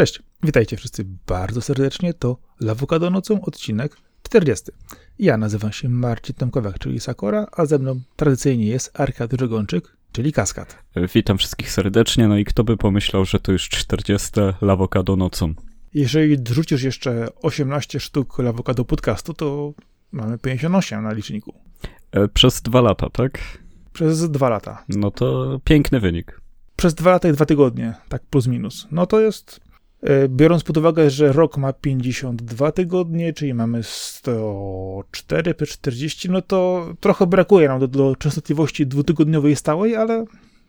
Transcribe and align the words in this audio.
Cześć, 0.00 0.22
witajcie 0.42 0.76
wszyscy 0.76 1.04
bardzo 1.26 1.60
serdecznie. 1.60 2.14
To 2.14 2.36
Lawokado 2.60 3.10
nocą, 3.10 3.40
odcinek 3.40 3.96
40. 4.22 4.64
Ja 5.18 5.36
nazywam 5.36 5.72
się 5.72 5.88
Marcin 5.88 6.34
Tomkowiak, 6.34 6.78
czyli 6.78 7.00
Sakora, 7.00 7.46
a 7.52 7.66
ze 7.66 7.78
mną 7.78 8.00
tradycyjnie 8.16 8.66
jest 8.66 9.00
Arkady 9.00 9.36
Żegończyk, 9.40 9.96
czyli 10.12 10.32
Kaskad. 10.32 10.78
Witam 11.14 11.38
wszystkich 11.38 11.72
serdecznie, 11.72 12.28
no 12.28 12.38
i 12.38 12.44
kto 12.44 12.64
by 12.64 12.76
pomyślał, 12.76 13.24
że 13.24 13.40
to 13.40 13.52
już 13.52 13.68
40 13.68 14.30
Lawokado 14.60 15.16
nocą. 15.16 15.54
Jeżeli 15.94 16.36
wrzucisz 16.36 16.82
jeszcze 16.82 17.28
18 17.42 18.00
sztuk 18.00 18.38
Lawokado 18.38 18.84
podcastu, 18.84 19.34
to 19.34 19.72
mamy 20.12 20.38
58 20.38 21.02
na 21.02 21.12
liczniku. 21.12 21.54
E, 22.12 22.28
Przez 22.28 22.62
dwa 22.62 22.80
lata, 22.80 23.10
tak? 23.10 23.38
Przez 23.92 24.30
dwa 24.30 24.48
lata. 24.48 24.84
No 24.88 25.10
to 25.10 25.60
piękny 25.64 26.00
wynik. 26.00 26.40
Przez 26.76 26.94
dwa 26.94 27.10
lata 27.10 27.28
i 27.28 27.32
dwa 27.32 27.46
tygodnie, 27.46 27.94
tak 28.08 28.22
plus 28.22 28.46
minus. 28.46 28.86
No 28.90 29.06
to 29.06 29.20
jest, 29.20 29.60
biorąc 30.28 30.64
pod 30.64 30.76
uwagę, 30.76 31.10
że 31.10 31.32
rok 31.32 31.56
ma 31.56 31.72
52 31.72 32.72
tygodnie, 32.72 33.32
czyli 33.32 33.54
mamy 33.54 33.82
104 33.82 35.54
per 35.54 35.68
40, 35.68 36.30
no 36.30 36.42
to 36.42 36.88
trochę 37.00 37.26
brakuje 37.26 37.68
nam 37.68 37.80
do, 37.80 37.88
do 37.88 38.16
częstotliwości 38.16 38.86
dwutygodniowej 38.86 39.56
stałej, 39.56 39.96
ale 39.96 40.24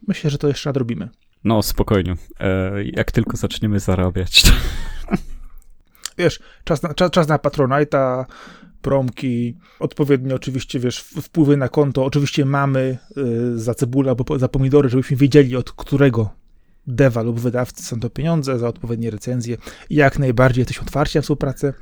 myślę, 0.08 0.30
że 0.30 0.38
to 0.38 0.48
jeszcze 0.48 0.70
nadrobimy. 0.70 1.10
No 1.44 1.62
spokojnie, 1.62 2.16
e, 2.40 2.84
jak 2.84 3.12
tylko 3.12 3.38
zaczniemy 3.38 3.80
zarabiać. 3.80 4.44
Wiesz, 6.18 6.40
czas 6.64 6.84
na, 6.84 6.94
czas, 6.94 7.12
czas 7.12 7.28
na 7.28 7.38
Patronite'a, 7.38 8.26
promki, 8.82 9.58
odpowiednio 9.80 10.36
oczywiście, 10.36 10.80
wiesz, 10.80 11.00
wpływy 11.00 11.58
na 11.58 11.70
konto. 11.70 12.06
Oczywiście 12.06 12.46
mamy 12.46 12.98
y, 13.18 13.60
za 13.60 13.76
cebulę 13.76 14.10
albo 14.10 14.40
za 14.40 14.48
pomidory, 14.48 14.90
żebyśmy 14.90 15.18
wiedzieli 15.18 15.56
od 15.56 15.72
którego 15.72 16.41
dewa 16.88 17.22
lub 17.22 17.40
wydawcy 17.40 17.84
są 17.84 18.00
to 18.00 18.10
pieniądze 18.10 18.60
za 18.60 18.68
odpowiednie 18.68 19.12
recenzje. 19.12 19.58
I 19.90 19.96
jak 19.96 20.20
najbardziej 20.20 20.62
jesteś 20.62 20.80
otwarci 20.80 21.18
na 21.18 21.22
współpracę, 21.22 21.74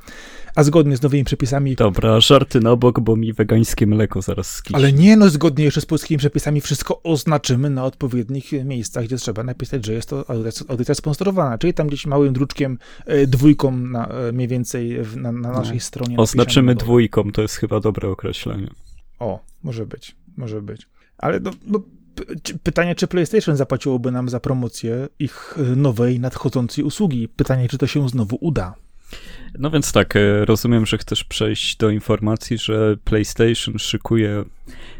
a 0.56 0.62
zgodnie 0.62 0.96
z 0.96 1.02
nowymi 1.02 1.24
przepisami... 1.24 1.76
Dobra, 1.76 2.20
żarty 2.20 2.60
na 2.60 2.76
bok, 2.76 3.00
bo 3.00 3.16
mi 3.16 3.32
wegańskie 3.32 3.86
mleko 3.86 4.22
zaraz 4.22 4.50
skiśnie. 4.50 4.76
Ale 4.76 4.92
nie, 4.92 5.16
no 5.16 5.28
zgodnie 5.28 5.64
jeszcze 5.64 5.80
z 5.80 5.86
polskimi 5.86 6.18
przepisami 6.18 6.60
wszystko 6.60 7.02
oznaczymy 7.02 7.70
na 7.70 7.84
odpowiednich 7.84 8.52
miejscach, 8.64 9.04
gdzie 9.04 9.16
trzeba 9.16 9.44
napisać, 9.44 9.86
że 9.86 9.92
jest 9.92 10.08
to 10.08 10.24
audycja, 10.68 10.94
sponsorowana, 10.94 11.58
czyli 11.58 11.74
tam 11.74 11.86
gdzieś 11.88 12.06
małym 12.06 12.32
druczkiem, 12.32 12.78
e, 13.06 13.26
dwójką 13.26 13.76
na, 13.76 14.06
e, 14.06 14.32
mniej 14.32 14.48
więcej 14.48 14.98
na, 15.16 15.32
na 15.32 15.52
naszej 15.52 15.74
No. 15.74 15.80
stronie. 15.80 16.16
Oznaczymy 16.16 16.74
dwójką, 16.74 17.32
to 17.32 17.42
jest 17.42 17.56
chyba 17.56 17.80
dobre 17.80 18.08
określenie. 18.08 18.70
O, 19.18 19.44
może 19.62 19.86
być, 19.86 20.16
może 20.36 20.62
być. 20.62 20.88
Ale 21.18 21.40
no, 21.40 21.50
no, 21.66 21.82
pytanie, 22.62 22.94
czy 22.94 23.06
PlayStation 23.06 23.56
zapłaciłoby 23.56 24.10
nam 24.10 24.28
za 24.28 24.40
promocję 24.40 25.08
ich 25.18 25.54
e, 25.58 25.76
nowej, 25.76 26.20
nadchodzącej 26.20 26.84
usługi? 26.84 27.28
Pytanie, 27.28 27.68
czy 27.68 27.78
to 27.78 27.86
się 27.86 28.08
znowu 28.08 28.38
uda. 28.40 28.74
No 29.58 29.70
więc 29.70 29.92
tak, 29.92 30.16
e, 30.16 30.44
rozumiem, 30.44 30.86
że 30.86 30.98
chcesz 30.98 31.24
przejść 31.24 31.76
do 31.76 31.90
informacji, 31.90 32.58
że 32.58 32.96
PlayStation 33.04 33.78
szykuje 33.78 34.44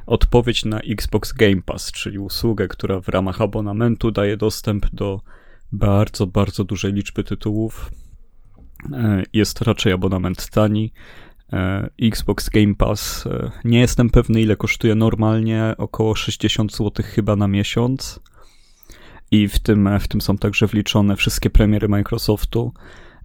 odpowiedź 0.06 0.64
na 0.64 0.80
Xbox 0.80 1.32
Game 1.32 1.62
Pass, 1.62 1.92
czyli 1.92 2.18
usługę, 2.18 2.68
która 2.68 3.00
w 3.00 3.08
ramach 3.08 3.40
abonamentu 3.40 4.10
daje 4.10 4.36
dostęp 4.36 4.86
do 4.92 5.20
bardzo, 5.72 6.26
bardzo 6.26 6.64
dużej 6.64 6.92
liczby 6.92 7.24
tytułów. 7.24 7.90
E, 8.92 9.22
Jest 9.32 9.60
raczej 9.62 9.92
abonament 9.92 10.50
tani. 10.50 10.92
E, 11.52 11.90
Xbox 12.02 12.48
Game 12.48 12.74
Pass, 12.74 13.26
e, 13.26 13.50
nie 13.64 13.80
jestem 13.80 14.10
pewny 14.10 14.40
ile 14.40 14.56
kosztuje 14.56 14.94
normalnie, 14.94 15.74
około 15.78 16.14
60 16.14 16.76
zł 16.76 17.04
chyba 17.06 17.36
na 17.36 17.48
miesiąc. 17.48 18.20
I 19.30 19.48
w 19.48 19.58
tym, 19.58 19.98
w 20.00 20.08
tym 20.08 20.20
są 20.20 20.38
także 20.38 20.66
wliczone 20.66 21.16
wszystkie 21.16 21.50
premiery 21.50 21.88
Microsoftu 21.88 22.72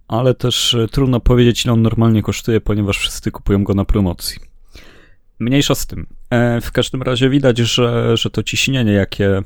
ale 0.08 0.34
też 0.34 0.74
e, 0.74 0.88
trudno 0.88 1.20
powiedzieć, 1.20 1.64
ile 1.64 1.72
on 1.72 1.82
normalnie 1.82 2.22
kosztuje, 2.22 2.60
ponieważ 2.60 2.98
wszyscy 2.98 3.30
kupują 3.30 3.64
go 3.64 3.74
na 3.74 3.84
promocji. 3.84 4.38
Mniejsza 5.38 5.74
z 5.74 5.86
tym. 5.86 6.06
W 6.62 6.72
każdym 6.72 7.02
razie 7.02 7.30
widać, 7.30 7.58
że, 7.58 8.16
że 8.16 8.30
to 8.30 8.42
ciśnienie, 8.42 8.92
jakie 8.92 9.42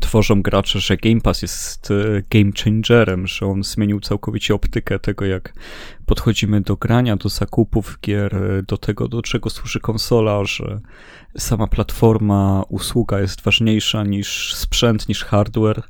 tworzą 0.00 0.42
gracze, 0.42 0.80
że 0.80 0.96
Game 0.96 1.20
Pass 1.20 1.42
jest 1.42 1.90
e, 1.90 2.22
game 2.30 2.52
changerem, 2.64 3.26
że 3.26 3.46
on 3.46 3.64
zmienił 3.64 4.00
całkowicie 4.00 4.54
optykę 4.54 4.98
tego, 4.98 5.24
jak 5.24 5.52
podchodzimy 6.06 6.60
do 6.60 6.76
grania, 6.76 7.16
do 7.16 7.28
zakupów 7.28 7.98
gier, 8.02 8.36
e, 8.36 8.62
do 8.62 8.76
tego, 8.76 9.08
do 9.08 9.22
czego 9.22 9.50
służy 9.50 9.80
konsola, 9.80 10.44
że 10.44 10.80
sama 11.38 11.66
platforma, 11.66 12.62
usługa 12.68 13.20
jest 13.20 13.40
ważniejsza 13.40 14.04
niż 14.04 14.54
sprzęt, 14.54 15.08
niż 15.08 15.24
hardware. 15.24 15.82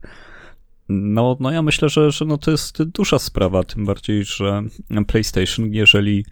No, 0.88 1.36
no 1.40 1.50
ja 1.50 1.62
myślę, 1.62 1.88
że, 1.88 2.10
że 2.10 2.24
no 2.24 2.38
to 2.38 2.50
jest 2.50 2.82
duża 2.82 3.18
sprawa, 3.18 3.64
tym 3.64 3.86
bardziej, 3.86 4.24
że 4.24 4.62
PlayStation, 5.06 5.72
jeżeli 5.72 6.24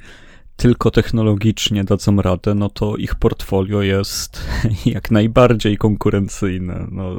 tylko 0.56 0.90
technologicznie 0.90 1.84
dadzą 1.84 2.22
radę, 2.22 2.54
no 2.54 2.70
to 2.70 2.96
ich 2.96 3.14
portfolio 3.14 3.82
jest 3.82 4.40
jak 4.86 5.10
najbardziej 5.10 5.76
konkurencyjne. 5.76 6.86
No, 6.90 7.14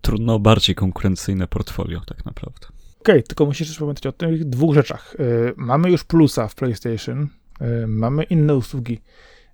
trudno 0.00 0.38
bardziej 0.38 0.74
konkurencyjne 0.74 1.46
portfolio, 1.46 2.00
tak 2.06 2.24
naprawdę. 2.24 2.66
Okej, 3.00 3.22
tylko 3.22 3.46
musisz 3.46 3.68
też 3.68 3.78
pamiętać 3.78 4.06
o 4.06 4.12
tych 4.12 4.44
dwóch 4.44 4.74
rzeczach. 4.74 5.16
E, 5.18 5.52
mamy 5.56 5.90
już 5.90 6.04
plusa 6.04 6.48
w 6.48 6.54
PlayStation, 6.54 7.28
e, 7.60 7.86
mamy 7.86 8.22
inne 8.22 8.56
usługi, 8.56 9.00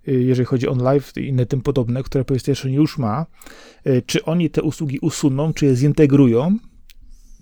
e, 0.08 0.12
jeżeli 0.12 0.46
chodzi 0.46 0.68
o 0.68 0.74
live 0.74 1.12
i 1.16 1.28
inne 1.28 1.46
tym 1.46 1.60
podobne, 1.60 2.02
które 2.02 2.24
PlayStation 2.24 2.72
już 2.72 2.98
ma. 2.98 3.26
Czy 4.06 4.24
oni 4.24 4.50
te 4.50 4.62
usługi 4.62 4.98
usuną, 4.98 5.52
czy 5.52 5.66
je 5.66 5.76
zintegrują? 5.76 6.58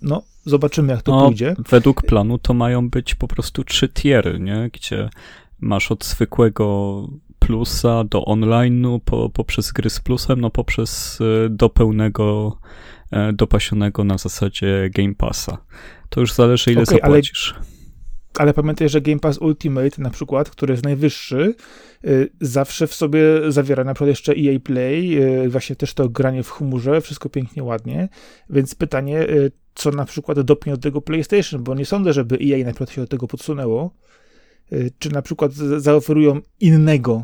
No, 0.03 0.23
zobaczymy, 0.45 0.93
jak 0.93 1.01
to 1.01 1.11
No, 1.11 1.25
pójdzie. 1.25 1.55
według 1.69 2.01
planu 2.01 2.37
to 2.37 2.53
mają 2.53 2.89
być 2.89 3.15
po 3.15 3.27
prostu 3.27 3.63
trzy 3.63 3.89
tiery, 3.89 4.39
nie? 4.39 4.69
Gdzie 4.73 5.09
masz 5.59 5.91
od 5.91 6.05
zwykłego 6.05 7.07
plusa 7.39 8.03
do 8.03 8.21
online'u, 8.21 8.99
po, 9.05 9.29
poprzez 9.29 9.71
gry 9.71 9.89
z 9.89 9.99
plusem, 9.99 10.41
no 10.41 10.49
poprzez 10.49 11.21
y, 11.21 11.47
do 11.49 11.69
pełnego, 11.69 12.57
e, 13.11 13.33
dopasionego 13.33 14.03
na 14.03 14.17
zasadzie 14.17 14.89
Game 14.93 15.15
Passa. 15.15 15.57
To 16.09 16.19
już 16.21 16.33
zależy, 16.33 16.71
ile 16.71 16.77
ale- 16.79 16.85
zapłacisz. 16.85 17.55
Ale 18.37 18.53
pamiętaj, 18.53 18.89
że 18.89 19.01
Game 19.01 19.19
Pass 19.19 19.37
Ultimate 19.37 20.01
na 20.01 20.09
przykład, 20.09 20.49
który 20.49 20.73
jest 20.73 20.83
najwyższy, 20.83 21.55
y, 22.05 22.29
zawsze 22.41 22.87
w 22.87 22.93
sobie 22.93 23.21
zawiera 23.51 23.83
na 23.83 23.93
przykład 23.93 24.07
jeszcze 24.07 24.33
EA 24.33 24.59
Play, 24.59 25.17
y, 25.45 25.49
właśnie 25.49 25.75
też 25.75 25.93
to 25.93 26.09
granie 26.09 26.43
w 26.43 26.49
chmurze, 26.51 27.01
wszystko 27.01 27.29
pięknie, 27.29 27.63
ładnie. 27.63 28.09
Więc 28.49 28.75
pytanie, 28.75 29.27
co 29.75 29.91
na 29.91 30.05
przykład 30.05 30.41
dopnie 30.41 30.73
od 30.73 30.81
tego 30.81 31.01
PlayStation, 31.01 31.63
bo 31.63 31.75
nie 31.75 31.85
sądzę, 31.85 32.13
żeby 32.13 32.35
EA 32.35 32.65
na 32.65 32.71
przykład 32.71 32.89
się 32.89 33.01
do 33.01 33.07
tego 33.07 33.27
podsunęło. 33.27 33.91
Y, 34.73 34.91
Czy 34.99 35.09
na 35.09 35.21
przykład 35.21 35.53
zaoferują 35.77 36.41
innego 36.59 37.23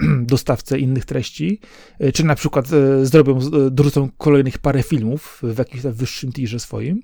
dostawcę 0.32 0.78
innych 0.78 1.04
treści, 1.04 1.60
y, 2.00 2.12
czy 2.12 2.24
na 2.24 2.34
przykład 2.34 2.72
y, 2.72 3.06
zrobią, 3.06 3.38
dorzucą 3.70 4.08
kolejnych 4.18 4.58
parę 4.58 4.82
filmów 4.82 5.40
w 5.42 5.58
jakimś 5.58 5.82
tam 5.82 5.92
wyższym 5.92 6.32
tierze 6.32 6.60
swoim 6.60 7.02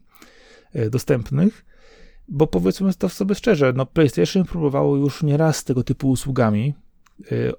dostępnych. 0.91 1.65
Bo 2.29 2.47
powiedzmy 2.47 2.95
to 2.95 3.09
sobie 3.09 3.35
szczerze, 3.35 3.73
no 3.77 3.87
PlayStation 3.87 4.45
próbowało 4.45 4.97
już 4.97 5.23
nieraz 5.23 5.65
tego 5.65 5.85
typu 5.85 6.11
usługami. 6.11 6.75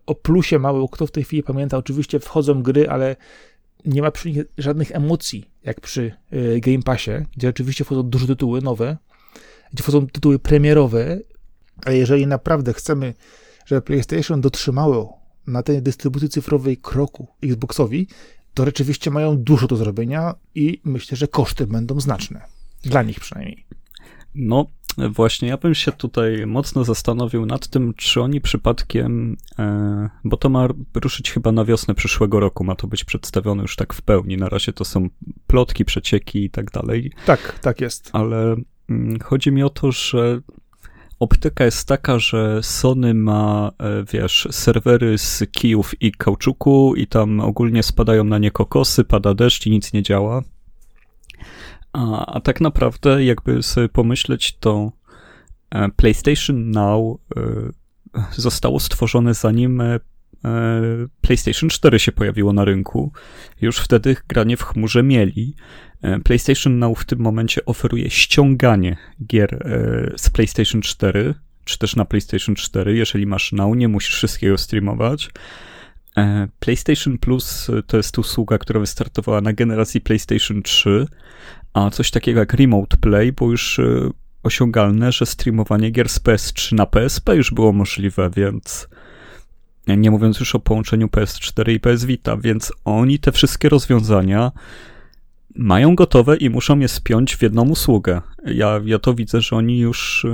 O 0.06 0.16
plusie 0.16 0.60
mało 0.60 0.90
kto 0.90 1.08
w 1.08 1.12
tej 1.12 1.24
chwili 1.24 1.44
pamięta. 1.44 1.78
Oczywiście 1.78 2.20
wchodzą 2.20 2.64
gry, 2.64 2.90
ale 2.90 3.16
nie 3.86 4.02
ma 4.02 4.12
przy 4.12 4.32
nich 4.32 4.44
żadnych 4.58 4.92
emocji, 4.92 5.46
jak 5.64 5.82
przy 5.82 6.12
yy, 6.32 6.60
Game 6.60 6.84
Passie, 6.84 7.12
gdzie 7.38 7.50
oczywiście 7.50 7.84
wchodzą 7.84 8.04
duże 8.04 8.28
tytuły 8.28 8.62
nowe, 8.62 8.98
gdzie 9.74 9.84
wchodzą 9.84 10.08
tytuły 10.08 10.40
premierowe, 10.40 11.20
a 11.86 11.92
jeżeli 11.92 12.28
naprawdę 12.28 12.74
chcemy, 12.74 13.14
żeby 13.66 13.82
PlayStation 13.82 14.42
dotrzymało 14.42 15.20
na 15.48 15.64
tej 15.64 15.82
dystrybucji 15.82 16.30
cyfrowej 16.30 16.78
kroku 16.78 17.28
Xboxowi, 17.44 18.08
to 18.54 18.66
rzeczywiście 18.66 19.12
mają 19.12 19.38
dużo 19.38 19.68
do 19.68 19.76
zrobienia 19.76 20.36
i 20.56 20.82
myślę, 20.84 21.18
że 21.18 21.28
koszty 21.28 21.68
będą 21.68 22.00
znaczne. 22.00 22.42
Dla 22.84 23.04
nich 23.04 23.20
przynajmniej. 23.20 23.66
No, 24.36 24.66
właśnie, 24.98 25.48
ja 25.48 25.58
bym 25.58 25.76
się 25.76 25.92
tutaj 25.92 26.48
mocno 26.48 26.84
zastanowił 26.84 27.46
nad 27.46 27.68
tym, 27.68 27.94
czy 27.94 28.22
oni 28.22 28.42
przypadkiem, 28.42 29.38
e, 29.60 30.10
bo 30.24 30.38
to 30.38 30.50
ma 30.50 30.68
ruszyć 30.96 31.32
chyba 31.32 31.52
na 31.52 31.66
wiosnę 31.66 31.96
przyszłego 31.96 32.40
roku, 32.40 32.64
ma 32.64 32.76
to 32.76 32.88
być 32.88 33.04
przedstawione 33.04 33.62
już 33.62 33.76
tak 33.76 33.94
w 33.94 34.02
pełni. 34.02 34.38
Na 34.38 34.50
razie 34.50 34.74
to 34.74 34.86
są 34.86 35.10
plotki, 35.48 35.86
przecieki 35.86 36.44
i 36.46 36.50
tak 36.50 36.72
dalej, 36.72 37.12
Tak, 37.26 37.60
tak 37.60 37.82
jest. 37.82 38.10
ale 38.14 38.56
mm, 38.90 39.20
chodzi 39.20 39.52
mi 39.52 39.64
o 39.64 39.70
to, 39.70 39.92
że 39.92 40.42
optyka 41.20 41.66
jest 41.66 41.88
taka, 41.88 42.20
że 42.20 42.60
Sony 42.64 43.14
ma, 43.14 43.72
e, 43.80 44.04
wiesz, 44.14 44.48
serwery 44.52 45.18
z 45.18 45.44
kijów 45.52 46.02
i 46.02 46.12
kauczuku 46.12 46.96
i 46.96 47.08
tam 47.08 47.40
ogólnie 47.40 47.84
spadają 47.84 48.24
na 48.24 48.38
nie 48.38 48.52
kokosy, 48.52 49.04
pada 49.04 49.34
deszcz 49.34 49.68
i 49.68 49.72
nic 49.72 49.94
nie 49.94 50.04
działa. 50.04 50.42
A, 51.94 52.26
a 52.26 52.40
tak 52.40 52.62
naprawdę, 52.62 53.24
jakby 53.24 53.64
sobie 53.64 53.90
pomyśleć, 53.90 54.58
to 54.60 54.92
e, 55.70 55.90
PlayStation 55.90 56.72
Now 56.72 57.18
e, 57.36 57.42
zostało 58.32 58.80
stworzone 58.80 59.34
zanim 59.34 59.82
e, 59.82 60.00
PlayStation 61.22 61.70
4 61.70 62.00
się 62.00 62.12
pojawiło 62.12 62.54
na 62.54 62.66
rynku. 62.66 63.12
Już 63.62 63.78
wtedy 63.78 64.16
granie 64.28 64.58
w 64.58 64.64
chmurze 64.64 65.04
mieli. 65.04 65.56
PlayStation 66.24 66.80
Now 66.80 67.00
w 67.00 67.06
tym 67.06 67.20
momencie 67.20 67.66
oferuje 67.66 68.10
ściąganie 68.10 68.98
gier 69.28 69.68
z 70.18 70.30
PlayStation 70.30 70.82
4, 70.82 71.34
czy 71.66 71.78
też 71.78 71.96
na 71.96 72.06
PlayStation 72.06 72.56
4. 72.56 72.96
Jeżeli 72.98 73.26
masz 73.26 73.52
Now, 73.52 73.76
nie 73.76 73.88
musisz 73.88 74.16
wszystkiego 74.16 74.58
streamować. 74.58 75.30
PlayStation 76.60 77.18
Plus 77.18 77.72
to 77.88 77.98
jest 77.98 78.18
usługa, 78.20 78.58
która 78.58 78.80
wystartowała 78.80 79.42
na 79.42 79.54
generacji 79.54 80.02
PlayStation 80.02 80.64
3, 80.64 81.08
a 81.74 81.90
coś 81.90 82.12
takiego 82.12 82.40
jak 82.40 82.54
Remote 82.54 82.98
Play 82.98 83.32
było 83.32 83.52
już 83.52 83.80
osiągalne, 84.44 85.12
że 85.12 85.26
streamowanie 85.26 85.92
gier 85.92 86.10
z 86.10 86.20
PS3 86.20 86.76
na 86.76 86.86
PSP 86.86 87.36
już 87.36 87.52
było 87.52 87.74
możliwe, 87.74 88.30
więc 88.36 88.88
nie 89.88 90.12
mówiąc 90.12 90.40
już 90.40 90.56
o 90.56 90.60
połączeniu 90.60 91.08
PS4 91.08 91.72
i 91.72 91.80
PS 91.80 92.06
Vita, 92.06 92.38
więc 92.38 92.74
oni 92.86 93.20
te 93.20 93.32
wszystkie 93.32 93.70
rozwiązania 93.70 94.52
mają 95.56 95.96
gotowe 95.96 96.38
i 96.38 96.50
muszą 96.50 96.80
je 96.80 96.88
spiąć 96.88 97.36
w 97.36 97.42
jedną 97.42 97.70
usługę. 97.70 98.22
Ja, 98.46 98.80
ja 98.86 99.00
to 99.00 99.14
widzę, 99.14 99.42
że 99.42 99.56
oni 99.56 99.80
już 99.80 100.26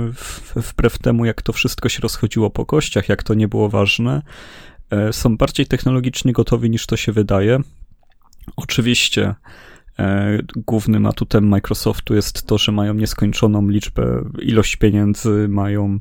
wbrew 0.56 0.98
temu, 0.98 1.24
jak 1.24 1.42
to 1.42 1.52
wszystko 1.52 1.88
się 1.88 2.00
rozchodziło 2.00 2.50
po 2.50 2.66
kościach, 2.66 3.08
jak 3.08 3.22
to 3.22 3.34
nie 3.34 3.48
było 3.48 3.68
ważne, 3.68 4.22
e, 4.90 5.12
są 5.12 5.36
bardziej 5.36 5.66
technologicznie 5.66 6.32
gotowi 6.32 6.70
niż 6.70 6.86
to 6.86 6.96
się 6.96 7.12
wydaje. 7.12 7.60
Oczywiście 8.56 9.34
głównym 10.56 11.06
atutem 11.06 11.48
Microsoftu 11.48 12.14
jest 12.14 12.46
to, 12.46 12.58
że 12.58 12.72
mają 12.72 12.94
nieskończoną 12.94 13.68
liczbę, 13.68 14.24
ilość 14.42 14.76
pieniędzy, 14.76 15.46
mają, 15.48 15.98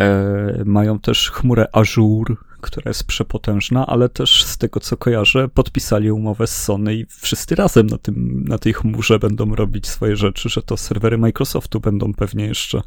e, 0.00 0.62
mają 0.64 0.98
też 0.98 1.30
chmurę 1.30 1.66
Azure, 1.72 2.36
która 2.64 2.90
jest 2.90 3.04
przepotężna, 3.04 3.86
ale 3.86 4.08
też 4.08 4.44
z 4.44 4.58
tego 4.58 4.80
co 4.80 4.96
kojarzę, 4.96 5.48
podpisali 5.48 6.10
umowę 6.10 6.46
z 6.46 6.62
Sony 6.62 6.94
i 6.94 7.06
wszyscy 7.08 7.54
razem 7.54 7.86
na, 7.86 7.98
tym, 7.98 8.44
na 8.48 8.58
tej 8.58 8.72
chmurze 8.72 9.18
będą 9.18 9.54
robić 9.54 9.86
swoje 9.86 10.16
rzeczy, 10.16 10.48
że 10.48 10.62
to 10.62 10.76
serwery 10.76 11.18
Microsoftu 11.18 11.80
będą 11.80 12.14
pewnie 12.14 12.46
jeszcze 12.46 12.82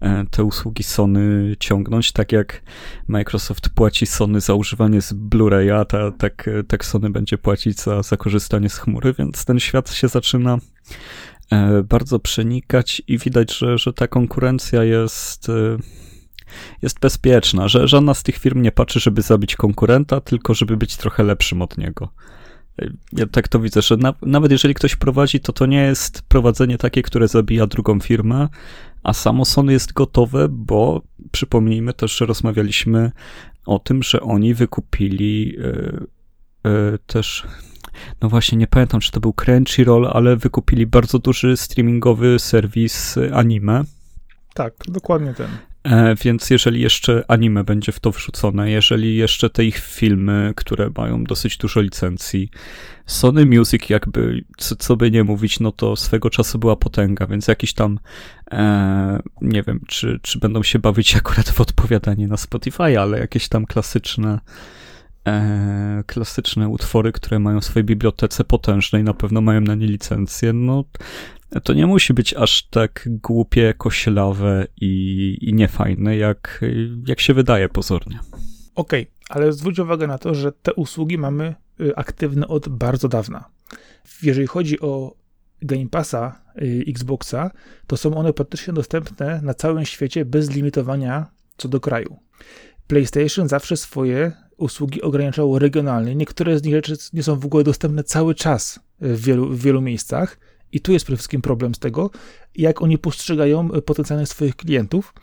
e, 0.00 0.24
te 0.30 0.44
usługi 0.44 0.82
Sony 0.82 1.56
ciągnąć, 1.60 2.12
tak 2.12 2.32
jak 2.32 2.62
Microsoft 3.08 3.68
płaci 3.68 4.06
Sony 4.06 4.40
za 4.40 4.54
używanie 4.54 5.02
z 5.02 5.12
Blu-raya, 5.12 5.84
tak, 6.18 6.50
tak 6.68 6.84
Sony 6.84 7.10
będzie 7.10 7.38
płacić 7.38 7.80
za, 7.80 8.02
za 8.02 8.16
korzystanie 8.16 8.68
z 8.68 8.78
chmury, 8.78 9.14
więc 9.18 9.44
ten 9.44 9.60
świat 9.60 9.92
się 9.92 10.08
zaczyna 10.08 10.58
e, 11.52 11.82
bardzo 11.82 12.18
przenikać 12.18 13.02
i 13.06 13.18
widać, 13.18 13.58
że, 13.58 13.78
że 13.78 13.92
ta 13.92 14.06
konkurencja 14.08 14.84
jest 14.84 15.48
e, 15.48 15.52
jest 16.82 17.00
bezpieczna, 17.00 17.68
że 17.68 17.88
żadna 17.88 18.14
z 18.14 18.22
tych 18.22 18.36
firm 18.36 18.62
nie 18.62 18.72
patrzy, 18.72 19.00
żeby 19.00 19.22
zabić 19.22 19.56
konkurenta, 19.56 20.20
tylko 20.20 20.54
żeby 20.54 20.76
być 20.76 20.96
trochę 20.96 21.22
lepszym 21.22 21.62
od 21.62 21.78
niego. 21.78 22.08
Ja 23.12 23.26
tak 23.26 23.48
to 23.48 23.60
widzę, 23.60 23.82
że 23.82 23.96
na, 23.96 24.14
nawet 24.22 24.52
jeżeli 24.52 24.74
ktoś 24.74 24.96
prowadzi, 24.96 25.40
to 25.40 25.52
to 25.52 25.66
nie 25.66 25.82
jest 25.82 26.22
prowadzenie 26.22 26.78
takie, 26.78 27.02
które 27.02 27.28
zabija 27.28 27.66
drugą 27.66 28.00
firmę, 28.00 28.48
a 29.02 29.12
samo 29.12 29.44
Sony 29.44 29.72
jest 29.72 29.92
gotowe, 29.92 30.46
bo 30.50 31.02
przypomnijmy 31.32 31.92
też, 31.92 32.16
że 32.16 32.26
rozmawialiśmy 32.26 33.12
o 33.66 33.78
tym, 33.78 34.02
że 34.02 34.20
oni 34.20 34.54
wykupili 34.54 35.48
yy, 35.48 36.06
yy, 36.64 36.98
też 37.06 37.46
no 38.22 38.28
właśnie, 38.28 38.58
nie 38.58 38.66
pamiętam, 38.66 39.00
czy 39.00 39.12
to 39.12 39.20
był 39.20 39.32
Crunchyroll, 39.32 40.06
ale 40.12 40.36
wykupili 40.36 40.86
bardzo 40.86 41.18
duży 41.18 41.56
streamingowy 41.56 42.38
serwis 42.38 43.18
anime. 43.32 43.84
Tak, 44.54 44.74
dokładnie 44.88 45.34
ten. 45.34 45.48
E, 45.90 46.14
więc 46.24 46.50
jeżeli 46.50 46.80
jeszcze 46.80 47.24
anime 47.28 47.64
będzie 47.64 47.92
w 47.92 48.00
to 48.00 48.10
wrzucone, 48.10 48.70
jeżeli 48.70 49.16
jeszcze 49.16 49.50
te 49.50 49.64
ich 49.64 49.78
filmy, 49.78 50.52
które 50.56 50.90
mają 50.96 51.24
dosyć 51.24 51.56
dużo 51.56 51.80
licencji, 51.80 52.50
Sony 53.06 53.46
Music 53.46 53.90
jakby, 53.90 54.44
co, 54.56 54.76
co 54.76 54.96
by 54.96 55.10
nie 55.10 55.24
mówić, 55.24 55.60
no 55.60 55.72
to 55.72 55.96
swego 55.96 56.30
czasu 56.30 56.58
była 56.58 56.76
potęga, 56.76 57.26
więc 57.26 57.48
jakiś 57.48 57.72
tam, 57.72 57.98
e, 58.52 59.20
nie 59.42 59.62
wiem, 59.62 59.80
czy, 59.86 60.20
czy 60.22 60.38
będą 60.38 60.62
się 60.62 60.78
bawić 60.78 61.16
akurat 61.16 61.48
w 61.50 61.60
odpowiadanie 61.60 62.28
na 62.28 62.36
Spotify, 62.36 63.00
ale 63.00 63.18
jakieś 63.18 63.48
tam 63.48 63.66
klasyczne 63.66 64.40
e, 65.26 66.04
klasyczne 66.06 66.68
utwory, 66.68 67.12
które 67.12 67.38
mają 67.38 67.60
w 67.60 67.64
swojej 67.64 67.84
bibliotece 67.84 68.44
potężnej, 68.44 69.04
na 69.04 69.14
pewno 69.14 69.40
mają 69.40 69.60
na 69.60 69.74
nie 69.74 69.86
licencję, 69.86 70.52
no 70.52 70.84
to 71.62 71.72
nie 71.74 71.86
musi 71.86 72.14
być 72.14 72.34
aż 72.34 72.62
tak 72.62 73.08
głupie, 73.22 73.74
koślawe 73.78 74.66
i, 74.80 75.36
i 75.40 75.54
niefajne, 75.54 76.16
jak, 76.16 76.64
jak 77.06 77.20
się 77.20 77.34
wydaje 77.34 77.68
pozornie. 77.68 78.18
Okej, 78.74 79.02
okay, 79.02 79.12
ale 79.28 79.52
zwróć 79.52 79.78
uwagę 79.78 80.06
na 80.06 80.18
to, 80.18 80.34
że 80.34 80.52
te 80.52 80.74
usługi 80.74 81.18
mamy 81.18 81.54
y, 81.80 81.96
aktywne 81.96 82.48
od 82.48 82.68
bardzo 82.68 83.08
dawna. 83.08 83.44
Jeżeli 84.22 84.46
chodzi 84.46 84.80
o 84.80 85.14
Game 85.62 85.88
Passa 85.88 86.40
y, 86.62 86.84
Xboxa, 86.88 87.50
to 87.86 87.96
są 87.96 88.14
one 88.14 88.32
praktycznie 88.32 88.72
dostępne 88.72 89.40
na 89.42 89.54
całym 89.54 89.84
świecie 89.84 90.24
bez 90.24 90.50
limitowania 90.50 91.26
co 91.56 91.68
do 91.68 91.80
kraju. 91.80 92.16
PlayStation 92.86 93.48
zawsze 93.48 93.76
swoje 93.76 94.32
usługi 94.56 95.02
ograniczało 95.02 95.58
regionalnie. 95.58 96.14
Niektóre 96.14 96.58
z 96.58 96.62
nich 96.62 96.74
rzeczy 96.74 96.96
nie 97.12 97.22
są 97.22 97.38
w 97.38 97.44
ogóle 97.44 97.64
dostępne 97.64 98.04
cały 98.04 98.34
czas 98.34 98.80
w 99.00 99.24
wielu, 99.24 99.48
w 99.48 99.62
wielu 99.62 99.80
miejscach. 99.80 100.38
I 100.72 100.80
tu 100.80 100.92
jest 100.92 101.04
przede 101.04 101.16
wszystkim 101.16 101.42
problem 101.42 101.74
z 101.74 101.78
tego, 101.78 102.10
jak 102.56 102.82
oni 102.82 102.98
postrzegają 102.98 103.72
e, 103.72 103.82
potencjalnych 103.82 104.28
swoich 104.28 104.56
klientów. 104.56 105.14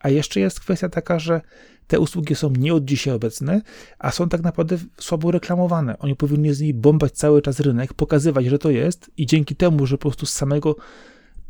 A 0.00 0.08
jeszcze 0.08 0.40
jest 0.40 0.60
kwestia 0.60 0.88
taka, 0.88 1.18
że 1.18 1.40
te 1.86 2.00
usługi 2.00 2.34
są 2.34 2.50
nie 2.50 2.74
od 2.74 2.84
dzisiaj 2.84 3.14
obecne, 3.14 3.62
a 3.98 4.10
są 4.10 4.28
tak 4.28 4.42
naprawdę 4.42 4.78
słabo 4.98 5.30
reklamowane. 5.30 5.98
Oni 5.98 6.16
powinni 6.16 6.54
z 6.54 6.60
nich 6.60 6.74
bombać 6.74 7.12
cały 7.12 7.42
czas 7.42 7.60
rynek, 7.60 7.94
pokazywać, 7.94 8.46
że 8.46 8.58
to 8.58 8.70
jest 8.70 9.10
i 9.16 9.26
dzięki 9.26 9.56
temu, 9.56 9.86
że 9.86 9.98
po 9.98 10.02
prostu 10.02 10.26
z 10.26 10.32
samego 10.32 10.76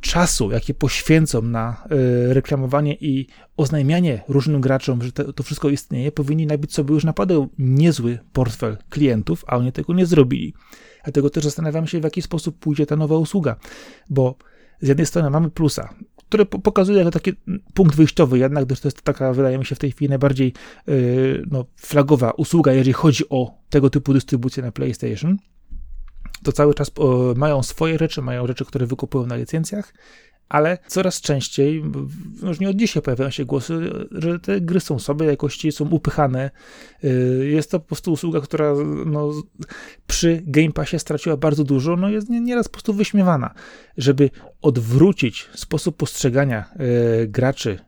czasu, 0.00 0.50
jaki 0.50 0.74
poświęcą 0.74 1.42
na 1.42 1.84
y, 2.30 2.34
reklamowanie 2.34 2.94
i 2.94 3.26
oznajmianie 3.56 4.22
różnym 4.28 4.60
graczom, 4.60 5.02
że 5.02 5.12
te, 5.12 5.32
to 5.32 5.42
wszystko 5.42 5.68
istnieje, 5.68 6.12
powinni 6.12 6.46
nabić 6.46 6.74
sobie 6.74 6.94
już 6.94 7.04
naprawdę 7.04 7.48
niezły 7.58 8.18
portfel 8.32 8.76
klientów, 8.90 9.44
a 9.46 9.56
oni 9.56 9.72
tego 9.72 9.94
nie 9.94 10.06
zrobili. 10.06 10.54
Dlatego 11.04 11.30
też 11.30 11.44
zastanawiam 11.44 11.86
się, 11.86 12.00
w 12.00 12.04
jaki 12.04 12.22
sposób 12.22 12.58
pójdzie 12.58 12.86
ta 12.86 12.96
nowa 12.96 13.16
usługa, 13.16 13.56
bo 14.10 14.36
z 14.80 14.88
jednej 14.88 15.06
strony 15.06 15.30
mamy 15.30 15.50
plusa, 15.50 15.94
który 16.28 16.46
pokazuje 16.46 16.98
jako 16.98 17.10
taki 17.10 17.32
punkt 17.74 17.96
wyjściowy, 17.96 18.38
jednak 18.38 18.64
to 18.64 18.74
jest 18.84 19.02
taka, 19.02 19.32
wydaje 19.32 19.58
mi 19.58 19.64
się, 19.64 19.74
w 19.74 19.78
tej 19.78 19.92
chwili 19.92 20.08
najbardziej 20.08 20.52
yy, 20.86 21.44
no, 21.50 21.64
flagowa 21.76 22.30
usługa, 22.30 22.72
jeżeli 22.72 22.92
chodzi 22.92 23.28
o 23.28 23.58
tego 23.70 23.90
typu 23.90 24.12
dystrybucję 24.12 24.62
na 24.62 24.72
PlayStation. 24.72 25.36
To 26.42 26.52
cały 26.52 26.74
czas 26.74 26.90
mają 27.36 27.62
swoje 27.62 27.98
rzeczy, 27.98 28.22
mają 28.22 28.46
rzeczy, 28.46 28.64
które 28.64 28.86
wykupują 28.86 29.26
na 29.26 29.36
licencjach, 29.36 29.94
ale 30.48 30.78
coraz 30.86 31.20
częściej, 31.20 31.82
już 32.42 32.60
nie 32.60 32.68
od 32.68 32.76
dzisiaj 32.76 33.02
pojawiają 33.02 33.30
się 33.30 33.44
głosy, 33.44 33.90
że 34.10 34.40
te 34.40 34.60
gry 34.60 34.80
są 34.80 34.98
słabe 34.98 35.24
jakości, 35.24 35.72
są 35.72 35.88
upychane. 35.88 36.50
Y, 37.04 37.48
jest 37.50 37.70
to 37.70 37.80
po 37.80 37.86
prostu 37.86 38.12
usługa, 38.12 38.40
która 38.40 38.74
no, 39.06 39.32
przy 40.06 40.42
Game 40.46 40.72
Passie 40.72 40.98
straciła 40.98 41.36
bardzo 41.36 41.64
dużo, 41.64 41.96
no 41.96 42.08
jest 42.08 42.30
nieraz 42.30 42.68
po 42.68 42.72
prostu 42.72 42.94
wyśmiewana. 42.94 43.54
Żeby 43.96 44.30
odwrócić 44.62 45.48
sposób 45.54 45.96
postrzegania 45.96 46.64
y, 47.22 47.28
graczy 47.28 47.78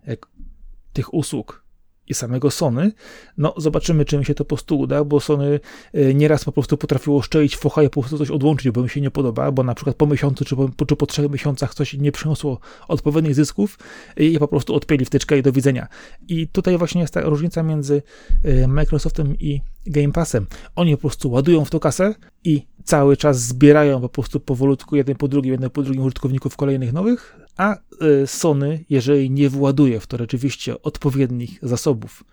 tych 0.92 1.14
usług 1.14 1.65
i 2.08 2.14
samego 2.14 2.50
Sony. 2.50 2.92
No, 3.38 3.54
zobaczymy, 3.56 4.04
czy 4.04 4.18
mi 4.18 4.25
się 4.25 4.34
to 4.34 4.44
po 4.44 4.48
prostu 4.56 4.78
uda, 4.78 5.04
bo 5.04 5.20
Sony 5.20 5.60
e, 5.92 6.14
nieraz 6.14 6.44
po 6.44 6.52
prostu 6.52 6.76
potrafiło 6.76 7.22
szczelić 7.22 7.56
focha 7.56 7.82
i 7.82 7.90
po 7.90 8.00
prostu 8.00 8.18
coś 8.18 8.30
odłączyć, 8.30 8.70
bo 8.70 8.82
mi 8.82 8.88
się 8.88 9.00
nie 9.00 9.10
podoba, 9.10 9.52
bo 9.52 9.62
na 9.62 9.75
przykład 9.75 9.96
po 9.96 10.06
miesiącu 10.06 10.44
czy 10.44 10.56
po, 10.56 10.86
czy 10.86 10.96
po 10.96 11.06
trzech 11.06 11.30
miesiącach 11.30 11.75
coś 11.75 11.94
nie 11.94 12.12
przyniosło 12.12 12.58
odpowiednich 12.88 13.34
zysków 13.34 13.78
i 14.16 14.38
po 14.38 14.48
prostu 14.48 14.75
odpięli 14.75 15.04
wtyczkę 15.04 15.38
i 15.38 15.42
do 15.42 15.52
widzenia. 15.52 15.86
I 16.28 16.48
tutaj 16.48 16.78
właśnie 16.78 17.00
jest 17.00 17.14
ta 17.14 17.20
różnica 17.20 17.62
między 17.62 18.02
e, 18.44 18.68
Microsoftem 18.68 19.38
i 19.40 19.60
Game 19.86 20.12
Passem. 20.12 20.46
Oni 20.76 20.96
po 20.96 21.00
prostu 21.00 21.30
ładują 21.30 21.64
w 21.64 21.70
to 21.70 21.80
kasę 21.80 22.14
i 22.44 22.66
cały 22.84 23.16
czas 23.16 23.40
zbierają 23.40 24.00
po 24.00 24.08
prostu 24.08 24.40
powolutku 24.40 24.96
jeden 24.96 25.16
po 25.16 25.28
drugim, 25.28 25.52
jeden 25.52 25.70
po 25.70 25.82
drugim 25.82 26.02
użytkowników 26.02 26.56
kolejnych 26.56 26.92
nowych, 26.92 27.36
a 27.56 27.76
y, 28.22 28.26
Sony, 28.26 28.84
jeżeli 28.90 29.30
nie 29.30 29.48
właduje 29.48 30.00
w 30.00 30.06
to 30.06 30.16
rzeczywiście 30.16 30.82
odpowiednich 30.82 31.58
zasobów, 31.62 32.25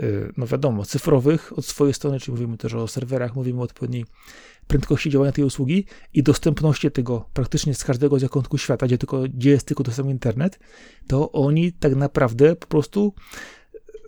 y, 0.00 0.32
no 0.36 0.46
wiadomo, 0.46 0.84
cyfrowych 0.84 1.58
od 1.58 1.66
swojej 1.66 1.94
strony, 1.94 2.20
czyli 2.20 2.32
mówimy 2.32 2.56
też 2.56 2.74
o 2.74 2.88
serwerach, 2.88 3.34
mówimy 3.36 3.60
o 3.60 3.64
odpowiedniej 3.64 4.04
prędkości 4.66 5.10
działania 5.10 5.32
tej 5.32 5.44
usługi 5.44 5.84
i 6.14 6.22
dostępności 6.22 6.90
tego 6.90 7.28
praktycznie 7.32 7.74
z 7.74 7.84
każdego 7.84 8.18
zakątku 8.18 8.58
świata, 8.58 8.86
gdzie, 8.86 8.98
tylko, 8.98 9.22
gdzie 9.22 9.50
jest 9.50 9.66
tylko 9.66 9.82
dostępny 9.82 10.12
internet, 10.12 10.58
to 11.06 11.32
oni 11.32 11.72
tak 11.72 11.94
naprawdę 11.94 12.56
po 12.56 12.66
prostu 12.66 13.14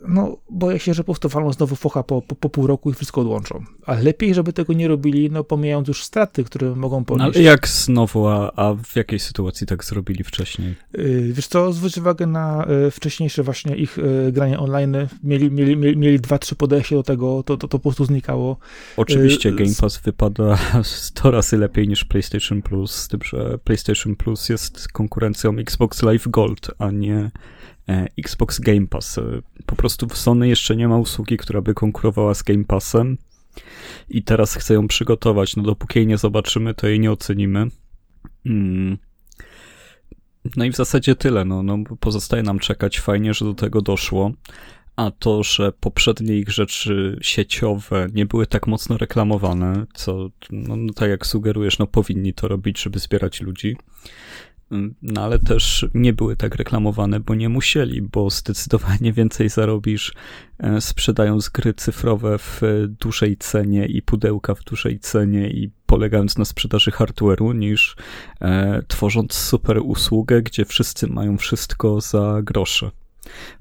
no 0.07 0.37
boję 0.49 0.79
się, 0.79 0.93
że 0.93 1.03
po 1.03 1.13
prostu 1.13 1.29
walą 1.29 1.53
znowu 1.53 1.75
focha 1.75 2.03
po, 2.03 2.21
po, 2.21 2.35
po, 2.35 2.49
pół 2.49 2.67
roku 2.67 2.91
i 2.91 2.93
wszystko 2.93 3.21
odłączą. 3.21 3.63
Ale 3.85 4.03
lepiej, 4.03 4.33
żeby 4.33 4.53
tego 4.53 4.73
nie 4.73 4.87
robili, 4.87 5.31
no 5.31 5.43
pomijając 5.43 5.87
już 5.87 6.03
straty, 6.03 6.43
które 6.43 6.75
mogą 6.75 6.99
no, 6.99 7.05
ponieść. 7.05 7.37
Ale 7.37 7.45
jak 7.45 7.67
znowu, 7.67 8.27
a, 8.27 8.51
a 8.55 8.73
w 8.73 8.95
jakiej 8.95 9.19
sytuacji 9.19 9.67
tak 9.67 9.83
zrobili 9.83 10.23
wcześniej? 10.23 10.75
Yy, 10.93 11.33
wiesz 11.33 11.47
co, 11.47 11.73
zwróć 11.73 11.97
uwagę 11.97 12.27
na 12.27 12.67
y, 12.87 12.91
wcześniejsze 12.91 13.43
właśnie 13.43 13.75
ich 13.75 13.97
y, 13.97 14.31
granie 14.31 14.59
online. 14.59 14.95
Mieli, 15.23 15.51
mieli, 15.51 15.77
mieli, 15.77 15.97
mieli 15.97 16.19
dwa, 16.19 16.37
trzy 16.37 16.55
podejście 16.55 16.95
do 16.95 17.03
tego, 17.03 17.43
to, 17.43 17.57
to, 17.57 17.67
to 17.67 17.79
po 17.79 17.83
prostu 17.83 18.05
znikało. 18.05 18.57
Oczywiście 18.97 19.49
y, 19.49 19.53
Game 19.53 19.75
Pass 19.81 19.97
wypada 19.97 20.57
100 20.83 21.31
razy 21.31 21.57
lepiej 21.57 21.87
niż 21.87 22.05
PlayStation 22.05 22.61
Plus, 22.61 22.91
z 22.91 23.07
tym, 23.07 23.19
że 23.23 23.57
PlayStation 23.63 24.15
Plus 24.15 24.49
jest 24.49 24.87
konkurencją 24.87 25.57
Xbox 25.57 26.03
Live 26.03 26.27
Gold, 26.27 26.71
a 26.79 26.91
nie 26.91 27.31
Xbox 28.19 28.59
Game 28.59 28.87
Pass. 28.87 29.17
E, 29.17 29.41
po 29.65 29.75
prostu 29.75 30.07
w 30.07 30.17
Sony 30.17 30.47
jeszcze 30.47 30.75
nie 30.75 30.87
ma 30.87 30.97
usługi, 30.97 31.37
która 31.37 31.61
by 31.61 31.73
konkurowała 31.73 32.33
z 32.33 32.43
Game 32.43 32.63
Passem 32.63 33.17
i 34.09 34.23
teraz 34.23 34.55
chcę 34.55 34.73
ją 34.73 34.87
przygotować. 34.87 35.55
No 35.55 35.63
dopóki 35.63 35.99
jej 35.99 36.07
nie 36.07 36.17
zobaczymy, 36.17 36.73
to 36.73 36.87
jej 36.87 36.99
nie 36.99 37.11
ocenimy. 37.11 37.67
Hmm. 38.43 38.97
No 40.55 40.65
i 40.65 40.71
w 40.71 40.75
zasadzie 40.75 41.15
tyle. 41.15 41.45
No, 41.45 41.63
no, 41.63 41.77
pozostaje 41.99 42.43
nam 42.43 42.59
czekać. 42.59 42.99
Fajnie, 42.99 43.33
że 43.33 43.45
do 43.45 43.53
tego 43.53 43.81
doszło. 43.81 44.31
A 44.95 45.11
to, 45.11 45.43
że 45.43 45.71
poprzednie 45.71 46.37
ich 46.37 46.49
rzeczy 46.49 47.17
sieciowe 47.21 48.07
nie 48.13 48.25
były 48.25 48.47
tak 48.47 48.67
mocno 48.67 48.97
reklamowane, 48.97 49.85
co, 49.93 50.29
no, 50.51 50.75
no 50.75 50.93
tak 50.93 51.09
jak 51.09 51.25
sugerujesz, 51.25 51.79
no 51.79 51.87
powinni 51.87 52.33
to 52.33 52.47
robić, 52.47 52.81
żeby 52.81 52.99
zbierać 52.99 53.41
ludzi. 53.41 53.77
No 55.01 55.21
ale 55.21 55.39
też 55.39 55.85
nie 55.93 56.13
były 56.13 56.35
tak 56.35 56.55
reklamowane, 56.55 57.19
bo 57.19 57.35
nie 57.35 57.49
musieli, 57.49 58.01
bo 58.01 58.29
zdecydowanie 58.29 59.13
więcej 59.19 59.49
zarobisz 59.49 60.13
e, 60.59 60.81
sprzedając 60.81 61.49
gry 61.49 61.73
cyfrowe 61.73 62.37
w 62.37 62.61
dużej 62.99 63.37
cenie 63.37 63.85
i 63.85 64.01
pudełka 64.01 64.55
w 64.55 64.63
dużej 64.63 64.99
cenie 64.99 65.49
i 65.49 65.71
polegając 65.85 66.37
na 66.37 66.45
sprzedaży 66.45 66.91
hardware'u, 66.91 67.55
niż 67.55 67.95
e, 68.41 68.81
tworząc 68.87 69.33
super 69.33 69.79
usługę, 69.83 70.41
gdzie 70.41 70.65
wszyscy 70.65 71.07
mają 71.07 71.37
wszystko 71.37 72.01
za 72.01 72.39
grosze. 72.43 72.91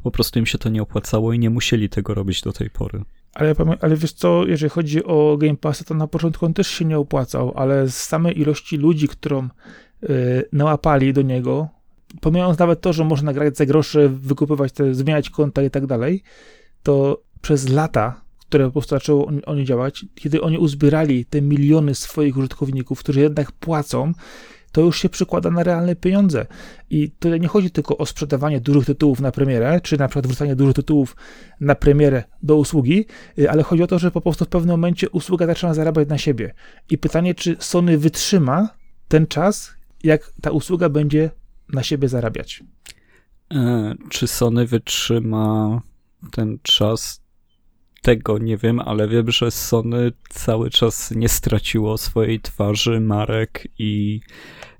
Po 0.02 0.10
prostu 0.10 0.38
im 0.38 0.46
się 0.46 0.58
to 0.58 0.68
nie 0.68 0.82
opłacało 0.82 1.32
i 1.32 1.38
nie 1.38 1.50
musieli 1.50 1.88
tego 1.88 2.14
robić 2.14 2.42
do 2.42 2.52
tej 2.52 2.70
pory. 2.70 3.02
Ale, 3.34 3.54
ale 3.80 3.96
wiesz 3.96 4.12
co, 4.12 4.46
jeżeli 4.46 4.70
chodzi 4.70 5.04
o 5.04 5.36
Game 5.36 5.56
Pass, 5.56 5.84
to 5.84 5.94
na 5.94 6.06
początku 6.06 6.46
on 6.46 6.54
też 6.54 6.68
się 6.68 6.84
nie 6.84 6.98
opłacał, 6.98 7.52
ale 7.56 7.88
z 7.88 7.96
samej 7.96 8.40
ilości 8.40 8.76
ludzi, 8.76 9.08
którą 9.08 9.48
nałapali 10.52 11.12
do 11.12 11.22
niego, 11.22 11.68
pomijając 12.20 12.58
nawet 12.58 12.80
to, 12.80 12.92
że 12.92 13.04
można 13.04 13.32
grać 13.32 13.56
za 13.56 13.66
grosze, 13.66 14.08
wykupywać 14.08 14.72
te, 14.72 14.94
zmieniać 14.94 15.30
konta 15.30 15.62
i 15.62 15.70
tak 15.70 15.86
dalej, 15.86 16.22
to 16.82 17.22
przez 17.42 17.68
lata, 17.68 18.20
które 18.48 18.66
po 18.66 18.72
prostu 18.72 18.94
zaczęło 18.94 19.30
oni 19.46 19.64
działać, 19.64 20.04
kiedy 20.14 20.40
oni 20.40 20.58
uzbierali 20.58 21.24
te 21.24 21.42
miliony 21.42 21.94
swoich 21.94 22.36
użytkowników, 22.36 22.98
którzy 22.98 23.20
jednak 23.20 23.52
płacą, 23.52 24.12
to 24.72 24.80
już 24.80 24.98
się 24.98 25.08
przykłada 25.08 25.50
na 25.50 25.62
realne 25.62 25.96
pieniądze. 25.96 26.46
I 26.90 27.10
tutaj 27.10 27.40
nie 27.40 27.48
chodzi 27.48 27.70
tylko 27.70 27.98
o 27.98 28.06
sprzedawanie 28.06 28.60
dużych 28.60 28.86
tytułów 28.86 29.20
na 29.20 29.32
premierę, 29.32 29.80
czy 29.80 29.98
na 29.98 30.08
przykład 30.08 30.26
wrzucanie 30.26 30.56
dużych 30.56 30.74
tytułów 30.74 31.16
na 31.60 31.74
premierę 31.74 32.24
do 32.42 32.56
usługi, 32.56 33.06
y, 33.38 33.50
ale 33.50 33.62
chodzi 33.62 33.82
o 33.82 33.86
to, 33.86 33.98
że 33.98 34.10
po 34.10 34.20
prostu 34.20 34.44
w 34.44 34.48
pewnym 34.48 34.70
momencie 34.70 35.10
usługa 35.10 35.46
zaczyna 35.46 35.74
zarabiać 35.74 36.08
na 36.08 36.18
siebie. 36.18 36.54
I 36.90 36.98
pytanie, 36.98 37.34
czy 37.34 37.56
Sony 37.58 37.98
wytrzyma 37.98 38.68
ten 39.08 39.26
czas, 39.26 39.73
jak 40.04 40.32
ta 40.40 40.50
usługa 40.50 40.88
będzie 40.88 41.30
na 41.72 41.82
siebie 41.82 42.08
zarabiać. 42.08 42.62
E, 43.54 43.94
czy 44.08 44.26
Sony 44.26 44.66
wytrzyma 44.66 45.80
ten 46.30 46.58
czas? 46.62 47.24
Tego 48.02 48.38
nie 48.38 48.56
wiem, 48.56 48.80
ale 48.80 49.08
wiem, 49.08 49.30
że 49.30 49.50
Sony 49.50 50.12
cały 50.28 50.70
czas 50.70 51.10
nie 51.10 51.28
straciło 51.28 51.98
swojej 51.98 52.40
twarzy, 52.40 53.00
marek 53.00 53.68
i, 53.78 54.20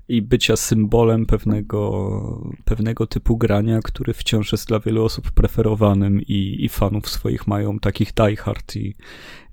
i 0.07 0.21
bycia 0.21 0.55
symbolem 0.55 1.25
pewnego, 1.25 2.41
pewnego 2.65 3.07
typu 3.07 3.37
grania, 3.37 3.79
który 3.83 4.13
wciąż 4.13 4.51
jest 4.51 4.67
dla 4.67 4.79
wielu 4.79 5.03
osób 5.03 5.31
preferowanym 5.31 6.21
i, 6.21 6.57
i 6.59 6.69
fanów 6.69 7.09
swoich 7.09 7.47
mają 7.47 7.79
takich 7.79 8.13
diehard 8.13 8.75
i 8.75 8.95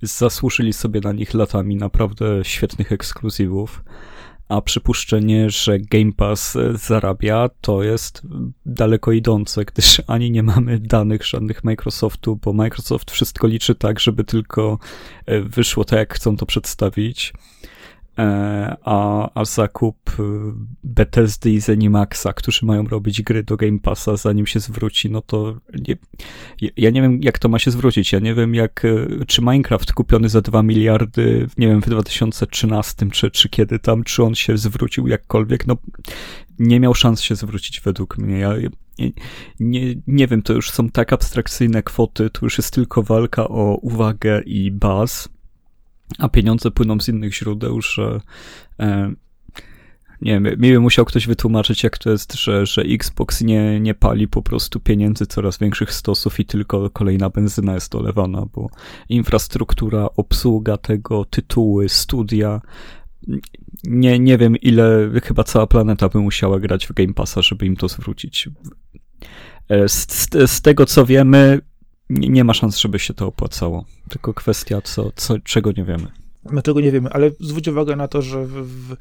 zasłużyli 0.02 0.72
sobie 0.72 1.00
na 1.00 1.12
nich 1.12 1.34
latami 1.34 1.76
naprawdę 1.76 2.24
świetnych 2.42 2.92
ekskluzywów 2.92 3.82
a 4.52 4.60
przypuszczenie, 4.60 5.50
że 5.50 5.78
Game 5.78 6.12
Pass 6.12 6.56
e, 6.56 6.76
zarabia, 6.76 7.50
to 7.60 7.82
jest 7.82 8.22
daleko 8.66 9.12
idące, 9.12 9.64
gdyż 9.64 10.02
ani 10.06 10.30
nie 10.30 10.42
mamy 10.42 10.78
danych 10.78 11.26
żadnych 11.26 11.64
Microsoftu, 11.64 12.36
bo 12.36 12.52
Microsoft 12.52 13.10
wszystko 13.10 13.46
liczy 13.46 13.74
tak, 13.74 14.00
żeby 14.00 14.24
tylko 14.24 14.78
e, 15.26 15.40
wyszło 15.40 15.84
tak, 15.84 15.98
jak 15.98 16.14
chcą 16.14 16.36
to 16.36 16.46
przedstawić. 16.46 17.32
E, 18.18 18.76
a, 18.84 19.30
a 19.34 19.44
zakup 19.44 19.96
y, 20.18 20.22
Bethesdy 20.84 21.50
i 21.50 21.60
Zenimaxa, 21.60 22.32
którzy 22.32 22.66
mają 22.66 22.84
robić 22.84 23.22
gry 23.22 23.42
do 23.42 23.56
Game 23.56 23.78
Passa, 23.78 24.16
zanim 24.16 24.46
się 24.46 24.60
zwróci, 24.60 25.10
no 25.10 25.22
to 25.22 25.56
nie, 25.88 25.96
ja 26.76 26.90
nie 26.90 27.02
wiem, 27.02 27.22
jak 27.22 27.38
to 27.38 27.48
ma 27.48 27.58
się 27.58 27.70
zwrócić. 27.70 28.12
Ja 28.12 28.18
nie 28.18 28.34
wiem, 28.34 28.54
jak, 28.54 28.84
y, 28.84 29.24
czy 29.26 29.42
Minecraft 29.42 29.92
kupiony 29.92 30.28
za 30.28 30.40
2 30.40 30.62
miliardy, 30.62 31.46
nie 31.58 31.66
wiem, 31.66 31.82
w 31.82 31.88
2013, 31.88 33.10
czy, 33.10 33.30
czy 33.30 33.48
kiedy 33.48 33.78
tam, 33.78 34.04
czy 34.04 34.22
on 34.22 34.34
się 34.34 34.58
zwrócił 34.58 35.08
jakkolwiek, 35.08 35.66
no 35.66 35.76
nie 36.58 36.80
miał 36.80 36.94
szans 36.94 37.20
się 37.20 37.36
zwrócić 37.36 37.80
według 37.80 38.18
mnie. 38.18 38.38
Ja, 38.38 38.54
nie, 39.60 39.94
nie 40.06 40.26
wiem, 40.26 40.42
to 40.42 40.52
już 40.52 40.70
są 40.70 40.90
tak 40.90 41.12
abstrakcyjne 41.12 41.82
kwoty, 41.82 42.30
to 42.30 42.46
już 42.46 42.58
jest 42.58 42.74
tylko 42.74 43.02
walka 43.02 43.48
o 43.48 43.76
uwagę 43.82 44.42
i 44.46 44.70
baz 44.70 45.28
a 46.18 46.28
pieniądze 46.28 46.70
płyną 46.70 47.00
z 47.00 47.08
innych 47.08 47.34
źródeł, 47.34 47.80
że 47.82 48.20
e, 48.80 49.12
nie 50.22 50.40
wiem, 50.40 50.60
mi 50.60 50.78
musiał 50.78 51.04
ktoś 51.04 51.26
wytłumaczyć, 51.26 51.84
jak 51.84 51.98
to 51.98 52.10
jest, 52.10 52.34
że, 52.34 52.66
że 52.66 52.82
Xbox 52.82 53.40
nie, 53.40 53.80
nie 53.80 53.94
pali 53.94 54.28
po 54.28 54.42
prostu 54.42 54.80
pieniędzy 54.80 55.26
coraz 55.26 55.58
większych 55.58 55.92
stosów 55.92 56.40
i 56.40 56.44
tylko 56.44 56.90
kolejna 56.90 57.30
benzyna 57.30 57.74
jest 57.74 57.92
dolewana, 57.92 58.46
bo 58.52 58.70
infrastruktura, 59.08 60.08
obsługa 60.16 60.76
tego, 60.76 61.24
tytuły, 61.24 61.88
studia, 61.88 62.60
nie, 63.84 64.18
nie 64.18 64.38
wiem 64.38 64.56
ile, 64.56 65.10
chyba 65.24 65.44
cała 65.44 65.66
planeta 65.66 66.08
by 66.08 66.18
musiała 66.18 66.60
grać 66.60 66.86
w 66.86 66.92
Game 66.92 67.14
Passa, 67.14 67.42
żeby 67.42 67.66
im 67.66 67.76
to 67.76 67.88
zwrócić. 67.88 68.48
E, 69.68 69.88
z, 69.88 70.06
z, 70.12 70.50
z 70.50 70.62
tego 70.62 70.86
co 70.86 71.06
wiemy, 71.06 71.60
nie, 72.18 72.28
nie, 72.28 72.44
ma 72.44 72.54
szans, 72.54 72.78
żeby 72.78 72.98
się 72.98 73.14
to 73.14 73.26
opłacało. 73.26 73.84
Tylko 74.08 74.34
kwestia, 74.34 74.80
co, 74.80 75.12
co, 75.16 75.38
czego 75.38 75.72
nie 75.76 75.84
wiemy. 75.84 76.06
My 76.50 76.62
czego 76.62 76.80
nie 76.80 76.92
wiemy, 76.92 77.10
ale 77.10 77.30
zwróć 77.40 77.68
uwagę 77.68 77.96
na 77.96 78.08
to, 78.08 78.22
że 78.22 78.46
w, 78.46 78.96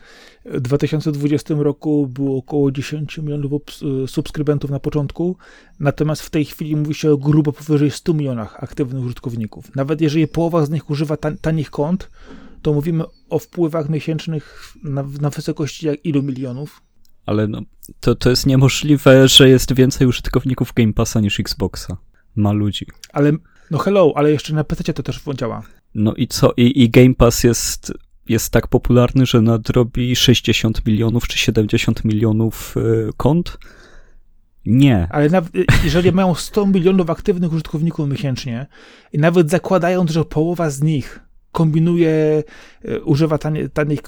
w 0.46 0.62
2020 0.62 1.54
roku 1.58 2.08
było 2.08 2.38
około 2.38 2.72
10 2.72 3.18
milionów 3.18 3.62
subskrybentów 4.08 4.72
na 4.72 4.80
początku, 4.80 5.38
natomiast 5.80 6.22
w 6.22 6.30
tej 6.30 6.46
chwili 6.46 6.76
mówi 6.76 6.94
się 6.94 7.12
o 7.12 7.18
grubo 7.18 7.52
powyżej 7.52 7.92
100 7.92 8.14
milionach 8.14 8.64
aktywnych 8.64 9.04
użytkowników. 9.04 9.76
Nawet 9.76 10.02
jeżeli 10.02 10.28
połowa 10.28 10.66
z 10.66 10.70
nich 10.70 10.90
używa 10.90 11.18
tan 11.18 11.38
tanich 11.38 11.72
kont, 11.72 12.10
to 12.62 12.74
mówimy 12.74 13.04
o 13.30 13.40
wpływach 13.40 13.90
miesięcznych 13.90 14.74
na, 14.84 15.04
na 15.22 15.30
wysokości 15.30 15.88
jak 15.88 16.06
ilu 16.06 16.24
milionów? 16.24 16.82
Ale 17.26 17.48
no, 17.48 17.62
to, 18.00 18.16
to 18.16 18.30
jest 18.30 18.46
niemożliwe, 18.46 19.28
że 19.28 19.50
jest 19.50 19.74
więcej 19.74 20.08
użytkowników 20.08 20.74
Game 20.74 20.94
Passa 20.94 21.20
niż 21.20 21.40
Xboxa 21.40 21.98
ma 22.36 22.52
ludzi. 22.52 22.86
Ale, 23.14 23.32
no 23.72 23.78
hello, 23.78 24.14
ale 24.16 24.32
jeszcze 24.32 24.54
na 24.54 24.64
PC 24.64 24.94
to 24.94 25.04
też 25.04 25.22
działa. 25.36 25.64
No 25.96 26.14
i 26.14 26.28
co? 26.28 26.54
I, 26.58 26.84
i 26.84 26.90
Game 26.90 27.14
Pass 27.16 27.44
jest, 27.44 27.94
jest 28.30 28.54
tak 28.54 28.68
popularny, 28.68 29.26
że 29.26 29.42
nadrobi 29.42 30.16
60 30.16 30.86
milionów 30.86 31.28
czy 31.28 31.38
70 31.38 32.06
milionów 32.06 32.78
y, 32.78 33.10
kont? 33.18 33.58
Nie. 34.66 35.08
Ale 35.12 35.30
nawet, 35.30 35.56
y, 35.56 35.66
jeżeli 35.84 36.12
mają 36.12 36.36
100 36.36 36.68
milionów 36.68 37.10
aktywnych 37.10 37.54
użytkowników 37.54 38.10
miesięcznie 38.10 38.68
i 39.14 39.18
nawet 39.18 39.50
zakładając, 39.50 40.12
że 40.12 40.26
połowa 40.26 40.70
z 40.70 40.82
nich 40.82 41.20
kombinuje, 41.52 42.44
e, 42.86 43.02
używa 43.02 43.38
tanich, 43.38 43.70
tanich, 43.74 44.02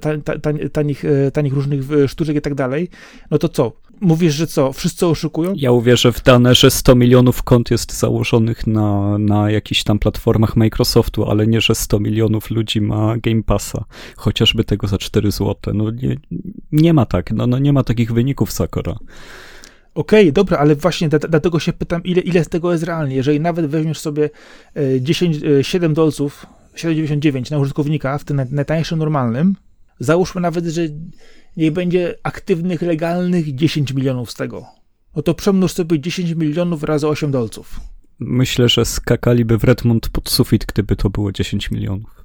tanich, 0.00 0.70
tanich, 0.72 1.02
tanich 1.32 1.52
różnych 1.52 1.80
sztuczek 2.06 2.36
i 2.36 2.40
tak 2.40 2.54
dalej, 2.54 2.88
no 3.30 3.38
to 3.38 3.48
co? 3.48 3.72
Mówisz, 4.00 4.34
że 4.34 4.46
co? 4.46 4.72
Wszyscy 4.72 5.06
oszukują? 5.06 5.52
Ja 5.56 5.72
uwierzę 5.72 6.12
w 6.12 6.22
dane, 6.22 6.54
że 6.54 6.70
100 6.70 6.94
milionów 6.94 7.42
kont 7.42 7.70
jest 7.70 7.98
założonych 7.98 8.66
na, 8.66 9.18
na 9.18 9.50
jakichś 9.50 9.82
tam 9.82 9.98
platformach 9.98 10.56
Microsoftu, 10.56 11.30
ale 11.30 11.46
nie, 11.46 11.60
że 11.60 11.74
100 11.74 12.00
milionów 12.00 12.50
ludzi 12.50 12.80
ma 12.80 13.16
Game 13.16 13.42
Passa, 13.42 13.84
chociażby 14.16 14.64
tego 14.64 14.86
za 14.88 14.98
4 14.98 15.30
zł. 15.30 15.74
No 15.74 15.90
nie, 15.90 16.16
nie 16.72 16.94
ma 16.94 17.06
tak, 17.06 17.32
no, 17.32 17.46
no 17.46 17.58
nie 17.58 17.72
ma 17.72 17.84
takich 17.84 18.12
wyników 18.12 18.52
Sakura. 18.52 18.92
Okej, 19.94 20.22
okay, 20.22 20.32
dobra, 20.32 20.58
ale 20.58 20.76
właśnie 20.76 21.08
dlatego 21.08 21.58
się 21.58 21.72
pytam, 21.72 22.02
ile, 22.04 22.20
ile 22.20 22.44
z 22.44 22.48
tego 22.48 22.72
jest 22.72 22.84
realnie. 22.84 23.16
Jeżeli 23.16 23.40
nawet 23.40 23.66
weźmiesz 23.66 23.98
sobie 23.98 24.30
10, 25.00 25.36
e, 25.42 25.64
7 25.64 25.94
dolców 25.94 26.46
7,99 26.76 27.50
na 27.50 27.58
użytkownika 27.58 28.18
w 28.18 28.24
tym 28.24 28.40
najtańszym 28.50 28.98
normalnym, 28.98 29.54
załóżmy 30.00 30.40
nawet, 30.40 30.64
że 30.64 30.82
niech 31.56 31.72
będzie 31.72 32.14
aktywnych, 32.22 32.82
legalnych 32.82 33.54
10 33.54 33.92
milionów 33.92 34.30
z 34.30 34.34
tego. 34.34 34.66
No 35.16 35.22
to 35.22 35.34
przemnóż 35.34 35.72
sobie 35.72 36.00
10 36.00 36.34
milionów 36.34 36.82
razy 36.82 37.08
8 37.08 37.30
dolców. 37.30 37.80
Myślę, 38.18 38.68
że 38.68 38.84
skakaliby 38.84 39.58
w 39.58 39.64
Redmond 39.64 40.08
pod 40.08 40.30
sufit, 40.30 40.66
gdyby 40.66 40.96
to 40.96 41.10
było 41.10 41.32
10 41.32 41.70
milionów. 41.70 42.24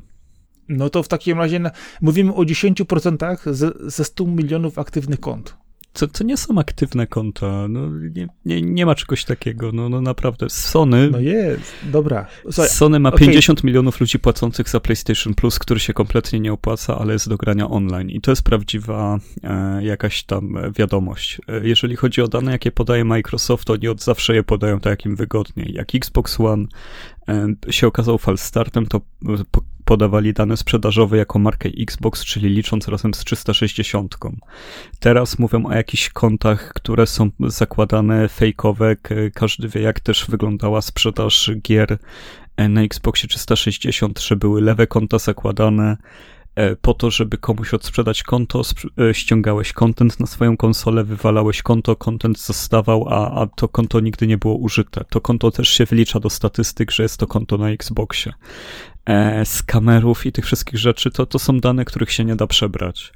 No 0.70 0.90
to 0.90 1.04
w 1.04 1.08
takim 1.08 1.38
razie 1.38 1.60
na, 1.60 1.72
mówimy 2.02 2.34
o 2.34 2.42
10% 2.42 3.54
ze, 3.54 3.72
ze 3.80 4.04
100 4.04 4.26
milionów 4.26 4.80
aktywnych 4.80 5.20
kont. 5.20 5.58
To, 5.94 6.08
to 6.08 6.24
nie 6.24 6.38
są 6.38 6.58
aktywne 6.58 7.08
konta. 7.08 7.68
No, 7.68 7.90
nie, 7.90 8.28
nie, 8.46 8.62
nie 8.62 8.86
ma 8.86 8.96
czegoś 8.96 9.26
takiego. 9.26 9.72
No, 9.72 9.90
no 9.90 10.02
naprawdę. 10.02 10.50
Sony. 10.50 11.10
No 11.12 11.20
jest, 11.20 11.74
dobra. 11.84 12.26
Słuchaj, 12.44 12.70
Sony 12.70 13.00
ma 13.00 13.10
okay. 13.10 13.20
50 13.20 13.64
milionów 13.64 14.00
ludzi 14.00 14.20
płacących 14.20 14.70
za 14.70 14.80
PlayStation 14.80 15.34
Plus, 15.34 15.60
który 15.60 15.80
się 15.80 15.94
kompletnie 15.94 16.40
nie 16.40 16.54
opłaca, 16.54 16.98
ale 16.98 17.14
jest 17.14 17.30
do 17.30 17.38
grania 17.38 17.70
online. 17.70 18.10
I 18.10 18.22
to 18.22 18.32
jest 18.32 18.44
prawdziwa 18.44 19.20
e, 19.44 19.84
jakaś 19.84 20.24
tam 20.24 20.58
wiadomość. 20.78 21.42
E, 21.48 21.68
jeżeli 21.68 21.96
chodzi 21.96 22.22
o 22.22 22.28
dane, 22.28 22.52
jakie 22.52 22.72
podaje 22.72 23.06
Microsoft, 23.06 23.66
to 23.66 23.74
oni 23.74 23.88
od 23.88 24.04
zawsze 24.04 24.36
je 24.36 24.44
podają 24.44 24.80
tak, 24.80 24.92
jak 24.92 25.06
im 25.06 25.16
wygodniej. 25.16 25.74
Jak 25.74 25.96
Xbox 25.96 26.40
One 26.40 26.66
e, 27.30 27.56
się 27.70 27.88
okazał 27.88 28.18
falstartem, 28.18 28.88
to 28.88 29.02
podawali 29.90 30.34
dane 30.34 30.58
sprzedażowe 30.58 31.18
jako 31.18 31.40
markę 31.40 31.70
Xbox, 31.80 32.26
czyli 32.26 32.50
licząc 32.50 32.88
razem 32.88 33.14
z 33.14 33.20
360. 33.20 34.18
Teraz 35.00 35.40
mówią 35.40 35.66
o 35.66 35.74
jakichś 35.74 36.10
kontach, 36.10 36.74
które 36.74 37.08
są 37.08 37.30
zakładane 37.40 38.28
fejkowe. 38.30 38.96
Każdy 39.34 39.68
wie, 39.68 39.82
jak 39.82 40.00
też 40.00 40.26
wyglądała 40.30 40.82
sprzedaż 40.82 41.52
gier 41.62 41.98
e, 42.58 42.70
na 42.70 42.82
Xboxie 42.82 43.30
360, 43.30 44.20
że 44.20 44.36
były 44.36 44.62
lewe 44.62 44.88
konta 44.88 45.20
zakładane 45.20 45.98
e, 46.56 46.76
po 46.76 46.94
to, 46.94 47.12
żeby 47.12 47.38
komuś 47.38 47.74
odsprzedać 47.74 48.24
konto, 48.24 48.62
e, 49.10 49.14
ściągałeś 49.14 49.74
kontent 49.74 50.20
na 50.20 50.26
swoją 50.26 50.58
konsolę, 50.58 51.04
wywalałeś 51.04 51.62
konto, 51.62 51.96
kontent 51.96 52.40
zostawał, 52.40 53.06
a, 53.10 53.42
a 53.42 53.48
to 53.48 53.68
konto 53.68 54.00
nigdy 54.00 54.28
nie 54.28 54.38
było 54.38 54.56
użyte. 54.56 55.06
To 55.10 55.22
konto 55.22 55.52
też 55.52 55.70
się 55.70 55.86
wlicza 55.86 56.20
do 56.20 56.30
statystyk, 56.30 56.92
że 56.92 57.04
jest 57.04 57.18
to 57.18 57.28
konto 57.28 57.58
na 57.58 57.70
Xboxie 57.70 58.34
z 59.46 59.64
kamerów 59.64 60.26
i 60.26 60.32
tych 60.32 60.46
wszystkich 60.46 60.80
rzeczy, 60.80 61.12
to, 61.12 61.26
to 61.26 61.40
są 61.40 61.60
dane, 61.60 61.86
których 61.86 62.12
się 62.12 62.26
nie 62.26 62.36
da 62.36 62.48
przebrać. 62.48 63.14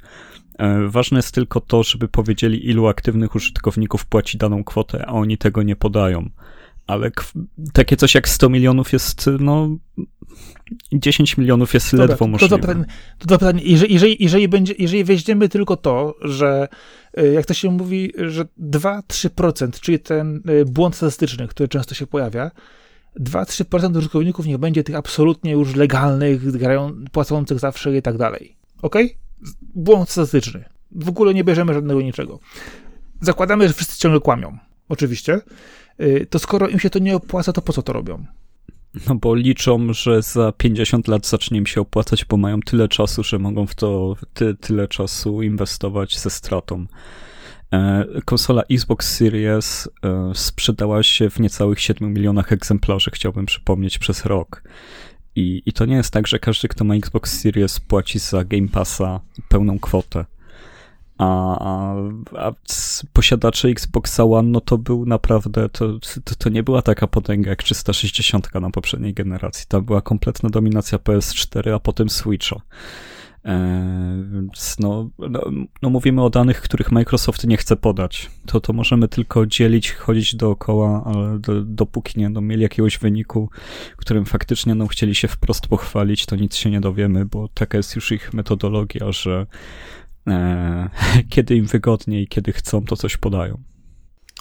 E, 0.58 0.88
ważne 0.88 1.18
jest 1.18 1.34
tylko 1.34 1.60
to, 1.60 1.82
żeby 1.82 2.08
powiedzieli, 2.08 2.68
ilu 2.68 2.86
aktywnych 2.86 3.34
użytkowników 3.34 4.06
płaci 4.06 4.38
daną 4.38 4.64
kwotę, 4.64 5.06
a 5.06 5.12
oni 5.12 5.38
tego 5.38 5.62
nie 5.62 5.76
podają. 5.76 6.30
Ale 6.86 7.10
takie 7.72 7.96
coś 7.96 8.14
jak 8.14 8.28
100 8.28 8.48
milionów 8.48 8.92
jest, 8.92 9.30
no, 9.40 9.76
10 10.92 11.36
milionów 11.36 11.74
jest 11.74 11.90
Dobra, 11.90 12.06
ledwo 12.06 12.26
możliwe. 12.26 12.58
To 12.58 12.58
dwa 12.58 13.38
pytania. 13.38 13.60
To. 13.60 13.66
Jeżeli, 13.68 13.92
jeżeli, 13.92 14.16
jeżeli, 14.20 14.48
będzie, 14.48 14.74
jeżeli 14.78 15.04
weźmiemy 15.04 15.48
tylko 15.48 15.76
to, 15.76 16.14
że 16.20 16.68
e, 17.14 17.26
jak 17.26 17.46
to 17.46 17.54
się 17.54 17.70
mówi, 17.70 18.12
że 18.26 18.44
2-3%, 18.60 19.80
czyli 19.80 19.98
ten 19.98 20.42
e, 20.46 20.64
błąd 20.64 20.96
statystyczny, 20.96 21.48
który 21.48 21.68
często 21.68 21.94
się 21.94 22.06
pojawia, 22.06 22.50
2-3% 23.20 23.96
użytkowników 23.96 24.46
niech 24.46 24.58
będzie 24.58 24.84
tych 24.84 24.94
absolutnie 24.94 25.52
już 25.52 25.74
legalnych, 25.74 26.50
grają, 26.50 26.92
płacących 27.12 27.58
zawsze 27.58 27.96
i 27.96 28.02
tak 28.02 28.18
dalej. 28.18 28.56
Ok? 28.82 28.96
Błąd 29.74 30.10
statystyczny. 30.10 30.64
W 30.90 31.08
ogóle 31.08 31.34
nie 31.34 31.44
bierzemy 31.44 31.74
żadnego 31.74 32.02
niczego. 32.02 32.38
Zakładamy, 33.20 33.68
że 33.68 33.74
wszyscy 33.74 33.98
ciągle 33.98 34.20
kłamią. 34.20 34.58
Oczywiście. 34.88 35.40
Y, 36.00 36.26
to 36.30 36.38
skoro 36.38 36.68
im 36.68 36.78
się 36.78 36.90
to 36.90 36.98
nie 36.98 37.16
opłaca, 37.16 37.52
to 37.52 37.62
po 37.62 37.72
co 37.72 37.82
to 37.82 37.92
robią? 37.92 38.24
No 39.08 39.14
bo 39.14 39.34
liczą, 39.34 39.92
że 39.92 40.22
za 40.22 40.52
50 40.52 41.08
lat 41.08 41.26
zacznie 41.26 41.58
im 41.58 41.66
się 41.66 41.80
opłacać, 41.80 42.24
bo 42.24 42.36
mają 42.36 42.60
tyle 42.60 42.88
czasu, 42.88 43.22
że 43.22 43.38
mogą 43.38 43.66
w 43.66 43.74
to 43.74 44.16
ty, 44.34 44.54
tyle 44.54 44.88
czasu 44.88 45.42
inwestować 45.42 46.18
ze 46.18 46.30
stratą. 46.30 46.86
E, 47.74 48.04
konsola 48.24 48.62
Xbox 48.70 49.16
Series 49.16 49.88
e, 50.02 50.32
sprzedała 50.34 51.02
się 51.02 51.30
w 51.30 51.40
niecałych 51.40 51.80
7 51.80 52.14
milionach 52.14 52.52
egzemplarzy, 52.52 53.10
chciałbym 53.10 53.46
przypomnieć, 53.46 53.98
przez 53.98 54.24
rok. 54.24 54.62
I, 55.36 55.62
I 55.66 55.72
to 55.72 55.86
nie 55.86 55.96
jest 55.96 56.12
tak, 56.12 56.26
że 56.26 56.38
każdy, 56.38 56.68
kto 56.68 56.84
ma 56.84 56.94
Xbox 56.94 57.40
Series, 57.40 57.80
płaci 57.80 58.18
za 58.18 58.44
Game 58.44 58.68
Passa 58.68 59.20
pełną 59.48 59.78
kwotę. 59.78 60.24
A, 61.18 61.58
a, 61.58 61.94
a 62.38 62.52
posiadacze 63.12 63.68
Xboxa 63.68 64.24
One, 64.24 64.48
no 64.48 64.60
to 64.60 64.78
był 64.78 65.06
naprawdę, 65.06 65.68
to, 65.68 65.98
to, 66.24 66.34
to, 66.38 66.48
nie 66.48 66.62
była 66.62 66.82
taka 66.82 67.06
potęga 67.06 67.50
jak 67.50 67.62
360 67.62 68.54
na 68.54 68.70
poprzedniej 68.70 69.14
generacji. 69.14 69.66
To 69.68 69.82
była 69.82 70.00
kompletna 70.02 70.50
dominacja 70.50 70.98
PS4, 70.98 71.74
a 71.74 71.80
potem 71.80 72.10
Switcha. 72.10 72.56
E, 73.44 74.24
więc 74.32 74.76
no, 74.78 75.10
no, 75.18 75.40
no, 75.82 75.90
mówimy 75.90 76.22
o 76.22 76.30
danych, 76.30 76.60
których 76.60 76.92
Microsoft 76.92 77.46
nie 77.46 77.56
chce 77.56 77.76
podać. 77.76 78.30
To, 78.46 78.60
to 78.60 78.72
możemy 78.72 79.08
tylko 79.08 79.46
dzielić, 79.46 79.92
chodzić 79.92 80.36
dookoła, 80.36 81.02
ale 81.04 81.38
do, 81.38 81.62
dopóki 81.62 82.20
nie 82.20 82.28
no, 82.28 82.40
mieli 82.40 82.62
jakiegoś 82.62 82.98
wyniku, 82.98 83.50
którym 83.96 84.24
faktycznie 84.24 84.74
no, 84.74 84.86
chcieli 84.86 85.14
się 85.14 85.28
wprost 85.28 85.66
pochwalić, 85.66 86.26
to 86.26 86.36
nic 86.36 86.56
się 86.56 86.70
nie 86.70 86.80
dowiemy, 86.80 87.24
bo 87.24 87.48
taka 87.48 87.76
jest 87.76 87.96
już 87.96 88.12
ich 88.12 88.34
metodologia, 88.34 89.12
że 89.12 89.46
e, 90.26 90.90
kiedy 91.32 91.56
im 91.56 91.66
wygodniej, 91.66 92.28
kiedy 92.28 92.52
chcą, 92.52 92.84
to 92.84 92.96
coś 92.96 93.16
podają. 93.16 93.54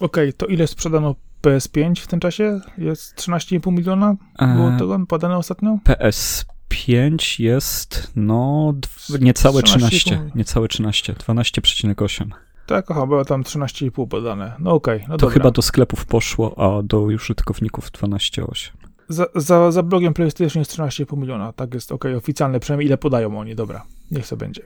Okej, 0.01 0.29
okay, 0.29 0.33
to 0.33 0.45
ile 0.45 0.67
sprzedano 0.67 1.15
PS5 1.41 1.95
w 1.95 2.07
tym 2.07 2.19
czasie? 2.19 2.61
Jest 2.77 3.15
13,5 3.15 3.71
miliona? 3.71 4.15
Było 4.39 4.69
e, 4.73 4.77
tego 4.77 5.05
podane 5.07 5.37
ostatnio? 5.37 5.79
PS 5.83 6.45
5 6.73 7.39
jest, 7.39 8.11
no, 8.15 8.73
niecałe 9.19 9.63
13, 9.63 9.99
13 9.99 10.31
niecałe 10.35 10.67
13, 10.67 11.13
12,8. 11.13 12.27
Tak, 12.65 12.91
aha, 12.91 13.07
było 13.07 13.25
tam 13.25 13.43
13,5 13.43 14.07
podane. 14.07 14.55
No 14.59 14.71
okej, 14.71 14.95
okay, 14.95 15.07
no 15.09 15.17
To 15.17 15.25
dobra. 15.25 15.33
chyba 15.33 15.51
do 15.51 15.61
sklepów 15.61 16.05
poszło, 16.05 16.59
a 16.59 16.83
do 16.83 17.01
użytkowników 17.01 17.91
12,8. 17.91 18.69
Za, 19.09 19.25
za, 19.35 19.71
za 19.71 19.83
blogiem 19.83 20.13
PlayStation 20.13 20.61
jest 20.61 20.77
13,5 20.77 21.17
miliona, 21.17 21.53
tak 21.53 21.73
jest 21.73 21.91
ok, 21.91 22.05
oficjalne, 22.17 22.59
przynajmniej 22.59 22.87
ile 22.87 22.97
podają 22.97 23.39
oni, 23.39 23.55
dobra, 23.55 23.85
niech 24.11 24.27
to 24.27 24.37
będzie. 24.37 24.61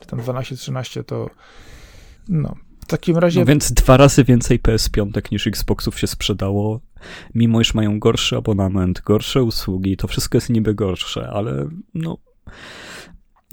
Czy 0.00 0.06
tam 0.06 0.20
12-13 0.20 1.04
to, 1.04 1.30
no, 2.28 2.54
w 2.84 2.86
takim 2.86 3.18
razie... 3.18 3.40
No 3.40 3.46
więc 3.46 3.72
dwa 3.72 3.96
razy 3.96 4.24
więcej 4.24 4.60
PS5 4.60 5.32
niż 5.32 5.46
Xboxów 5.46 5.98
się 5.98 6.06
sprzedało, 6.06 6.80
mimo 7.34 7.60
iż 7.60 7.74
mają 7.74 7.98
gorszy 7.98 8.36
abonament, 8.36 9.00
gorsze 9.00 9.42
usługi, 9.42 9.96
to 9.96 10.08
wszystko 10.08 10.36
jest 10.36 10.50
niby 10.50 10.74
gorsze, 10.74 11.30
ale 11.32 11.68
no... 11.94 12.18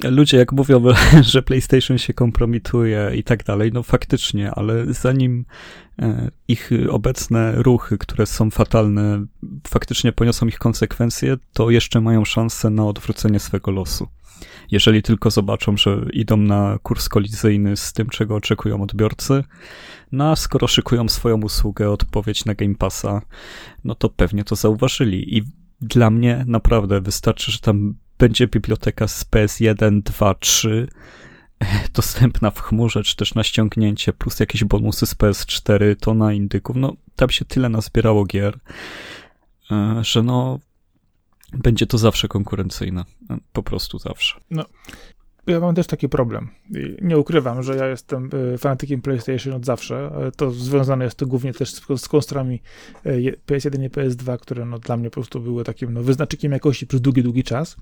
Ludzie 0.03 0.37
jak 0.37 0.51
mówią, 0.51 0.83
że 1.31 1.41
PlayStation 1.41 1.97
się 1.97 2.13
kompromituje 2.13 3.11
i 3.15 3.23
tak 3.23 3.43
dalej, 3.43 3.71
no 3.73 3.83
faktycznie, 3.83 4.51
ale 4.51 4.93
zanim 4.93 5.45
e, 5.99 6.31
ich 6.47 6.71
obecne 6.89 7.53
ruchy, 7.55 7.97
które 7.97 8.25
są 8.25 8.51
fatalne, 8.51 9.25
faktycznie 9.67 10.11
poniosą 10.11 10.47
ich 10.47 10.59
konsekwencje, 10.59 11.37
to 11.53 11.69
jeszcze 11.69 12.01
mają 12.01 12.25
szansę 12.25 12.69
na 12.69 12.85
odwrócenie 12.85 13.39
swego 13.39 13.71
losu 13.71 14.07
jeżeli 14.71 15.01
tylko 15.01 15.31
zobaczą, 15.31 15.77
że 15.77 16.05
idą 16.13 16.37
na 16.37 16.79
kurs 16.83 17.09
kolizyjny 17.09 17.77
z 17.77 17.93
tym, 17.93 18.09
czego 18.09 18.35
oczekują 18.35 18.81
odbiorcy. 18.81 19.43
No 20.11 20.31
a 20.31 20.35
skoro 20.35 20.67
szykują 20.67 21.09
swoją 21.09 21.41
usługę, 21.41 21.89
odpowiedź 21.89 22.45
na 22.45 22.53
Game 22.53 22.75
Passa, 22.75 23.21
no 23.83 23.95
to 23.95 24.09
pewnie 24.09 24.43
to 24.43 24.55
zauważyli. 24.55 25.37
I 25.37 25.43
dla 25.81 26.09
mnie 26.09 26.43
naprawdę 26.47 27.01
wystarczy, 27.01 27.51
że 27.51 27.59
tam 27.59 27.95
będzie 28.17 28.47
biblioteka 28.47 29.07
z 29.07 29.25
PS1, 29.25 30.01
2, 30.03 30.33
3 30.33 30.87
dostępna 31.93 32.51
w 32.51 32.61
chmurze, 32.61 33.03
czy 33.03 33.15
też 33.15 33.35
na 33.35 33.43
ściągnięcie, 33.43 34.13
plus 34.13 34.39
jakieś 34.39 34.63
bonusy 34.63 35.05
z 35.05 35.15
PS4, 35.15 35.95
to 35.99 36.13
na 36.13 36.33
indyków. 36.33 36.75
No, 36.75 36.93
tam 37.15 37.29
się 37.29 37.45
tyle 37.45 37.69
nazbierało 37.69 38.25
gier, 38.25 38.59
e, 39.71 40.01
że 40.03 40.23
no, 40.23 40.59
będzie 41.51 41.87
to 41.87 41.97
zawsze 41.97 42.27
konkurencyjne. 42.27 43.03
Po 43.53 43.63
prostu 43.63 43.99
zawsze. 43.99 44.39
No. 44.51 44.65
Ja 45.47 45.59
mam 45.59 45.75
też 45.75 45.87
taki 45.87 46.09
problem. 46.09 46.49
Nie 47.01 47.17
ukrywam, 47.17 47.63
że 47.63 47.75
ja 47.75 47.87
jestem 47.87 48.29
e, 48.53 48.57
fanatykiem 48.57 49.01
PlayStation 49.01 49.53
od 49.53 49.65
zawsze. 49.65 50.11
To 50.37 50.51
związane 50.51 51.05
jest 51.05 51.17
to 51.17 51.25
głównie 51.25 51.53
też 51.53 51.73
z, 51.73 52.07
konstrami 52.07 52.61
PS1 53.47 53.85
i 53.85 53.89
PS2, 53.89 54.39
które 54.39 54.65
no, 54.65 54.79
dla 54.79 54.97
mnie 54.97 55.09
po 55.09 55.13
prostu 55.13 55.39
były 55.39 55.63
takim 55.63 55.93
no, 55.93 56.03
wyznacznikiem 56.03 56.51
jakości 56.51 56.87
przez 56.87 57.01
długi, 57.01 57.23
długi 57.23 57.43
czas. 57.43 57.77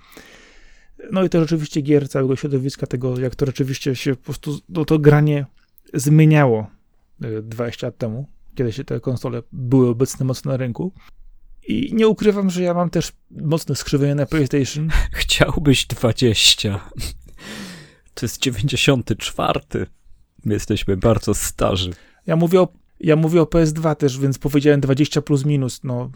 No 1.12 1.24
i 1.24 1.30
też 1.30 1.44
oczywiście 1.44 1.82
gier 1.82 2.10
całego 2.10 2.36
środowiska, 2.36 2.88
tego 2.88 3.20
jak 3.20 3.36
to 3.36 3.46
rzeczywiście 3.46 3.96
się 3.96 4.16
po 4.16 4.24
prostu, 4.24 4.60
no, 4.70 4.86
to 4.86 5.00
granie 5.00 5.46
zmieniało 5.94 6.68
20 7.44 7.88
e, 7.88 7.88
lat 7.88 7.98
temu, 7.98 8.28
kiedy 8.56 8.72
się 8.72 8.84
te 8.84 9.00
konsole 9.00 9.44
były 9.52 9.90
obecne 9.90 10.26
mocno 10.26 10.52
na 10.52 10.58
rynku. 10.58 10.92
I 11.68 11.94
nie 11.94 12.08
ukrywam, 12.08 12.50
że 12.50 12.64
ja 12.64 12.74
mam 12.74 12.90
też 12.90 13.12
mocne 13.32 13.76
skrzywienie 13.76 14.16
na 14.16 14.26
PlayStation. 14.26 14.90
Chciałbyś 15.12 15.86
20. 15.86 16.80
To 18.14 18.26
jest 18.26 18.42
94. 18.42 19.60
My 20.46 20.54
jesteśmy 20.54 20.98
bardzo 20.98 21.34
starzy. 21.34 21.92
Ja 22.28 22.36
mówię 22.36 22.62
o, 22.62 22.68
ja 23.00 23.16
mówię 23.16 23.42
o 23.42 23.46
PS2 23.46 23.96
też, 23.96 24.20
więc 24.20 24.38
powiedziałem 24.38 24.82
20 24.82 25.22
plus 25.22 25.46
minus. 25.46 25.84
No, 25.84 26.12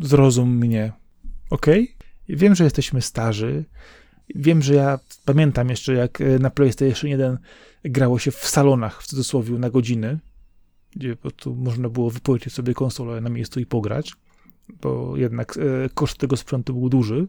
zrozum 0.00 0.56
mnie. 0.56 0.92
ok? 1.50 1.66
Wiem, 2.28 2.54
że 2.54 2.64
jesteśmy 2.64 3.02
starzy. 3.02 3.64
Wiem, 4.34 4.62
że 4.62 4.74
ja 4.74 4.98
pamiętam 5.24 5.70
jeszcze, 5.70 5.94
jak 5.94 6.20
e, 6.20 6.38
na 6.38 6.50
PlayStation 6.50 7.10
1 7.10 7.38
grało 7.84 8.18
się 8.18 8.30
w 8.30 8.44
salonach, 8.44 9.02
w 9.02 9.06
cudzysłowie, 9.06 9.58
na 9.58 9.70
godziny, 9.70 10.18
gdzie 10.96 11.16
po 11.16 11.22
prostu 11.22 11.54
można 11.54 11.88
było 11.88 12.10
wypożyczyć 12.10 12.52
sobie 12.52 12.74
konsolę 12.74 13.20
na 13.20 13.30
miejscu 13.30 13.60
i 13.60 13.66
pograć 13.66 14.12
bo 14.82 15.16
jednak 15.16 15.56
e, 15.56 15.88
koszt 15.94 16.18
tego 16.18 16.36
sprzętu 16.36 16.74
był 16.74 16.88
duży. 16.88 17.26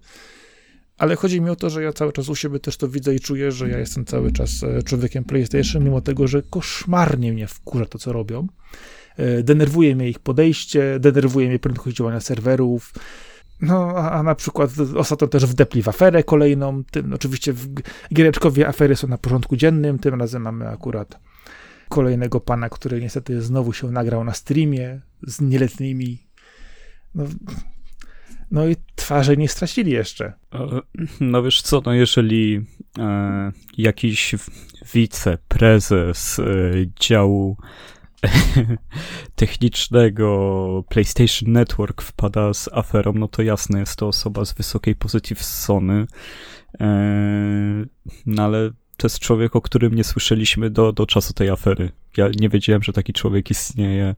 Ale 0.98 1.16
chodzi 1.16 1.42
mi 1.42 1.50
o 1.50 1.56
to, 1.56 1.70
że 1.70 1.84
ja 1.84 1.94
cały 1.94 2.14
czas 2.14 2.30
u 2.30 2.36
siebie 2.36 2.60
też 2.60 2.78
to 2.78 2.88
widzę 2.88 3.16
i 3.16 3.20
czuję, 3.20 3.52
że 3.52 3.70
ja 3.70 3.78
jestem 3.78 4.06
cały 4.06 4.32
czas 4.32 4.64
e, 4.64 4.84
człowiekiem 4.84 5.24
PlayStation, 5.24 5.84
mimo 5.84 6.02
tego, 6.02 6.28
że 6.28 6.42
koszmarnie 6.50 7.34
mnie 7.34 7.48
wkurza 7.48 7.86
to, 7.86 8.00
co 8.00 8.14
robią. 8.14 8.48
E, 9.18 9.44
denerwuje 9.44 9.96
mnie 9.96 10.10
ich 10.10 10.20
podejście, 10.20 11.00
denerwuje 11.00 11.48
mnie 11.48 11.60
prędkość 11.60 11.98
działania 11.98 12.20
serwerów. 12.20 12.94
No, 13.62 13.94
a, 13.96 14.12
a 14.12 14.24
na 14.24 14.36
przykład 14.36 14.72
ostatnio 14.96 15.28
też 15.28 15.46
wdepli 15.46 15.84
w 15.84 15.88
aferę 15.88 16.24
kolejną. 16.24 16.84
Tym, 16.84 17.14
oczywiście 17.14 17.54
w 17.54 17.68
giereczkowie 18.14 18.68
afery 18.68 18.96
są 18.96 19.08
na 19.08 19.18
porządku 19.18 19.56
dziennym. 19.56 20.00
Tym 20.00 20.20
razem 20.20 20.42
mamy 20.42 20.68
akurat 20.68 21.20
kolejnego 21.90 22.40
pana, 22.40 22.70
który 22.70 23.02
niestety 23.02 23.42
znowu 23.42 23.74
się 23.74 23.92
nagrał 23.92 24.24
na 24.24 24.34
streamie 24.34 25.02
z 25.28 25.42
nieletnimi. 25.42 26.29
No, 27.16 27.26
no 28.52 28.68
i 28.68 28.76
twarze 28.96 29.38
nie 29.38 29.48
stracili 29.48 29.92
jeszcze. 29.92 30.34
No 31.20 31.44
wiesz 31.44 31.62
co, 31.62 31.82
no 31.86 31.94
jeżeli 31.94 32.66
e, 33.00 33.52
jakiś 33.78 34.36
wiceprezes 34.94 36.40
e, 36.40 36.44
działu 37.00 37.58
technicznego 39.36 40.84
PlayStation 40.90 41.52
Network 41.52 42.02
wpada 42.02 42.54
z 42.54 42.70
aferą, 42.74 43.14
no 43.14 43.28
to 43.28 43.42
jasne, 43.42 43.80
jest 43.80 43.96
to 43.96 44.08
osoba 44.08 44.46
z 44.46 44.54
wysokiej 44.54 44.96
pozycji 44.96 45.36
w 45.36 45.44
Sony, 45.44 46.08
e, 46.80 47.86
no 48.26 48.44
ale 48.44 48.72
to 48.98 49.06
jest 49.06 49.20
człowiek, 49.20 49.56
o 49.56 49.62
którym 49.62 49.96
nie 49.96 50.04
słyszeliśmy 50.04 50.70
do, 50.70 50.94
do 50.94 51.06
czasu 51.06 51.34
tej 51.34 51.50
afery. 51.50 51.92
Ja 52.18 52.30
nie 52.40 52.50
wiedziałem, 52.50 52.84
że 52.84 52.94
taki 52.94 53.14
człowiek 53.14 53.52
istnieje 53.52 54.16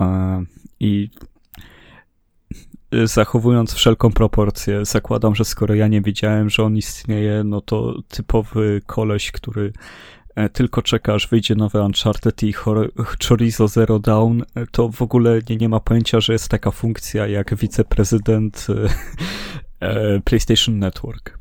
e, 0.00 0.44
i 0.80 1.10
zachowując 3.04 3.74
wszelką 3.74 4.12
proporcję, 4.12 4.84
zakładam, 4.84 5.34
że 5.34 5.44
skoro 5.44 5.74
ja 5.74 5.88
nie 5.88 6.00
wiedziałem, 6.00 6.50
że 6.50 6.64
on 6.64 6.76
istnieje, 6.76 7.44
no 7.44 7.60
to 7.60 7.94
typowy 8.08 8.80
koleś, 8.86 9.32
który 9.32 9.72
e, 10.34 10.48
tylko 10.48 10.82
czeka, 10.82 11.14
aż 11.14 11.28
wyjdzie 11.28 11.54
nowy 11.54 11.82
Uncharted 11.82 12.42
i 12.42 12.52
Chorizo 13.28 13.68
Zero 13.68 13.98
Down, 13.98 14.42
e, 14.54 14.66
to 14.66 14.88
w 14.88 15.02
ogóle 15.02 15.40
nie, 15.50 15.56
nie 15.56 15.68
ma 15.68 15.80
pojęcia, 15.80 16.20
że 16.20 16.32
jest 16.32 16.48
taka 16.48 16.70
funkcja 16.70 17.26
jak 17.26 17.54
wiceprezydent 17.54 18.66
e, 19.80 20.20
PlayStation 20.24 20.78
Network. 20.78 21.38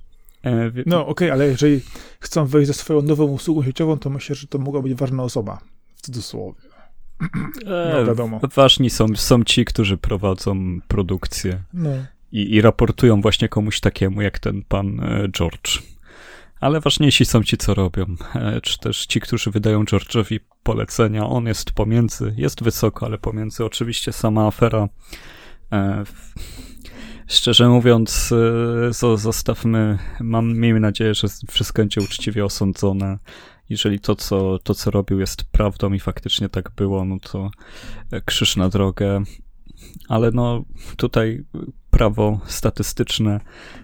No 0.86 1.02
okej, 1.02 1.12
okay, 1.12 1.32
ale 1.32 1.48
jeżeli 1.48 1.82
chcą 2.20 2.46
wejść 2.46 2.68
ze 2.68 2.74
swoją 2.74 3.02
nową 3.02 3.26
usługą 3.26 3.64
sieciową, 3.64 3.98
to 3.98 4.10
myślę, 4.10 4.36
że 4.36 4.48
to 4.48 4.58
mogła 4.58 4.82
być 4.82 4.94
ważna 4.94 5.24
osoba, 5.24 5.60
w 5.96 6.02
cudzysłowie. 6.02 6.77
No 7.66 8.06
wiadomo. 8.06 8.40
Ważni 8.56 8.90
są, 8.90 9.08
są 9.16 9.44
ci, 9.44 9.66
którzy 9.66 9.98
prowadzą 9.98 10.80
produkcję 10.88 11.64
no. 11.74 11.90
i, 12.32 12.56
i 12.56 12.62
raportują 12.62 13.22
właśnie 13.22 13.50
komuś 13.50 13.80
takiemu 13.80 14.22
jak 14.22 14.40
ten 14.40 14.64
pan 14.68 15.02
George. 15.32 15.82
Ale 16.60 16.80
ważniejsi 16.80 17.26
są 17.26 17.44
ci, 17.44 17.58
co 17.58 17.74
robią, 17.74 18.06
e, 18.36 18.62
czy 18.62 18.80
też 18.80 19.06
ci, 19.06 19.20
którzy 19.20 19.52
wydają 19.52 19.84
George'owi 19.84 20.40
polecenia. 20.64 21.28
On 21.28 21.46
jest 21.46 21.72
pomiędzy, 21.72 22.34
jest 22.38 22.64
wysoko, 22.64 23.06
ale 23.06 23.18
pomiędzy. 23.18 23.66
Oczywiście 23.66 24.14
sama 24.14 24.48
afera. 24.48 24.90
E, 25.72 26.04
szczerze 27.28 27.70
mówiąc, 27.70 28.34
e, 28.90 29.18
zostawmy, 29.18 29.98
mam, 30.20 30.58
miejmy 30.58 30.80
nadzieję, 30.80 31.14
że 31.14 31.28
wszystko 31.50 31.82
będzie 31.82 32.02
uczciwie 32.02 32.46
osądzone. 32.46 33.18
Jeżeli 33.70 34.00
to 34.00 34.16
co, 34.16 34.60
to, 34.60 34.76
co 34.76 34.92
robił, 34.92 35.20
jest 35.20 35.44
prawdą 35.44 35.94
i 35.94 36.00
faktycznie 36.00 36.50
tak 36.50 36.72
było, 36.76 37.06
no 37.06 37.18
to 37.32 37.52
krzyż 38.26 38.56
na 38.56 38.70
drogę. 38.70 39.24
Ale 40.08 40.32
no, 40.32 40.66
tutaj 40.98 41.44
prawo 41.90 42.40
statystyczne 42.46 43.40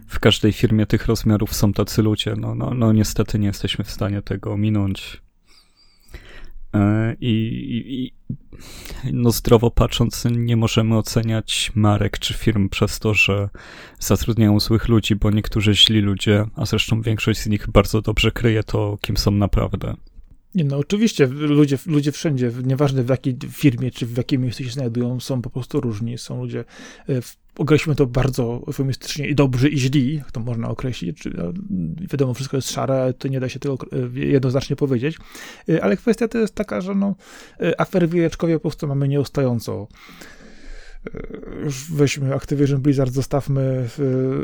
w 0.07 0.19
każdej 0.19 0.51
firmie 0.51 0.85
tych 0.85 1.05
rozmiarów 1.05 1.53
są 1.53 1.73
tacy 1.73 2.01
ludzie. 2.01 2.35
No, 2.37 2.55
no, 2.55 2.73
no 2.73 2.93
niestety 2.93 3.39
nie 3.39 3.47
jesteśmy 3.47 3.85
w 3.85 3.91
stanie 3.91 4.21
tego 4.21 4.53
ominąć. 4.53 5.23
E, 6.73 7.15
I, 7.21 7.33
i, 7.87 8.13
no 9.13 9.31
zdrowo 9.31 9.71
patrząc, 9.71 10.23
nie 10.31 10.57
możemy 10.57 10.97
oceniać 10.97 11.71
marek 11.75 12.19
czy 12.19 12.33
firm 12.33 12.69
przez 12.69 12.99
to, 12.99 13.13
że 13.13 13.49
zatrudniają 13.99 14.59
złych 14.59 14.87
ludzi, 14.87 15.15
bo 15.15 15.31
niektórzy 15.31 15.75
źli 15.75 16.01
ludzie, 16.01 16.45
a 16.55 16.65
zresztą 16.65 17.01
większość 17.01 17.39
z 17.39 17.47
nich 17.47 17.69
bardzo 17.69 18.01
dobrze 18.01 18.31
kryje 18.31 18.63
to, 18.63 18.97
kim 19.01 19.17
są 19.17 19.31
naprawdę. 19.31 19.95
Nie, 20.55 20.63
no 20.63 20.77
oczywiście, 20.77 21.27
ludzie, 21.27 21.77
ludzie 21.85 22.11
wszędzie, 22.11 22.51
nieważne 22.63 23.03
w 23.03 23.09
jakiej 23.09 23.37
firmie 23.49 23.91
czy 23.91 24.05
w 24.05 24.17
jakim 24.17 24.41
miejscu 24.41 24.63
się 24.63 24.69
znajdują, 24.69 25.19
są 25.19 25.41
po 25.41 25.49
prostu 25.49 25.81
różni. 25.81 26.17
Są 26.17 26.41
ludzie, 26.41 26.65
e, 27.09 27.21
określimy 27.57 27.95
to 27.95 28.05
bardzo 28.05 28.61
eufemistycznie, 28.67 29.27
i 29.27 29.35
dobrzy, 29.35 29.69
i 29.69 29.77
źli, 29.77 30.15
jak 30.15 30.31
to 30.31 30.39
można 30.39 30.69
określić. 30.69 31.17
Czy, 31.17 31.31
no, 31.37 31.53
wiadomo, 32.11 32.33
wszystko 32.33 32.57
jest 32.57 32.71
szare, 32.71 33.13
to 33.17 33.27
nie 33.27 33.39
da 33.39 33.49
się 33.49 33.59
tego 33.59 33.77
e, 34.15 34.19
jednoznacznie 34.19 34.75
powiedzieć. 34.75 35.17
E, 35.69 35.83
ale 35.83 35.97
kwestia 35.97 36.27
to 36.27 36.37
jest 36.37 36.55
taka, 36.55 36.81
że 36.81 36.95
no, 36.95 37.15
afery 37.77 38.07
wieczkowie 38.07 38.53
po 38.53 38.59
prostu 38.59 38.87
mamy 38.87 39.07
nieustająco 39.07 39.87
już 41.63 41.91
weźmy 41.91 42.33
Activision 42.33 42.81
Blizzard, 42.81 43.13
zostawmy, 43.13 43.89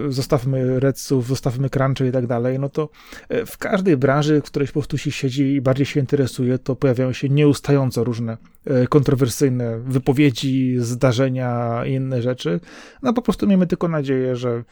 zostawmy 0.09 0.79
Redsów, 0.79 1.27
zostawmy 1.27 1.69
Crunchy 1.69 2.07
i 2.07 2.11
tak 2.11 2.27
dalej, 2.27 2.59
no 2.59 2.69
to 2.69 2.89
e, 3.29 3.45
w 3.45 3.57
każdej 3.57 3.97
branży, 3.97 4.41
w 4.41 4.43
której 4.43 4.67
po 4.67 4.73
prostu 4.73 4.97
się 4.97 5.11
siedzi 5.11 5.53
i 5.53 5.61
bardziej 5.61 5.85
się 5.85 5.99
interesuje, 5.99 6.59
to 6.59 6.75
pojawiają 6.75 7.13
się 7.13 7.29
nieustająco 7.29 8.03
różne 8.03 8.37
e, 8.65 8.87
kontrowersyjne 8.87 9.79
wypowiedzi, 9.79 10.75
zdarzenia 10.79 11.81
i 11.85 11.93
inne 11.93 12.21
rzeczy. 12.21 12.59
No 13.03 13.13
po 13.13 13.21
prostu 13.21 13.47
miejmy 13.47 13.67
tylko 13.67 13.87
nadzieję, 13.87 14.35
że 14.35 14.63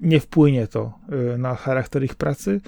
nie 0.00 0.20
wpłynie 0.20 0.66
to 0.66 0.98
na 1.38 1.54
charakter 1.54 2.04
ich 2.04 2.14
pracy, 2.14 2.60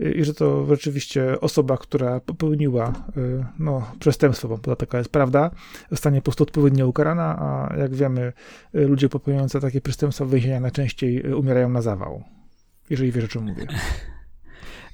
i 0.00 0.24
że 0.24 0.34
to 0.34 0.66
rzeczywiście 0.66 1.40
osoba, 1.40 1.76
która 1.76 2.20
popełniła 2.20 2.92
y, 3.16 3.44
no, 3.58 3.92
przestępstwo, 3.98 4.48
bo 4.48 4.76
taka 4.76 4.98
jest 4.98 5.10
prawda, 5.10 5.50
zostanie 5.90 6.20
po 6.20 6.24
prostu 6.24 6.42
odpowiednio 6.42 6.86
ukarana, 6.86 7.38
a 7.38 7.76
jak 7.76 7.94
wiemy, 7.94 8.32
y, 8.74 8.86
ludzie 8.86 9.08
popełniający 9.08 9.60
takie 9.60 9.80
przestępstwa 9.80 10.26
więzienia 10.26 10.60
najczęściej 10.60 11.26
y, 11.26 11.36
umierają 11.36 11.68
na 11.68 11.82
zawał. 11.82 12.24
Jeżeli 12.90 13.12
wiesz, 13.12 13.24
o 13.24 13.28
czym 13.28 13.44
mówię. 13.44 13.66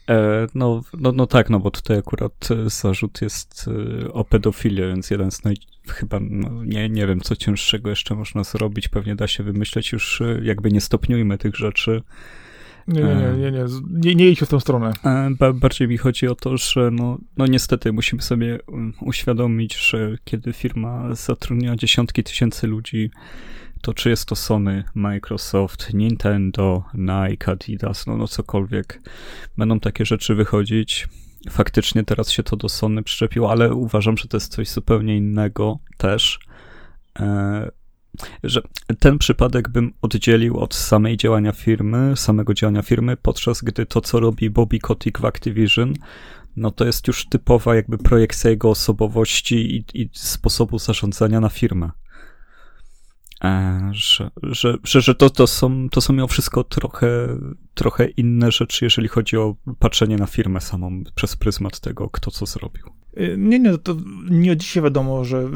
E, 0.08 0.46
no, 0.54 0.82
no, 0.98 1.12
no 1.12 1.26
tak, 1.26 1.50
no 1.50 1.60
bo 1.60 1.70
tutaj 1.70 1.98
akurat 1.98 2.48
zarzut 2.66 3.22
jest 3.22 3.70
o 4.12 4.24
pedofilię, 4.24 4.88
więc 4.88 5.10
jeden 5.10 5.30
z 5.30 5.44
naj... 5.44 5.56
chyba, 5.88 6.18
no, 6.20 6.64
nie, 6.64 6.88
nie 6.88 7.06
wiem, 7.06 7.20
co 7.20 7.36
cięższego 7.36 7.90
jeszcze 7.90 8.14
można 8.14 8.44
zrobić, 8.44 8.88
pewnie 8.88 9.16
da 9.16 9.26
się 9.26 9.42
wymyśleć 9.42 9.92
już, 9.92 10.22
jakby 10.42 10.72
nie 10.72 10.80
stopniujmy 10.80 11.38
tych 11.38 11.56
rzeczy, 11.56 12.02
nie, 12.88 13.02
nie, 13.02 13.14
nie, 13.14 13.36
nie, 13.38 13.50
nie, 13.50 13.64
nie, 13.90 14.14
nie 14.14 14.28
idź 14.28 14.40
w 14.40 14.46
tą 14.46 14.60
stronę. 14.60 14.92
Bardziej 15.54 15.88
mi 15.88 15.96
chodzi 15.96 16.28
o 16.28 16.34
to, 16.34 16.56
że 16.56 16.90
no, 16.90 17.18
no 17.36 17.46
niestety 17.46 17.92
musimy 17.92 18.22
sobie 18.22 18.58
um, 18.66 18.92
uświadomić, 19.00 19.76
że 19.76 20.16
kiedy 20.24 20.52
firma 20.52 21.14
zatrudnia 21.14 21.76
dziesiątki 21.76 22.24
tysięcy 22.24 22.66
ludzi, 22.66 23.10
to 23.82 23.94
czy 23.94 24.10
jest 24.10 24.28
to 24.28 24.36
Sony, 24.36 24.84
Microsoft, 24.94 25.94
Nintendo, 25.94 26.84
Nike, 26.94 27.52
Adidas, 27.52 28.06
no, 28.06 28.16
no 28.16 28.28
cokolwiek, 28.28 29.00
będą 29.56 29.80
takie 29.80 30.04
rzeczy 30.04 30.34
wychodzić. 30.34 31.08
Faktycznie 31.50 32.04
teraz 32.04 32.30
się 32.30 32.42
to 32.42 32.56
do 32.56 32.68
Sony 32.68 33.02
przyczepiło, 33.02 33.50
ale 33.50 33.74
uważam, 33.74 34.16
że 34.16 34.28
to 34.28 34.36
jest 34.36 34.52
coś 34.52 34.68
zupełnie 34.68 35.16
innego 35.16 35.78
też. 35.96 36.38
E, 37.18 37.70
że 38.44 38.62
ten 38.98 39.18
przypadek 39.18 39.68
bym 39.68 39.92
oddzielił 40.02 40.58
od 40.58 40.74
samej 40.74 41.16
działania 41.16 41.52
firmy, 41.52 42.12
samego 42.16 42.54
działania 42.54 42.82
firmy, 42.82 43.16
podczas 43.16 43.62
gdy 43.62 43.86
to, 43.86 44.00
co 44.00 44.20
robi 44.20 44.50
Bobby 44.50 44.78
Kotick 44.78 45.20
w 45.20 45.24
Activision, 45.24 45.94
no 46.56 46.70
to 46.70 46.84
jest 46.84 47.06
już 47.06 47.26
typowa 47.26 47.74
jakby 47.74 47.98
projekcja 47.98 48.50
jego 48.50 48.70
osobowości 48.70 49.76
i, 49.76 50.02
i 50.02 50.10
sposobu 50.12 50.78
zarządzania 50.78 51.40
na 51.40 51.48
firmę. 51.48 51.90
E, 53.44 53.90
że, 53.92 54.30
że, 54.42 54.78
że, 54.84 55.00
że 55.00 55.14
to, 55.14 55.30
to, 55.30 55.46
są, 55.46 55.88
to 55.88 56.00
są 56.00 56.12
mimo 56.12 56.28
wszystko 56.28 56.64
trochę, 56.64 57.38
trochę 57.74 58.08
inne 58.08 58.52
rzeczy, 58.52 58.84
jeżeli 58.84 59.08
chodzi 59.08 59.36
o 59.36 59.56
patrzenie 59.78 60.16
na 60.16 60.26
firmę 60.26 60.60
samą 60.60 61.02
przez 61.14 61.36
pryzmat 61.36 61.80
tego, 61.80 62.10
kto 62.10 62.30
co 62.30 62.46
zrobił. 62.46 62.86
E, 63.16 63.36
nie, 63.36 63.58
nie, 63.58 63.78
to 63.78 63.96
nie 64.30 64.52
od 64.52 64.58
dzisiaj 64.58 64.82
wiadomo, 64.82 65.24
że 65.24 65.48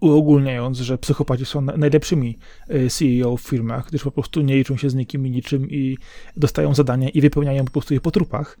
uogólniając, 0.00 0.78
że 0.78 0.98
psychopaci 0.98 1.46
są 1.46 1.60
najlepszymi 1.60 2.38
e, 2.68 2.90
CEO 2.90 3.36
w 3.36 3.42
firmach, 3.42 3.88
gdyż 3.88 4.02
po 4.02 4.10
prostu 4.10 4.42
nie 4.42 4.56
liczą 4.56 4.76
się 4.76 4.90
z 4.90 4.94
nikim 4.94 5.26
i 5.26 5.30
niczym 5.30 5.70
i 5.70 5.98
dostają 6.36 6.74
zadania 6.74 7.08
i 7.08 7.20
wypełniają 7.20 7.64
po 7.64 7.70
prostu 7.70 7.94
je 7.94 8.00
po 8.00 8.10
trupach. 8.10 8.58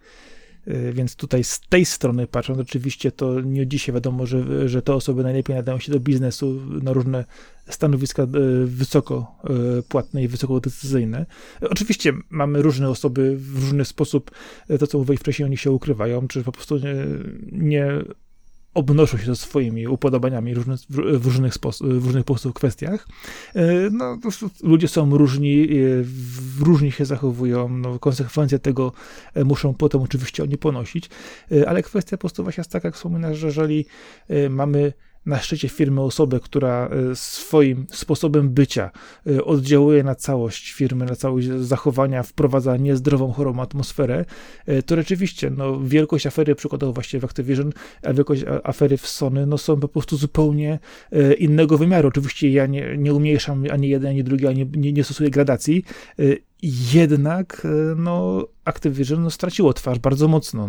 E, 0.66 0.92
więc 0.92 1.16
tutaj 1.16 1.44
z 1.44 1.60
tej 1.60 1.84
strony 1.84 2.26
patrząc, 2.26 2.58
oczywiście 2.58 3.12
to 3.12 3.40
nie 3.40 3.66
dzisiaj 3.66 3.94
wiadomo, 3.94 4.26
że, 4.26 4.68
że 4.68 4.82
te 4.82 4.94
osoby 4.94 5.22
najlepiej 5.22 5.56
nadają 5.56 5.78
się 5.78 5.92
do 5.92 6.00
biznesu 6.00 6.60
na 6.82 6.92
różne 6.92 7.24
stanowiska 7.68 8.22
e, 8.22 8.26
wysoko 8.64 9.34
płatne 9.88 10.22
i 10.22 10.28
wysoko 10.28 10.60
decyzyjne. 10.60 11.26
Oczywiście 11.60 12.12
mamy 12.30 12.62
różne 12.62 12.88
osoby 12.88 13.36
w 13.36 13.58
różny 13.58 13.84
sposób, 13.84 14.30
to 14.80 14.86
co 14.86 14.98
mówię 14.98 15.16
wcześniej, 15.16 15.46
oni 15.46 15.56
się 15.56 15.70
ukrywają, 15.70 16.28
czy 16.28 16.44
po 16.44 16.52
prostu 16.52 16.78
nie, 16.78 16.94
nie 17.52 18.04
obnoszą 18.74 19.18
się 19.18 19.26
ze 19.26 19.36
swoimi 19.36 19.88
upodobaniami 19.88 20.54
w, 20.54 20.56
różnych 20.56 20.80
w 21.80 22.04
różnych 22.04 22.22
sposób 22.24 22.54
kwestiach. 22.54 23.08
No, 23.90 24.18
ludzie 24.62 24.88
są 24.88 25.18
różni, 25.18 25.68
różnie 26.60 26.92
się 26.92 27.04
zachowują, 27.04 27.68
no, 27.68 27.98
konsekwencje 27.98 28.58
tego 28.58 28.92
muszą 29.44 29.74
potem 29.74 30.02
oczywiście 30.02 30.42
oni 30.42 30.58
ponosić, 30.58 31.10
ale 31.66 31.82
kwestia 31.82 32.16
po 32.16 32.20
prostu 32.20 32.42
właśnie 32.42 32.60
jest 32.60 32.70
taka, 32.70 32.88
jak 32.88 32.94
wspominasz, 32.94 33.38
że 33.38 33.46
jeżeli 33.46 33.86
mamy 34.50 34.92
na 35.26 35.38
szczycie 35.38 35.68
firmy 35.68 36.00
osobę, 36.00 36.40
która 36.40 36.88
e, 36.88 37.16
swoim 37.16 37.86
sposobem 37.90 38.50
bycia 38.50 38.90
e, 39.26 39.44
oddziałuje 39.44 40.02
na 40.02 40.14
całość 40.14 40.72
firmy, 40.72 41.04
na 41.04 41.16
całość 41.16 41.48
zachowania, 41.48 42.22
wprowadza 42.22 42.76
niezdrową, 42.76 43.32
chorą 43.32 43.60
atmosferę, 43.60 44.24
e, 44.66 44.82
to 44.82 44.96
rzeczywiście 44.96 45.50
no, 45.50 45.80
wielkość 45.80 46.26
afery, 46.26 46.54
przykładowo 46.54 46.92
właśnie 46.92 47.20
w 47.20 47.24
Activision, 47.24 47.72
a 48.02 48.12
wielkość 48.12 48.44
afery 48.64 48.96
w 48.96 49.06
Sony, 49.06 49.46
no, 49.46 49.58
są 49.58 49.80
po 49.80 49.88
prostu 49.88 50.16
zupełnie 50.16 50.78
innego 51.38 51.78
wymiaru. 51.78 52.08
Oczywiście 52.08 52.50
ja 52.50 52.66
nie, 52.66 52.96
nie 52.98 53.14
umniejszam 53.14 53.64
ani 53.72 53.88
jeden, 53.88 54.10
ani 54.10 54.24
drugi, 54.24 54.46
ani 54.46 54.66
nie, 54.76 54.92
nie 54.92 55.04
stosuję 55.04 55.30
gradacji, 55.30 55.84
jednak 56.92 57.66
no, 57.96 58.46
Activision 58.64 59.22
no, 59.22 59.30
straciło 59.30 59.72
twarz 59.72 59.98
bardzo 59.98 60.28
mocno. 60.28 60.68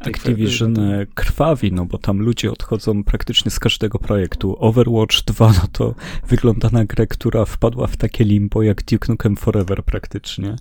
Activision 0.00 0.78
e, 0.78 1.06
krwawi, 1.14 1.72
no 1.72 1.86
bo 1.86 1.98
tam 1.98 2.18
ludzie 2.18 2.52
odchodzą 2.52 3.04
praktycznie 3.04 3.50
z 3.50 3.58
każdego 3.58 3.98
projektu. 3.98 4.56
Overwatch 4.58 5.24
2, 5.24 5.48
no 5.48 5.68
to 5.72 5.94
wygląda 6.28 6.68
na 6.72 6.84
grę, 6.84 7.06
która 7.06 7.44
wpadła 7.44 7.86
w 7.86 7.96
takie 7.96 8.24
limbo 8.24 8.62
jak 8.62 8.84
Duke 8.84 9.12
Nukem 9.12 9.36
Forever 9.36 9.84
praktycznie. 9.84 10.56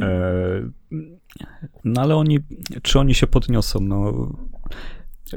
E, 0.00 0.70
no 1.84 2.02
ale 2.02 2.16
oni, 2.16 2.38
czy 2.82 2.98
oni 2.98 3.14
się 3.14 3.26
podniosą? 3.26 3.80
No, 3.80 4.28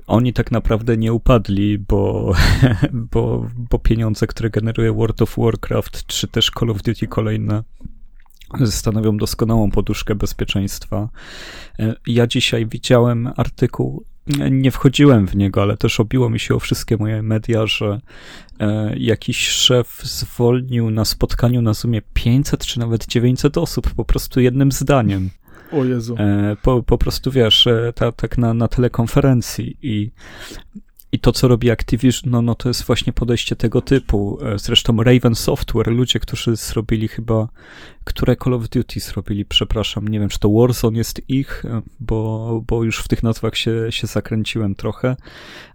oni 0.07 0.33
tak 0.33 0.51
naprawdę 0.51 0.97
nie 0.97 1.13
upadli, 1.13 1.79
bo, 1.79 2.33
bo, 3.13 3.47
bo 3.71 3.79
pieniądze, 3.79 4.27
które 4.27 4.49
generuje 4.49 4.93
World 4.93 5.21
of 5.21 5.35
Warcraft, 5.37 6.05
czy 6.05 6.27
też 6.27 6.51
Call 6.59 6.69
of 6.69 6.81
Duty 6.81 7.07
kolejne, 7.07 7.63
stanowią 8.65 9.17
doskonałą 9.17 9.71
poduszkę 9.71 10.15
bezpieczeństwa. 10.15 11.09
E, 11.79 11.95
ja 12.07 12.27
dzisiaj 12.27 12.65
widziałem 12.65 13.29
artykuł, 13.37 14.05
nie 14.51 14.71
wchodziłem 14.71 15.27
w 15.27 15.35
niego, 15.35 15.61
ale 15.61 15.77
też 15.77 15.99
obiło 15.99 16.29
mi 16.29 16.39
się 16.39 16.55
o 16.55 16.59
wszystkie 16.59 16.97
moje 16.97 17.21
media, 17.21 17.67
że 17.67 18.01
e, 18.59 18.97
jakiś 18.97 19.47
szef 19.47 20.01
zwolnił 20.03 20.91
na 20.91 21.05
spotkaniu 21.05 21.61
na 21.61 21.73
Zoomie 21.73 22.01
500 22.13 22.65
czy 22.65 22.79
nawet 22.79 23.07
900 23.07 23.57
osób 23.57 23.93
po 23.93 24.05
prostu 24.05 24.39
jednym 24.39 24.71
zdaniem. 24.71 25.29
O 25.71 25.85
Jezu. 25.85 26.15
E, 26.19 26.55
po, 26.61 26.83
po 26.83 26.97
prostu 26.97 27.31
wiesz, 27.31 27.67
tak 28.15 28.37
na, 28.37 28.53
na 28.53 28.67
telekonferencji 28.67 29.77
i 29.81 30.11
i 31.13 31.19
to, 31.19 31.31
co 31.31 31.47
robi 31.47 31.71
Activision, 31.71 32.31
no, 32.31 32.41
no 32.41 32.55
to 32.55 32.69
jest 32.69 32.83
właśnie 32.83 33.13
podejście 33.13 33.55
tego 33.55 33.81
typu. 33.81 34.39
E, 34.41 34.59
zresztą 34.59 35.03
Raven 35.03 35.35
Software, 35.35 35.87
ludzie, 35.87 36.19
którzy 36.19 36.55
zrobili 36.55 37.07
chyba, 37.07 37.47
które 38.03 38.35
Call 38.35 38.53
of 38.53 38.69
Duty 38.69 38.99
zrobili, 38.99 39.45
przepraszam, 39.45 40.07
nie 40.07 40.19
wiem, 40.19 40.29
czy 40.29 40.39
to 40.39 40.49
Warzone 40.49 40.97
jest 40.97 41.29
ich, 41.29 41.65
e, 41.65 41.81
bo, 41.99 42.63
bo 42.67 42.83
już 42.83 42.99
w 42.99 43.07
tych 43.07 43.23
nazwach 43.23 43.57
się, 43.57 43.87
się 43.89 44.07
zakręciłem 44.07 44.75
trochę, 44.75 45.15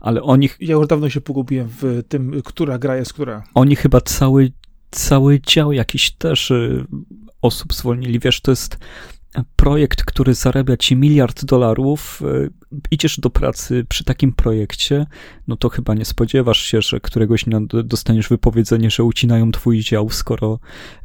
ale 0.00 0.22
oni... 0.22 0.48
Ja 0.60 0.74
już 0.74 0.86
dawno 0.86 1.10
się 1.10 1.20
pogubiłem 1.20 1.68
w 1.80 2.02
tym, 2.08 2.42
która 2.44 2.78
gra 2.78 2.96
jest 2.96 3.12
która. 3.12 3.42
Oni 3.54 3.76
chyba 3.76 4.00
cały, 4.00 4.52
cały 4.90 5.40
dział 5.40 5.72
jakiś 5.72 6.10
też 6.10 6.50
e, 6.50 6.84
osób 7.42 7.74
zwolnili, 7.74 8.18
wiesz, 8.18 8.40
to 8.40 8.50
jest 8.50 8.78
projekt, 9.56 10.04
który 10.04 10.34
zarabia 10.34 10.76
ci 10.76 10.96
miliard 10.96 11.44
dolarów, 11.44 12.22
e, 12.22 12.48
idziesz 12.90 13.20
do 13.20 13.30
pracy 13.30 13.86
przy 13.88 14.04
takim 14.04 14.32
projekcie, 14.32 15.06
no 15.48 15.56
to 15.56 15.68
chyba 15.68 15.94
nie 15.94 16.04
spodziewasz 16.04 16.62
się, 16.62 16.82
że 16.82 17.00
któregoś 17.00 17.44
dnia 17.44 17.60
dostaniesz 17.84 18.28
wypowiedzenie, 18.28 18.90
że 18.90 19.04
ucinają 19.04 19.52
twój 19.52 19.80
dział, 19.80 20.10
skoro, 20.10 20.58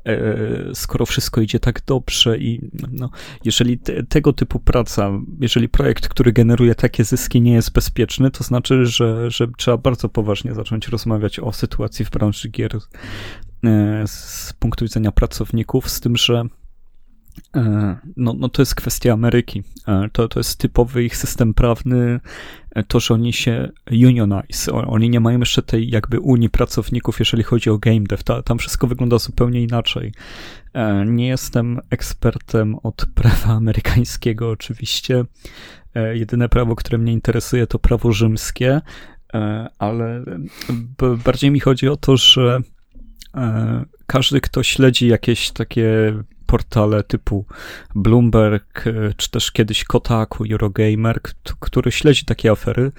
e, 0.05 0.37
skoro 0.73 1.05
wszystko 1.05 1.41
idzie 1.41 1.59
tak 1.59 1.81
dobrze 1.85 2.37
i 2.37 2.69
no, 2.91 3.09
jeżeli 3.45 3.77
te, 3.77 4.03
tego 4.03 4.33
typu 4.33 4.59
praca, 4.59 5.11
jeżeli 5.39 5.69
projekt, 5.69 6.07
który 6.07 6.33
generuje 6.33 6.75
takie 6.75 7.03
zyski 7.03 7.41
nie 7.41 7.53
jest 7.53 7.71
bezpieczny, 7.71 8.31
to 8.31 8.43
znaczy, 8.43 8.85
że, 8.85 9.31
że 9.31 9.47
trzeba 9.57 9.77
bardzo 9.77 10.09
poważnie 10.09 10.53
zacząć 10.53 10.87
rozmawiać 10.87 11.39
o 11.39 11.53
sytuacji 11.53 12.05
w 12.05 12.09
branży 12.09 12.49
gier 12.49 12.75
e, 13.63 14.03
z 14.07 14.53
punktu 14.59 14.85
widzenia 14.85 15.11
pracowników, 15.11 15.89
z 15.89 15.99
tym, 15.99 16.17
że 16.17 16.45
no, 18.17 18.33
no 18.37 18.49
to 18.49 18.61
jest 18.61 18.75
kwestia 18.75 19.13
Ameryki. 19.13 19.63
E, 19.87 20.09
to, 20.11 20.27
to 20.27 20.39
jest 20.39 20.59
typowy 20.59 21.03
ich 21.03 21.17
system 21.17 21.53
prawny, 21.53 22.19
e, 22.71 22.83
to, 22.83 22.99
że 22.99 23.13
oni 23.13 23.33
się 23.33 23.71
unionize. 23.91 24.71
Oni 24.71 25.09
nie 25.09 25.19
mają 25.19 25.39
jeszcze 25.39 25.61
tej 25.61 25.89
jakby 25.89 26.19
unii 26.19 26.49
pracowników, 26.49 27.19
jeżeli 27.19 27.43
chodzi 27.43 27.69
o 27.69 27.77
game 27.77 28.01
dev. 28.01 28.23
Ta, 28.23 28.43
tam 28.43 28.57
wszystko 28.57 28.87
wygląda 28.87 29.17
zupełnie 29.17 29.61
inaczej. 29.61 30.11
Nie 31.05 31.27
jestem 31.27 31.79
ekspertem 31.89 32.75
od 32.83 33.05
prawa 33.15 33.53
amerykańskiego 33.53 34.49
oczywiście. 34.49 35.25
Jedyne 36.13 36.49
prawo, 36.49 36.75
które 36.75 36.97
mnie 36.97 37.13
interesuje 37.13 37.67
to 37.67 37.79
prawo 37.79 38.11
rzymskie, 38.11 38.81
ale 39.79 40.25
bardziej 41.25 41.51
mi 41.51 41.59
chodzi 41.59 41.87
o 41.87 41.95
to, 41.95 42.17
że 42.17 42.59
każdy, 44.05 44.41
kto 44.41 44.63
śledzi 44.63 45.07
jakieś 45.07 45.51
takie 45.51 46.13
portale 46.53 47.03
typu 47.03 47.45
Bloomberg, 47.95 48.87
e, 48.87 49.13
czy 49.17 49.31
też 49.31 49.51
kiedyś 49.51 49.83
Kotaku, 49.83 50.43
Eurogamer, 50.51 51.21
który 51.59 51.91
śledzi 51.91 52.25
takie 52.25 52.51
afery, 52.51 52.91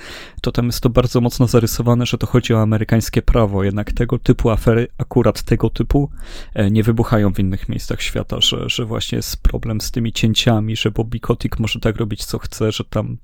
to 0.43 0.53
tam 0.53 0.67
jest 0.67 0.81
to 0.81 0.90
bardzo 0.90 1.21
mocno 1.21 1.47
zarysowane, 1.47 2.07
że 2.07 2.19
to 2.19 2.27
chodzi 2.27 2.55
o 2.55 2.62
amerykańskie 2.62 3.23
prawo. 3.23 3.64
Jednak 3.64 3.93
tego 3.93 4.19
typu 4.19 4.51
afery, 4.51 4.88
akurat 4.99 5.43
tego 5.43 5.71
typu, 5.71 6.11
e, 6.55 6.71
nie 6.71 6.83
wybuchają 6.83 7.35
w 7.35 7.38
innych 7.38 7.69
miejscach 7.69 8.03
świata, 8.03 8.37
że, 8.40 8.69
że 8.69 8.85
właśnie 8.85 9.17
jest 9.17 9.43
problem 9.43 9.81
z 9.81 9.90
tymi 9.90 10.12
cięciami, 10.12 10.77
że 10.77 10.90
Bobby 10.90 11.21
Kotick 11.21 11.59
może 11.59 11.81
tak 11.81 11.97
robić, 11.97 12.25
co 12.25 12.38
chce, 12.38 12.73
że 12.73 12.85
tam 12.85 13.17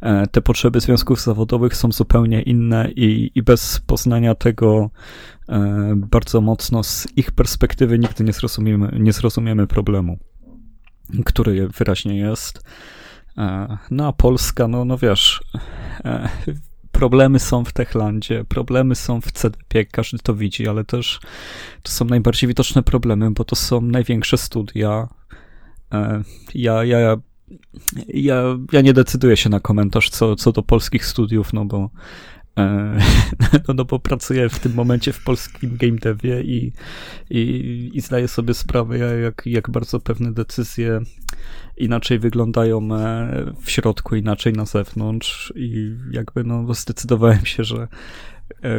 e, 0.00 0.26
te 0.26 0.42
potrzeby 0.42 0.80
związków 0.80 1.20
zawodowych 1.20 1.76
są 1.76 1.92
zupełnie 1.92 2.42
inne 2.42 2.90
i, 2.96 3.30
i 3.34 3.42
bez 3.42 3.80
poznania 3.80 4.34
tego, 4.34 4.90
bardzo 5.96 6.40
mocno 6.40 6.82
z 6.82 7.08
ich 7.16 7.30
perspektywy 7.30 7.98
nigdy 7.98 8.24
nie 8.24 8.32
zrozumiemy, 8.32 8.96
nie 9.00 9.12
zrozumiemy 9.12 9.66
problemu, 9.66 10.18
który 11.24 11.68
wyraźnie 11.68 12.18
jest. 12.18 12.62
E, 13.38 13.78
no 13.90 14.06
a 14.06 14.12
Polska, 14.12 14.68
no, 14.68 14.84
no 14.84 14.98
wiesz, 14.98 15.44
e, 16.04 16.28
problemy 16.92 17.38
są 17.38 17.64
w 17.64 17.72
Techlandzie, 17.72 18.44
problemy 18.44 18.94
są 18.94 19.20
w 19.20 19.32
CDP, 19.32 19.84
każdy 19.84 20.18
to 20.18 20.34
widzi, 20.34 20.68
ale 20.68 20.84
też 20.84 21.20
to 21.82 21.92
są 21.92 22.04
najbardziej 22.04 22.48
widoczne 22.48 22.82
problemy, 22.82 23.30
bo 23.30 23.44
to 23.44 23.56
są 23.56 23.80
największe 23.80 24.38
studia. 24.38 25.08
Ja, 26.54 26.84
ja, 26.84 27.16
ja, 28.08 28.56
ja 28.72 28.80
nie 28.80 28.92
decyduję 28.92 29.36
się 29.36 29.50
na 29.50 29.60
komentarz 29.60 30.10
co, 30.10 30.36
co 30.36 30.52
do 30.52 30.62
polskich 30.62 31.06
studiów, 31.06 31.52
no 31.52 31.64
bo 31.64 31.90
E, 31.90 32.31
no, 33.68 33.74
no 33.74 33.84
bo 33.84 33.98
pracuję 33.98 34.48
w 34.48 34.58
tym 34.58 34.74
momencie 34.74 35.12
w 35.12 35.24
polskim 35.24 35.76
game 35.76 35.98
devie 35.98 36.42
i, 36.42 36.72
i, 37.30 37.90
i 37.94 38.00
zdaję 38.00 38.28
sobie 38.28 38.54
sprawę, 38.54 38.98
jak, 38.98 39.42
jak 39.46 39.70
bardzo 39.70 40.00
pewne 40.00 40.32
decyzje 40.32 41.00
inaczej 41.76 42.18
wyglądają 42.18 42.94
e, 42.94 43.52
w 43.62 43.70
środku, 43.70 44.16
inaczej 44.16 44.52
na 44.52 44.64
zewnątrz 44.64 45.52
i 45.56 45.96
jakby 46.10 46.44
no 46.44 46.74
zdecydowałem 46.74 47.46
się, 47.46 47.64
że 47.64 47.88
E, 48.31 48.31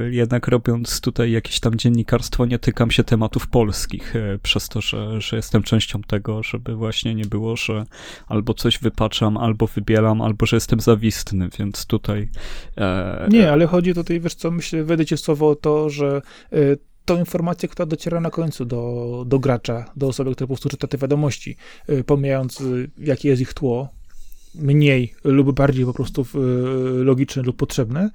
jednak 0.09 0.47
robiąc 0.47 1.01
tutaj 1.01 1.31
jakieś 1.31 1.59
tam 1.59 1.75
dziennikarstwo, 1.75 2.45
nie 2.45 2.59
tykam 2.59 2.91
się 2.91 3.03
tematów 3.03 3.47
polskich, 3.47 4.15
e, 4.15 4.39
przez 4.43 4.69
to, 4.69 4.81
że, 4.81 5.21
że 5.21 5.35
jestem 5.35 5.63
częścią 5.63 6.01
tego, 6.01 6.43
żeby 6.43 6.75
właśnie 6.75 7.15
nie 7.15 7.25
było, 7.25 7.55
że 7.55 7.85
albo 8.27 8.53
coś 8.53 8.79
wypaczam, 8.79 9.37
albo 9.37 9.67
wybieram, 9.67 10.21
albo 10.21 10.45
że 10.45 10.55
jestem 10.55 10.79
zawistny, 10.79 11.49
więc 11.59 11.85
tutaj... 11.85 12.29
E... 12.77 13.27
Nie, 13.29 13.51
ale 13.51 13.65
chodzi 13.67 13.93
tutaj, 13.93 14.19
wiesz 14.19 14.35
co, 14.35 14.51
myślę, 14.51 14.83
wejdę 14.83 15.05
ci 15.05 15.17
słowo 15.17 15.49
o 15.49 15.55
to, 15.55 15.89
że 15.89 16.21
e, 16.51 16.57
tą 17.05 17.19
informację, 17.19 17.69
która 17.69 17.85
dociera 17.85 18.19
na 18.19 18.29
końcu 18.29 18.65
do, 18.65 19.23
do 19.27 19.39
gracza, 19.39 19.85
do 19.95 20.07
osoby, 20.07 20.31
która 20.31 20.47
po 20.47 20.53
prostu 20.53 20.69
czyta 20.69 20.87
te 20.87 20.97
wiadomości, 20.97 21.57
pomijając 22.05 22.63
jakie 22.97 23.29
jest 23.29 23.41
ich 23.41 23.53
tło, 23.53 23.89
mniej 24.55 25.13
lub 25.23 25.55
bardziej 25.55 25.85
po 25.85 25.93
prostu 25.93 26.21
e, 26.21 26.37
logiczne 27.03 27.41
lub 27.43 27.57
potrzebne, 27.57 28.09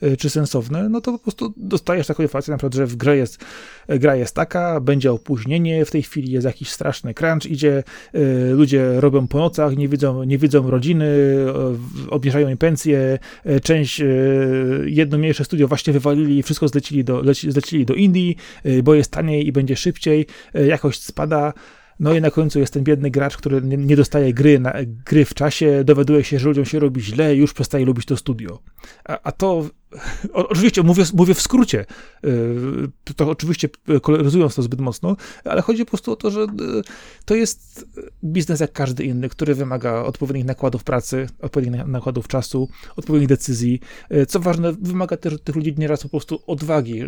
e, 0.00 0.16
czy 0.16 0.30
sensowne, 0.30 0.88
no 0.88 1.00
to 1.00 1.12
po 1.12 1.18
prostu 1.18 1.54
dostajesz 1.56 2.06
taką 2.06 2.22
informację, 2.22 2.52
na 2.52 2.58
przykład, 2.58 2.74
że 2.74 2.86
w 2.86 2.96
grze 2.96 3.16
jest, 3.16 3.44
e, 3.88 3.98
gra 3.98 4.16
jest 4.16 4.34
taka, 4.34 4.80
będzie 4.80 5.12
opóźnienie, 5.12 5.84
w 5.84 5.90
tej 5.90 6.02
chwili 6.02 6.32
jest 6.32 6.44
jakiś 6.46 6.70
straszny 6.70 7.14
crunch, 7.14 7.46
idzie, 7.46 7.82
ludzie 8.52 9.00
robią 9.00 9.28
po 9.28 9.38
nocach, 9.38 9.76
nie 9.76 9.88
widzą, 9.88 10.24
nie 10.24 10.38
widzą 10.38 10.70
rodziny, 10.70 11.06
obniżają 12.10 12.48
im 12.48 12.56
pensje, 12.56 13.18
część, 13.62 14.02
jedno 14.84 15.18
mniejsze 15.18 15.44
studio 15.44 15.68
właśnie 15.68 15.92
wywalili 15.92 16.38
i 16.38 16.42
wszystko 16.42 16.68
zlecili 16.68 17.04
do, 17.04 17.22
zlecili 17.48 17.86
do 17.86 17.94
Indii, 17.94 18.36
bo 18.82 18.94
jest 18.94 19.10
taniej 19.10 19.46
i 19.46 19.52
będzie 19.52 19.76
szybciej, 19.76 20.26
jakość 20.54 21.02
spada, 21.02 21.52
No 22.00 22.14
i 22.14 22.20
na 22.20 22.30
końcu 22.30 22.58
jest 22.58 22.74
ten 22.74 22.84
biedny 22.84 23.10
gracz, 23.10 23.36
który 23.36 23.62
nie, 23.62 23.96
dostaje 23.96 24.34
gry, 24.34 24.58
na, 24.58 24.74
gry 25.04 25.24
w 25.24 25.34
czasie, 25.34 25.84
dowiaduje 25.84 26.24
się, 26.24 26.38
że 26.38 26.48
ludziom 26.48 26.64
się 26.64 26.78
robi 26.78 27.00
źle, 27.00 27.36
już 27.36 27.52
przestaje 27.52 27.84
lubić 27.84 28.06
to 28.06 28.16
studio. 28.16 28.58
A, 29.04 29.18
a 29.22 29.32
to 29.32 29.64
Oczywiście 30.32 30.82
mówię, 30.82 31.04
mówię 31.14 31.34
w 31.34 31.40
skrócie, 31.40 31.86
y, 32.24 33.12
to 33.16 33.30
oczywiście 33.30 33.68
koloryzując 34.02 34.54
to 34.54 34.62
zbyt 34.62 34.80
mocno, 34.80 35.16
ale 35.44 35.62
chodzi 35.62 35.84
po 35.84 35.90
prostu 35.90 36.12
o 36.12 36.16
to, 36.16 36.30
że 36.30 36.40
y, 36.40 36.46
to 37.24 37.34
jest 37.34 37.86
biznes 38.24 38.60
jak 38.60 38.72
każdy 38.72 39.04
inny, 39.04 39.28
który 39.28 39.54
wymaga 39.54 40.02
odpowiednich 40.02 40.44
nakładów 40.44 40.84
pracy, 40.84 41.26
odpowiednich 41.42 41.86
nakładów 41.86 42.28
czasu, 42.28 42.68
odpowiednich 42.96 43.28
decyzji. 43.28 43.80
Y, 44.12 44.26
co 44.26 44.40
ważne, 44.40 44.72
wymaga 44.72 45.16
też 45.16 45.34
od 45.34 45.44
tych 45.44 45.56
ludzi 45.56 45.74
nieraz 45.78 46.02
po 46.02 46.08
prostu 46.08 46.42
odwagi, 46.46 47.02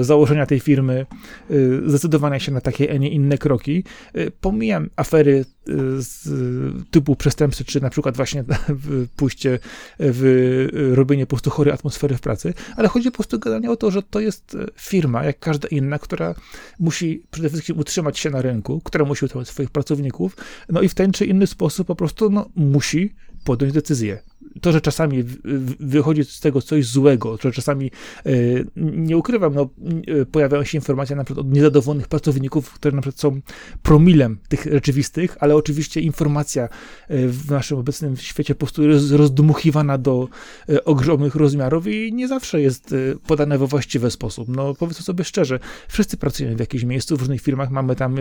założenia 0.00 0.46
tej 0.46 0.60
firmy, 0.60 1.06
zdecydowania 1.86 2.38
się 2.40 2.52
na 2.52 2.60
takie, 2.60 2.92
a 2.92 2.96
nie 2.96 3.10
inne 3.10 3.38
kroki. 3.38 3.84
Pomijam 4.40 4.90
afery 4.96 5.44
z 5.98 6.28
typu 6.90 7.16
przestępcy, 7.16 7.64
czy 7.64 7.80
na 7.80 7.90
przykład 7.90 8.16
właśnie 8.16 8.44
pójście 9.16 9.58
w 9.98 10.68
robienie 10.94 11.26
po 11.26 11.30
prostu 11.30 11.50
chorej 11.50 11.74
atmosfery 11.74 12.16
w 12.16 12.20
pracy, 12.20 12.54
ale 12.76 12.88
chodzi 12.88 13.10
po 13.10 13.16
prostu 13.16 13.38
generalnie 13.38 13.70
o 13.70 13.76
to, 13.76 13.90
że 13.90 14.02
to 14.02 14.20
jest 14.20 14.54
e, 14.54 14.66
firma, 14.76 15.24
jak 15.24 15.38
każda 15.38 15.68
inna, 15.68 15.98
która 15.98 16.34
musi 16.80 17.22
przede 17.30 17.48
wszystkim 17.48 17.78
utrzymać 17.78 18.18
się 18.18 18.30
na 18.30 18.42
rynku, 18.42 18.80
która 18.84 19.04
musi 19.04 19.24
utrzymać 19.24 19.48
swoich 19.48 19.70
pracowników, 19.70 20.36
no 20.68 20.80
i 20.80 20.88
w 20.88 20.94
ten 20.94 21.12
czy 21.12 21.26
inny 21.26 21.46
sposób 21.46 21.86
po 21.86 21.96
prostu 21.96 22.30
no, 22.30 22.48
musi 22.56 23.14
podjąć 23.44 23.74
decyzję 23.74 24.22
to, 24.60 24.72
że 24.72 24.80
czasami 24.80 25.24
wychodzi 25.80 26.24
z 26.24 26.40
tego 26.40 26.62
coś 26.62 26.86
złego, 26.86 27.38
że 27.40 27.52
czasami, 27.52 27.90
e, 28.26 28.30
nie 28.76 29.16
ukrywam, 29.16 29.54
no, 29.54 29.68
e, 30.06 30.26
pojawiają 30.26 30.64
się 30.64 30.78
informacje 30.78 31.16
na 31.16 31.24
przykład 31.24 31.46
od 31.46 31.52
niezadowolonych 31.52 32.08
pracowników, 32.08 32.72
które 32.72 32.96
na 32.96 33.02
przykład 33.02 33.20
są 33.20 33.40
promilem 33.82 34.38
tych 34.48 34.66
rzeczywistych, 34.72 35.36
ale 35.40 35.56
oczywiście 35.56 36.00
informacja 36.00 36.62
e, 36.62 36.68
w 37.28 37.50
naszym 37.50 37.78
obecnym 37.78 38.16
świecie 38.16 38.54
po 38.54 38.58
prostu 38.58 38.88
jest 38.88 39.12
rozdmuchiwana 39.12 39.98
do 39.98 40.28
ogromnych 40.84 41.34
rozmiarów 41.34 41.86
i 41.86 42.12
nie 42.12 42.28
zawsze 42.28 42.60
jest 42.60 42.94
podane 43.26 43.58
we 43.58 43.66
właściwy 43.66 44.10
sposób. 44.10 44.48
No 44.48 44.74
powiedzmy 44.74 45.04
sobie 45.04 45.24
szczerze, 45.24 45.58
wszyscy 45.88 46.16
pracujemy 46.16 46.56
w 46.56 46.60
jakimś 46.60 46.84
miejscu, 46.84 47.16
w 47.16 47.20
różnych 47.20 47.42
firmach, 47.42 47.70
mamy 47.70 47.96
tam 47.96 48.16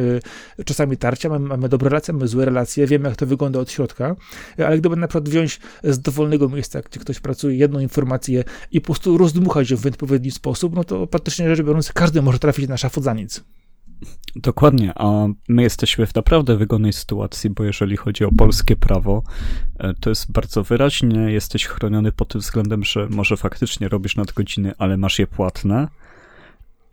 czasami 0.66 0.98
tarcia, 0.98 1.30
mamy, 1.30 1.48
mamy 1.48 1.70
dobre 1.70 1.90
relacje, 1.90 2.14
mamy 2.14 2.28
złe 2.28 2.46
relacje, 2.46 2.88
wiemy 2.88 3.10
jak 3.10 3.18
to 3.18 3.26
wygląda 3.26 3.60
od 3.60 3.72
środka, 3.72 4.16
ale 4.58 4.78
gdyby 4.78 4.96
na 4.96 5.08
przykład 5.08 5.30
wziąć 5.30 5.60
z 5.84 6.00
dowolnego 6.00 6.23
miejsca, 6.28 6.82
gdzie 6.82 7.00
ktoś 7.00 7.20
pracuje, 7.20 7.58
jedną 7.58 7.80
informację 7.80 8.44
i 8.72 8.82
po 8.82 8.86
prostu 8.86 9.18
rozdmuchać 9.18 9.72
ją 9.72 9.78
w 9.78 9.86
odpowiedni 9.86 10.32
sposób, 10.32 10.76
no 10.76 10.84
to 10.84 11.08
praktycznie 11.08 11.56
rzecz 11.56 11.66
biorąc, 11.66 11.94
każdy 11.94 12.22
może 12.22 12.40
trafić 12.40 12.68
na 12.68 12.78
szafot 12.78 13.04
za 13.04 13.14
nic. 13.14 13.44
Dokładnie, 14.36 14.94
a 14.96 15.28
my 15.48 15.64
jesteśmy 15.64 16.06
w 16.06 16.16
naprawdę 16.16 16.58
wygodnej 16.58 16.94
sytuacji, 16.94 17.50
bo 17.50 17.64
jeżeli 17.64 17.98
chodzi 17.98 18.26
o 18.26 18.32
polskie 18.32 18.76
prawo, 18.76 19.24
e, 19.80 19.94
to 19.94 20.10
jest 20.10 20.32
bardzo 20.32 20.64
wyraźnie, 20.64 21.32
jesteś 21.32 21.66
chroniony 21.66 22.12
pod 22.12 22.28
tym 22.28 22.42
względem, 22.42 22.84
że 22.84 23.08
może 23.10 23.38
faktycznie 23.38 23.90
robisz 23.90 24.16
nadgodziny, 24.16 24.74
ale 24.78 24.98
masz 24.98 25.20
je 25.20 25.28
płatne, 25.28 25.88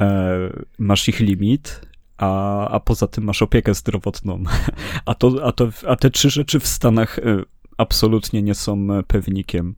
e, 0.01 0.39
masz 0.79 1.09
ich 1.09 1.21
limit, 1.21 1.81
a, 2.19 2.69
a 2.69 2.81
poza 2.81 3.07
tym 3.07 3.25
masz 3.25 3.43
opiekę 3.43 3.75
zdrowotną. 3.75 4.43
A, 5.07 5.15
to, 5.15 5.47
a, 5.47 5.53
to, 5.53 5.69
a 5.89 5.97
te 5.97 6.11
trzy 6.11 6.31
rzeczy 6.31 6.61
w 6.61 6.67
Stanach 6.67 7.19
e, 7.19 7.23
absolutnie 7.81 8.43
nie 8.43 8.55
są 8.55 8.95
e, 8.95 9.03
pewnikiem. 9.03 9.75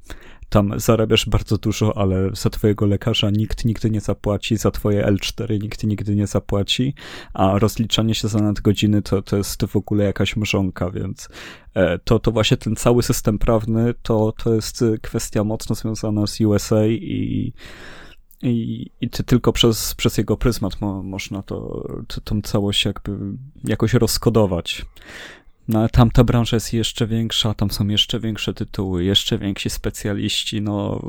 Tam 0.49 0.81
zarabiasz 0.81 1.29
bardzo 1.29 1.59
dużo, 1.59 1.99
ale 1.99 2.31
za 2.33 2.51
twojego 2.51 2.87
lekarza 2.87 3.31
nikt 3.31 3.65
nigdy 3.65 3.91
nie 3.91 4.01
zapłaci, 4.01 4.57
za 4.57 4.71
twoje 4.71 5.05
L4 5.07 5.62
nikt 5.62 5.85
nigdy 5.85 6.17
nie 6.17 6.27
zapłaci, 6.27 6.95
a 7.35 7.59
rozliczanie 7.59 8.15
się 8.15 8.29
za 8.29 8.38
nadgodziny 8.38 9.03
to, 9.03 9.23
to 9.23 9.37
jest 9.37 9.65
w 9.65 9.77
ogóle 9.77 10.05
jakaś 10.05 10.37
mrzonka, 10.37 10.91
więc 10.91 11.29
e, 11.75 11.99
to, 11.99 12.19
to 12.19 12.33
właśnie 12.33 12.57
ten 12.57 12.77
cały 12.77 13.03
system 13.03 13.38
prawny 13.38 13.95
to, 14.03 14.33
to 14.33 14.55
jest 14.55 14.85
kwestia 15.03 15.45
mocno 15.45 15.75
związana 15.75 16.27
z 16.27 16.41
USA 16.41 16.87
i 16.87 17.53
i, 18.43 18.91
i 19.01 19.11
tylko 19.11 19.53
przez, 19.53 19.95
przez 19.95 20.19
jego 20.19 20.37
pryzmat 20.37 20.81
mo, 20.81 21.03
można 21.03 21.43
to, 21.43 21.88
to, 22.07 22.21
tą 22.21 22.43
całość 22.43 22.85
jakby 22.85 23.19
jakoś 23.65 23.95
rozkodować. 23.95 24.87
No 25.68 25.79
ale 25.79 25.88
tamta 25.88 26.25
branża 26.25 26.57
jest 26.57 26.72
jeszcze 26.72 27.07
większa, 27.07 27.55
tam 27.55 27.70
są 27.70 27.88
jeszcze 27.88 28.20
większe 28.20 28.55
tytuły, 28.55 29.05
jeszcze 29.05 29.38
więksi 29.38 29.70
specjaliści, 29.70 30.62
no 30.62 31.01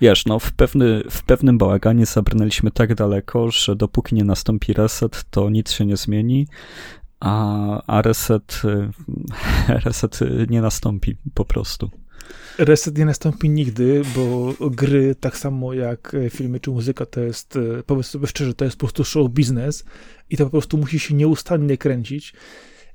wiesz, 0.00 0.26
no 0.26 0.38
w, 0.38 0.52
pewny, 0.52 1.02
w 1.10 1.22
pewnym 1.22 1.58
bałaganie 1.58 2.06
zabrnęliśmy 2.06 2.70
tak 2.70 2.94
daleko, 2.94 3.50
że 3.50 3.76
dopóki 3.76 4.14
nie 4.14 4.24
nastąpi 4.24 4.72
reset, 4.72 5.24
to 5.30 5.50
nic 5.50 5.70
się 5.70 5.86
nie 5.86 5.96
zmieni, 5.96 6.46
a, 7.20 7.82
a 7.86 8.02
reset, 8.02 8.62
reset 9.84 10.20
nie 10.50 10.60
nastąpi 10.60 11.16
po 11.34 11.44
prostu. 11.44 11.90
Reset 12.58 12.98
nie 12.98 13.04
nastąpi 13.04 13.50
nigdy, 13.50 14.02
bo 14.14 14.54
gry, 14.70 15.14
tak 15.14 15.38
samo 15.38 15.72
jak 15.72 16.16
filmy 16.30 16.60
czy 16.60 16.70
muzyka, 16.70 17.06
to 17.06 17.20
jest, 17.20 17.58
powiedz 17.86 18.06
sobie 18.06 18.26
szczerze, 18.26 18.54
to 18.54 18.64
jest 18.64 18.76
po 18.76 18.86
prostu 18.86 19.04
show 19.04 19.30
biznes 19.30 19.84
i 20.30 20.36
to 20.36 20.44
po 20.44 20.50
prostu 20.50 20.78
musi 20.78 20.98
się 20.98 21.14
nieustannie 21.14 21.78
kręcić 21.78 22.34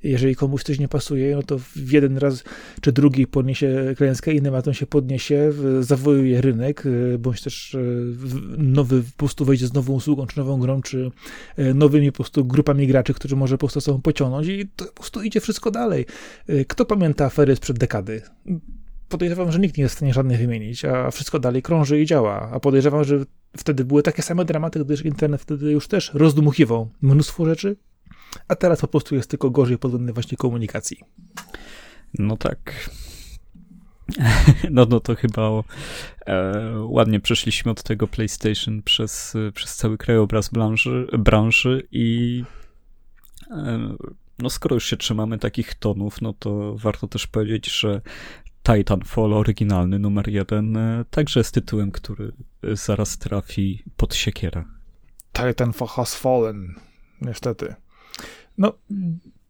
jeżeli 0.03 0.35
komuś 0.35 0.63
coś 0.63 0.79
nie 0.79 0.87
pasuje, 0.87 1.35
no 1.35 1.43
to 1.43 1.59
w 1.59 1.91
jeden 1.91 2.17
raz 2.17 2.43
czy 2.81 2.91
drugi 2.91 3.27
podniesie 3.27 3.93
klęskę, 3.97 4.33
innym 4.33 4.53
razem 4.53 4.73
się 4.73 4.85
podniesie, 4.85 5.53
zawojuje 5.79 6.41
rynek, 6.41 6.83
e, 6.85 7.17
bądź 7.17 7.41
też 7.41 7.75
e, 7.75 7.79
nowy 8.57 9.03
po 9.03 9.17
prostu 9.17 9.45
wejdzie 9.45 9.67
z 9.67 9.73
nową 9.73 9.93
usługą, 9.93 10.27
czy 10.27 10.37
nową 10.37 10.59
grą, 10.59 10.81
czy 10.81 11.11
e, 11.57 11.73
nowymi 11.73 12.11
po 12.11 12.15
prostu 12.15 12.45
grupami 12.45 12.87
graczy, 12.87 13.13
którzy 13.13 13.35
może 13.35 13.55
po 13.55 13.59
prostu 13.59 13.81
sobą 13.81 14.01
pociągnąć 14.01 14.47
i 14.47 14.67
to 14.75 14.85
po 14.85 14.93
prostu 14.93 15.23
idzie 15.23 15.39
wszystko 15.39 15.71
dalej. 15.71 16.05
Kto 16.67 16.85
pamięta 16.85 17.25
afery 17.25 17.55
sprzed 17.55 17.79
dekady? 17.79 18.21
podejrzewam, 19.11 19.51
że 19.51 19.59
nikt 19.59 19.77
nie 19.77 19.81
jest 19.81 19.95
w 19.95 19.97
stanie 19.97 20.13
żadnych 20.13 20.39
wymienić, 20.39 20.85
a 20.85 21.11
wszystko 21.11 21.39
dalej 21.39 21.61
krąży 21.61 22.01
i 22.01 22.05
działa. 22.05 22.49
A 22.53 22.59
podejrzewam, 22.59 23.03
że 23.03 23.25
wtedy 23.57 23.85
były 23.85 24.03
takie 24.03 24.21
same 24.21 24.45
dramaty, 24.45 24.85
gdyż 24.85 25.05
internet 25.05 25.41
wtedy 25.41 25.71
już 25.71 25.87
też 25.87 26.11
rozdmuchiwał 26.13 26.89
mnóstwo 27.01 27.45
rzeczy, 27.45 27.75
a 28.47 28.55
teraz 28.55 28.81
po 28.81 28.87
prostu 28.87 29.15
jest 29.15 29.29
tylko 29.29 29.49
gorzej 29.49 29.77
pod 29.77 29.91
względem 29.91 30.13
właśnie 30.13 30.37
komunikacji. 30.37 30.97
No 32.19 32.37
tak. 32.37 32.89
No, 34.71 34.85
no 34.89 34.99
to 34.99 35.15
chyba 35.15 35.63
e, 36.25 36.73
ładnie 36.79 37.19
przeszliśmy 37.19 37.71
od 37.71 37.83
tego 37.83 38.07
PlayStation 38.07 38.81
przez, 38.81 39.33
przez 39.53 39.75
cały 39.75 39.97
krajobraz 39.97 40.49
branży, 40.49 41.07
branży 41.19 41.87
i 41.91 42.43
e, 43.51 43.95
no 44.39 44.49
skoro 44.49 44.73
już 44.73 44.85
się 44.85 44.97
trzymamy 44.97 45.39
takich 45.39 45.75
tonów, 45.75 46.21
no 46.21 46.33
to 46.33 46.75
warto 46.75 47.07
też 47.07 47.27
powiedzieć, 47.27 47.79
że 47.79 48.01
Titanfall 48.63 49.33
oryginalny 49.33 49.99
numer 49.99 50.29
jeden 50.29 50.77
e, 50.77 51.05
także 51.09 51.39
jest 51.39 51.53
tytułem, 51.53 51.91
który 51.91 52.31
zaraz 52.63 53.17
trafi 53.17 53.83
pod 53.97 54.15
siekierę. 54.15 54.63
Titanfall 55.33 55.87
has 55.87 56.15
fallen, 56.15 56.75
niestety. 57.21 57.75
No, 58.57 58.73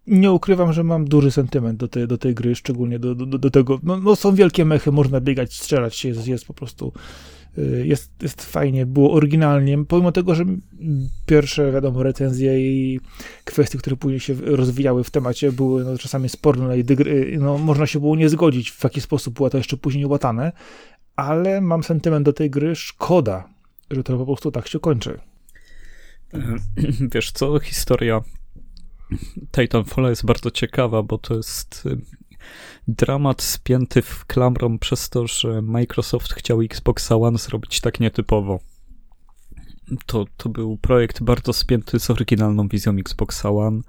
nie 0.07 0.31
ukrywam, 0.31 0.73
że 0.73 0.83
mam 0.83 1.05
duży 1.05 1.31
sentyment 1.31 1.79
do 1.79 1.87
tej, 1.87 2.07
do 2.07 2.17
tej 2.17 2.35
gry, 2.35 2.55
szczególnie 2.55 2.99
do, 2.99 3.15
do, 3.15 3.25
do 3.25 3.51
tego. 3.51 3.79
No, 3.83 3.97
no, 3.97 4.15
są 4.15 4.35
wielkie 4.35 4.65
mechy, 4.65 4.91
można 4.91 5.21
biegać, 5.21 5.57
strzelać 5.57 5.95
się, 5.95 6.09
jest, 6.09 6.27
jest 6.27 6.45
po 6.45 6.53
prostu. 6.53 6.93
Y, 7.57 7.83
jest, 7.87 8.11
jest 8.21 8.41
fajnie, 8.41 8.85
było 8.85 9.13
oryginalnie, 9.13 9.85
pomimo 9.85 10.11
tego, 10.11 10.35
że 10.35 10.45
pierwsze, 11.25 11.71
wiadomo, 11.71 12.03
recenzje 12.03 12.59
i 12.59 12.99
kwestie, 13.45 13.77
które 13.77 13.95
później 13.95 14.19
się 14.19 14.33
rozwijały 14.33 15.03
w 15.03 15.11
temacie, 15.11 15.51
były 15.51 15.83
no, 15.83 15.97
czasami 15.97 16.29
sporne 16.29 16.79
i 16.79 16.85
y, 16.91 17.37
no, 17.39 17.57
można 17.57 17.87
się 17.87 17.99
było 17.99 18.15
nie 18.15 18.29
zgodzić, 18.29 18.71
w 18.71 18.83
jaki 18.83 19.01
sposób 19.01 19.33
było 19.33 19.49
to 19.49 19.57
jeszcze 19.57 19.77
później 19.77 20.05
łatane, 20.05 20.51
ale 21.15 21.61
mam 21.61 21.83
sentyment 21.83 22.25
do 22.25 22.33
tej 22.33 22.49
gry, 22.49 22.75
szkoda, 22.75 23.49
że 23.91 24.03
to 24.03 24.17
po 24.17 24.25
prostu 24.25 24.51
tak 24.51 24.67
się 24.67 24.79
kończy. 24.79 25.19
Wiesz 27.13 27.31
co, 27.31 27.59
historia 27.59 28.21
Titanfalla 29.51 30.09
jest 30.15 30.25
bardzo 30.25 30.51
ciekawa, 30.51 31.03
bo 31.03 31.17
to 31.17 31.35
jest 31.35 31.83
y, 31.85 31.97
dramat 32.87 33.41
spięty 33.41 34.01
w 34.01 34.25
klamrą 34.25 34.79
przez 34.79 35.09
to, 35.09 35.27
że 35.27 35.61
Microsoft 35.61 36.33
chciał 36.33 36.61
Xbox 36.61 37.11
One 37.11 37.37
zrobić 37.37 37.81
tak 37.81 37.99
nietypowo. 37.99 38.59
To, 40.05 40.25
to 40.37 40.49
był 40.49 40.77
projekt 40.77 41.23
bardzo 41.23 41.53
spięty 41.53 41.99
z 41.99 42.09
oryginalną 42.09 42.67
wizją 42.67 42.95
Xbox 42.95 43.45
One, 43.45 43.81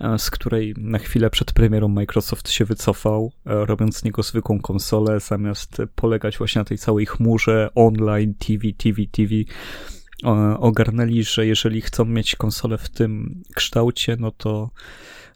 e, 0.00 0.18
z 0.18 0.30
której 0.30 0.74
na 0.76 0.98
chwilę 0.98 1.30
przed 1.30 1.52
premierą 1.52 1.88
Microsoft 1.88 2.50
się 2.50 2.64
wycofał, 2.64 3.32
e, 3.46 3.66
robiąc 3.66 3.96
z 3.96 4.04
niego 4.04 4.22
zwykłą 4.22 4.60
konsolę, 4.60 5.20
zamiast 5.20 5.82
polegać 5.94 6.38
właśnie 6.38 6.58
na 6.58 6.64
tej 6.64 6.78
całej 6.78 7.06
chmurze 7.06 7.70
online, 7.74 8.34
TV, 8.34 8.72
TV, 8.78 9.02
TV 9.12 9.34
ogarnęli, 10.58 11.24
że 11.24 11.46
jeżeli 11.46 11.80
chcą 11.80 12.04
mieć 12.04 12.36
konsolę 12.36 12.78
w 12.78 12.88
tym 12.88 13.42
kształcie, 13.54 14.16
no 14.20 14.30
to, 14.30 14.70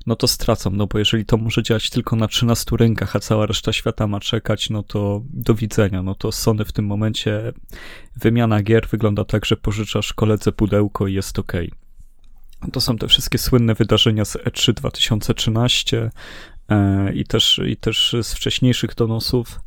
no 0.07 0.17
to 0.17 0.29
stracą, 0.29 0.71
no 0.71 0.87
bo 0.87 0.99
jeżeli 0.99 1.25
to 1.25 1.37
może 1.37 1.63
działać 1.63 1.91
tylko 1.91 2.17
na 2.17 2.29
13 2.29 2.77
rynkach, 2.77 3.17
a 3.17 3.21
cała 3.21 3.47
reszta 3.47 3.73
świata 3.73 4.07
ma 4.07 4.21
czekać, 4.21 4.71
no 4.71 4.83
to 4.83 5.23
do 5.31 5.55
widzenia. 5.55 6.03
No 6.03 6.15
to 6.15 6.33
Sony 6.33 6.65
w 6.65 6.73
tym 6.73 6.87
momencie 6.87 7.53
wymiana 8.17 8.63
gier 8.63 8.89
wygląda 8.89 9.25
tak, 9.25 9.45
że 9.45 9.57
pożyczasz 9.57 10.13
koledze 10.13 10.53
pudełko 10.53 11.07
i 11.07 11.15
jest 11.15 11.39
ok. 11.39 11.53
To 12.73 12.81
są 12.81 12.99
te 12.99 13.09
wszystkie 13.09 13.39
słynne 13.39 13.75
wydarzenia 13.75 14.25
z 14.25 14.37
E3 14.37 14.73
2013 14.73 16.11
e, 16.69 17.13
i, 17.13 17.25
też, 17.25 17.61
i 17.67 17.77
też 17.77 18.17
z 18.23 18.35
wcześniejszych 18.35 18.95
donosów. 18.95 19.61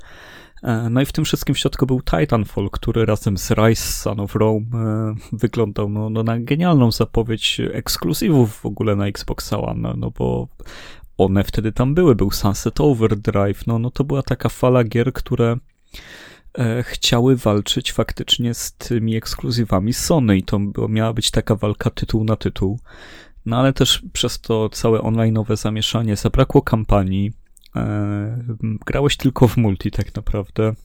E, 0.66 0.90
no 0.90 1.02
i 1.02 1.06
w 1.06 1.12
tym 1.12 1.26
wszystkim 1.26 1.56
w 1.56 1.60
środku 1.60 1.86
był 1.86 2.02
Titanfall, 2.02 2.70
który 2.70 3.06
razem 3.06 3.38
z 3.38 3.52
Rise 3.52 3.92
Son 3.92 4.20
of 4.20 4.36
Rome 4.36 4.66
e, 4.74 5.16
wyglądał 5.32 5.90
no, 5.90 6.10
no 6.10 6.24
na 6.24 6.40
genialną 6.40 6.92
zapowiedź 6.92 7.62
ekskluzywów 7.74 8.60
w 8.60 8.66
ogóle 8.66 8.96
na 8.96 9.08
Xbox 9.08 9.54
One, 9.54 9.94
no 9.98 10.12
bo 10.12 10.48
one 11.18 11.44
wtedy 11.44 11.72
tam 11.72 11.94
były, 11.94 12.16
był 12.16 12.32
Sunset 12.32 12.82
Overdrive, 12.82 13.68
no, 13.68 13.80
no 13.80 13.92
to 13.92 14.04
była 14.04 14.24
taka 14.24 14.50
fala 14.50 14.84
gier, 14.84 15.14
które 15.14 15.58
e, 16.58 16.84
chciały 16.84 17.36
walczyć 17.36 17.92
faktycznie 17.92 18.54
z 18.54 18.74
tymi 18.74 19.16
ekskluzywami 19.16 19.94
Sony 19.94 20.38
i 20.38 20.44
to 20.44 20.60
miała 20.90 21.14
być 21.14 21.32
taka 21.32 21.56
walka 21.56 21.90
tytuł 21.90 22.24
na 22.24 22.36
tytuł. 22.36 22.80
No 23.46 23.58
ale 23.58 23.74
też 23.74 24.04
przez 24.14 24.42
to 24.42 24.70
całe 24.70 25.00
online'owe 25.00 25.58
zamieszanie 25.58 26.16
zabrakło 26.16 26.62
kampanii, 26.62 27.32
grałeś 28.86 29.18
tylko 29.18 29.48
w 29.48 29.58
multi 29.58 29.92
tak 29.92 30.16
naprawdę. 30.16 30.76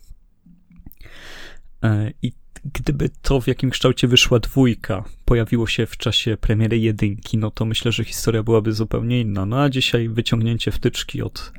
E, 1.83 2.13
I 2.23 2.33
gdyby 2.65 3.11
to 3.23 3.41
w 3.41 3.47
jakim 3.47 3.71
kształcie 3.71 4.09
wyszła 4.09 4.39
dwójka, 4.39 5.05
pojawiło 5.25 5.67
się 5.67 5.87
w 5.87 5.97
czasie 5.97 6.37
premiery 6.37 6.79
jedynki, 6.79 7.39
no 7.39 7.51
to 7.51 7.65
myślę, 7.65 7.93
że 7.93 8.05
historia 8.05 8.43
byłaby 8.43 8.73
zupełnie 8.73 9.21
inna. 9.21 9.47
No 9.47 9.63
a 9.63 9.69
dzisiaj 9.69 10.09
wyciągnięcie 10.09 10.71
wtyczki 10.71 11.23
od 11.23 11.53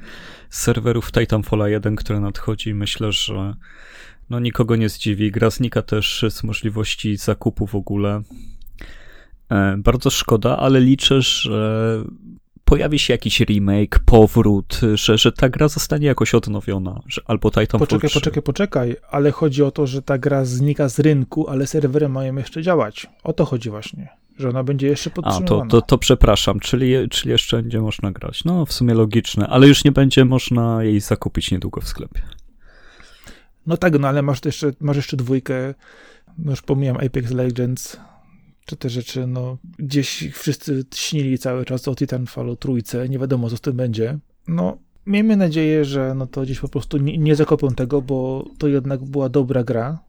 serwerów 0.50 1.12
Titanfalla 1.12 1.70
1, 1.70 1.96
które 1.96 2.20
nadchodzi, 2.20 2.74
myślę, 2.74 3.12
że 3.12 3.56
no 4.30 4.40
nikogo 4.40 4.76
nie 4.76 4.90
zdziwi. 4.90 5.32
Gra 5.32 5.50
znika 5.50 5.82
też 5.82 6.26
z 6.30 6.44
możliwości 6.44 7.18
zakupu 7.18 7.68
w 7.68 7.76
ogóle. 7.76 8.22
E, 9.50 9.78
bardzo 9.78 10.10
szkoda, 10.10 10.58
ale 10.58 10.80
liczę, 10.80 11.22
że 11.22 12.04
pojawi 12.72 13.00
się 13.00 13.14
jakiś 13.14 13.40
remake, 13.40 14.00
powrót, 14.06 14.80
że, 14.94 15.18
że 15.18 15.32
ta 15.32 15.50
gra 15.50 15.68
zostanie 15.68 16.08
jakoś 16.08 16.34
odnowiona, 16.34 17.02
że, 17.08 17.22
albo 17.26 17.52
Titanfall 17.52 17.80
Poczekaj, 17.80 18.10
3. 18.10 18.20
poczekaj, 18.20 18.44
poczekaj, 18.44 18.96
ale 19.10 19.32
chodzi 19.32 19.64
o 19.64 19.72
to, 19.72 19.88
że 19.88 20.02
ta 20.02 20.18
gra 20.18 20.46
znika 20.46 20.90
z 20.90 21.00
rynku, 21.00 21.50
ale 21.50 21.68
serwery 21.68 22.10
mają 22.10 22.36
jeszcze 22.36 22.62
działać. 22.62 23.08
O 23.24 23.34
to 23.34 23.46
chodzi 23.46 23.70
właśnie, 23.70 24.10
że 24.38 24.50
ona 24.50 24.64
będzie 24.64 24.88
jeszcze 24.88 25.10
A, 25.10 25.14
podtrzymywana. 25.14 25.70
to, 25.70 25.82
to, 25.82 25.88
to 25.88 25.98
przepraszam, 25.98 26.60
czyli, 26.60 27.10
czyli 27.10 27.32
jeszcze 27.32 27.58
będzie 27.58 27.82
można 27.82 28.12
grać. 28.12 28.44
No, 28.44 28.66
w 28.66 28.74
sumie 28.74 28.94
logiczne, 28.94 29.48
ale 29.48 29.68
już 29.68 29.84
nie 29.84 29.92
będzie 29.92 30.26
można 30.26 30.84
jej 30.84 31.00
zakupić 31.00 31.52
niedługo 31.52 31.82
w 31.82 31.88
sklepie. 31.88 32.22
No 33.68 33.78
tak, 33.78 34.00
no 34.00 34.08
ale 34.08 34.22
masz 34.22 34.46
jeszcze, 34.46 34.72
masz 34.80 34.96
jeszcze 34.96 35.18
dwójkę, 35.18 35.74
no 36.38 36.52
już 36.52 36.62
pomijam 36.62 36.98
Apex 36.98 37.32
Legends, 37.32 37.98
czy 38.66 38.76
te 38.76 38.90
rzeczy, 38.90 39.28
no 39.28 39.58
gdzieś 39.80 40.30
wszyscy 40.34 40.86
śnili 40.96 41.38
cały 41.38 41.66
czas 41.66 41.88
o 41.88 41.96
Titanfallu 41.96 42.56
trójce, 42.56 43.10
nie 43.10 43.20
wiadomo 43.20 43.50
co 43.50 43.58
z 43.58 43.62
tym 43.62 43.74
będzie. 43.74 44.20
No, 44.48 44.78
miejmy 45.06 45.38
nadzieję, 45.38 45.86
że 45.86 46.14
no 46.16 46.28
to 46.28 46.42
gdzieś 46.42 46.60
po 46.60 46.68
prostu 46.68 46.98
nie, 46.98 47.18
nie 47.18 47.36
zakopią 47.36 47.68
tego, 47.68 48.02
bo 48.02 48.46
to 48.58 48.68
jednak 48.68 49.04
była 49.04 49.30
dobra 49.30 49.64
gra. 49.64 50.00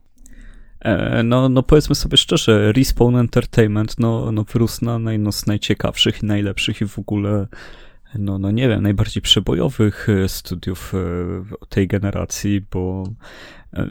E, 0.79 1.23
no, 1.23 1.49
no 1.49 1.63
powiedzmy 1.63 1.95
sobie 1.95 2.17
szczerze, 2.17 2.71
Respawn 2.71 3.15
Entertainment 3.15 3.99
no, 3.99 4.31
no 4.31 4.43
wyrósł 4.43 4.85
na 4.99 5.11
jedno 5.11 5.31
z 5.31 5.47
najciekawszych 5.47 6.23
i 6.23 6.25
najlepszych 6.25 6.81
i 6.81 6.87
w 6.87 6.99
ogóle 6.99 7.47
no, 8.19 8.39
no 8.39 8.51
nie 8.51 8.69
wiem, 8.69 8.83
najbardziej 8.83 9.21
przebojowych 9.21 10.09
e, 10.09 10.29
studiów 10.29 10.93
e, 10.93 11.67
tej 11.69 11.87
generacji, 11.87 12.61
bo 12.71 13.03
e, 13.73 13.89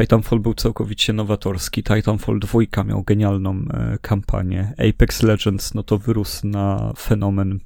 Titanfall 0.00 0.40
był 0.40 0.54
całkowicie 0.54 1.12
nowatorski. 1.12 1.82
Titanfall 1.82 2.40
2 2.40 2.84
miał 2.84 3.02
genialną 3.02 3.64
e, 3.70 3.98
kampanię. 4.02 4.74
Apex 4.90 5.22
Legends, 5.22 5.74
no 5.74 5.82
to 5.82 5.98
wyrósł 5.98 6.46
na 6.46 6.92
fenomen, 6.98 7.58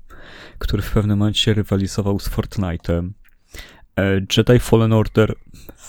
który 0.58 0.82
w 0.82 0.90
pewnym 0.90 1.18
momencie 1.18 1.54
rywalizował 1.54 2.18
z 2.18 2.30
Fortnite'em. 2.30 3.10
E, 3.98 4.20
Jedi 4.36 4.58
Fallen 4.58 4.92
Order 4.92 5.34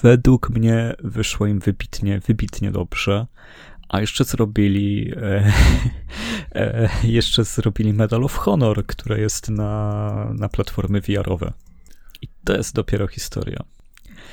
według 0.01 0.49
mnie 0.49 0.93
wyszło 1.03 1.47
im 1.47 1.59
wybitnie, 1.59 2.19
wybitnie 2.19 2.71
dobrze. 2.71 3.27
A 3.89 4.01
jeszcze 4.01 4.23
zrobili 4.23 5.13
e, 5.15 5.51
e, 6.55 6.89
jeszcze 7.03 7.43
zrobili 7.43 7.93
Medal 7.93 8.23
of 8.23 8.35
Honor, 8.35 8.85
które 8.85 9.19
jest 9.19 9.49
na, 9.49 10.33
na 10.33 10.49
platformy 10.49 11.01
VR-owe. 11.01 11.53
I 12.21 12.27
to 12.43 12.57
jest 12.57 12.75
dopiero 12.75 13.07
historia. 13.07 13.63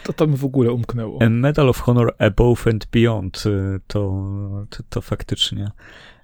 To 0.04 0.12
to 0.12 0.26
mi 0.26 0.36
w 0.36 0.44
ogóle 0.44 0.72
umknęło. 0.72 1.22
A 1.22 1.28
Medal 1.28 1.68
of 1.68 1.80
Honor 1.80 2.14
Above 2.18 2.70
and 2.70 2.86
Beyond 2.92 3.42
y, 3.46 3.80
to, 3.86 4.24
to, 4.70 4.82
to 4.88 5.00
faktycznie 5.00 5.70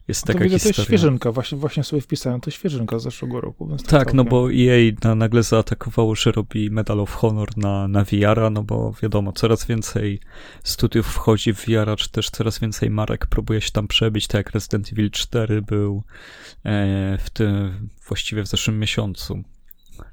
jest 0.09 0.27
No 0.27 0.27
to 0.27 0.39
taka 0.39 0.45
to 0.45 0.51
historia. 0.51 0.75
jest 0.77 0.89
świeżynka, 0.89 1.33
właśnie, 1.33 1.59
właśnie 1.59 1.85
sobie 1.85 2.03
wpisałem, 2.03 2.41
to 2.41 2.51
świeżynka 2.51 2.99
z 2.99 3.03
zeszłego 3.03 3.41
roku. 3.41 3.77
To 3.77 3.85
Tak, 3.85 4.15
no 4.15 4.25
bo 4.25 4.53
EA 4.53 4.93
na, 5.05 5.15
nagle 5.15 5.43
zaatakowało, 5.43 6.15
że 6.15 6.33
robi 6.33 6.71
Medal 6.71 7.01
of 7.01 7.15
Honor 7.15 7.57
na, 7.57 7.89
na 7.89 8.05
VR-a, 8.05 8.51
no 8.51 8.63
bo 8.63 8.93
wiadomo, 9.03 9.33
coraz 9.33 9.67
więcej 9.67 10.21
studiów 10.65 11.07
wchodzi 11.07 11.55
w 11.55 11.67
VR-a, 11.67 11.97
czy 11.97 12.11
też 12.11 12.31
coraz 12.31 12.59
więcej 12.59 12.91
marek 12.91 13.27
próbuje 13.27 13.61
się 13.61 13.71
tam 13.71 13.89
przebić, 13.89 14.27
tak 14.27 14.35
jak 14.35 14.51
Resident 14.51 14.93
Evil 14.93 15.11
4 15.11 15.63
był 15.63 16.03
e, 16.65 17.19
w 17.19 17.31
tym, 17.31 17.89
właściwie 18.09 18.43
w 18.43 18.47
zeszłym 18.47 18.79
miesiącu. 18.79 19.43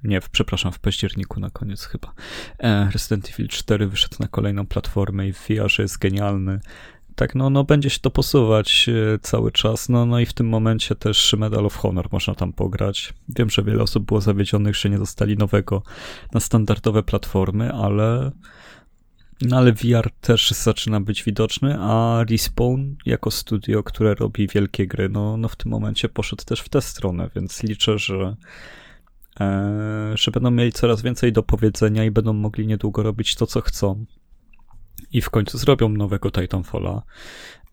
Nie, 0.03 0.21
w, 0.21 0.29
przepraszam, 0.29 0.71
w 0.71 0.79
październiku 0.79 1.39
na 1.39 1.49
koniec 1.49 1.86
chyba. 1.86 2.13
E, 2.59 2.89
Resident 2.93 3.29
Evil 3.29 3.47
4 3.47 3.88
wyszedł 3.88 4.15
na 4.19 4.27
kolejną 4.27 4.65
platformę 4.65 5.27
i 5.27 5.34
w 5.34 5.47
VR 5.47 5.79
jest 5.79 5.97
genialny. 5.97 6.59
Tak, 7.15 7.36
no, 7.36 7.49
no 7.49 7.63
będzie 7.63 7.89
się 7.89 7.99
to 7.99 8.11
posuwać 8.11 8.89
e, 8.89 9.19
cały 9.19 9.51
czas, 9.51 9.89
no, 9.89 10.05
no 10.05 10.19
i 10.19 10.25
w 10.25 10.34
tym 10.34 10.49
momencie 10.49 10.95
też 10.95 11.36
Medal 11.38 11.65
of 11.65 11.75
Honor 11.75 12.07
można 12.11 12.36
tam 12.36 12.53
pograć. 12.53 13.13
Wiem, 13.29 13.49
że 13.49 13.63
wiele 13.63 13.84
osób 13.84 14.05
było 14.05 14.21
zawiedzionych, 14.21 14.75
że 14.75 14.89
nie 14.89 14.97
dostali 14.97 15.38
nowego 15.38 15.84
na 16.31 16.39
standardowe 16.39 17.03
platformy, 17.03 17.73
ale 17.73 18.31
no 19.41 19.57
ale 19.57 19.71
VR 19.73 20.11
też 20.21 20.51
zaczyna 20.51 21.01
być 21.01 21.23
widoczny, 21.23 21.77
a 21.79 22.23
Respawn 22.29 22.95
jako 23.05 23.31
studio, 23.31 23.84
które 23.84 24.15
robi 24.15 24.47
wielkie 24.47 24.88
gry, 24.88 25.09
no, 25.09 25.38
no 25.38 25.47
w 25.47 25.55
tym 25.55 25.71
momencie 25.71 26.09
poszedł 26.09 26.43
też 26.45 26.61
w 26.61 26.69
tę 26.69 26.81
stronę, 26.81 27.29
więc 27.36 27.63
liczę, 27.63 27.97
że 27.97 28.36
że 30.13 30.31
będą 30.31 30.51
mieli 30.51 30.71
coraz 30.71 31.01
więcej 31.01 31.34
do 31.34 31.43
powiedzenia 31.43 32.05
i 32.05 32.11
będą 32.11 32.34
mogli 32.34 32.67
niedługo 32.67 33.03
robić 33.03 33.36
to, 33.36 33.47
co 33.47 33.61
chcą. 33.61 34.05
I 35.11 35.21
w 35.21 35.29
końcu 35.29 35.57
zrobią 35.57 35.89
nowego 35.89 36.31
Titanfalla. 36.31 37.01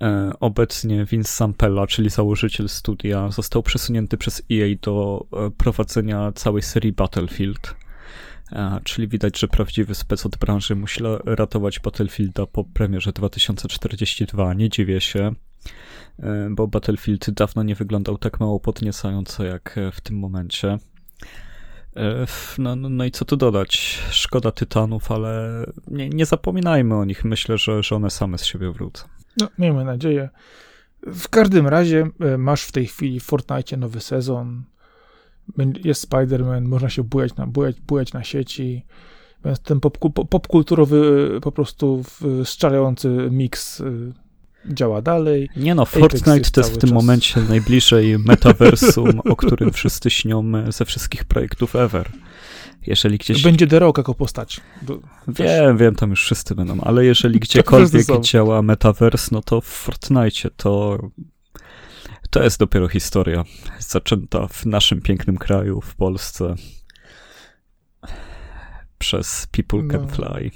E, 0.02 0.32
obecnie 0.40 1.04
Vince 1.04 1.32
Sampella, 1.32 1.86
czyli 1.86 2.10
założyciel 2.10 2.68
studia, 2.68 3.30
został 3.30 3.62
przesunięty 3.62 4.16
przez 4.16 4.42
EA 4.52 4.76
do 4.82 5.26
e, 5.32 5.50
prowadzenia 5.50 6.32
całej 6.32 6.62
serii 6.62 6.92
Battlefield. 6.92 7.74
E, 8.52 8.80
czyli 8.84 9.08
widać, 9.08 9.38
że 9.38 9.48
prawdziwy 9.48 9.94
spec 9.94 10.26
od 10.26 10.36
branży 10.36 10.76
musi 10.76 11.00
ratować 11.24 11.80
Battlefielda 11.80 12.46
po 12.46 12.64
premierze 12.64 13.12
2042. 13.12 14.54
Nie 14.54 14.68
dziwię 14.68 15.00
się, 15.00 15.32
e, 16.18 16.48
bo 16.50 16.68
Battlefield 16.68 17.30
dawno 17.30 17.62
nie 17.62 17.74
wyglądał 17.74 18.18
tak 18.18 18.40
mało 18.40 18.60
podniecająco 18.60 19.44
jak 19.44 19.78
e, 19.78 19.92
w 19.92 20.00
tym 20.00 20.18
momencie. 20.18 20.78
E, 21.96 22.26
No, 22.58 22.76
no, 22.76 22.88
no 22.88 23.04
i 23.04 23.10
co 23.10 23.24
tu 23.24 23.36
dodać? 23.36 23.98
Szkoda 24.10 24.52
tytanów, 24.52 25.12
ale 25.12 25.64
nie, 25.88 26.08
nie 26.08 26.26
zapominajmy 26.26 26.94
o 26.96 27.04
nich. 27.04 27.24
Myślę, 27.24 27.58
że, 27.58 27.82
że 27.82 27.96
one 27.96 28.10
same 28.10 28.38
z 28.38 28.44
siebie 28.44 28.70
wrócą. 28.72 29.04
No, 29.40 29.48
miejmy 29.58 29.84
nadzieję. 29.84 30.28
W 31.06 31.28
każdym 31.28 31.66
razie 31.68 32.08
e, 32.20 32.38
masz 32.38 32.62
w 32.62 32.72
tej 32.72 32.86
chwili 32.86 33.20
w 33.20 33.24
Fortnite 33.24 33.76
nowy 33.76 34.00
sezon. 34.00 34.62
Jest 35.84 36.10
Spider-Man, 36.10 36.62
można 36.68 36.88
się 36.88 37.04
bujać 37.04 37.36
na, 37.36 37.46
bujać, 37.46 37.80
bujać 37.80 38.12
na 38.12 38.24
sieci. 38.24 38.86
Więc 39.44 39.60
ten 39.60 39.78
popku- 39.80 40.12
po- 40.12 40.24
popkulturowy, 40.24 41.30
e, 41.36 41.40
po 41.40 41.52
prostu 41.52 42.04
strzelający 42.44 43.08
miks 43.30 43.82
działa 44.66 45.02
dalej. 45.02 45.48
Nie 45.56 45.74
no, 45.74 45.86
Fortnite 45.86 46.50
to 46.50 46.60
jest 46.60 46.72
w 46.74 46.78
tym 46.78 46.90
czas. 46.90 46.94
momencie 46.94 47.40
najbliżej 47.48 48.18
metaversum, 48.18 49.20
o 49.24 49.36
którym 49.36 49.72
wszyscy 49.72 50.10
śnią 50.10 50.52
e, 50.56 50.72
ze 50.72 50.84
wszystkich 50.84 51.24
projektów 51.24 51.76
ever. 51.76 52.10
Jeżeli 52.86 53.18
gdzieś... 53.18 53.42
Będzie 53.42 53.66
The 53.66 53.78
Rock 53.78 53.98
jako 53.98 54.14
postać. 54.14 54.60
Do- 54.82 55.00
Wiem, 55.28 55.76
wiem, 55.76 55.94
tam 55.94 56.10
już 56.10 56.22
wszyscy 56.24 56.54
będą, 56.54 56.80
ale 56.80 57.04
jeżeli 57.04 57.40
gdziekolwiek 57.46 58.06
działa 58.20 58.62
metaverse, 58.62 59.28
no 59.32 59.42
to 59.42 59.60
w 59.60 59.64
Fortnite 59.66 60.50
to 60.56 60.98
to 62.30 62.42
jest 62.42 62.58
dopiero 62.58 62.88
historia 62.88 63.44
zaczęta 63.78 64.46
w 64.48 64.66
naszym 64.66 65.00
pięknym 65.00 65.38
kraju, 65.38 65.80
w 65.80 65.94
Polsce 65.94 66.54
przez 68.98 69.46
People 69.52 69.80
Can 69.90 70.02
No. 70.02 70.08
Fly. 70.08 70.50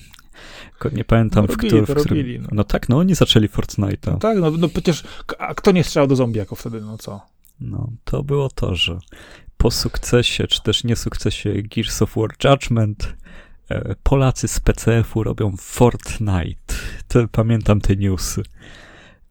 Nie 0.92 1.04
pamiętam, 1.04 1.46
No, 1.48 1.54
w, 1.54 1.56
robili 1.56 1.80
w 1.80 1.84
którym... 1.84 2.04
robili, 2.04 2.40
no. 2.40 2.48
No 2.52 2.64
tak, 2.64 2.88
no 2.88 2.98
oni 2.98 3.14
zaczęli 3.14 3.48
Fortnite'a. 3.48 4.12
No 4.12 4.18
tak, 4.18 4.38
no, 4.38 4.50
no 4.50 4.68
przecież, 4.68 5.04
a 5.38 5.54
kto 5.54 5.72
nie 5.72 5.84
strzelał 5.84 6.06
do 6.06 6.16
zombie 6.16 6.38
jako 6.38 6.56
wtedy, 6.56 6.80
no 6.80 6.98
co? 6.98 7.20
No, 7.60 7.90
to 8.04 8.22
było 8.22 8.48
to, 8.48 8.74
że 8.74 8.98
po 9.56 9.70
sukcesie, 9.70 10.46
czy 10.46 10.62
też 10.62 10.84
niesukcesie 10.84 11.52
Gears 11.62 12.02
of 12.02 12.14
War 12.16 12.30
Judgment, 12.44 13.14
e, 13.68 13.94
Polacy 14.02 14.48
z 14.48 14.60
PCF-u 14.60 15.22
robią 15.22 15.56
Fortnite. 15.58 16.74
To, 17.08 17.28
pamiętam 17.32 17.80
te 17.80 17.96
newsy. 17.96 18.42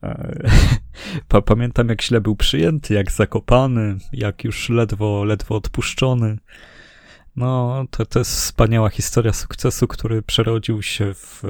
E, 0.04 0.50
pa 1.28 1.42
pamiętam 1.42 1.90
jak 1.90 2.02
źle 2.02 2.22
był 2.22 2.36
przyjęty, 2.36 2.94
jak 2.94 3.12
zakopany, 3.12 3.98
jak 4.14 4.44
już 4.44 4.70
ledwo, 4.70 5.24
ledwo 5.24 5.56
odpuszczony. 5.56 6.38
No, 7.36 7.86
to, 7.92 8.06
to 8.06 8.20
jest 8.20 8.32
wspaniała 8.32 8.90
historia 8.90 9.34
sukcesu, 9.34 9.88
który 9.88 10.22
przerodził 10.22 10.82
się 10.82 11.14
w, 11.14 11.44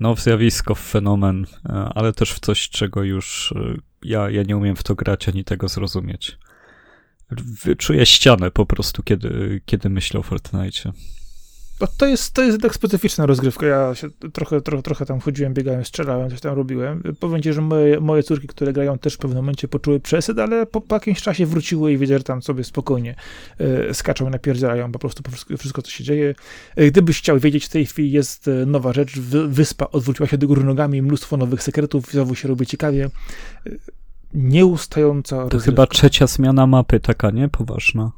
no, 0.00 0.14
w 0.14 0.20
zjawisko, 0.20 0.74
w 0.74 0.80
fenomen, 0.80 1.46
ale 1.94 2.12
też 2.12 2.32
w 2.32 2.40
coś, 2.40 2.68
czego 2.68 3.02
już 3.02 3.54
ja, 4.02 4.30
ja 4.30 4.42
nie 4.42 4.56
umiem 4.56 4.76
w 4.76 4.82
to 4.82 4.94
grać 4.94 5.28
ani 5.28 5.44
tego 5.44 5.68
zrozumieć. 5.68 6.38
Czuję 7.78 8.06
ścianę 8.06 8.50
po 8.50 8.66
prostu, 8.66 9.02
kiedy, 9.02 9.60
kiedy 9.66 9.88
myślę 9.88 10.20
o 10.20 10.22
Fortnite. 10.22 10.92
To 11.96 12.06
jest, 12.06 12.34
to 12.34 12.42
jest 12.42 12.60
tak 12.60 12.74
specyficzna 12.74 13.26
rozgrywka. 13.26 13.66
Ja 13.66 13.94
się 13.94 14.08
trochę, 14.32 14.60
trochę, 14.60 14.82
trochę 14.82 15.06
tam 15.06 15.20
chodziłem, 15.20 15.54
biegałem, 15.54 15.84
strzelałem, 15.84 16.30
coś 16.30 16.40
tam 16.40 16.54
robiłem. 16.54 17.02
Powiem 17.20 17.42
ci, 17.42 17.52
że 17.52 17.60
moje, 17.60 18.00
moje 18.00 18.22
córki, 18.22 18.48
które 18.48 18.72
grają, 18.72 18.98
też 18.98 19.14
w 19.14 19.18
pewnym 19.18 19.36
momencie 19.36 19.68
poczuły 19.68 20.00
przesyt, 20.00 20.38
ale 20.38 20.66
po, 20.66 20.80
po 20.80 20.94
jakimś 20.96 21.22
czasie 21.22 21.46
wróciły 21.46 21.92
i 21.92 21.98
wiedzieli, 21.98 22.18
że 22.18 22.24
tam 22.24 22.42
sobie 22.42 22.64
spokojnie 22.64 23.14
y, 23.90 23.94
skaczą 23.94 24.28
i 24.28 24.30
napierdzielają 24.30 24.92
po 24.92 24.98
prostu 24.98 25.22
po 25.22 25.30
wszystko, 25.30 25.56
wszystko, 25.56 25.82
co 25.82 25.90
się 25.90 26.04
dzieje. 26.04 26.34
Y, 26.80 26.90
gdybyś 26.90 27.18
chciał 27.18 27.38
wiedzieć, 27.38 27.64
w 27.64 27.68
tej 27.68 27.86
chwili 27.86 28.10
jest 28.10 28.48
e, 28.48 28.66
nowa 28.66 28.92
rzecz. 28.92 29.18
Wyspa 29.48 29.86
odwróciła 29.92 30.28
się 30.28 30.38
do 30.38 30.46
góry 30.46 30.64
nogami, 30.64 31.02
mnóstwo 31.02 31.36
nowych 31.36 31.62
sekretów, 31.62 32.10
znowu 32.12 32.34
się 32.34 32.48
robi 32.48 32.66
ciekawie. 32.66 33.10
Nieustająca 34.34 35.36
To 35.36 35.42
rozgrywka. 35.42 35.64
chyba 35.70 35.86
trzecia 35.86 36.26
zmiana 36.26 36.66
mapy, 36.66 37.00
taka, 37.00 37.30
nie? 37.30 37.48
Poważna. 37.48 38.12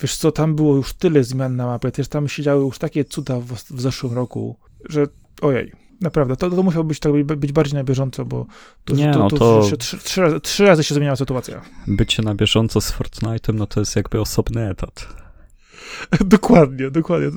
Wiesz 0.00 0.16
co, 0.16 0.32
tam 0.32 0.54
było 0.54 0.76
już 0.76 0.92
tyle 0.92 1.24
zmian 1.24 1.56
na 1.56 1.66
mapie, 1.66 1.90
też 1.90 2.08
tam 2.08 2.28
się 2.28 2.42
działy 2.42 2.64
już 2.64 2.78
takie 2.78 3.04
cuda 3.04 3.40
w, 3.40 3.52
w 3.52 3.80
zeszłym 3.80 4.12
roku, 4.12 4.56
że 4.88 5.06
ojej, 5.40 5.72
naprawdę, 6.00 6.36
to, 6.36 6.50
to 6.50 6.62
musiało 6.62 6.84
być, 6.84 7.00
tak, 7.00 7.12
być 7.24 7.52
bardziej 7.52 7.74
na 7.74 7.84
bieżąco, 7.84 8.24
bo 8.24 8.46
to, 8.84 8.94
Nie, 8.94 9.12
to, 9.12 9.18
no 9.18 9.30
to, 9.30 9.38
to- 9.38 9.76
trzy, 9.76 9.98
trzy, 9.98 10.20
razy, 10.20 10.40
trzy 10.40 10.66
razy 10.66 10.84
się 10.84 10.94
zmieniała 10.94 11.16
sytuacja. 11.16 11.62
Bycie 11.86 12.22
na 12.22 12.34
bieżąco 12.34 12.80
z 12.80 12.92
Fortnite'em, 12.92 13.54
no 13.54 13.66
to 13.66 13.80
jest 13.80 13.96
jakby 13.96 14.20
osobny 14.20 14.68
etat. 14.70 15.08
dokładnie, 16.20 16.90
dokładnie. 16.90 17.30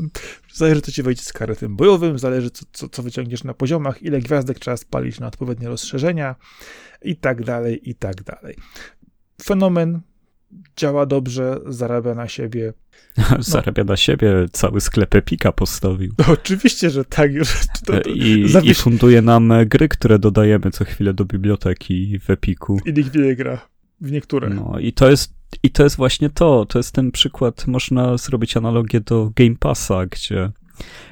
Zależy, 0.53 0.81
co 0.81 0.91
ci 0.91 1.03
wejdzie 1.03 1.21
z 1.21 1.33
karetem 1.33 1.75
bojowym, 1.75 2.19
zależy, 2.19 2.49
co, 2.49 2.65
co, 2.71 2.89
co 2.89 3.03
wyciągniesz 3.03 3.43
na 3.43 3.53
poziomach, 3.53 4.03
ile 4.03 4.19
gwiazdek 4.19 4.59
trzeba 4.59 4.77
spalić 4.77 5.19
na 5.19 5.27
odpowiednie 5.27 5.67
rozszerzenia 5.67 6.35
i 7.01 7.15
tak 7.15 7.43
dalej, 7.43 7.89
i 7.89 7.95
tak 7.95 8.23
dalej. 8.23 8.55
Fenomen 9.43 10.01
działa 10.77 11.05
dobrze, 11.05 11.59
zarabia 11.65 12.15
na 12.15 12.27
siebie. 12.27 12.73
Zarabia 13.39 13.83
na 13.83 13.97
siebie, 13.97 14.45
cały 14.51 14.81
sklep 14.81 15.15
Epika 15.15 15.51
postawił. 15.51 16.13
No, 16.17 16.25
oczywiście, 16.27 16.89
że 16.89 17.05
tak, 17.05 17.33
już. 17.33 17.53
To, 17.85 17.99
to, 17.99 18.09
I, 18.09 18.45
I 18.63 18.73
funduje 18.73 19.21
nam 19.21 19.53
gry, 19.65 19.89
które 19.89 20.19
dodajemy 20.19 20.71
co 20.71 20.85
chwilę 20.85 21.13
do 21.13 21.25
biblioteki 21.25 22.19
w 22.19 22.29
Epiku. 22.29 22.79
I 22.85 22.93
nikt 22.93 23.15
nie 23.15 23.35
gra 23.35 23.67
w 24.01 24.11
niektóre. 24.11 24.49
No 24.49 24.79
i 24.79 24.93
to 24.93 25.09
jest, 25.09 25.33
i 25.63 25.69
to 25.69 25.83
jest 25.83 25.95
właśnie 25.95 26.29
to. 26.29 26.65
To 26.65 26.79
jest 26.79 26.91
ten 26.91 27.11
przykład, 27.11 27.67
można 27.67 28.17
zrobić 28.17 28.57
analogię 28.57 28.99
do 28.99 29.31
Game 29.35 29.55
Passa, 29.59 30.05
gdzie 30.05 30.51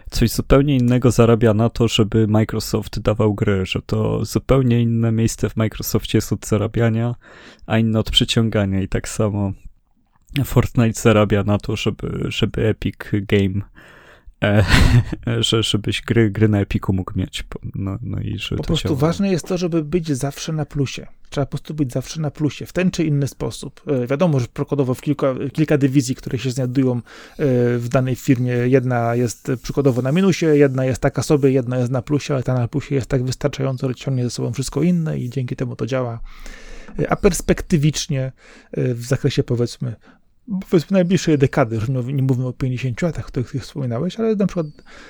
coś 0.09 0.31
zupełnie 0.31 0.77
innego 0.77 1.11
zarabia 1.11 1.53
na 1.53 1.69
to, 1.69 1.87
żeby 1.87 2.27
Microsoft 2.27 2.99
dawał 2.99 3.33
gry, 3.33 3.65
że 3.65 3.81
to 3.81 4.25
zupełnie 4.25 4.81
inne 4.81 5.11
miejsce 5.11 5.49
w 5.49 5.55
Microsoftie 5.55 6.17
jest 6.17 6.33
od 6.33 6.47
zarabiania, 6.47 7.15
a 7.65 7.77
inne 7.77 7.99
od 7.99 8.11
przyciągania. 8.11 8.81
I 8.81 8.87
tak 8.87 9.09
samo 9.09 9.51
Fortnite 10.45 11.01
zarabia 11.01 11.43
na 11.43 11.57
to, 11.57 11.75
żeby, 11.75 12.25
żeby 12.27 12.67
Epic 12.67 12.95
Game 13.13 13.61
e, 14.43 14.63
że, 15.43 15.63
żebyś 15.63 16.01
gry, 16.01 16.31
gry 16.31 16.49
na 16.49 16.59
Epiku 16.59 16.93
mógł 16.93 17.11
mieć. 17.15 17.43
No, 17.75 17.97
no 18.01 18.19
i 18.19 18.37
Po 18.57 18.63
prostu 18.63 18.95
ważne 18.95 19.31
jest 19.31 19.47
to, 19.47 19.57
żeby 19.57 19.83
być 19.83 20.07
zawsze 20.07 20.53
na 20.53 20.65
plusie. 20.65 21.07
Trzeba 21.29 21.45
po 21.45 21.49
prostu 21.49 21.73
być 21.73 21.91
zawsze 21.91 22.21
na 22.21 22.31
plusie, 22.31 22.65
w 22.65 22.73
ten 22.73 22.91
czy 22.91 23.03
inny 23.03 23.27
sposób. 23.27 23.81
E, 23.87 24.07
Wiadomo, 24.07 24.39
że 24.39 24.47
przykładowo 24.53 24.93
w 24.93 25.01
kilka, 25.01 25.35
kilka 25.53 25.77
dywizji, 25.77 26.15
które 26.15 26.39
się 26.39 26.51
znajdują 26.51 26.95
e, 26.95 27.01
w 27.77 27.85
danej 27.89 28.15
firmie, 28.15 28.51
jedna 28.51 29.15
jest 29.15 29.51
przykładowo 29.63 30.01
na 30.01 30.11
minusie, 30.11 30.45
jedna 30.45 30.85
jest 30.85 31.01
taka 31.01 31.23
sobie, 31.23 31.51
jedna 31.51 31.77
jest 31.77 31.91
na 31.91 32.01
plusie, 32.01 32.33
ale 32.33 32.43
ta 32.43 32.53
na 32.53 32.67
plusie 32.67 32.95
jest 32.95 33.07
tak 33.07 33.23
wystarczająco, 33.23 33.87
że 33.87 33.95
ciągnie 33.95 34.23
ze 34.23 34.29
sobą 34.29 34.53
wszystko 34.53 34.83
inne 34.83 35.19
i 35.19 35.29
dzięki 35.29 35.55
temu 35.55 35.75
to 35.75 35.85
działa. 35.85 36.19
A 37.09 37.15
perspektywicznie 37.15 38.31
w 38.77 39.03
zakresie 39.05 39.43
powiedzmy 39.43 39.95
powiedzmy 40.69 40.95
najbliższej 40.95 41.37
dekady, 41.37 41.75
już 41.75 41.89
nie- 41.89 42.23
mówimy 42.23 42.47
o 42.47 42.53
50 42.53 43.01
latach, 43.01 43.25
o 43.25 43.27
których 43.27 43.51
ty 43.51 43.59
wspominałeś, 43.59 44.19
ale 44.19 44.35
na 44.35 44.47
przykład 44.47 44.67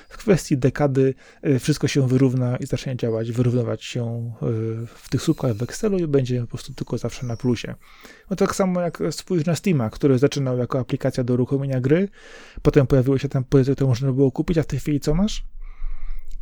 w 0.08 0.16
kwestii 0.16 0.58
dekady 0.58 1.14
y, 1.46 1.58
wszystko 1.58 1.88
się 1.88 2.08
wyrówna 2.08 2.56
i 2.56 2.66
zacznie 2.66 2.96
działać, 2.96 3.32
wyrównywać 3.32 3.84
się 3.84 4.32
y, 4.42 4.86
w 4.86 5.08
tych 5.10 5.22
słupkach 5.22 5.52
w 5.52 5.62
Excelu 5.62 5.98
i 5.98 6.06
będzie 6.06 6.40
po 6.40 6.46
prostu 6.46 6.74
tylko 6.74 6.98
zawsze 6.98 7.26
na 7.26 7.36
plusie. 7.36 7.74
No 8.30 8.36
tak 8.36 8.54
samo 8.54 8.80
jak 8.80 8.98
spójrz 9.10 9.46
na 9.46 9.54
Steama, 9.54 9.90
który 9.90 10.18
zaczynał 10.18 10.58
jako 10.58 10.78
aplikacja 10.78 11.24
do 11.24 11.34
uruchomienia 11.34 11.80
gry, 11.80 12.08
potem 12.62 12.86
pojawiły 12.86 13.18
się 13.18 13.28
tam 13.28 13.44
pozycje, 13.44 13.74
które 13.74 13.88
można 13.88 14.12
było 14.12 14.32
kupić, 14.32 14.58
a 14.58 14.62
w 14.62 14.66
tej 14.66 14.78
chwili 14.78 15.00
co 15.00 15.14
masz? 15.14 15.44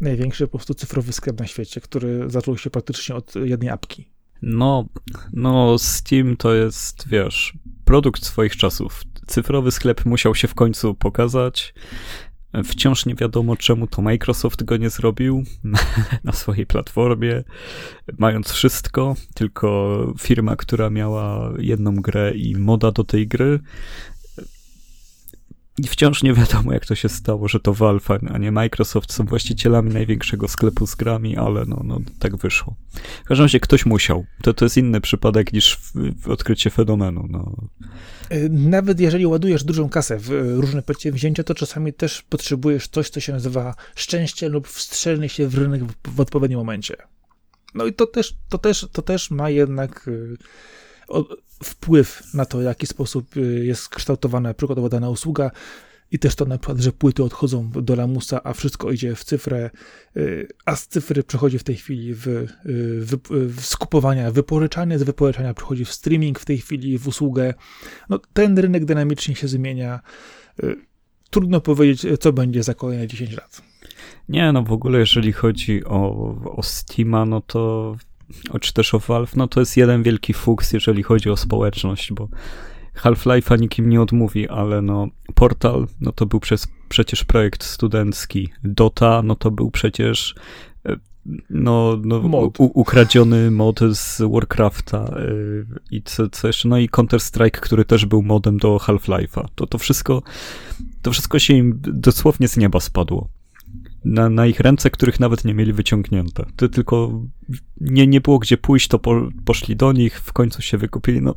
Największy 0.01 0.47
po 0.47 0.59
prostu 0.59 0.75
cyfrowy 0.75 1.13
sklep 1.13 1.41
na 1.41 1.47
świecie, 1.47 1.81
który 1.81 2.31
zaczął 2.31 2.59
się 2.59 2.71
praktycznie 2.71 3.15
od 3.15 3.35
jednej 3.35 3.71
apki. 3.71 4.11
No, 4.43 4.89
no, 5.33 5.79
Steam 5.79 6.37
to 6.37 6.55
jest, 6.55 7.09
wiesz, 7.09 7.59
produkt 7.89 8.25
swoich 8.25 8.57
czasów. 8.57 9.03
Cyfrowy 9.27 9.71
sklep 9.71 10.05
musiał 10.05 10.35
się 10.35 10.49
w 10.49 10.55
końcu 10.55 10.95
pokazać. 10.95 11.75
Wciąż 12.65 13.07
nie 13.07 13.15
wiadomo, 13.15 13.57
czemu 13.57 13.87
to 13.87 14.03
Microsoft 14.03 14.63
go 14.63 14.77
nie 14.77 14.91
zrobił 14.91 15.43
na 16.25 16.33
swojej 16.33 16.67
platformie, 16.67 17.45
mając 18.19 18.53
wszystko, 18.53 19.15
tylko 19.35 19.99
firma, 20.19 20.57
która 20.57 20.91
miała 20.91 21.53
jedną 21.59 21.95
grę 21.95 22.33
i 22.35 22.57
moda 22.57 22.93
do 22.93 23.05
tej 23.05 23.29
gry. 23.29 23.61
I 25.79 25.89
wciąż 25.89 26.23
nie 26.23 26.33
wiadomo, 26.35 26.73
jak 26.73 26.87
to 26.87 26.95
się 26.95 27.09
stało, 27.09 27.49
że 27.49 27.61
to 27.61 27.75
Valve, 27.75 28.11
a 28.31 28.39
nie 28.39 28.53
Microsoft 28.53 29.13
są 29.13 29.25
właścicielami 29.25 29.93
największego 29.93 30.49
sklepu 30.49 30.87
z 30.87 30.95
grami, 30.95 31.37
ale 31.37 31.65
no, 31.67 31.83
no 31.85 32.01
tak 32.19 32.37
wyszło. 32.37 32.77
W 33.25 33.29
każdym 33.29 33.45
razie 33.45 33.61
ktoś 33.61 33.87
musiał. 33.87 34.25
To, 34.43 34.55
to 34.55 34.65
jest 34.65 34.77
inny 34.77 35.01
przypadek 35.01 35.53
niż 35.53 35.81
odkrycie 36.27 36.71
fenomenu. 36.71 37.27
No. 37.31 37.57
Y, 38.33 38.49
Nawet 38.51 39.01
jeżeli 39.01 39.27
ładujesz 39.27 39.65
dużą 39.65 39.89
kasę 39.89 40.19
w 40.19 40.31
y, 40.31 40.55
różne 40.55 40.83
przedsięwzięcia, 40.83 41.45
to 41.45 41.55
czasami 41.55 41.93
też 41.93 42.23
potrzebujesz 42.23 42.89
coś, 42.89 43.11
co 43.11 43.21
się 43.21 43.33
nazywa 43.33 43.75
szczęście 43.95 44.49
lub 44.49 44.69
wstrzelenie 44.69 45.29
się 45.29 45.49
w 45.49 45.59
rynek 45.59 45.85
w, 45.85 45.95
w 46.15 46.21
odpowiednim 46.21 46.59
momencie. 46.59 46.97
No 47.75 47.87
i 47.87 47.93
to 47.93 48.07
też, 48.07 48.37
to 48.49 48.59
też, 48.59 48.87
to 48.93 49.03
też 49.03 49.31
ma 49.31 49.51
jednak 49.51 50.09
y, 50.09 50.37
wpływ 51.65 52.23
na 52.35 52.45
to, 52.45 52.59
w 52.59 52.63
jaki 52.63 52.87
sposób 52.87 53.37
y, 53.37 53.65
jest 53.65 53.89
kształtowana 53.89 54.55
przykładowo 54.55 54.89
dana 54.89 55.11
usługa 55.11 55.51
i 56.11 56.19
też 56.19 56.35
to 56.35 56.45
na 56.45 56.59
przykład, 56.59 56.79
że 56.79 56.93
płyty 56.93 57.25
odchodzą 57.25 57.71
do 57.71 57.95
lamusa, 57.95 58.41
a 58.45 58.53
wszystko 58.53 58.91
idzie 58.91 59.15
w 59.15 59.25
cyfrę, 59.25 59.71
y, 60.17 60.49
a 60.65 60.77
z 60.77 60.89
cyfry 60.89 61.23
przechodzi 61.23 61.59
w 61.59 61.65
tej 61.65 61.77
chwili 61.77 62.15
w, 62.15 62.27
y, 62.27 62.47
w, 63.01 63.17
w 63.31 63.67
skupowania, 63.67 64.31
wypożyczanie, 64.31 64.99
z 64.99 65.03
wypożyczania 65.03 65.55
przechodzi 65.55 65.85
w 65.85 65.93
streaming 65.93 66.39
w 66.39 66.45
tej 66.45 66.59
chwili, 66.59 66.99
w 66.99 67.09
usługę. 67.09 67.55
No, 68.09 68.21
ten 68.33 68.59
rynek 68.59 68.85
dynamicznie 68.85 69.35
się 69.35 69.49
zmienia. 69.49 70.01
Trudno 71.31 71.61
powiedzieć, 71.61 72.07
co 72.21 72.33
będzie 72.33 72.63
za 72.63 72.75
kolejne 72.75 73.07
10 73.07 73.33
lat. 73.33 73.63
Nie, 74.29 74.53
no 74.53 74.63
w 74.63 74.73
ogóle 74.73 74.99
jeżeli 74.99 75.33
chodzi 75.33 75.85
o, 75.85 76.35
o 76.57 76.63
Steama, 76.63 77.25
no 77.25 77.41
to 77.41 77.97
czy 78.61 78.73
też 78.73 78.95
o 78.95 78.99
Valve, 78.99 79.37
no 79.37 79.49
to 79.49 79.61
jest 79.61 79.77
jeden 79.77 80.03
wielki 80.03 80.33
fuks, 80.33 80.73
jeżeli 80.73 81.03
chodzi 81.03 81.31
o 81.31 81.37
społeczność, 81.37 82.13
bo 82.13 82.29
Half-Life'a 83.03 83.61
nikim 83.61 83.89
nie 83.89 84.03
odmówi, 84.03 84.49
ale 84.49 84.83
no 84.83 85.09
Portal, 85.35 85.87
no 86.01 86.13
to 86.13 86.27
był 86.27 86.41
przez, 86.41 86.69
przecież 86.89 87.25
projekt 87.25 87.65
studencki. 87.65 88.49
Dota, 88.65 89.23
no 89.23 89.37
to 89.37 89.51
był 89.51 89.71
przecież 89.71 90.35
e, 90.87 90.97
no, 91.51 91.99
no 92.05 92.21
Mod. 92.21 92.61
U, 92.61 92.71
ukradziony 92.75 93.51
mod 93.51 93.81
z 93.93 94.23
Warcrafta 94.33 95.19
y, 95.19 95.67
i 95.91 96.03
co, 96.03 96.29
co 96.29 96.47
jeszcze, 96.47 96.69
no 96.69 96.79
i 96.79 96.89
Counter-Strike, 96.89 97.61
który 97.61 97.85
też 97.85 98.07
był 98.07 98.23
modem 98.23 98.59
do 98.59 98.77
Half-Life'a. 98.77 99.45
To, 99.55 99.67
to 99.67 99.79
wszystko, 99.79 100.23
to 101.03 101.13
wszystko 101.13 101.39
się 101.39 101.55
im 101.55 101.81
dosłownie 101.83 102.49
z 102.49 102.57
nieba 102.57 102.81
spadło 102.81 103.29
na, 104.05 104.29
na 104.29 104.47
ich 104.47 104.61
ręce, 104.61 104.91
których 104.91 105.21
nawet 105.21 105.45
nie 105.45 105.55
mieli 105.55 105.73
wyciągnięte. 105.73 106.47
To 106.57 106.69
tylko 106.69 107.23
nie, 107.81 108.07
nie 108.07 108.21
było 108.21 108.39
gdzie 108.39 108.57
pójść, 108.57 108.89
to 108.89 108.99
po, 108.99 109.29
poszli 109.45 109.77
do 109.77 109.93
nich, 109.93 110.21
w 110.21 110.33
końcu 110.33 110.63
się 110.63 110.79
wykupili. 110.79 111.23
No, 111.23 111.35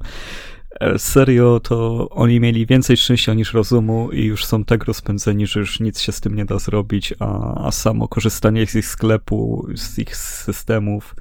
e, 0.80 1.00
serio, 1.00 1.60
to 1.60 2.10
oni 2.10 2.40
mieli 2.40 2.66
więcej 2.66 2.98
szczęścia 2.98 3.34
niż 3.34 3.54
rozumu 3.54 4.12
i 4.12 4.26
już 4.26 4.46
są 4.46 4.66
tak 4.66 4.84
rozpędzeni, 4.84 5.48
że 5.48 5.60
już 5.60 5.80
nic 5.80 6.00
się 6.00 6.12
z 6.12 6.22
tym 6.22 6.36
nie 6.36 6.46
da 6.46 6.60
zrobić, 6.60 7.14
a, 7.20 7.64
a 7.68 7.72
samo 7.72 8.08
korzystanie 8.08 8.68
z 8.68 8.76
ich 8.76 8.86
sklepu, 8.88 9.68
z 9.76 10.00
ich 10.00 10.16
systemów, 10.16 11.16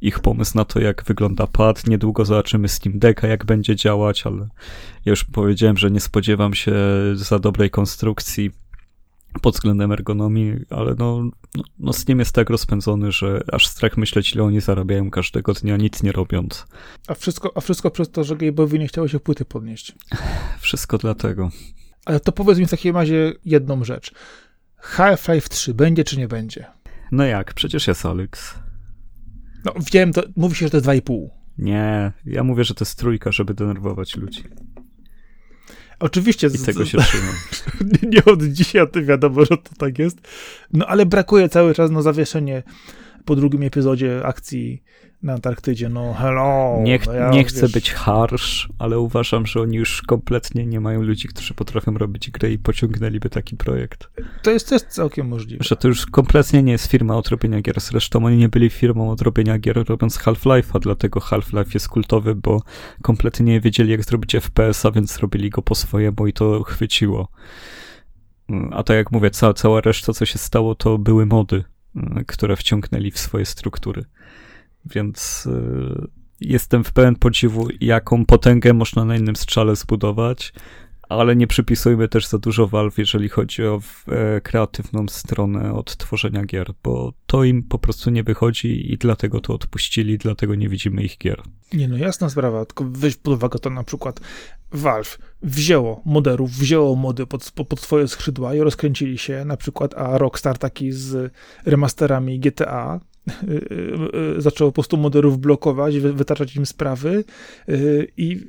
ich 0.00 0.20
pomysł 0.20 0.56
na 0.56 0.64
to, 0.64 0.80
jak 0.80 1.04
wygląda 1.04 1.46
pad. 1.46 1.86
Niedługo 1.86 2.24
zobaczymy 2.24 2.68
Steam 2.68 2.98
Decka, 2.98 3.28
jak 3.28 3.44
będzie 3.44 3.76
działać, 3.76 4.26
ale 4.26 4.48
ja 5.04 5.10
już 5.10 5.24
powiedziałem, 5.24 5.76
że 5.76 5.90
nie 5.90 6.00
spodziewam 6.00 6.54
się 6.54 6.72
za 7.14 7.38
dobrej 7.38 7.70
konstrukcji 7.70 8.50
pod 9.42 9.54
względem 9.54 9.92
ergonomii, 9.92 10.54
ale 10.70 10.94
no, 10.98 11.22
no, 11.54 11.62
no 11.78 11.92
Steam 11.92 12.18
jest 12.18 12.32
tak 12.32 12.50
rozpędzony, 12.50 13.12
że 13.12 13.40
aż 13.52 13.66
strach 13.66 13.96
myśleć, 13.96 14.34
ile 14.34 14.44
oni 14.44 14.60
zarabiają 14.60 15.10
każdego 15.10 15.52
dnia, 15.52 15.76
nic 15.76 16.02
nie 16.02 16.12
robiąc. 16.12 16.66
A 17.08 17.14
wszystko, 17.14 17.52
a 17.54 17.60
wszystko 17.60 17.90
przez 17.90 18.10
to, 18.10 18.24
że 18.24 18.36
Gabe'owi 18.36 18.78
nie 18.78 18.88
chciało 18.88 19.08
się 19.08 19.20
płyty 19.20 19.44
podnieść. 19.44 19.94
Wszystko 20.60 20.98
dlatego. 20.98 21.50
Ale 22.04 22.20
to 22.20 22.32
powiedz 22.32 22.58
mi 22.58 22.66
w 22.66 22.70
takim 22.70 22.94
razie 22.94 23.32
jedną 23.44 23.84
rzecz. 23.84 24.12
Half-Life 24.76 25.48
3 25.48 25.74
będzie 25.74 26.04
czy 26.04 26.18
nie 26.18 26.28
będzie? 26.28 26.66
No 27.12 27.24
jak, 27.24 27.54
przecież 27.54 27.86
jest 27.86 28.06
Alex. 28.06 28.54
No 29.64 29.72
wiem, 29.92 30.12
to 30.12 30.22
mówi 30.36 30.54
się, 30.56 30.66
że 30.66 30.70
to 30.70 30.76
jest 30.76 30.88
2,5. 30.88 31.28
Nie, 31.58 32.12
ja 32.24 32.44
mówię, 32.44 32.64
że 32.64 32.74
to 32.74 32.84
jest 32.84 32.98
trójka, 32.98 33.32
żeby 33.32 33.54
denerwować 33.54 34.16
ludzi. 34.16 34.42
Oczywiście. 36.00 36.46
I 36.46 36.50
z, 36.50 36.64
tego 36.64 36.84
się 36.86 36.98
trzymam. 36.98 37.34
nie 38.12 38.24
od 38.24 38.42
dzisiaj, 38.42 38.88
ty 38.88 39.02
wiadomo, 39.02 39.40
że 39.44 39.56
to 39.56 39.70
tak 39.78 39.98
jest. 39.98 40.18
No 40.72 40.86
ale 40.86 41.06
brakuje 41.06 41.48
cały 41.48 41.74
czas 41.74 41.90
no 41.90 42.02
zawieszenie 42.02 42.62
po 43.24 43.36
drugim 43.36 43.62
epizodzie 43.62 44.26
akcji 44.26 44.82
na 45.22 45.32
Antarktydzie. 45.32 45.88
No 45.88 46.14
hello. 46.14 46.78
Nie, 46.82 46.98
no 47.06 47.12
ja, 47.12 47.30
nie 47.30 47.44
chcę 47.44 47.60
wiesz, 47.60 47.72
być 47.72 47.92
harsh, 47.92 48.68
ale 48.78 48.98
uważam, 48.98 49.46
że 49.46 49.60
oni 49.60 49.76
już 49.76 50.02
kompletnie 50.02 50.66
nie 50.66 50.80
mają 50.80 51.02
ludzi, 51.02 51.28
którzy 51.28 51.54
potrafią 51.54 51.94
robić 51.98 52.30
gry 52.30 52.52
i 52.52 52.58
pociągnęliby 52.58 53.30
taki 53.30 53.56
projekt. 53.56 54.10
To 54.42 54.50
jest 54.50 54.68
też 54.68 54.82
całkiem 54.82 55.28
możliwe. 55.28 55.64
Że 55.64 55.76
to 55.76 55.88
już 55.88 56.06
kompletnie 56.06 56.62
nie 56.62 56.72
jest 56.72 56.86
firma 56.86 57.16
od 57.16 57.28
robienia 57.28 57.60
gier. 57.60 57.80
Zresztą 57.80 58.24
oni 58.24 58.36
nie 58.36 58.48
byli 58.48 58.70
firmą 58.70 59.10
od 59.10 59.20
robienia 59.20 59.58
gier 59.58 59.84
robiąc 59.88 60.18
Half-Life'a, 60.18 60.80
dlatego 60.80 61.20
Half-Life 61.20 61.70
jest 61.74 61.88
kultowy, 61.88 62.34
bo 62.34 62.62
kompletnie 63.02 63.46
nie 63.46 63.60
wiedzieli 63.60 63.90
jak 63.90 64.04
zrobić 64.04 64.36
FPS-a, 64.36 64.90
więc 64.90 65.12
zrobili 65.12 65.50
go 65.50 65.62
po 65.62 65.74
swojemu 65.74 66.26
i 66.26 66.32
to 66.32 66.62
chwyciło. 66.62 67.28
A 68.70 68.82
tak 68.82 68.96
jak 68.96 69.12
mówię, 69.12 69.30
cała, 69.30 69.54
cała 69.54 69.80
reszta, 69.80 70.12
co 70.12 70.26
się 70.26 70.38
stało, 70.38 70.74
to 70.74 70.98
były 70.98 71.26
mody, 71.26 71.64
które 72.26 72.56
wciągnęli 72.56 73.10
w 73.10 73.18
swoje 73.18 73.46
struktury. 73.46 74.04
Więc 74.84 75.46
y, 75.46 76.08
jestem 76.40 76.84
w 76.84 76.92
pełen 76.92 77.16
podziwu, 77.16 77.68
jaką 77.80 78.26
potęgę 78.26 78.72
można 78.72 79.04
na 79.04 79.16
innym 79.16 79.36
strzale 79.36 79.76
zbudować, 79.76 80.52
ale 81.10 81.36
nie 81.36 81.46
przypisujmy 81.46 82.08
też 82.08 82.26
za 82.26 82.38
dużo 82.38 82.66
Valve, 82.66 82.98
jeżeli 82.98 83.28
chodzi 83.28 83.64
o 83.64 83.80
e, 84.08 84.40
kreatywną 84.40 85.08
stronę 85.08 85.74
od 85.74 85.96
tworzenia 85.96 86.44
gier, 86.44 86.72
bo 86.82 87.12
to 87.26 87.44
im 87.44 87.62
po 87.62 87.78
prostu 87.78 88.10
nie 88.10 88.22
wychodzi 88.22 88.92
i 88.92 88.98
dlatego 88.98 89.40
to 89.40 89.54
odpuścili, 89.54 90.18
dlatego 90.18 90.54
nie 90.54 90.68
widzimy 90.68 91.02
ich 91.02 91.18
gier. 91.18 91.42
Nie 91.72 91.88
no, 91.88 91.96
jasna 91.96 92.30
sprawa, 92.30 92.64
tylko 92.64 92.84
weź 92.90 93.16
pod 93.16 93.34
uwagę 93.34 93.58
to 93.58 93.70
na 93.70 93.84
przykład 93.84 94.20
Valve 94.72 95.18
wzięło 95.42 96.02
moderów, 96.04 96.50
wzięło 96.50 96.96
mody 96.96 97.26
pod, 97.26 97.50
pod 97.68 97.80
swoje 97.80 98.08
skrzydła 98.08 98.54
i 98.54 98.60
rozkręcili 98.60 99.18
się 99.18 99.44
na 99.44 99.56
przykład, 99.56 99.94
a 99.94 100.18
Rockstar 100.18 100.58
taki 100.58 100.92
z 100.92 101.32
remasterami 101.64 102.40
GTA 102.40 103.00
zaczęło 104.38 104.70
po 104.70 104.74
prostu 104.74 104.96
moderów 104.96 105.38
blokować, 105.38 105.98
wytaczać 105.98 106.56
im 106.56 106.66
sprawy 106.66 107.24
i 108.16 108.40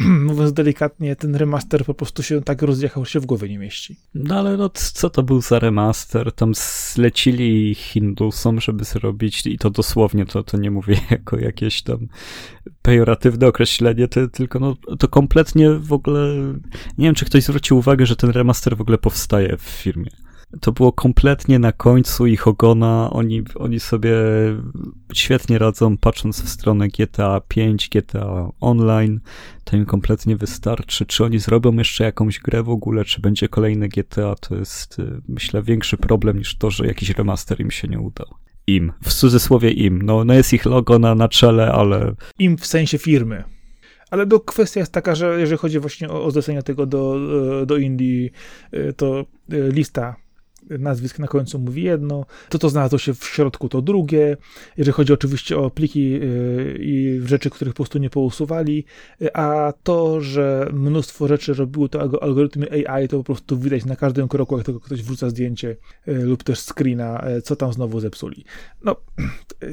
mówiąc 0.28 0.52
delikatnie, 0.52 1.16
ten 1.16 1.34
remaster 1.34 1.84
po 1.84 1.94
prostu 1.94 2.22
się 2.22 2.42
tak 2.42 2.62
rozjechał, 2.62 3.06
się 3.06 3.20
w 3.20 3.26
głowie 3.26 3.48
nie 3.48 3.58
mieści. 3.58 3.96
No 4.14 4.38
ale 4.38 4.56
no, 4.56 4.70
co 4.74 5.10
to 5.10 5.22
był 5.22 5.40
za 5.40 5.58
remaster? 5.58 6.32
Tam 6.32 6.52
zlecili 6.94 7.74
Hindusom, 7.74 8.60
żeby 8.60 8.84
zrobić 8.84 9.46
i 9.46 9.58
to 9.58 9.70
dosłownie, 9.70 10.26
to, 10.26 10.42
to 10.42 10.56
nie 10.56 10.70
mówię 10.70 10.96
jako 11.10 11.38
jakieś 11.38 11.82
tam 11.82 12.08
pejoratywne 12.82 13.46
określenie, 13.46 14.08
to, 14.08 14.28
tylko 14.28 14.58
no, 14.58 14.76
to 14.98 15.08
kompletnie 15.08 15.70
w 15.70 15.92
ogóle, 15.92 16.34
nie 16.98 17.06
wiem, 17.06 17.14
czy 17.14 17.24
ktoś 17.24 17.42
zwrócił 17.42 17.78
uwagę, 17.78 18.06
że 18.06 18.16
ten 18.16 18.30
remaster 18.30 18.76
w 18.76 18.80
ogóle 18.80 18.98
powstaje 18.98 19.56
w 19.56 19.62
firmie 19.62 20.10
to 20.60 20.72
było 20.72 20.92
kompletnie 20.92 21.58
na 21.58 21.72
końcu 21.72 22.26
ich 22.26 22.48
ogona. 22.48 23.10
Oni, 23.12 23.42
oni 23.54 23.80
sobie 23.80 24.14
świetnie 25.14 25.58
radzą, 25.58 25.96
patrząc 25.96 26.42
w 26.42 26.48
stronę 26.48 26.88
GTA 26.88 27.40
5, 27.48 27.88
GTA 27.88 28.50
Online. 28.60 29.20
To 29.64 29.76
im 29.76 29.86
kompletnie 29.86 30.36
wystarczy. 30.36 31.06
Czy 31.06 31.24
oni 31.24 31.38
zrobią 31.38 31.72
jeszcze 31.72 32.04
jakąś 32.04 32.38
grę 32.38 32.62
w 32.62 32.70
ogóle, 32.70 33.04
czy 33.04 33.20
będzie 33.20 33.48
kolejne 33.48 33.88
GTA, 33.88 34.34
to 34.34 34.54
jest, 34.54 34.98
y, 34.98 35.20
myślę, 35.28 35.62
większy 35.62 35.96
problem 35.96 36.38
niż 36.38 36.56
to, 36.56 36.70
że 36.70 36.86
jakiś 36.86 37.10
remaster 37.10 37.60
im 37.60 37.70
się 37.70 37.88
nie 37.88 38.00
udał. 38.00 38.26
Im, 38.66 38.92
w 39.02 39.12
cudzysłowie 39.12 39.70
im. 39.70 40.02
No, 40.02 40.24
no 40.24 40.34
jest 40.34 40.52
ich 40.52 40.64
logo 40.64 40.98
na, 40.98 41.14
na 41.14 41.28
czele, 41.28 41.72
ale. 41.72 42.14
Im 42.38 42.56
w 42.56 42.66
sensie 42.66 42.98
firmy. 42.98 43.44
Ale 44.10 44.26
do 44.26 44.40
kwestia 44.40 44.80
jest 44.80 44.92
taka, 44.92 45.14
że 45.14 45.40
jeżeli 45.40 45.58
chodzi 45.58 45.78
właśnie 45.78 46.08
o, 46.08 46.24
o 46.24 46.30
zlecenie 46.30 46.62
tego 46.62 46.86
do, 46.86 47.16
do 47.66 47.76
Indii, 47.76 48.30
y, 48.74 48.92
to 48.92 49.26
y, 49.52 49.72
lista 49.72 50.16
nazwisk 50.70 51.18
na 51.18 51.26
końcu 51.26 51.58
mówi 51.58 51.82
jedno, 51.82 52.26
to 52.48 52.58
to 52.58 52.68
znalazło 52.68 52.98
się 52.98 53.14
w 53.14 53.24
środku 53.24 53.68
to 53.68 53.82
drugie, 53.82 54.36
jeżeli 54.76 54.94
chodzi 54.94 55.12
oczywiście 55.12 55.58
o 55.58 55.70
pliki 55.70 56.14
y, 56.14 56.78
i 56.80 57.20
rzeczy, 57.24 57.50
których 57.50 57.74
po 57.74 57.76
prostu 57.76 57.98
nie 57.98 58.10
pousuwali, 58.10 58.84
y, 59.22 59.34
a 59.34 59.72
to, 59.82 60.20
że 60.20 60.70
mnóstwo 60.72 61.28
rzeczy 61.28 61.54
robiły 61.54 61.88
to 61.88 62.22
algorytmy 62.22 62.86
AI, 62.86 63.08
to 63.08 63.18
po 63.18 63.24
prostu 63.24 63.58
widać 63.58 63.84
na 63.84 63.96
każdym 63.96 64.28
kroku, 64.28 64.56
jak 64.56 64.66
tylko 64.66 64.80
ktoś 64.80 65.02
wrzuca 65.02 65.30
zdjęcie 65.30 65.76
y, 66.08 66.12
lub 66.14 66.42
też 66.42 66.60
screena, 66.60 67.24
co 67.44 67.56
tam 67.56 67.72
znowu 67.72 68.00
zepsuli. 68.00 68.44
No, 68.84 68.96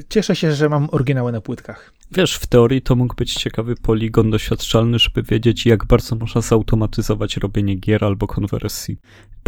cieszę 0.08 0.36
się, 0.36 0.52
że 0.52 0.68
mam 0.68 0.88
oryginały 0.92 1.32
na 1.32 1.40
płytkach. 1.40 1.92
Wiesz, 2.12 2.34
w 2.34 2.46
teorii 2.46 2.82
to 2.82 2.96
mógł 2.96 3.14
być 3.14 3.34
ciekawy 3.34 3.74
poligon 3.74 4.30
doświadczalny, 4.30 4.98
żeby 4.98 5.22
wiedzieć, 5.22 5.66
jak 5.66 5.86
bardzo 5.86 6.16
można 6.16 6.40
zautomatyzować 6.40 7.36
robienie 7.36 7.74
gier 7.74 8.04
albo 8.04 8.26
konwersji. 8.26 8.98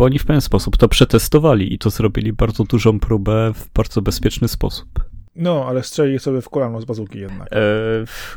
Bo 0.00 0.04
oni 0.06 0.18
w 0.18 0.24
pewien 0.24 0.40
sposób 0.40 0.76
to 0.76 0.88
przetestowali 0.88 1.74
i 1.74 1.78
to 1.78 1.90
zrobili 1.90 2.32
bardzo 2.32 2.64
dużą 2.64 3.00
próbę 3.00 3.52
w 3.54 3.72
bardzo 3.74 4.02
bezpieczny 4.02 4.48
sposób. 4.48 5.09
No, 5.36 5.64
ale 5.66 5.82
strzeli 5.82 6.18
sobie 6.18 6.40
w 6.40 6.48
kolano 6.48 6.80
z 6.80 6.84
bazuki 6.84 7.18
jednak. 7.18 7.52
E, 7.52 7.58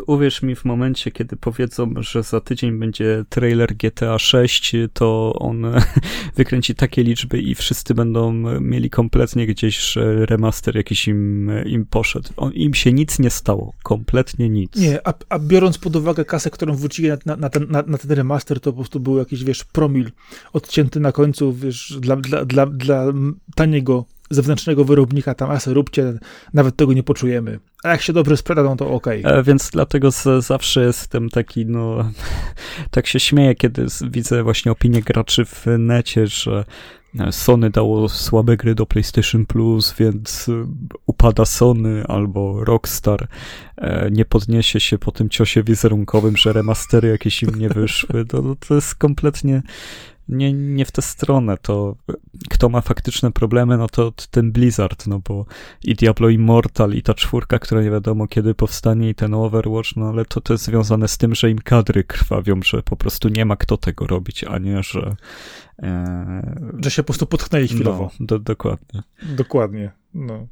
uwierz 0.07 0.41
mi, 0.41 0.55
w 0.55 0.65
momencie, 0.65 1.11
kiedy 1.11 1.35
powiedzą, 1.35 1.93
że 1.97 2.23
za 2.23 2.41
tydzień 2.41 2.79
będzie 2.79 3.25
trailer 3.29 3.75
GTA 3.75 4.19
6, 4.19 4.75
to 4.93 5.33
on 5.39 5.65
wykręci 6.37 6.75
takie 6.75 7.03
liczby 7.03 7.41
i 7.41 7.55
wszyscy 7.55 7.93
będą 7.93 8.31
mieli 8.61 8.89
kompletnie 8.89 9.47
gdzieś, 9.47 9.95
remaster 10.25 10.75
jakiś 10.75 11.07
im, 11.07 11.51
im 11.65 11.85
poszedł. 11.85 12.29
On, 12.37 12.53
Im 12.53 12.73
się 12.73 12.93
nic 12.93 13.19
nie 13.19 13.29
stało. 13.29 13.73
Kompletnie 13.83 14.49
nic. 14.49 14.75
Nie, 14.75 15.07
a, 15.07 15.13
a 15.29 15.39
biorąc 15.39 15.77
pod 15.77 15.95
uwagę 15.95 16.25
kasę, 16.25 16.49
którą 16.49 16.75
wrócili 16.75 17.09
na, 17.25 17.35
na, 17.35 17.49
ten, 17.49 17.67
na, 17.69 17.83
na, 17.87 17.97
ten 17.97 18.11
remaster, 18.11 18.59
to 18.59 18.71
po 18.71 18.77
prostu 18.77 18.99
był 18.99 19.17
jakiś, 19.17 19.43
wiesz, 19.43 19.63
promil 19.63 20.11
odcięty 20.53 20.99
na 20.99 21.11
końcu, 21.11 21.53
wiesz, 21.53 21.97
dla, 21.99 22.15
dla, 22.15 22.45
dla, 22.45 22.65
dla 22.65 23.05
taniego 23.55 24.05
zewnętrznego 24.33 24.85
wyrobnika, 24.85 25.35
tam 25.35 25.51
asy 25.51 25.73
róbcie, 25.73 26.13
nawet 26.53 26.75
tego 26.75 26.93
nie 26.93 27.03
poczujemy. 27.03 27.59
A 27.83 27.89
jak 27.89 28.01
się 28.01 28.13
dobrze 28.13 28.37
sprzeda, 28.37 28.63
no 28.63 28.75
to. 28.75 28.91
Okay. 28.91 29.21
E, 29.23 29.43
więc 29.43 29.69
dlatego 29.69 30.11
z, 30.11 30.45
zawsze 30.45 30.83
jestem 30.83 31.29
taki, 31.29 31.65
no, 31.65 32.11
tak 32.91 33.07
się 33.07 33.19
śmieję, 33.19 33.55
kiedy 33.55 33.85
widzę 34.09 34.43
właśnie 34.43 34.71
opinię 34.71 35.01
graczy 35.01 35.45
w 35.45 35.65
necie, 35.79 36.27
że 36.27 36.65
e, 37.19 37.31
Sony 37.31 37.69
dało 37.69 38.09
słabe 38.09 38.57
gry 38.57 38.75
do 38.75 38.85
PlayStation 38.85 39.45
Plus, 39.45 39.95
więc 39.99 40.49
e, 40.49 40.67
upada 41.05 41.45
Sony 41.45 42.03
albo 42.07 42.63
Rockstar 42.63 43.27
nie 44.11 44.25
podniesie 44.25 44.79
się 44.79 44.97
po 44.97 45.11
tym 45.11 45.29
ciosie 45.29 45.63
wizerunkowym, 45.63 46.37
że 46.37 46.53
remastery 46.53 47.07
jakieś 47.07 47.43
im 47.43 47.55
nie 47.55 47.69
wyszły. 47.69 48.25
To, 48.25 48.55
to 48.67 48.75
jest 48.75 48.95
kompletnie 48.95 49.61
nie, 50.29 50.53
nie 50.53 50.85
w 50.85 50.91
tę 50.91 51.01
stronę, 51.01 51.57
to 51.57 51.95
kto 52.49 52.69
ma 52.69 52.81
faktyczne 52.81 53.31
problemy, 53.31 53.77
no 53.77 53.87
to 53.87 54.13
ten 54.31 54.51
Blizzard, 54.51 55.07
no 55.07 55.19
bo 55.19 55.45
i 55.83 55.95
Diablo 55.95 56.29
Immortal, 56.29 56.93
i 56.93 57.01
ta 57.01 57.13
czwórka, 57.13 57.59
która 57.59 57.81
nie 57.81 57.91
wiadomo 57.91 58.27
kiedy 58.27 58.55
powstanie, 58.55 59.09
i 59.09 59.15
ten 59.15 59.33
Overwatch, 59.33 59.95
no 59.95 60.09
ale 60.09 60.25
to, 60.25 60.41
to 60.41 60.53
jest 60.53 60.63
związane 60.63 61.07
z 61.07 61.17
tym, 61.17 61.35
że 61.35 61.51
im 61.51 61.57
kadry 61.57 62.03
krwawią, 62.03 62.59
że 62.65 62.83
po 62.83 62.95
prostu 62.95 63.29
nie 63.29 63.45
ma 63.45 63.55
kto 63.55 63.77
tego 63.77 64.07
robić, 64.07 64.43
a 64.43 64.57
nie, 64.57 64.83
że... 64.83 65.15
E... 65.83 66.73
Że 66.83 66.91
się 66.91 67.03
po 67.03 67.07
prostu 67.07 67.25
potknęli 67.25 67.67
chwilowo. 67.67 68.11
No, 68.19 68.25
do, 68.25 68.39
dokładnie. 68.39 69.03
Dokładnie, 69.23 69.91
no. 70.13 70.47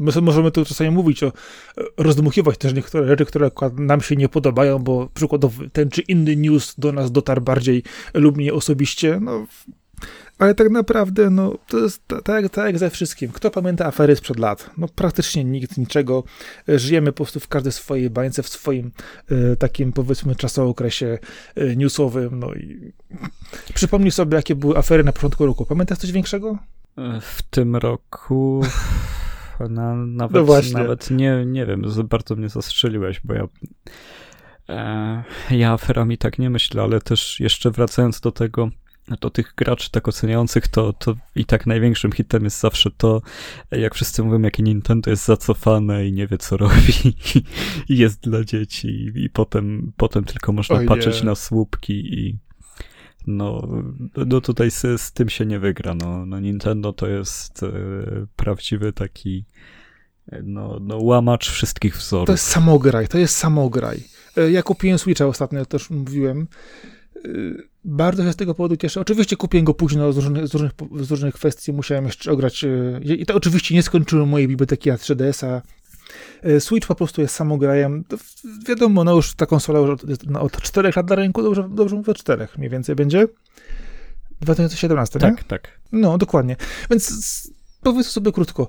My 0.00 0.12
możemy 0.22 0.50
tu 0.50 0.64
czasami 0.64 0.90
mówić 0.90 1.22
o, 1.22 1.32
rozdmuchiwać 1.96 2.58
też 2.58 2.74
niektóre 2.74 3.06
rzeczy, 3.06 3.24
które 3.24 3.50
nam 3.76 4.00
się 4.00 4.16
nie 4.16 4.28
podobają, 4.28 4.78
bo 4.78 5.08
przykładowo 5.14 5.62
ten 5.72 5.90
czy 5.90 6.02
inny 6.02 6.36
news 6.36 6.74
do 6.78 6.92
nas 6.92 7.12
dotarł 7.12 7.40
bardziej 7.40 7.82
lub 8.14 8.36
mniej 8.36 8.50
osobiście, 8.50 9.18
no 9.22 9.46
ale 10.38 10.54
tak 10.54 10.70
naprawdę, 10.70 11.30
no, 11.30 11.58
to 11.68 11.78
jest 11.78 12.02
tak, 12.24 12.48
tak 12.50 12.66
jak 12.66 12.78
ze 12.78 12.90
wszystkim. 12.90 13.32
Kto 13.32 13.50
pamięta 13.50 13.86
afery 13.86 14.16
sprzed 14.16 14.38
lat? 14.38 14.70
No, 14.78 14.88
praktycznie 14.94 15.44
nikt, 15.44 15.78
niczego. 15.78 16.24
Żyjemy 16.68 17.12
po 17.12 17.16
prostu 17.16 17.40
w 17.40 17.48
każdej 17.48 17.72
swojej 17.72 18.10
bańce, 18.10 18.42
w 18.42 18.48
swoim 18.48 18.92
y, 19.32 19.56
takim, 19.56 19.92
powiedzmy, 19.92 20.36
czasookresie 20.36 21.18
y, 21.58 21.76
newsowym. 21.76 22.38
No 22.38 22.54
i 22.54 22.92
przypomnij 23.74 24.10
sobie, 24.10 24.36
jakie 24.36 24.54
były 24.54 24.78
afery 24.78 25.04
na 25.04 25.12
początku 25.12 25.46
roku. 25.46 25.66
Pamiętasz 25.66 25.98
coś 25.98 26.12
większego? 26.12 26.58
W 27.20 27.42
tym 27.42 27.76
roku 27.76 28.62
na, 29.60 29.94
nawet, 29.94 30.46
no 30.46 30.78
nawet 30.78 31.10
nie, 31.10 31.44
nie 31.46 31.66
wiem, 31.66 31.82
bardzo 32.04 32.36
mnie 32.36 32.48
zastrzeliłeś, 32.48 33.20
bo 33.24 33.34
ja 33.34 33.48
e, 34.68 35.24
ja 35.50 35.72
aferami 35.72 36.18
tak 36.18 36.38
nie 36.38 36.50
myślę, 36.50 36.82
ale 36.82 37.00
też 37.00 37.40
jeszcze 37.40 37.70
wracając 37.70 38.20
do 38.20 38.32
tego, 38.32 38.70
to 39.20 39.30
tych 39.30 39.54
graczy 39.56 39.90
tak 39.90 40.08
oceniających, 40.08 40.68
to, 40.68 40.92
to 40.92 41.14
i 41.36 41.44
tak 41.44 41.66
największym 41.66 42.12
hitem 42.12 42.44
jest 42.44 42.60
zawsze 42.60 42.90
to, 42.90 43.22
jak 43.70 43.94
wszyscy 43.94 44.22
mówią, 44.22 44.42
jakie 44.42 44.62
Nintendo 44.62 45.10
jest 45.10 45.24
zacofane 45.24 46.06
i 46.06 46.12
nie 46.12 46.26
wie, 46.26 46.38
co 46.38 46.56
robi 46.56 46.92
i 47.88 47.98
jest 47.98 48.20
dla 48.20 48.44
dzieci 48.44 49.12
i, 49.14 49.30
potem, 49.30 49.92
potem 49.96 50.24
tylko 50.24 50.52
można 50.52 50.76
Oj, 50.76 50.86
patrzeć 50.86 51.22
na 51.22 51.34
słupki 51.34 51.92
i 51.92 52.38
no, 53.26 53.68
no 54.26 54.40
tutaj 54.40 54.70
z, 54.70 55.00
z 55.00 55.12
tym 55.12 55.28
się 55.28 55.46
nie 55.46 55.58
wygra. 55.58 55.94
No, 55.94 56.26
no 56.26 56.40
Nintendo 56.40 56.92
to 56.92 57.06
jest 57.06 57.62
e, 57.62 57.70
prawdziwy 58.36 58.92
taki 58.92 59.44
no, 60.42 60.78
no 60.80 60.98
łamacz 60.98 61.50
wszystkich 61.50 61.96
wzorów. 61.96 62.26
To 62.26 62.32
jest 62.32 62.46
samograj, 62.46 63.08
to 63.08 63.18
jest 63.18 63.36
samograj. 63.36 64.04
E, 64.36 64.50
ja 64.50 64.62
kupiłem 64.62 64.98
Switcha 64.98 65.26
ostatnio, 65.26 65.66
też 65.66 65.90
mówiłem. 65.90 66.46
E, 67.16 67.28
bardzo 67.84 68.24
się 68.24 68.32
z 68.32 68.36
tego 68.36 68.54
powodu 68.54 68.76
cieszę. 68.76 69.00
Oczywiście 69.00 69.36
kupiłem 69.36 69.64
go 69.64 69.74
późno 69.74 70.12
z 70.12 70.16
różnych, 70.16 70.48
z 70.48 70.52
różnych, 70.52 70.72
z 71.00 71.10
różnych 71.10 71.34
kwestii. 71.34 71.72
Musiałem 71.72 72.04
jeszcze 72.04 72.32
ograć. 72.32 72.64
E, 72.64 73.00
I 73.04 73.26
to 73.26 73.34
oczywiście 73.34 73.74
nie 73.74 73.82
skończyłem 73.82 74.28
mojej 74.28 74.48
biblioteki 74.48 74.90
a 74.90 74.96
3DS-a. 74.96 75.62
Switch 76.58 76.86
po 76.86 76.94
prostu 76.94 77.20
jest 77.20 77.34
samograjem. 77.34 78.04
Wiadomo, 78.68 79.04
no 79.04 79.14
już 79.14 79.34
ta 79.34 79.46
konsola 79.46 79.78
już 79.78 79.90
od, 79.90 80.26
no, 80.26 80.40
od 80.40 80.62
4 80.62 80.92
lat 80.96 81.10
na 81.10 81.16
rynku, 81.16 81.42
dobrze, 81.42 81.68
dobrze 81.70 81.96
mówię, 81.96 82.14
4 82.14 82.48
mniej 82.58 82.70
więcej 82.70 82.94
będzie. 82.94 83.26
2017, 84.40 85.18
tak? 85.18 85.36
Nie? 85.36 85.44
Tak, 85.44 85.80
No, 85.92 86.18
dokładnie. 86.18 86.56
Więc 86.90 87.12
powiedzmy 87.82 88.12
sobie 88.12 88.32
krótko. 88.32 88.68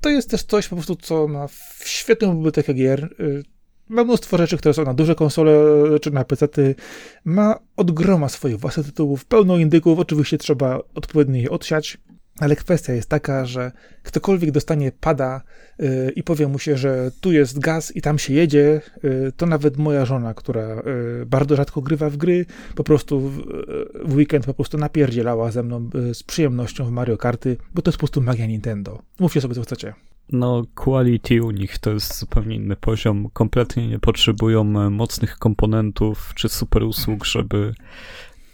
To 0.00 0.08
jest 0.10 0.30
też 0.30 0.42
coś 0.42 0.68
po 0.68 0.76
prostu, 0.76 0.96
co 0.96 1.28
ma 1.28 1.46
świetną 1.84 2.34
bibliotekę 2.34 2.74
gier. 2.74 3.14
Ma 3.88 4.04
mnóstwo 4.04 4.36
rzeczy, 4.36 4.56
które 4.56 4.74
są 4.74 4.84
na 4.84 4.94
duże 4.94 5.14
konsole 5.14 5.52
czy 6.00 6.10
na 6.10 6.24
PC. 6.24 6.48
Ma 7.24 7.58
od 7.76 7.90
groma 7.90 8.28
swoich 8.28 8.58
własnych 8.58 8.86
tytułów, 8.86 9.24
pełno 9.24 9.56
indyków. 9.56 9.98
Oczywiście 9.98 10.38
trzeba 10.38 10.80
odpowiednio 10.94 11.40
je 11.40 11.50
odsiać. 11.50 11.98
Ale 12.40 12.56
kwestia 12.56 12.92
jest 12.92 13.08
taka, 13.08 13.46
że 13.46 13.72
ktokolwiek 14.02 14.50
dostanie 14.50 14.92
pada 14.92 15.40
yy, 15.78 16.12
i 16.16 16.22
powie 16.22 16.48
mu 16.48 16.58
się, 16.58 16.76
że 16.76 17.10
tu 17.20 17.32
jest 17.32 17.58
gaz 17.58 17.96
i 17.96 18.02
tam 18.02 18.18
się 18.18 18.34
jedzie, 18.34 18.80
yy, 19.02 19.32
to 19.36 19.46
nawet 19.46 19.76
moja 19.76 20.04
żona, 20.04 20.34
która 20.34 20.74
yy, 20.74 21.26
bardzo 21.26 21.56
rzadko 21.56 21.80
grywa 21.80 22.10
w 22.10 22.16
gry, 22.16 22.46
po 22.74 22.84
prostu 22.84 23.20
w, 23.20 23.42
w 24.04 24.14
weekend 24.14 24.46
po 24.46 24.54
prostu 24.54 24.78
napierdzielała 24.78 25.50
ze 25.50 25.62
mną 25.62 25.90
y, 26.10 26.14
z 26.14 26.22
przyjemnością 26.22 26.84
w 26.84 26.90
Mario 26.90 27.16
Karty, 27.16 27.56
bo 27.74 27.82
to 27.82 27.88
jest 27.88 27.96
po 27.96 28.00
prostu 28.00 28.20
magia 28.20 28.46
Nintendo. 28.46 29.02
Mówcie 29.18 29.40
sobie, 29.40 29.54
co 29.54 29.62
chcecie. 29.62 29.94
No, 30.32 30.62
quality 30.74 31.42
u 31.42 31.50
nich 31.50 31.78
to 31.78 31.90
jest 31.90 32.18
zupełnie 32.18 32.56
inny 32.56 32.76
poziom. 32.76 33.28
Kompletnie 33.32 33.88
nie 33.88 33.98
potrzebują 33.98 34.60
e, 34.60 34.90
mocnych 34.90 35.38
komponentów 35.38 36.32
czy 36.34 36.48
super 36.48 36.82
usług, 36.82 37.24
żeby 37.24 37.74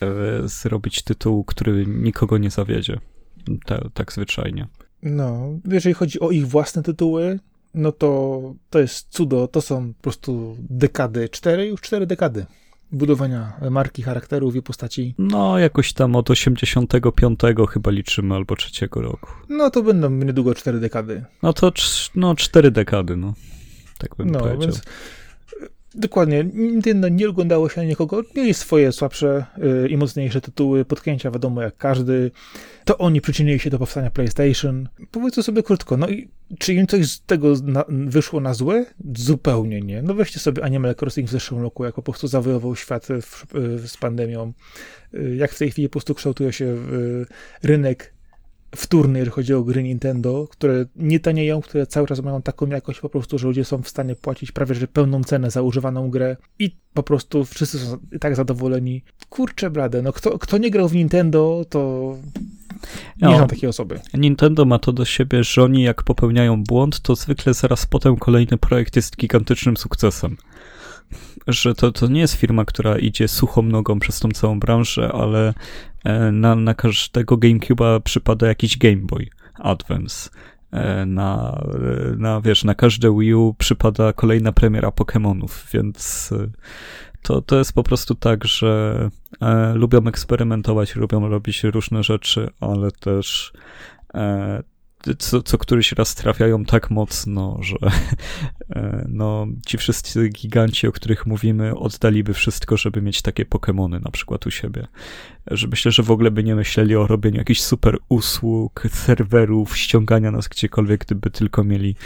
e, 0.00 0.06
zrobić 0.48 1.02
tytuł, 1.02 1.44
który 1.44 1.86
nikogo 1.86 2.38
nie 2.38 2.50
zawiedzie 2.50 2.98
te, 3.64 3.88
tak 3.94 4.12
zwyczajnie. 4.12 4.66
No, 5.02 5.48
jeżeli 5.64 5.94
chodzi 5.94 6.20
o 6.20 6.30
ich 6.30 6.48
własne 6.48 6.82
tytuły, 6.82 7.38
no 7.74 7.92
to 7.92 8.40
to 8.70 8.78
jest 8.78 9.08
cudo, 9.10 9.48
to 9.48 9.60
są 9.60 9.94
po 9.94 10.02
prostu 10.02 10.56
dekady, 10.70 11.28
cztery, 11.28 11.66
już 11.66 11.80
cztery 11.80 12.06
dekady 12.06 12.46
budowania 12.92 13.52
marki, 13.70 14.02
charakterów 14.02 14.56
i 14.56 14.62
postaci. 14.62 15.14
No, 15.18 15.58
jakoś 15.58 15.92
tam 15.92 16.16
od 16.16 16.30
85 16.30 17.40
chyba 17.70 17.90
liczymy, 17.90 18.34
albo 18.34 18.56
trzeciego 18.56 19.02
roku. 19.02 19.30
No, 19.48 19.70
to 19.70 19.82
będą 19.82 20.10
niedługo 20.10 20.54
cztery 20.54 20.80
dekady. 20.80 21.24
No 21.42 21.52
to 21.52 21.72
no, 22.14 22.34
cztery 22.34 22.70
dekady, 22.70 23.16
no. 23.16 23.34
Tak 23.98 24.16
bym 24.16 24.30
no, 24.30 24.38
powiedział. 24.38 24.60
Więc 24.60 24.82
Dokładnie. 25.96 26.44
Nintendo 26.54 27.08
nie 27.08 27.28
oglądało 27.28 27.68
się 27.68 27.80
na 27.80 27.86
nikogo. 27.86 28.22
Mieli 28.36 28.54
swoje 28.54 28.92
słabsze 28.92 29.44
yy, 29.58 29.88
i 29.88 29.96
mocniejsze 29.96 30.40
tytuły, 30.40 30.84
potknięcia 30.84 31.30
wiadomo 31.30 31.62
jak 31.62 31.76
każdy. 31.76 32.30
To 32.84 32.98
oni 32.98 33.20
przyczynili 33.20 33.58
się 33.58 33.70
do 33.70 33.78
powstania 33.78 34.10
PlayStation. 34.10 34.88
Powiedzmy 35.10 35.42
sobie 35.42 35.62
krótko, 35.62 35.96
no 35.96 36.08
i 36.08 36.28
czy 36.58 36.74
im 36.74 36.86
coś 36.86 37.10
z 37.10 37.20
tego 37.20 37.54
na, 37.62 37.84
wyszło 37.88 38.40
na 38.40 38.54
złe? 38.54 38.86
Zupełnie 39.16 39.80
nie. 39.80 40.02
No 40.02 40.14
weźcie 40.14 40.40
sobie 40.40 40.64
Animal 40.64 40.94
Crossing 41.00 41.28
w 41.28 41.32
zeszłym 41.32 41.62
roku, 41.62 41.84
jak 41.84 41.94
po 41.94 42.02
prostu 42.02 42.28
zawojował 42.28 42.76
świat 42.76 43.06
w, 43.06 43.46
w, 43.54 43.88
z 43.88 43.96
pandemią. 43.96 44.52
Yy, 45.12 45.36
jak 45.36 45.52
w 45.52 45.58
tej 45.58 45.70
chwili 45.70 45.88
po 45.88 45.92
prostu 45.92 46.14
kształtuje 46.14 46.52
się 46.52 46.64
yy, 46.64 47.26
rynek 47.62 48.15
wtórny, 48.76 49.18
jeżeli 49.18 49.34
chodzi 49.34 49.54
o 49.54 49.62
gry 49.62 49.82
Nintendo, 49.82 50.46
które 50.50 50.84
nie 50.96 51.20
tanieją, 51.20 51.60
które 51.60 51.86
cały 51.86 52.06
czas 52.06 52.22
mają 52.22 52.42
taką 52.42 52.66
jakość 52.66 53.00
po 53.00 53.08
prostu, 53.08 53.38
że 53.38 53.46
ludzie 53.46 53.64
są 53.64 53.82
w 53.82 53.88
stanie 53.88 54.14
płacić 54.14 54.52
prawie 54.52 54.74
że 54.74 54.88
pełną 54.88 55.24
cenę 55.24 55.50
za 55.50 55.62
używaną 55.62 56.10
grę 56.10 56.36
i 56.58 56.76
po 56.94 57.02
prostu 57.02 57.44
wszyscy 57.44 57.78
są 57.78 57.98
tak 58.20 58.36
zadowoleni. 58.36 59.02
Kurczę 59.28 59.70
blade, 59.70 60.02
no 60.02 60.12
kto, 60.12 60.38
kto 60.38 60.58
nie 60.58 60.70
grał 60.70 60.88
w 60.88 60.94
Nintendo, 60.94 61.64
to 61.68 62.12
nie 63.22 63.38
no, 63.38 63.46
takiej 63.46 63.68
osoby. 63.68 64.00
Nintendo 64.14 64.64
ma 64.64 64.78
to 64.78 64.92
do 64.92 65.04
siebie, 65.04 65.44
że 65.44 65.64
oni 65.64 65.82
jak 65.82 66.02
popełniają 66.02 66.64
błąd, 66.64 67.00
to 67.00 67.14
zwykle 67.14 67.54
zaraz 67.54 67.86
potem 67.86 68.16
kolejny 68.16 68.58
projekt 68.58 68.96
jest 68.96 69.16
gigantycznym 69.16 69.76
sukcesem 69.76 70.36
że 71.46 71.74
to, 71.74 71.92
to 71.92 72.06
nie 72.06 72.20
jest 72.20 72.34
firma, 72.34 72.64
która 72.64 72.98
idzie 72.98 73.28
suchą 73.28 73.62
nogą 73.62 73.98
przez 73.98 74.20
tą 74.20 74.28
całą 74.28 74.60
branżę, 74.60 75.12
ale 75.12 75.54
na, 76.32 76.54
na 76.54 76.74
każdego 76.74 77.36
GameCube'a 77.36 78.00
przypada 78.00 78.46
jakiś 78.46 78.78
Game 78.78 78.96
Boy 78.96 79.26
Advance. 79.54 80.30
E, 80.70 81.06
na, 81.06 81.60
e, 82.12 82.16
na, 82.16 82.40
wiesz, 82.40 82.64
na 82.64 82.74
każde 82.74 83.18
Wii 83.18 83.34
U 83.34 83.54
przypada 83.54 84.12
kolejna 84.12 84.52
premiera 84.52 84.88
Pokémonów, 84.88 85.72
więc 85.72 86.30
to, 87.22 87.42
to 87.42 87.58
jest 87.58 87.72
po 87.72 87.82
prostu 87.82 88.14
tak, 88.14 88.44
że 88.44 89.08
e, 89.40 89.74
lubią 89.74 90.06
eksperymentować, 90.06 90.96
lubią 90.96 91.28
robić 91.28 91.64
różne 91.64 92.02
rzeczy, 92.02 92.48
ale 92.60 92.90
też 92.90 93.52
e, 94.14 94.62
co, 95.14 95.42
co 95.42 95.58
któryś 95.58 95.92
raz 95.92 96.14
trafiają 96.14 96.64
tak 96.64 96.90
mocno, 96.90 97.58
że 97.60 97.76
e, 98.70 99.04
no, 99.08 99.46
ci 99.66 99.78
wszyscy 99.78 100.28
giganci, 100.28 100.86
o 100.86 100.92
których 100.92 101.26
mówimy, 101.26 101.76
oddaliby 101.76 102.34
wszystko, 102.34 102.76
żeby 102.76 103.02
mieć 103.02 103.22
takie 103.22 103.44
Pokémony 103.44 104.02
na 104.04 104.10
przykład 104.10 104.46
u 104.46 104.50
siebie. 104.50 104.86
Że 105.46 105.68
myślę, 105.68 105.92
że 105.92 106.02
w 106.02 106.10
ogóle 106.10 106.30
by 106.30 106.44
nie 106.44 106.54
myśleli 106.54 106.96
o 106.96 107.06
robieniu 107.06 107.38
jakichś 107.38 107.60
super 107.60 107.98
usług, 108.08 108.82
serwerów, 108.92 109.76
ściągania 109.76 110.30
nas 110.30 110.48
gdziekolwiek, 110.48 111.04
gdyby 111.04 111.30
tylko 111.30 111.64
mieli 111.64 111.96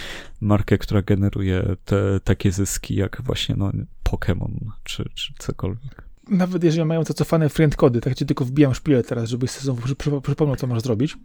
markę, 0.40 0.78
która 0.78 1.02
generuje 1.02 1.76
te 1.84 2.20
takie 2.24 2.52
zyski, 2.52 2.94
jak 2.94 3.22
właśnie 3.24 3.54
no, 3.58 3.72
Pokémon 4.04 4.50
czy, 4.84 5.04
czy 5.14 5.34
cokolwiek 5.38 6.10
nawet 6.30 6.64
jeżeli 6.64 6.84
mają 6.84 7.04
to 7.04 7.14
cofane 7.14 7.48
friend 7.48 7.76
kody, 7.76 8.00
tak 8.00 8.14
ci 8.14 8.26
tylko 8.26 8.44
wbijam 8.44 8.74
szpilę 8.74 9.02
teraz, 9.02 9.28
żebyś 9.28 9.50
sobie 9.50 9.82
przypomniał, 10.22 10.56
co 10.56 10.66
masz 10.66 10.82
zrobić, 10.82 11.16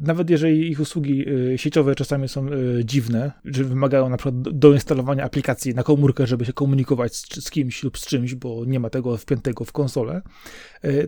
nawet 0.00 0.30
jeżeli 0.30 0.70
ich 0.70 0.80
usługi 0.80 1.28
y, 1.28 1.58
sieciowe 1.58 1.94
czasami 1.94 2.28
są 2.28 2.52
y, 2.52 2.84
dziwne, 2.84 3.32
że 3.44 3.64
wymagają 3.64 4.08
na 4.08 4.16
przykład 4.16 4.42
doinstalowania 4.42 5.24
aplikacji 5.24 5.74
na 5.74 5.82
komórkę, 5.82 6.26
żeby 6.26 6.44
się 6.44 6.52
komunikować 6.52 7.16
z, 7.16 7.50
kimś 7.50 7.82
lub 7.82 7.98
z 7.98 8.06
czymś, 8.06 8.34
bo 8.34 8.64
nie 8.64 8.80
ma 8.80 8.90
tego 8.90 9.16
wpiętego 9.16 9.64
w 9.64 9.72
konsolę, 9.72 10.22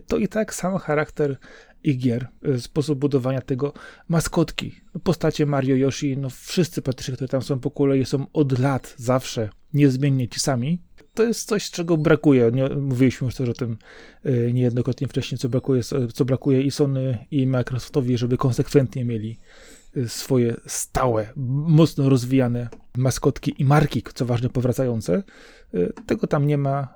to 0.07 0.17
i 0.17 0.27
tak 0.27 0.53
sam 0.53 0.77
charakter 0.77 1.37
ich 1.83 1.97
gier, 1.97 2.27
sposób 2.57 2.99
budowania 2.99 3.41
tego, 3.41 3.73
maskotki, 4.07 4.75
postacie 5.03 5.45
Mario, 5.45 5.75
Yoshi, 5.75 6.17
no 6.17 6.29
wszyscy 6.29 6.81
praktycznie, 6.81 7.13
które 7.13 7.27
tam 7.27 7.41
są 7.41 7.59
po 7.59 7.71
kolei 7.71 8.05
są 8.05 8.25
od 8.33 8.59
lat 8.59 8.95
zawsze 8.97 9.49
niezmiennie 9.73 10.27
ci 10.27 10.39
sami, 10.39 10.81
to 11.19 11.23
jest 11.23 11.47
coś, 11.47 11.71
czego 11.71 11.97
brakuje. 11.97 12.51
Nie, 12.53 12.69
mówiliśmy 12.69 13.25
już 13.25 13.35
też 13.35 13.49
o 13.49 13.53
tym 13.53 13.77
y, 14.25 14.51
niejednokrotnie 14.53 15.07
wcześniej, 15.07 15.39
co 15.39 15.49
brakuje, 15.49 15.81
co 16.13 16.25
brakuje 16.25 16.61
i 16.61 16.71
Sony, 16.71 17.17
i 17.31 17.47
Microsoftowi, 17.47 18.17
żeby 18.17 18.37
konsekwentnie 18.37 19.05
mieli 19.05 19.39
y, 19.97 20.09
swoje 20.09 20.55
stałe, 20.65 21.29
mocno 21.67 22.09
rozwijane 22.09 22.69
maskotki 22.97 23.55
i 23.57 23.65
marki, 23.65 24.03
co 24.13 24.25
ważne, 24.25 24.49
powracające. 24.49 25.23
Tego 26.05 26.27
tam 26.27 26.47
nie 26.47 26.57
ma. 26.57 26.87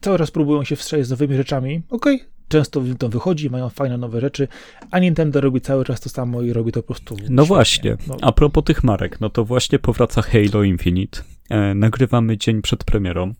Cały 0.00 0.18
czas 0.18 0.30
próbują 0.30 0.64
się 0.64 0.76
wstrzelić 0.76 1.06
z 1.06 1.10
nowymi 1.10 1.36
rzeczami. 1.36 1.82
Okej, 1.90 2.16
okay, 2.16 2.28
często 2.48 2.82
to 2.98 3.08
wychodzi, 3.08 3.50
mają 3.50 3.68
fajne 3.68 3.98
nowe 3.98 4.20
rzeczy, 4.20 4.48
a 4.90 4.98
Nintendo 4.98 5.40
robi 5.40 5.60
cały 5.60 5.84
czas 5.84 6.00
to 6.00 6.08
samo 6.08 6.42
i 6.42 6.52
robi 6.52 6.72
to 6.72 6.82
po 6.82 6.86
prostu. 6.86 7.14
No 7.14 7.20
świetnie. 7.20 7.42
właśnie, 7.42 7.96
no. 8.08 8.16
a 8.22 8.32
propos 8.32 8.64
tych 8.64 8.84
marek, 8.84 9.20
no 9.20 9.30
to 9.30 9.44
właśnie 9.44 9.78
powraca 9.78 10.22
Halo 10.22 10.62
Infinite. 10.62 11.22
E, 11.50 11.74
nagrywamy 11.74 12.38
dzień 12.38 12.62
przed 12.62 12.84
premierą 12.84 13.34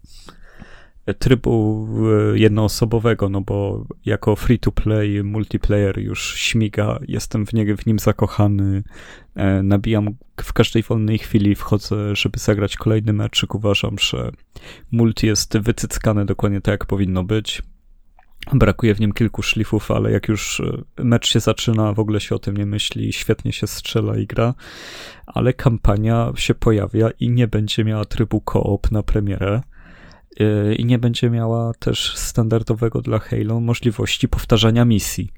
trybu 1.14 1.86
e, 2.34 2.38
jednoosobowego, 2.38 3.28
no 3.28 3.40
bo 3.40 3.86
jako 4.04 4.36
free-to-play 4.36 5.24
multiplayer 5.24 5.98
już 5.98 6.34
śmiga, 6.34 6.98
jestem 7.08 7.46
w, 7.46 7.52
nie, 7.52 7.76
w 7.76 7.86
nim 7.86 7.98
zakochany, 7.98 8.82
e, 9.34 9.62
nabijam 9.62 10.16
w 10.36 10.52
każdej 10.52 10.82
wolnej 10.82 11.18
chwili, 11.18 11.54
wchodzę, 11.54 12.16
żeby 12.16 12.38
zagrać 12.38 12.76
kolejny 12.76 13.12
meczyk, 13.12 13.54
uważam, 13.54 13.96
że 13.98 14.30
multi 14.92 15.26
jest 15.26 15.58
wycyckane 15.58 16.26
dokładnie 16.26 16.60
tak, 16.60 16.72
jak 16.72 16.86
powinno 16.86 17.24
być. 17.24 17.62
Brakuje 18.52 18.94
w 18.94 19.00
nim 19.00 19.12
kilku 19.12 19.42
szlifów, 19.42 19.90
ale 19.90 20.10
jak 20.10 20.28
już 20.28 20.60
e, 20.60 21.04
mecz 21.04 21.28
się 21.28 21.40
zaczyna, 21.40 21.92
w 21.92 21.98
ogóle 21.98 22.20
się 22.20 22.34
o 22.34 22.38
tym 22.38 22.56
nie 22.56 22.66
myśli, 22.66 23.12
świetnie 23.12 23.52
się 23.52 23.66
strzela 23.66 24.16
i 24.16 24.26
gra, 24.26 24.54
ale 25.26 25.52
kampania 25.52 26.32
się 26.36 26.54
pojawia 26.54 27.10
i 27.20 27.30
nie 27.30 27.48
będzie 27.48 27.84
miała 27.84 28.04
trybu 28.04 28.40
koop 28.40 28.90
na 28.90 29.02
premierę 29.02 29.60
yy, 30.40 30.74
i 30.74 30.84
nie 30.84 30.98
będzie 30.98 31.30
miała 31.30 31.72
też 31.78 32.16
standardowego 32.16 33.02
dla 33.02 33.18
Halo 33.18 33.60
możliwości 33.60 34.28
powtarzania 34.28 34.84
misji. 34.84 35.32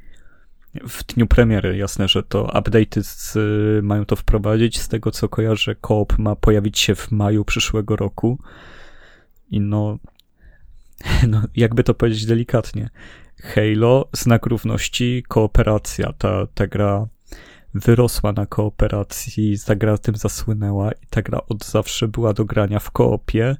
W 0.88 1.04
dniu 1.04 1.26
premiery, 1.26 1.76
jasne, 1.76 2.08
że 2.08 2.22
to 2.22 2.44
update'y 2.44 3.02
z, 3.02 3.36
mają 3.84 4.04
to 4.04 4.16
wprowadzić. 4.16 4.80
Z 4.80 4.88
tego 4.88 5.10
co 5.10 5.28
kojarzę, 5.28 5.74
koop 5.74 6.18
ma 6.18 6.36
pojawić 6.36 6.78
się 6.78 6.94
w 6.94 7.10
maju 7.10 7.44
przyszłego 7.44 7.96
roku. 7.96 8.38
I 9.50 9.60
no, 9.60 9.98
no 11.28 11.42
jakby 11.56 11.84
to 11.84 11.94
powiedzieć 11.94 12.26
delikatnie, 12.26 12.90
Halo, 13.42 14.08
znak 14.12 14.46
równości, 14.46 15.22
kooperacja. 15.28 16.12
Ta, 16.12 16.46
ta 16.54 16.66
gra 16.66 17.06
wyrosła 17.74 18.32
na 18.32 18.46
kooperacji, 18.46 19.56
ta 19.66 19.74
gra 19.74 19.98
tym 19.98 20.16
zasłynęła 20.16 20.92
i 20.92 21.06
ta 21.10 21.22
gra 21.22 21.40
od 21.48 21.64
zawsze 21.64 22.08
była 22.08 22.32
do 22.32 22.44
grania 22.44 22.78
w 22.78 22.90
koopie. 22.90 23.56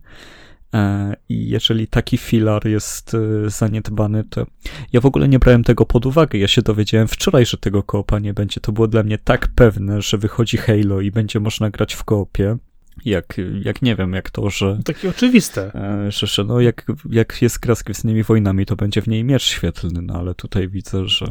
E, 0.75 1.17
I 1.29 1.49
jeżeli 1.49 1.89
taki 1.89 2.19
filar 2.19 2.67
jest 2.67 3.15
e, 3.15 3.51
zaniedbany, 3.51 4.25
to 4.25 4.47
ja 4.93 5.01
w 5.01 5.07
ogóle 5.07 5.29
nie 5.29 5.39
brałem 5.39 5.65
tego 5.65 5.87
pod 5.87 6.07
uwagę. 6.07 6.39
Ja 6.39 6.49
się 6.49 6.63
dowiedziałem 6.63 7.09
wczoraj, 7.09 7.47
że 7.47 7.57
tego 7.57 7.83
koopa 7.83 8.19
nie 8.19 8.35
będzie. 8.35 8.61
To 8.61 8.73
było 8.73 8.89
dla 8.89 9.03
mnie 9.03 9.19
tak 9.19 9.49
pewne, 9.49 10.03
że 10.03 10.19
wychodzi 10.19 10.57
Halo 10.57 11.01
i 11.01 11.11
będzie 11.11 11.41
można 11.41 11.71
grać 11.71 11.95
w 11.95 12.05
koopie 12.05 12.57
jak, 13.05 13.37
jak 13.63 13.83
nie 13.83 13.97
wiem, 13.97 14.13
jak 14.13 14.31
to, 14.31 14.51
że... 14.51 14.79
Takie 14.85 15.11
oczywiste. 15.11 15.75
E, 15.75 16.11
że, 16.13 16.27
że 16.27 16.45
no, 16.45 16.61
jak, 16.61 16.87
jak 17.11 17.43
jest 17.43 17.59
gra 17.59 17.75
z 17.75 17.83
Gwiezdnymi 17.83 18.23
Wojnami, 18.23 18.67
to 18.67 18.77
będzie 18.77 19.03
w 19.03 19.09
niej 19.09 19.25
miecz 19.25 19.43
świetlny, 19.43 20.03
no 20.03 20.15
ale 20.15 20.35
tutaj 20.35 20.69
widzę, 20.69 21.09
że... 21.09 21.27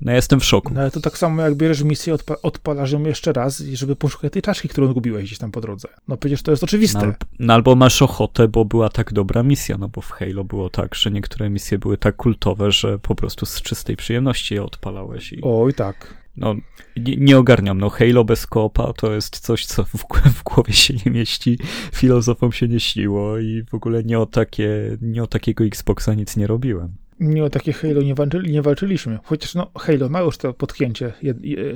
No 0.00 0.10
ja 0.10 0.16
jestem 0.16 0.40
w 0.40 0.44
szoku. 0.44 0.74
No 0.74 0.80
ale 0.80 0.90
to 0.90 1.00
tak 1.00 1.18
samo 1.18 1.42
jak 1.42 1.54
bierzesz 1.54 1.82
misję, 1.82 2.14
odpa 2.14 2.36
odpalasz 2.42 2.92
ją 2.92 3.02
jeszcze 3.02 3.32
raz, 3.32 3.58
żeby 3.58 3.96
poszukać 3.96 4.32
tej 4.32 4.42
czaszki, 4.42 4.68
którą 4.68 4.88
zgubiłeś 4.88 5.24
gdzieś 5.24 5.38
tam 5.38 5.50
po 5.50 5.60
drodze. 5.60 5.88
No 6.08 6.16
przecież 6.16 6.42
to 6.42 6.50
jest 6.50 6.64
oczywiste. 6.64 7.06
No, 7.06 7.12
no 7.38 7.54
albo 7.54 7.76
masz 7.76 8.02
ochotę, 8.02 8.48
bo 8.48 8.64
była 8.64 8.88
tak 8.88 9.12
dobra 9.12 9.42
misja, 9.42 9.78
no 9.78 9.88
bo 9.88 10.00
w 10.00 10.10
Halo 10.10 10.44
było 10.44 10.70
tak, 10.70 10.94
że 10.94 11.10
niektóre 11.10 11.50
misje 11.50 11.78
były 11.78 11.96
tak 11.96 12.16
kultowe, 12.16 12.72
że 12.72 12.98
po 12.98 13.14
prostu 13.14 13.46
z 13.46 13.62
czystej 13.62 13.96
przyjemności 13.96 14.54
je 14.54 14.62
odpalałeś. 14.62 15.32
I... 15.32 15.40
Oj 15.42 15.74
tak 15.74 16.17
no, 16.38 16.54
nie, 16.96 17.16
nie, 17.16 17.38
ogarniam. 17.38 17.78
No, 17.78 17.90
Halo 17.90 18.24
bez 18.24 18.46
koopa 18.46 18.92
to 18.92 19.14
jest 19.14 19.38
coś, 19.38 19.66
co 19.66 19.84
w, 19.84 19.94
w, 20.34 20.42
głowie 20.44 20.72
się 20.72 20.94
nie 21.06 21.12
mieści, 21.12 21.58
filozofom 21.94 22.52
się 22.52 22.68
nie 22.68 22.80
śniło 22.80 23.38
i 23.38 23.62
w 23.70 23.74
ogóle 23.74 24.04
nie 24.04 24.18
o, 24.18 24.26
takie, 24.26 24.96
nie 25.00 25.22
o 25.22 25.26
takiego 25.26 25.64
Xboxa 25.64 26.14
nic 26.14 26.36
nie 26.36 26.46
robiłem. 26.46 26.92
Nie 27.20 27.44
o 27.44 27.50
takie 27.50 27.72
Halo 27.72 28.02
nie, 28.02 28.14
walczyli, 28.14 28.52
nie 28.52 28.62
walczyliśmy. 28.62 29.18
Chociaż 29.24 29.54
no, 29.54 29.70
Halo 29.74 30.08
ma 30.08 30.20
już 30.20 30.38
to 30.38 30.54
podkięcie 30.54 31.12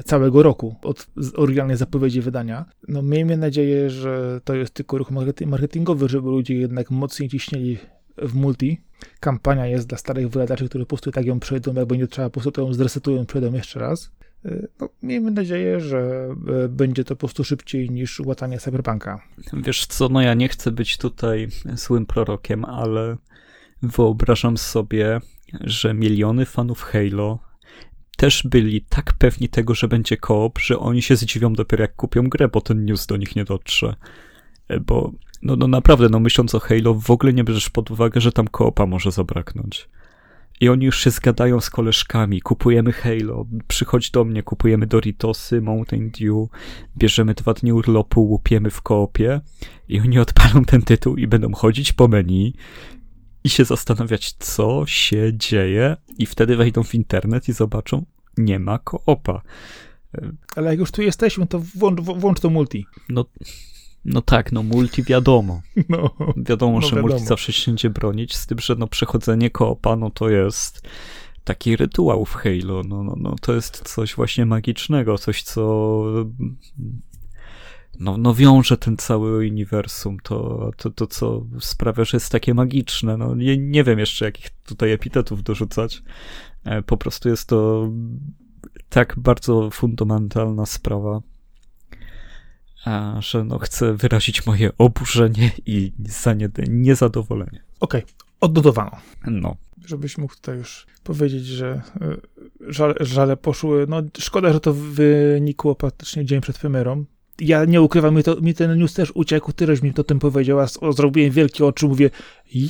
całego 0.04 0.42
roku 0.42 0.76
od 0.82 1.06
oryginalnej 1.36 1.76
zapowiedzi 1.76 2.20
wydania. 2.20 2.64
No, 2.88 3.02
miejmy 3.02 3.36
nadzieję, 3.36 3.90
że 3.90 4.40
to 4.44 4.54
jest 4.54 4.74
tylko 4.74 4.98
ruch 4.98 5.10
marketingowy, 5.46 6.08
żeby 6.08 6.28
ludzie 6.28 6.54
jednak 6.54 6.90
mocniej 6.90 7.28
ciśnieli 7.28 7.78
w 8.18 8.34
multi. 8.34 8.80
Kampania 9.20 9.66
jest 9.66 9.86
dla 9.86 9.98
starych 9.98 10.28
wydadaczy, 10.28 10.68
którzy 10.68 10.84
po 10.84 10.88
prostu 10.88 11.10
tak 11.10 11.26
ją 11.26 11.40
przejdą, 11.40 11.74
jak 11.74 11.86
będzie 11.86 12.06
trzeba, 12.06 12.30
po 12.30 12.40
prostu 12.40 12.60
ją 12.60 12.72
zresetują, 12.72 13.26
przejdą 13.26 13.52
jeszcze 13.52 13.80
raz. 13.80 14.10
No, 14.80 14.88
miejmy 15.02 15.30
nadzieję, 15.30 15.80
że 15.80 16.28
y, 16.64 16.68
będzie 16.68 17.04
to 17.04 17.16
po 17.16 17.20
prostu 17.20 17.44
szybciej 17.44 17.90
niż 17.90 18.20
łatanie 18.20 18.58
cyberpunka. 18.58 19.22
Wiesz 19.52 19.86
co, 19.86 20.08
no 20.08 20.22
ja 20.22 20.34
nie 20.34 20.48
chcę 20.48 20.70
być 20.70 20.98
tutaj 20.98 21.48
złym 21.74 22.06
prorokiem, 22.06 22.64
ale 22.64 23.16
wyobrażam 23.82 24.56
sobie, 24.56 25.20
że 25.60 25.94
miliony 25.94 26.46
fanów 26.46 26.82
Halo 26.82 27.38
też 28.16 28.42
byli 28.42 28.80
tak 28.80 29.12
pewni 29.12 29.48
tego, 29.48 29.74
że 29.74 29.88
będzie 29.88 30.16
koop, 30.16 30.58
że 30.58 30.78
oni 30.78 31.02
się 31.02 31.16
zdziwią 31.16 31.52
dopiero 31.52 31.82
jak 31.82 31.96
kupią 31.96 32.28
grę, 32.28 32.48
bo 32.48 32.60
ten 32.60 32.84
news 32.84 33.06
do 33.06 33.16
nich 33.16 33.36
nie 33.36 33.44
dotrze. 33.44 33.96
E, 34.68 34.80
bo 34.80 35.12
no, 35.42 35.56
no 35.56 35.66
naprawdę, 35.66 36.08
no 36.08 36.20
myśląc 36.20 36.54
o 36.54 36.60
Halo, 36.60 36.94
w 36.94 37.10
ogóle 37.10 37.32
nie 37.32 37.44
bierzesz 37.44 37.70
pod 37.70 37.90
uwagę, 37.90 38.20
że 38.20 38.32
tam 38.32 38.48
koopa 38.48 38.86
może 38.86 39.10
zabraknąć. 39.12 39.88
I 40.60 40.68
oni 40.68 40.84
już 40.86 41.00
się 41.00 41.10
zgadają 41.10 41.60
z 41.60 41.70
koleżkami, 41.70 42.40
kupujemy 42.40 42.92
Halo, 42.92 43.46
przychodź 43.68 44.10
do 44.10 44.24
mnie, 44.24 44.42
kupujemy 44.42 44.86
Doritosy, 44.86 45.60
Mountain 45.60 46.10
Dew, 46.10 46.48
bierzemy 46.96 47.34
dwa 47.34 47.54
dni 47.54 47.72
urlopu, 47.72 48.20
łupiemy 48.20 48.70
w 48.70 48.82
koopie 48.82 49.40
i 49.88 50.00
oni 50.00 50.18
odpalą 50.18 50.64
ten 50.64 50.82
tytuł 50.82 51.16
i 51.16 51.26
będą 51.26 51.52
chodzić 51.52 51.92
po 51.92 52.08
menu 52.08 52.54
i 53.44 53.48
się 53.48 53.64
zastanawiać, 53.64 54.32
co 54.32 54.86
się 54.86 55.32
dzieje 55.34 55.96
i 56.18 56.26
wtedy 56.26 56.56
wejdą 56.56 56.82
w 56.82 56.94
internet 56.94 57.48
i 57.48 57.52
zobaczą, 57.52 58.04
nie 58.38 58.58
ma 58.58 58.78
koopa. 58.78 59.42
Ale 60.56 60.70
jak 60.70 60.78
już 60.78 60.90
tu 60.90 61.02
jesteśmy, 61.02 61.46
to 61.46 61.58
włącz, 61.58 62.00
włącz 62.00 62.40
to 62.40 62.50
multi. 62.50 62.86
No, 63.08 63.24
no 64.04 64.22
tak, 64.22 64.52
no 64.52 64.62
multi 64.62 65.02
wiadomo. 65.02 65.62
No, 65.88 66.10
wiadomo, 66.36 66.80
no 66.80 66.86
że 66.86 66.96
wiadomo. 66.96 67.08
multi 67.08 67.26
zawsze 67.26 67.52
się 67.52 67.70
będzie 67.70 67.90
bronić, 67.90 68.36
z 68.36 68.46
tym, 68.46 68.58
że 68.58 68.74
no 68.74 68.86
przechodzenie 68.86 69.50
koopa, 69.50 69.96
no 69.96 70.10
to 70.10 70.28
jest 70.28 70.88
taki 71.44 71.76
rytuał 71.76 72.24
w 72.24 72.34
Halo, 72.34 72.82
no, 72.88 73.04
no, 73.04 73.14
no 73.18 73.36
to 73.40 73.54
jest 73.54 73.82
coś 73.94 74.14
właśnie 74.14 74.46
magicznego, 74.46 75.18
coś, 75.18 75.42
co 75.42 76.04
no, 78.00 78.16
no 78.18 78.34
wiąże 78.34 78.76
ten 78.76 78.96
cały 78.96 79.38
uniwersum, 79.38 80.18
to, 80.20 80.70
to, 80.76 80.90
to 80.90 81.06
co 81.06 81.46
sprawia, 81.60 82.04
że 82.04 82.16
jest 82.16 82.32
takie 82.32 82.54
magiczne. 82.54 83.16
No, 83.16 83.34
nie, 83.34 83.58
nie 83.58 83.84
wiem 83.84 83.98
jeszcze, 83.98 84.24
jakich 84.24 84.50
tutaj 84.50 84.92
epitetów 84.92 85.42
dorzucać. 85.42 86.02
E, 86.64 86.82
po 86.82 86.96
prostu 86.96 87.28
jest 87.28 87.48
to 87.48 87.90
tak 88.88 89.14
bardzo 89.16 89.70
fundamentalna 89.70 90.66
sprawa, 90.66 91.20
a, 92.84 93.20
że 93.20 93.44
no 93.44 93.58
chcę 93.58 93.94
wyrazić 93.96 94.46
moje 94.46 94.70
oburzenie 94.78 95.50
i 95.66 95.92
niezadowolenie. 96.68 97.62
Okej, 97.80 98.02
okay. 98.02 98.14
oddodowano. 98.40 98.96
No. 99.26 99.56
Żebyś 99.86 100.18
mógł 100.18 100.34
tutaj 100.34 100.56
już 100.56 100.86
powiedzieć, 101.04 101.46
że 101.46 101.82
e, 102.00 102.16
żale, 102.60 102.94
żale 103.00 103.36
poszły. 103.36 103.86
No 103.88 104.02
szkoda, 104.18 104.52
że 104.52 104.60
to 104.60 104.72
wynikło 104.74 105.74
praktycznie 105.74 106.24
dzień 106.24 106.40
przed 106.40 106.58
premierą, 106.58 107.04
ja 107.42 107.64
nie 107.64 107.82
ukrywam, 107.82 108.16
mi, 108.16 108.22
to, 108.22 108.40
mi 108.40 108.54
ten 108.54 108.78
news 108.78 108.94
też 108.94 109.12
uciekł, 109.14 109.52
ty 109.52 109.66
mi 109.82 109.92
to 109.92 110.04
tym 110.04 110.18
powiedział, 110.18 110.60
a 110.60 110.66
zrobiłem 110.92 111.30
wielkie 111.30 111.66
oczy, 111.66 111.86
mówię, 111.86 112.10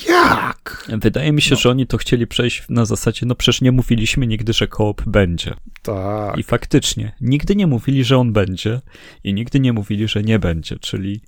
jak? 0.08 0.88
Wydaje 0.88 1.32
mi 1.32 1.42
się, 1.42 1.54
no. 1.54 1.60
że 1.60 1.70
oni 1.70 1.86
to 1.86 1.96
chcieli 1.96 2.26
przejść 2.26 2.64
na 2.68 2.84
zasadzie, 2.84 3.26
no 3.26 3.34
przecież 3.34 3.60
nie 3.60 3.72
mówiliśmy 3.72 4.26
nigdy, 4.26 4.52
że 4.52 4.68
koop 4.68 5.02
będzie. 5.06 5.54
Tak. 5.82 6.38
I 6.38 6.42
faktycznie, 6.42 7.12
nigdy 7.20 7.56
nie 7.56 7.66
mówili, 7.66 8.04
że 8.04 8.18
on 8.18 8.32
będzie 8.32 8.80
i 9.24 9.34
nigdy 9.34 9.60
nie 9.60 9.72
mówili, 9.72 10.08
że 10.08 10.22
nie 10.22 10.38
będzie, 10.38 10.78
czyli 10.78 11.20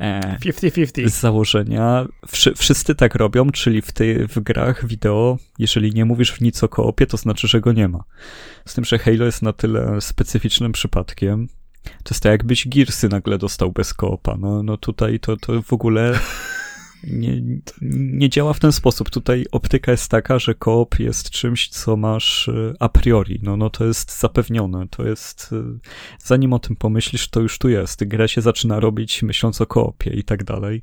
50-50. 0.00 1.04
E, 1.04 1.08
z 1.08 1.20
założenia 1.20 2.06
wszy, 2.26 2.54
wszyscy 2.54 2.94
tak 2.94 3.14
robią, 3.14 3.50
czyli 3.50 3.82
w, 3.82 3.92
tej, 3.92 4.26
w 4.26 4.40
grach 4.40 4.86
wideo, 4.86 5.38
jeżeli 5.58 5.92
nie 5.94 6.04
mówisz 6.04 6.32
w 6.32 6.40
nic 6.40 6.62
o 6.62 6.68
koopie, 6.68 7.06
to 7.06 7.16
znaczy, 7.16 7.48
że 7.48 7.60
go 7.60 7.72
nie 7.72 7.88
ma. 7.88 8.04
Z 8.66 8.74
tym, 8.74 8.84
że 8.84 8.98
Halo 8.98 9.24
jest 9.24 9.42
na 9.42 9.52
tyle 9.52 10.00
specyficznym 10.00 10.72
przypadkiem, 10.72 11.48
to 11.82 12.10
jest 12.10 12.22
tak, 12.22 12.32
jakbyś 12.32 12.68
Gearsy 12.68 13.08
nagle 13.08 13.38
dostał 13.38 13.72
bez 13.72 13.94
koopa. 13.94 14.36
No, 14.40 14.62
no 14.62 14.76
tutaj 14.76 15.20
to, 15.20 15.36
to 15.36 15.62
w 15.62 15.72
ogóle 15.72 16.18
nie, 17.02 17.42
nie 17.82 18.28
działa 18.28 18.52
w 18.52 18.60
ten 18.60 18.72
sposób. 18.72 19.10
Tutaj 19.10 19.46
optyka 19.52 19.90
jest 19.90 20.10
taka, 20.10 20.38
że 20.38 20.54
koop 20.54 20.98
jest 20.98 21.30
czymś, 21.30 21.68
co 21.68 21.96
masz 21.96 22.48
e, 22.48 22.74
a 22.80 22.88
priori. 22.88 23.40
No, 23.42 23.56
no 23.56 23.70
to 23.70 23.84
jest 23.84 24.20
zapewnione. 24.20 24.88
To 24.88 25.06
jest, 25.06 25.50
e, 25.52 25.78
zanim 26.18 26.52
o 26.52 26.58
tym 26.58 26.76
pomyślisz, 26.76 27.28
to 27.28 27.40
już 27.40 27.58
tu 27.58 27.68
jest. 27.68 28.04
Gra 28.04 28.28
się 28.28 28.40
zaczyna 28.40 28.80
robić 28.80 29.22
myśląc 29.22 29.60
o 29.60 29.66
koopie 29.66 30.10
i 30.10 30.24
tak 30.24 30.44
dalej. 30.44 30.82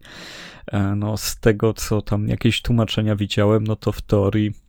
E, 0.68 0.96
no, 0.96 1.18
z 1.18 1.40
tego, 1.40 1.74
co 1.74 2.02
tam 2.02 2.28
jakieś 2.28 2.62
tłumaczenia 2.62 3.16
widziałem, 3.16 3.64
no 3.64 3.76
to 3.76 3.92
w 3.92 4.02
teorii 4.02 4.65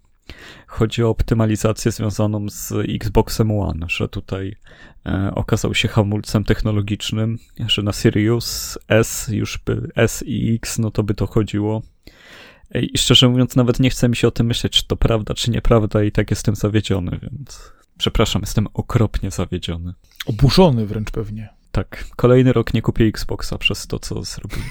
Chodzi 0.67 1.03
o 1.03 1.09
optymalizację 1.09 1.93
związaną 1.93 2.49
z 2.49 2.73
Xboxem 2.73 3.51
One, 3.51 3.87
że 3.89 4.09
tutaj 4.09 4.57
e, 5.07 5.33
okazał 5.35 5.75
się 5.75 5.89
hamulcem 5.89 6.45
technologicznym, 6.45 7.39
że 7.67 7.83
na 7.83 7.93
Sirius 7.93 8.79
S 8.89 9.29
już 9.33 9.59
by 9.59 9.91
S 9.97 10.25
i 10.27 10.55
X, 10.55 10.79
no 10.79 10.91
to 10.91 11.03
by 11.03 11.15
to 11.15 11.27
chodziło. 11.27 11.83
I 12.75 12.99
szczerze 12.99 13.29
mówiąc, 13.29 13.57
nawet 13.57 13.81
nie 13.81 13.91
chcę 13.91 14.09
mi 14.09 14.17
się 14.17 14.29
o 14.29 14.31
tym 14.31 14.47
myśleć, 14.47 14.73
czy 14.73 14.87
to 14.87 14.97
prawda, 14.97 15.35
czy 15.35 15.51
nieprawda, 15.51 16.03
i 16.03 16.13
tak 16.13 16.31
jestem 16.31 16.55
zawiedziony, 16.55 17.19
więc 17.23 17.73
przepraszam, 17.99 18.43
jestem 18.43 18.67
okropnie 18.75 19.31
zawiedziony. 19.31 19.95
Oburzony 20.27 20.87
wręcz 20.87 21.11
pewnie. 21.11 21.49
Tak, 21.73 22.05
kolejny 22.17 22.53
rok 22.53 22.75
nie 22.75 22.83
kupię 22.83 23.05
Xboxa 23.05 23.59
przez 23.59 23.87
to, 23.87 23.99
co 23.99 24.23
zrobiłem. 24.23 24.69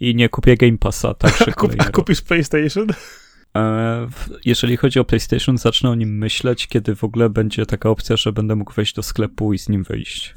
I 0.00 0.14
nie 0.14 0.28
kupię 0.28 0.56
Game 0.56 0.78
Passa 0.78 1.14
także 1.14 1.44
A 1.78 1.84
kupisz 1.84 2.22
PlayStation? 2.22 2.86
E, 3.56 4.08
jeżeli 4.44 4.76
chodzi 4.76 4.98
o 4.98 5.04
PlayStation, 5.04 5.58
zacznę 5.58 5.90
o 5.90 5.94
nim 5.94 6.18
myśleć, 6.18 6.66
kiedy 6.66 6.96
w 6.96 7.04
ogóle 7.04 7.30
będzie 7.30 7.66
taka 7.66 7.90
opcja, 7.90 8.16
że 8.16 8.32
będę 8.32 8.56
mógł 8.56 8.72
wejść 8.72 8.94
do 8.94 9.02
sklepu 9.02 9.52
i 9.52 9.58
z 9.58 9.68
nim 9.68 9.82
wyjść. 9.84 10.34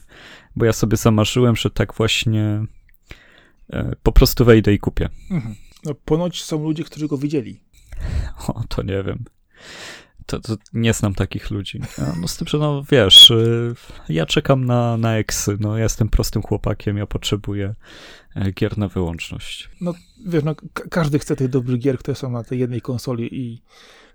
Bo 0.55 0.65
ja 0.65 0.73
sobie 0.73 0.97
zamarzyłem, 0.97 1.55
że 1.55 1.69
tak 1.69 1.93
właśnie 1.93 2.65
e, 3.69 3.95
po 4.03 4.11
prostu 4.11 4.45
wejdę 4.45 4.73
i 4.73 4.79
kupię. 4.79 5.09
Mhm. 5.31 5.55
No, 5.85 5.93
ponoć 5.93 6.43
są 6.43 6.63
ludzie, 6.63 6.83
którzy 6.83 7.07
go 7.07 7.17
widzieli. 7.17 7.59
O, 8.47 8.63
to 8.69 8.83
nie 8.83 9.03
wiem. 9.03 9.23
To, 10.27 10.39
to 10.39 10.57
nie 10.73 10.93
znam 10.93 11.13
takich 11.13 11.51
ludzi. 11.51 11.81
No 12.21 12.27
z 12.27 12.37
tym, 12.37 12.47
że 12.47 12.57
no 12.57 12.83
wiesz, 12.91 13.29
y, 13.29 13.75
ja 14.09 14.25
czekam 14.25 14.65
na, 14.65 14.97
na 14.97 15.17
eksy, 15.17 15.57
no 15.59 15.77
ja 15.77 15.83
jestem 15.83 16.09
prostym 16.09 16.41
chłopakiem, 16.41 16.97
ja 16.97 17.05
potrzebuję 17.05 17.75
e, 18.35 18.51
gier 18.51 18.77
na 18.77 18.87
wyłączność. 18.87 19.69
No 19.81 19.93
wiesz, 20.25 20.43
no 20.43 20.55
każdy 20.89 21.19
chce 21.19 21.35
tych 21.35 21.49
dobrych 21.49 21.79
gier, 21.79 21.99
które 21.99 22.15
są 22.15 22.31
na 22.31 22.43
tej 22.43 22.59
jednej 22.59 22.81
konsoli 22.81 23.35
i 23.35 23.61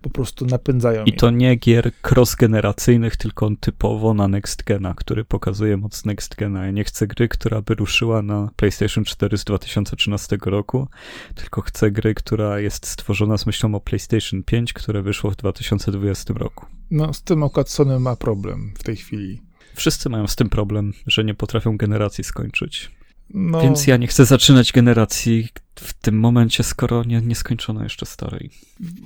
po 0.02 0.10
prostu 0.10 0.46
napędzają 0.46 1.04
I 1.04 1.12
to 1.12 1.30
nie 1.30 1.56
gier 1.56 1.92
cross-generacyjnych, 2.02 3.16
tylko 3.16 3.50
typowo 3.60 4.14
na 4.14 4.28
next 4.28 4.62
gena, 4.62 4.94
który 4.94 5.24
pokazuje 5.24 5.76
moc 5.76 6.04
next 6.04 6.34
gena. 6.34 6.64
Ja 6.64 6.70
nie 6.70 6.84
chcę 6.84 7.06
gry, 7.06 7.28
która 7.28 7.62
by 7.62 7.74
ruszyła 7.74 8.22
na 8.22 8.50
PlayStation 8.56 9.04
4 9.04 9.38
z 9.38 9.44
2013 9.44 10.38
roku, 10.46 10.88
tylko 11.34 11.60
chcę 11.60 11.90
gry, 11.90 12.14
która 12.14 12.60
jest 12.60 12.86
stworzona 12.86 13.38
z 13.38 13.46
myślą 13.46 13.74
o 13.74 13.80
PlayStation 13.80 14.42
5, 14.42 14.72
które 14.72 15.02
wyszło 15.02 15.30
w 15.30 15.36
2020 15.36 16.34
roku. 16.34 16.66
No, 16.90 17.12
z 17.12 17.22
tym 17.22 17.42
akurat 17.42 17.70
Sony 17.70 18.00
ma 18.00 18.16
problem 18.16 18.72
w 18.78 18.82
tej 18.82 18.96
chwili. 18.96 19.42
Wszyscy 19.74 20.08
mają 20.08 20.26
z 20.26 20.36
tym 20.36 20.48
problem, 20.48 20.92
że 21.06 21.24
nie 21.24 21.34
potrafią 21.34 21.76
generacji 21.76 22.24
skończyć. 22.24 22.90
No. 23.34 23.60
Więc 23.60 23.86
ja 23.86 23.96
nie 23.96 24.06
chcę 24.06 24.24
zaczynać 24.24 24.72
generacji 24.72 25.48
w 25.74 25.92
tym 25.92 26.18
momencie, 26.18 26.62
skoro 26.62 27.04
nie, 27.04 27.20
nie 27.20 27.34
skończono 27.34 27.82
jeszcze 27.82 28.06
starej. 28.06 28.50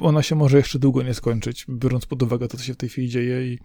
Ona 0.00 0.22
się 0.22 0.34
może 0.34 0.56
jeszcze 0.56 0.78
długo 0.78 1.02
nie 1.02 1.14
skończyć, 1.14 1.66
biorąc 1.68 2.06
pod 2.06 2.22
uwagę 2.22 2.48
to, 2.48 2.56
co 2.56 2.62
się 2.62 2.74
w 2.74 2.76
tej 2.76 2.88
chwili 2.88 3.08
dzieje 3.08 3.46
i 3.46 3.54
e, 3.54 3.58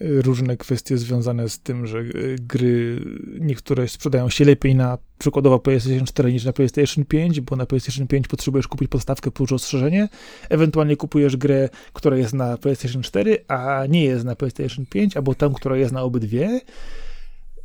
różne 0.00 0.56
kwestie 0.56 0.98
związane 0.98 1.48
z 1.48 1.60
tym, 1.60 1.86
że 1.86 1.98
e, 1.98 2.02
gry 2.40 3.04
niektóre 3.40 3.88
sprzedają 3.88 4.30
się 4.30 4.44
lepiej 4.44 4.74
na 4.74 4.98
przykładowo 5.18 5.58
PlayStation 5.58 6.06
4 6.06 6.32
niż 6.32 6.44
na 6.44 6.52
PlayStation 6.52 7.04
5, 7.04 7.40
bo 7.40 7.56
na 7.56 7.66
PlayStation 7.66 8.06
5 8.06 8.28
potrzebujesz 8.28 8.68
kupić 8.68 8.88
podstawkę 8.88 9.30
plus 9.30 9.50
rozszerzenie, 9.50 10.08
ewentualnie 10.48 10.96
kupujesz 10.96 11.36
grę, 11.36 11.68
która 11.92 12.16
jest 12.16 12.34
na 12.34 12.56
PlayStation 12.56 13.02
4, 13.02 13.44
a 13.48 13.86
nie 13.88 14.04
jest 14.04 14.24
na 14.24 14.36
PlayStation 14.36 14.86
5, 14.86 15.16
albo 15.16 15.34
tam, 15.34 15.54
która 15.54 15.76
jest 15.76 15.92
na 15.92 16.02
obydwie 16.02 16.60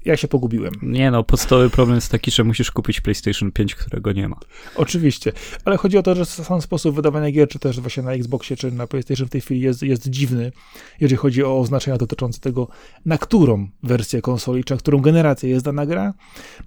ja 0.08 0.18
się 0.18 0.28
pogubiłem. 0.28 0.74
Nie 0.82 1.12
no, 1.12 1.24
podstawowy 1.24 1.70
problem 1.70 1.95
jest 1.95 2.12
taki, 2.12 2.32
że 2.32 2.43
musisz 2.43 2.72
kupić 2.72 3.01
PlayStation 3.01 3.51
5, 3.51 3.76
którego 3.76 4.12
nie 4.12 4.28
ma. 4.28 4.39
Oczywiście, 4.76 5.32
ale 5.66 5.78
chodzi 5.78 5.97
o 5.97 6.03
to, 6.03 6.16
że 6.16 6.26
sam 6.26 6.62
sposób 6.62 6.95
wydawania 6.95 7.32
gier, 7.32 7.47
czy 7.47 7.60
też 7.60 7.80
właśnie 7.80 8.03
na 8.03 8.14
Xboxie, 8.14 8.58
czy 8.58 8.72
na 8.72 8.88
PlayStation 8.88 9.28
w 9.28 9.30
tej 9.30 9.41
chwili 9.41 9.62
jest, 9.62 9.84
jest 9.84 10.10
dziwny, 10.10 10.51
jeżeli 10.99 11.18
chodzi 11.18 11.43
o 11.43 11.60
oznaczenia 11.60 11.97
dotyczące 11.97 12.39
tego, 12.39 12.68
na 13.05 13.18
którą 13.18 13.68
wersję 13.84 14.22
konsoli, 14.22 14.64
czy 14.64 14.74
na 14.74 14.80
którą 14.80 14.99
generację 14.99 15.49
jest 15.49 15.66
dana 15.66 15.86
gra. 15.86 16.14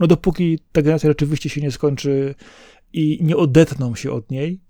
No 0.00 0.06
dopóki 0.06 0.58
ta 0.72 0.82
generacja 0.82 1.10
rzeczywiście 1.10 1.48
się 1.48 1.60
nie 1.60 1.70
skończy 1.70 2.34
i 2.92 3.18
nie 3.22 3.36
odetną 3.36 3.94
się 3.94 4.12
od 4.12 4.30
niej, 4.30 4.60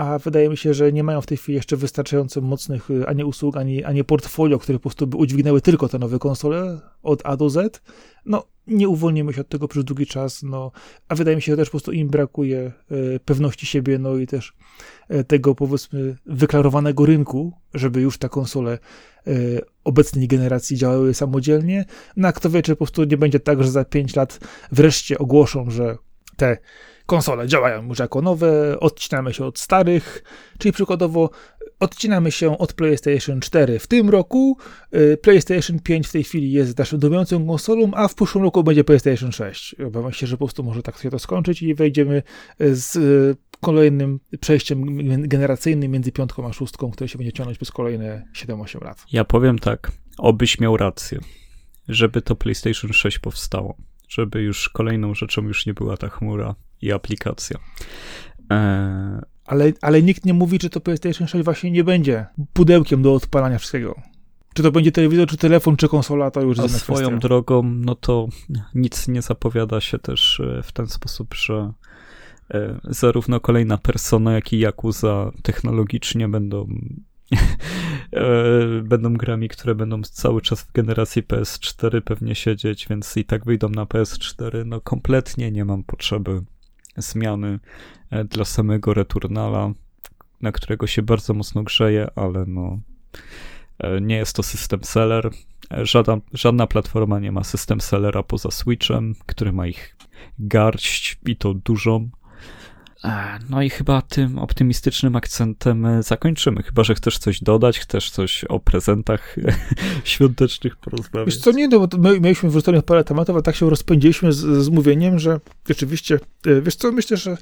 a 0.00 0.18
wydaje 0.18 0.48
mi 0.48 0.56
się, 0.56 0.74
że 0.74 0.92
nie 0.92 1.04
mają 1.04 1.20
w 1.20 1.26
tej 1.26 1.38
chwili 1.38 1.56
jeszcze 1.56 1.76
wystarczająco 1.76 2.40
mocnych 2.40 2.90
y, 2.90 3.06
ani 3.06 3.24
usług, 3.24 3.56
ani, 3.56 3.84
ani 3.84 4.04
portfolio, 4.04 4.58
które 4.58 4.78
po 4.78 4.82
prostu 4.82 5.06
by 5.06 5.16
udźwignęły 5.16 5.60
tylko 5.60 5.88
te 5.88 5.98
nowe 5.98 6.18
konsole 6.18 6.80
od 7.02 7.20
A 7.24 7.36
do 7.36 7.50
Z. 7.50 7.82
No, 8.26 8.44
nie 8.66 8.88
uwolnimy 8.88 9.32
się 9.32 9.40
od 9.40 9.48
tego 9.48 9.68
przez 9.68 9.84
długi 9.84 10.06
czas, 10.06 10.42
no, 10.42 10.72
a 11.08 11.14
wydaje 11.14 11.36
mi 11.36 11.42
się, 11.42 11.52
że 11.52 11.56
też 11.56 11.68
po 11.68 11.70
prostu 11.70 11.92
im 11.92 12.08
brakuje 12.08 12.72
y, 12.92 13.20
pewności 13.24 13.66
siebie, 13.66 13.98
no 13.98 14.16
i 14.16 14.26
też 14.26 14.52
y, 15.10 15.24
tego, 15.24 15.54
powiedzmy, 15.54 16.16
wyklarowanego 16.26 17.06
rynku, 17.06 17.52
żeby 17.74 18.00
już 18.00 18.18
te 18.18 18.28
konsole 18.28 18.78
obecnej 19.84 20.28
generacji 20.28 20.76
działały 20.76 21.14
samodzielnie. 21.14 21.84
No, 22.16 22.28
a 22.28 22.32
kto 22.32 22.50
wie, 22.50 22.62
czy 22.62 22.72
po 22.72 22.76
prostu 22.76 23.04
nie 23.04 23.16
będzie 23.16 23.40
tak, 23.40 23.62
że 23.62 23.70
za 23.70 23.84
5 23.84 24.16
lat 24.16 24.40
wreszcie 24.72 25.18
ogłoszą, 25.18 25.70
że 25.70 25.96
te 26.36 26.58
konsole 27.10 27.48
działają 27.48 27.88
już 27.88 27.98
jako 27.98 28.22
nowe, 28.22 28.80
odcinamy 28.80 29.34
się 29.34 29.44
od 29.44 29.58
starych, 29.58 30.22
czyli 30.58 30.72
przykładowo 30.72 31.30
odcinamy 31.80 32.30
się 32.30 32.58
od 32.58 32.72
PlayStation 32.72 33.40
4 33.40 33.78
w 33.78 33.86
tym 33.86 34.10
roku, 34.10 34.56
y, 34.94 35.16
PlayStation 35.16 35.78
5 35.78 36.06
w 36.06 36.12
tej 36.12 36.24
chwili 36.24 36.52
jest 36.52 36.78
naszą 36.78 36.98
dominującą 36.98 37.46
konsolą, 37.46 37.90
a 37.94 38.08
w 38.08 38.14
przyszłym 38.14 38.44
roku 38.44 38.64
będzie 38.64 38.84
PlayStation 38.84 39.32
6. 39.32 39.74
Obawiam 39.86 40.12
się, 40.12 40.26
że 40.26 40.36
po 40.36 40.44
prostu 40.44 40.62
może 40.62 40.82
tak 40.82 40.98
się 40.98 41.10
to 41.10 41.18
skończyć 41.18 41.62
i 41.62 41.74
wejdziemy 41.74 42.22
z 42.60 42.96
y, 42.96 43.36
kolejnym 43.60 44.20
przejściem 44.40 45.08
generacyjnym 45.28 45.90
między 45.90 46.12
piątką 46.12 46.48
a 46.48 46.52
szóstką, 46.52 46.90
które 46.90 47.08
się 47.08 47.18
będzie 47.18 47.32
ciągnąć 47.32 47.58
przez 47.58 47.70
kolejne 47.70 48.24
7-8 48.34 48.84
lat. 48.84 49.04
Ja 49.12 49.24
powiem 49.24 49.58
tak, 49.58 49.92
obyś 50.18 50.60
miał 50.60 50.76
rację, 50.76 51.18
żeby 51.88 52.22
to 52.22 52.36
PlayStation 52.36 52.92
6 52.92 53.18
powstało 53.18 53.89
żeby 54.10 54.42
już 54.42 54.68
kolejną 54.68 55.14
rzeczą 55.14 55.42
już 55.42 55.66
nie 55.66 55.74
była 55.74 55.96
ta 55.96 56.08
chmura 56.08 56.54
i 56.82 56.92
aplikacja. 56.92 57.58
E... 58.50 59.22
Ale, 59.44 59.72
ale 59.82 60.02
nikt 60.02 60.24
nie 60.24 60.34
mówi, 60.34 60.58
czy 60.58 60.70
to 60.70 60.80
PlayStation 60.80 61.26
6 61.26 61.44
właśnie 61.44 61.70
nie 61.70 61.84
będzie 61.84 62.26
pudełkiem 62.52 63.02
do 63.02 63.14
odpalania 63.14 63.58
wszystkiego. 63.58 63.94
Czy 64.54 64.62
to 64.62 64.72
będzie 64.72 64.92
telewizor, 64.92 65.28
czy 65.28 65.36
telefon, 65.36 65.76
czy 65.76 65.88
konsola, 65.88 66.30
to 66.30 66.40
już 66.40 66.58
jest 66.58 66.76
swoją 66.76 67.08
kwestia. 67.08 67.28
drogą, 67.28 67.62
no 67.62 67.94
to 67.94 68.28
nic 68.74 69.08
nie 69.08 69.22
zapowiada 69.22 69.80
się 69.80 69.98
też 69.98 70.40
e, 70.40 70.62
w 70.62 70.72
ten 70.72 70.86
sposób, 70.86 71.34
że 71.34 71.72
e, 72.50 72.80
zarówno 72.84 73.40
kolejna 73.40 73.78
persona, 73.78 74.32
jak 74.32 74.52
i 74.52 74.66
Yakuza 74.66 75.32
technologicznie 75.42 76.28
będą 76.28 76.68
będą 78.82 79.14
grami, 79.14 79.48
które 79.48 79.74
będą 79.74 80.02
cały 80.02 80.42
czas 80.42 80.62
w 80.62 80.72
generacji 80.72 81.22
PS4 81.22 82.00
pewnie 82.00 82.34
siedzieć, 82.34 82.86
więc 82.88 83.16
i 83.16 83.24
tak 83.24 83.44
wyjdą 83.44 83.68
na 83.68 83.84
PS4. 83.84 84.66
No 84.66 84.80
kompletnie 84.80 85.50
nie 85.50 85.64
mam 85.64 85.84
potrzeby 85.84 86.42
zmiany 86.96 87.58
e, 88.10 88.24
dla 88.24 88.44
samego 88.44 88.94
Returnala, 88.94 89.72
na 90.40 90.52
którego 90.52 90.86
się 90.86 91.02
bardzo 91.02 91.34
mocno 91.34 91.62
grzeje, 91.62 92.08
ale 92.16 92.44
no 92.46 92.78
e, 93.78 94.00
nie 94.00 94.16
jest 94.16 94.36
to 94.36 94.42
system 94.42 94.84
seller. 94.84 95.30
Żadna, 95.70 96.18
żadna 96.32 96.66
platforma 96.66 97.18
nie 97.18 97.32
ma 97.32 97.44
system 97.44 97.80
sellera 97.80 98.22
poza 98.22 98.50
Switchem, 98.50 99.14
który 99.26 99.52
ma 99.52 99.66
ich 99.66 99.96
garść 100.38 101.18
i 101.26 101.36
to 101.36 101.54
dużą. 101.54 102.10
No 103.50 103.62
i 103.62 103.70
chyba 103.70 104.02
tym 104.02 104.38
optymistycznym 104.38 105.16
akcentem 105.16 105.86
e, 105.86 106.02
zakończymy. 106.02 106.62
Chyba, 106.62 106.84
że 106.84 106.94
chcesz 106.94 107.18
coś 107.18 107.42
dodać, 107.42 107.78
chcesz 107.78 108.10
coś 108.10 108.44
o 108.44 108.60
prezentach 108.60 109.36
świątecznych 110.04 110.76
porozmawiać. 110.76 111.26
Wiesz 111.26 111.38
co, 111.38 111.52
nie, 111.52 111.68
no, 111.68 111.86
bo 111.86 111.98
my 111.98 112.20
mieliśmy 112.20 112.50
wrzuconych 112.50 112.82
parę 112.82 113.04
tematów, 113.04 113.34
ale 113.34 113.42
tak 113.42 113.56
się 113.56 113.70
rozpędziliśmy 113.70 114.32
z, 114.32 114.64
z 114.64 114.68
mówieniem, 114.68 115.18
że 115.18 115.40
rzeczywiście, 115.68 116.18
e, 116.46 116.60
wiesz 116.60 116.76
co, 116.76 116.92
myślę, 116.92 117.16
że 117.16 117.36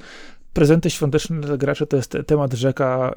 prezenty 0.52 0.90
świąteczne 0.90 1.40
dla 1.40 1.56
graczy 1.56 1.86
to 1.86 1.96
jest 1.96 2.16
temat 2.26 2.54
rzeka, 2.54 3.14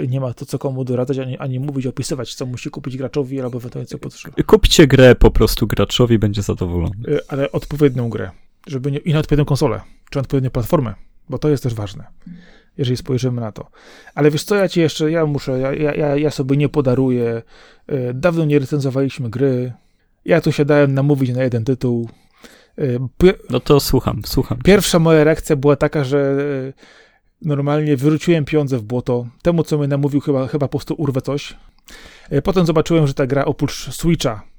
e, 0.00 0.06
nie 0.06 0.20
ma 0.20 0.34
to 0.34 0.46
co 0.46 0.58
komu 0.58 0.84
doradzać, 0.84 1.18
ani, 1.18 1.38
ani 1.38 1.60
mówić, 1.60 1.86
opisywać, 1.86 2.34
co 2.34 2.46
musi 2.46 2.70
kupić 2.70 2.96
graczowi, 2.96 3.40
albo 3.40 3.58
ewentualnie 3.58 3.86
co 3.86 3.98
potrzeba. 3.98 4.34
Kupcie 4.46 4.86
grę 4.86 5.14
po 5.14 5.30
prostu 5.30 5.66
graczowi, 5.66 6.18
będzie 6.18 6.42
zadowolony. 6.42 6.94
Ale 7.28 7.52
odpowiednią 7.52 8.08
grę, 8.08 8.30
żeby 8.66 8.92
nie, 8.92 8.98
i 8.98 9.12
na 9.12 9.18
odpowiednią 9.18 9.44
konsolę, 9.44 9.80
czy 10.10 10.18
odpowiednią 10.18 10.50
platformę 10.50 10.94
bo 11.28 11.38
to 11.38 11.48
jest 11.48 11.62
też 11.62 11.74
ważne, 11.74 12.04
jeżeli 12.78 12.96
spojrzymy 12.96 13.40
na 13.40 13.52
to. 13.52 13.70
Ale 14.14 14.30
wiesz 14.30 14.44
co, 14.44 14.54
ja 14.54 14.68
ci 14.68 14.80
jeszcze, 14.80 15.10
ja 15.10 15.26
muszę, 15.26 15.60
ja, 15.60 15.94
ja, 15.94 16.16
ja 16.16 16.30
sobie 16.30 16.56
nie 16.56 16.68
podaruję, 16.68 17.42
e, 17.86 18.14
dawno 18.14 18.44
nie 18.44 18.58
recenzowaliśmy 18.58 19.30
gry, 19.30 19.72
ja 20.24 20.40
tu 20.40 20.52
się 20.52 20.64
dałem 20.64 20.94
namówić 20.94 21.30
na 21.30 21.42
jeden 21.42 21.64
tytuł. 21.64 22.08
E, 22.78 23.32
no 23.50 23.60
to 23.60 23.80
słucham, 23.80 24.22
słucham. 24.26 24.58
Pierwsza 24.64 24.98
moja 24.98 25.24
reakcja 25.24 25.56
była 25.56 25.76
taka, 25.76 26.04
że 26.04 26.36
e, 26.68 26.72
normalnie 27.42 27.96
wyrzuciłem 27.96 28.44
pieniądze 28.44 28.78
w 28.78 28.82
błoto. 28.82 29.26
Temu, 29.42 29.64
co 29.64 29.78
mnie 29.78 29.88
namówił, 29.88 30.20
chyba, 30.20 30.46
chyba 30.46 30.68
po 30.68 30.78
prostu 30.78 30.94
urwę 30.98 31.20
coś. 31.20 31.56
Potem 32.44 32.66
zobaczyłem, 32.66 33.06
że 33.06 33.14
ta 33.14 33.26
gra 33.26 33.44
oprócz 33.44 33.94
Switcha 33.94 34.53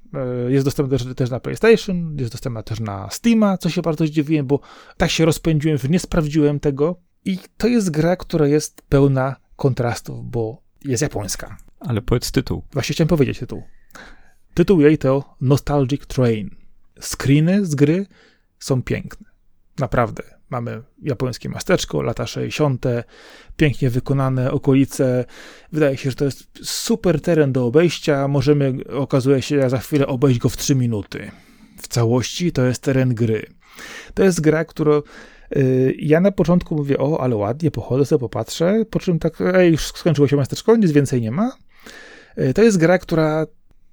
jest 0.47 0.65
dostępna 0.65 0.97
też, 0.97 1.15
też 1.15 1.29
na 1.29 1.39
PlayStation, 1.39 2.17
jest 2.19 2.31
dostępna 2.31 2.63
też 2.63 2.79
na 2.79 3.09
Steama, 3.09 3.57
co 3.57 3.69
się 3.69 3.81
bardzo 3.81 4.07
zdziwiłem, 4.07 4.47
bo 4.47 4.59
tak 4.97 5.09
się 5.11 5.25
rozpędziłem, 5.25 5.77
że 5.77 5.87
nie 5.87 5.99
sprawdziłem 5.99 6.59
tego. 6.59 6.99
I 7.25 7.39
to 7.57 7.67
jest 7.67 7.91
gra, 7.91 8.15
która 8.15 8.47
jest 8.47 8.81
pełna 8.81 9.35
kontrastów, 9.55 10.31
bo 10.31 10.61
jest 10.85 11.01
japońska. 11.01 11.57
Ale 11.79 12.01
powiedz 12.01 12.31
tytuł. 12.31 12.63
Właśnie 12.73 12.93
chciałem 12.93 13.07
powiedzieć 13.07 13.39
tytuł. 13.39 13.63
Tytuł 14.53 14.81
jej 14.81 14.97
to 14.97 15.35
Nostalgic 15.41 16.05
Train. 16.05 16.49
Screeny 17.01 17.65
z 17.65 17.75
gry 17.75 18.05
są 18.59 18.83
piękne. 18.83 19.27
Naprawdę. 19.79 20.34
Mamy 20.49 20.81
japońskie 21.01 21.49
miasteczko, 21.49 22.01
lata 22.01 22.27
60., 22.27 22.85
pięknie 23.57 23.89
wykonane 23.89 24.51
okolice. 24.51 25.25
Wydaje 25.71 25.97
się, 25.97 26.09
że 26.09 26.15
to 26.15 26.25
jest 26.25 26.47
super 26.63 27.21
teren 27.21 27.51
do 27.51 27.65
obejścia. 27.65 28.27
Możemy, 28.27 28.73
okazuje 28.93 29.41
się, 29.41 29.69
za 29.69 29.77
chwilę 29.77 30.07
obejść 30.07 30.39
go 30.39 30.49
w 30.49 30.57
3 30.57 30.75
minuty. 30.75 31.31
W 31.77 31.87
całości 31.87 32.51
to 32.51 32.65
jest 32.65 32.81
teren 32.81 33.15
gry. 33.15 33.45
To 34.13 34.23
jest 34.23 34.41
gra, 34.41 34.65
którą 34.65 35.01
yy, 35.51 35.95
ja 35.99 36.19
na 36.21 36.31
początku 36.31 36.75
mówię, 36.75 36.97
o, 36.97 37.21
ale 37.21 37.35
ładnie, 37.35 37.71
pochodzę 37.71 38.05
sobie, 38.05 38.19
popatrzę, 38.19 38.85
po 38.89 38.99
czym 38.99 39.19
tak, 39.19 39.41
ej, 39.41 39.71
już 39.71 39.87
skończyło 39.87 40.27
się 40.27 40.37
miasteczko, 40.37 40.75
nic 40.75 40.91
więcej 40.91 41.21
nie 41.21 41.31
ma. 41.31 41.51
Yy, 42.37 42.53
to 42.53 42.63
jest 42.63 42.77
gra, 42.77 42.97
która 42.97 43.45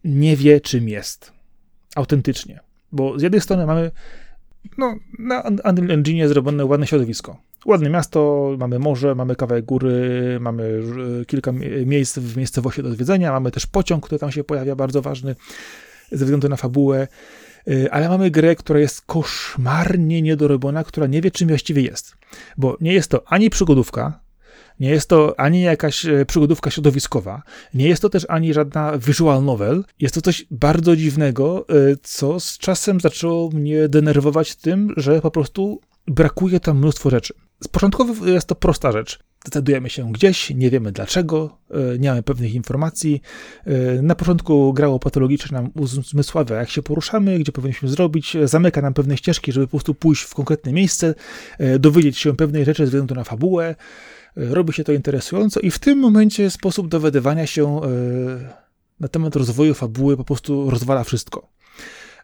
nie 0.05 0.37
wie, 0.37 0.61
czym 0.61 0.89
jest. 0.89 1.33
Autentycznie. 1.95 2.61
Bo 2.93 3.19
z 3.19 3.23
jednej 3.23 3.41
strony 3.41 3.67
mamy 3.67 3.91
no, 4.79 4.97
na 5.19 5.43
Unreal 5.43 5.91
Engine 5.91 6.29
zrobione 6.29 6.65
ładne 6.65 6.87
środowisko. 6.87 7.37
Ładne 7.67 7.91
miasto, 7.91 8.51
mamy 8.59 8.79
morze, 8.79 9.15
mamy 9.15 9.37
kawałek 9.37 9.65
góry, 9.65 10.39
mamy 10.41 10.83
kilka 11.27 11.53
miejsc 11.87 12.19
w 12.19 12.37
miejscowości 12.37 12.83
do 12.83 12.93
zwiedzenia, 12.93 13.33
mamy 13.33 13.51
też 13.51 13.67
pociąg, 13.67 14.07
który 14.07 14.19
tam 14.19 14.33
się 14.33 14.45
pojawia, 14.45 14.77
bardzo 14.77 15.03
ważny 15.03 15.37
ze 16.13 16.25
względu 16.25 16.49
na 16.49 16.57
fabułę, 16.57 17.09
y, 17.69 17.93
ale 17.93 18.09
mamy 18.09 18.31
grę, 18.31 18.57
która 18.57 18.81
jest 18.81 19.01
koszmarnie 19.01 20.23
niedorobiona, 20.23 20.85
która 20.85 21.07
nie 21.07 21.21
wie, 21.21 21.31
czym 21.31 21.49
właściwie 21.49 21.83
jest. 21.83 22.17
Bo 22.59 22.77
nie 22.81 22.93
jest 22.93 23.11
to 23.11 23.23
ani 23.27 23.51
przygodówka, 23.51 24.22
nie 24.83 24.91
jest 24.91 25.09
to 25.09 25.41
ani 25.41 25.63
jakaś 25.63 26.07
e, 26.07 26.27
przygodówka 26.27 26.71
środowiskowa, 26.71 27.43
nie 27.75 27.89
jest 27.89 28.03
to 28.03 28.09
też 28.09 28.27
ani 28.29 28.55
żadna 28.55 28.99
visual 28.99 29.45
novel. 29.45 29.85
Jest 30.01 30.15
to 30.15 30.21
coś 30.21 30.47
bardzo 30.51 30.97
dziwnego, 30.97 31.67
e, 31.69 31.73
co 32.03 32.41
z 32.41 32.59
czasem 32.59 33.01
zaczęło 33.01 33.51
mnie 33.51 33.89
denerwować 33.89 34.57
tym, 34.57 34.95
że 34.97 35.21
po 35.21 35.31
prostu 35.31 35.81
brakuje 36.07 36.61
tam 36.61 36.79
mnóstwo 36.79 37.11
rzeczy. 37.11 37.35
Z 37.65 37.69
początku 37.69 38.27
jest 38.27 38.49
to 38.49 38.55
prosta 38.55 38.93
rzecz. 38.93 39.19
Zdecydujemy 39.45 39.91
się 39.91 40.13
gdzieś, 40.13 40.51
nie 40.51 40.71
wiemy 40.71 40.93
dlaczego, 40.93 41.59
e, 41.71 41.99
nie 41.99 42.09
mamy 42.09 42.23
pewnych 42.23 42.55
informacji. 42.55 43.23
Na 44.03 44.15
początku 44.15 44.73
grało 44.73 44.99
patologicznie 44.99 45.55
nam 45.55 45.71
uzmysławia, 45.75 46.57
jak 46.57 46.71
się 46.71 46.83
poruszamy, 46.83 47.39
gdzie 47.39 47.53
powinniśmy 47.53 47.89
zrobić, 47.89 48.37
zamyka 48.45 48.83
nam 48.83 48.95
pewne 48.95 49.17
ścieżki, 49.17 49.53
żeby 49.53 49.67
po 49.67 49.71
prostu 49.71 49.95
pójść 49.95 50.23
w 50.23 50.35
konkretne 50.35 50.73
miejsce, 50.73 51.15
dowiedzieć 51.79 52.19
się 52.19 52.37
pewnej 52.37 52.65
rzeczy 52.65 52.83
ze 52.83 52.87
względu 52.87 53.15
na 53.15 53.25
fabułę 53.25 53.75
robi 54.37 54.73
się 54.73 54.85
to 54.85 54.93
interesująco 54.93 55.61
i 55.61 55.71
w 55.71 55.79
tym 55.79 55.99
momencie 55.99 56.51
sposób 56.51 56.89
dowiadywania 56.89 57.47
się 57.47 57.81
e, 57.83 57.89
na 59.01 59.09
temat 59.09 59.37
rozwoju 59.37 59.75
fabuły 59.75 60.17
po 60.17 60.25
prostu 60.25 60.71
rozwala 60.71 61.05
wszystko. 61.05 61.49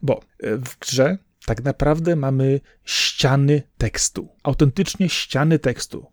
Bo 0.02 0.20
e, 0.42 0.56
w 0.56 0.78
grze 0.78 1.18
tak 1.46 1.64
naprawdę 1.64 2.16
mamy 2.16 2.60
ściany 2.84 3.62
tekstu. 3.78 4.28
Autentycznie 4.42 5.08
ściany 5.08 5.58
tekstu. 5.58 6.06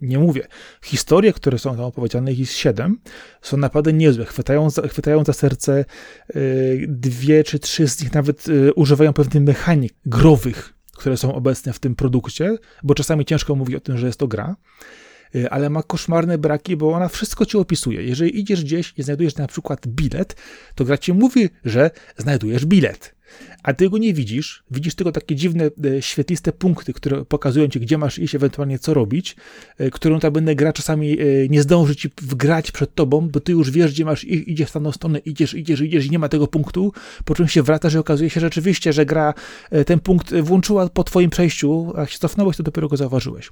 Nie 0.00 0.18
mówię. 0.18 0.46
Historie, 0.82 1.32
które 1.32 1.58
są 1.58 1.76
tam 1.76 1.84
opowiedziane, 1.84 2.32
ich 2.32 2.38
jest 2.38 2.52
siedem, 2.52 2.98
są 3.42 3.56
naprawdę 3.56 3.92
niezłe. 3.92 4.24
Chwytają 4.24 4.70
za, 4.70 4.82
chwytają 4.88 5.24
za 5.24 5.32
serce 5.32 5.84
e, 6.28 6.34
dwie 6.88 7.44
czy 7.44 7.58
trzy 7.58 7.88
z 7.88 8.02
nich 8.02 8.14
nawet 8.14 8.44
używają 8.74 9.12
pewnych 9.12 9.42
mechanik 9.42 9.94
growych, 10.06 10.72
które 10.92 11.16
są 11.16 11.34
obecne 11.34 11.72
w 11.72 11.78
tym 11.78 11.94
produkcie, 11.94 12.56
bo 12.82 12.94
czasami 12.94 13.24
ciężko 13.24 13.54
mówić 13.54 13.76
o 13.76 13.80
tym, 13.80 13.98
że 13.98 14.06
jest 14.06 14.18
to 14.18 14.28
gra. 14.28 14.56
Y, 15.34 15.50
ale 15.50 15.70
ma 15.70 15.82
koszmarne 15.82 16.38
braki, 16.38 16.76
bo 16.76 16.92
ona 16.92 17.08
wszystko 17.08 17.46
ci 17.46 17.58
opisuje. 17.58 18.02
Jeżeli 18.02 18.40
idziesz 18.40 18.64
gdzieś 18.64 18.94
i 18.96 19.02
znajdujesz 19.02 19.36
na 19.36 19.46
przykład 19.46 19.86
bilet, 19.86 20.36
to 20.74 20.84
gra 20.84 20.98
ci 20.98 21.12
mówi, 21.12 21.48
że 21.64 21.90
znajdujesz 22.16 22.66
bilet. 22.66 23.15
A 23.62 23.74
ty 23.74 23.90
go 23.90 23.98
nie 23.98 24.14
widzisz, 24.14 24.64
widzisz 24.70 24.94
tylko 24.94 25.12
takie 25.12 25.34
dziwne, 25.34 25.70
e, 25.84 26.02
świetliste 26.02 26.52
punkty, 26.52 26.92
które 26.92 27.24
pokazują 27.24 27.68
ci, 27.68 27.80
gdzie 27.80 27.98
masz 27.98 28.18
iść, 28.18 28.34
ewentualnie 28.34 28.78
co 28.78 28.94
robić, 28.94 29.36
e, 29.78 29.90
którą 29.90 30.20
ta 30.20 30.30
będę 30.30 30.54
gra 30.54 30.72
czasami 30.72 31.20
e, 31.20 31.24
nie 31.48 31.62
zdąży 31.62 31.96
ci 31.96 32.10
wgrać 32.22 32.72
przed 32.72 32.94
tobą, 32.94 33.28
bo 33.28 33.40
ty 33.40 33.52
już 33.52 33.70
wiesz, 33.70 33.92
gdzie 33.92 34.04
masz 34.04 34.24
iść, 34.24 34.48
idziesz 34.48 34.70
w 34.70 34.72
daną 34.72 34.92
stronę, 34.92 35.18
idziesz, 35.18 35.54
idziesz, 35.54 35.80
idziesz 35.80 36.06
i 36.06 36.10
nie 36.10 36.18
ma 36.18 36.28
tego 36.28 36.46
punktu, 36.46 36.92
po 37.24 37.34
czym 37.34 37.48
się 37.48 37.62
wracasz 37.62 37.94
i 37.94 37.98
okazuje 37.98 38.30
się 38.30 38.40
rzeczywiście, 38.40 38.92
że 38.92 39.06
gra 39.06 39.34
ten 39.86 40.00
punkt 40.00 40.34
włączyła 40.34 40.88
po 40.88 41.04
twoim 41.04 41.30
przejściu, 41.30 41.92
a 41.96 42.00
jak 42.00 42.10
się 42.10 42.18
cofnąłeś, 42.18 42.56
to 42.56 42.62
dopiero 42.62 42.88
go 42.88 42.96
zauważyłeś. 42.96 43.50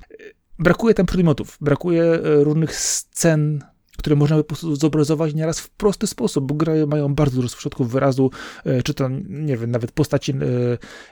Brakuje 0.58 0.94
tam 0.94 1.06
przedmiotów, 1.06 1.58
brakuje 1.60 2.18
różnych 2.22 2.76
scen, 2.76 3.64
które 4.04 4.16
można 4.16 4.36
by 4.36 4.44
po 4.44 4.48
prostu 4.48 4.76
zobrazować 4.76 5.34
nieraz 5.34 5.60
w 5.60 5.70
prosty 5.70 6.06
sposób, 6.06 6.46
bo 6.46 6.54
gry 6.54 6.86
mają 6.86 7.14
bardzo 7.14 7.36
dużo 7.36 7.56
środków 7.56 7.90
wyrazu, 7.90 8.30
e, 8.64 8.82
czy 8.82 8.94
to, 8.94 9.08
nie 9.28 9.56
wiem, 9.56 9.70
nawet 9.70 9.92
postaci, 9.92 10.32
e, 10.32 10.36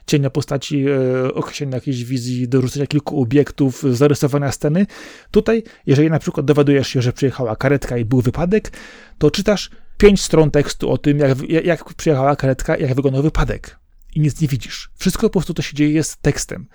cienia 0.06 0.30
postaci, 0.30 0.86
określenia 1.34 1.74
jakiejś 1.74 2.04
wizji, 2.04 2.48
dorzucenia 2.48 2.86
kilku 2.86 3.22
obiektów, 3.22 3.84
zarysowania 3.90 4.52
sceny. 4.52 4.86
Tutaj, 5.30 5.62
jeżeli 5.86 6.10
na 6.10 6.18
przykład 6.18 6.46
dowiadujesz 6.46 6.88
się, 6.88 7.02
że 7.02 7.12
przyjechała 7.12 7.56
karetka 7.56 7.98
i 7.98 8.04
był 8.04 8.20
wypadek, 8.20 8.72
to 9.18 9.30
czytasz 9.30 9.70
pięć 9.98 10.22
stron 10.22 10.50
tekstu 10.50 10.90
o 10.90 10.98
tym, 10.98 11.18
jak, 11.18 11.38
jak 11.64 11.94
przyjechała 11.94 12.36
karetka, 12.36 12.76
jak 12.76 12.94
wyglądał 12.94 13.22
wypadek. 13.22 13.78
I 14.14 14.20
nic 14.20 14.40
nie 14.40 14.48
widzisz. 14.48 14.90
Wszystko 14.96 15.22
po 15.22 15.32
prostu 15.32 15.54
to 15.54 15.62
się 15.62 15.76
dzieje 15.76 15.92
jest 15.92 16.16
tekstem. 16.22 16.66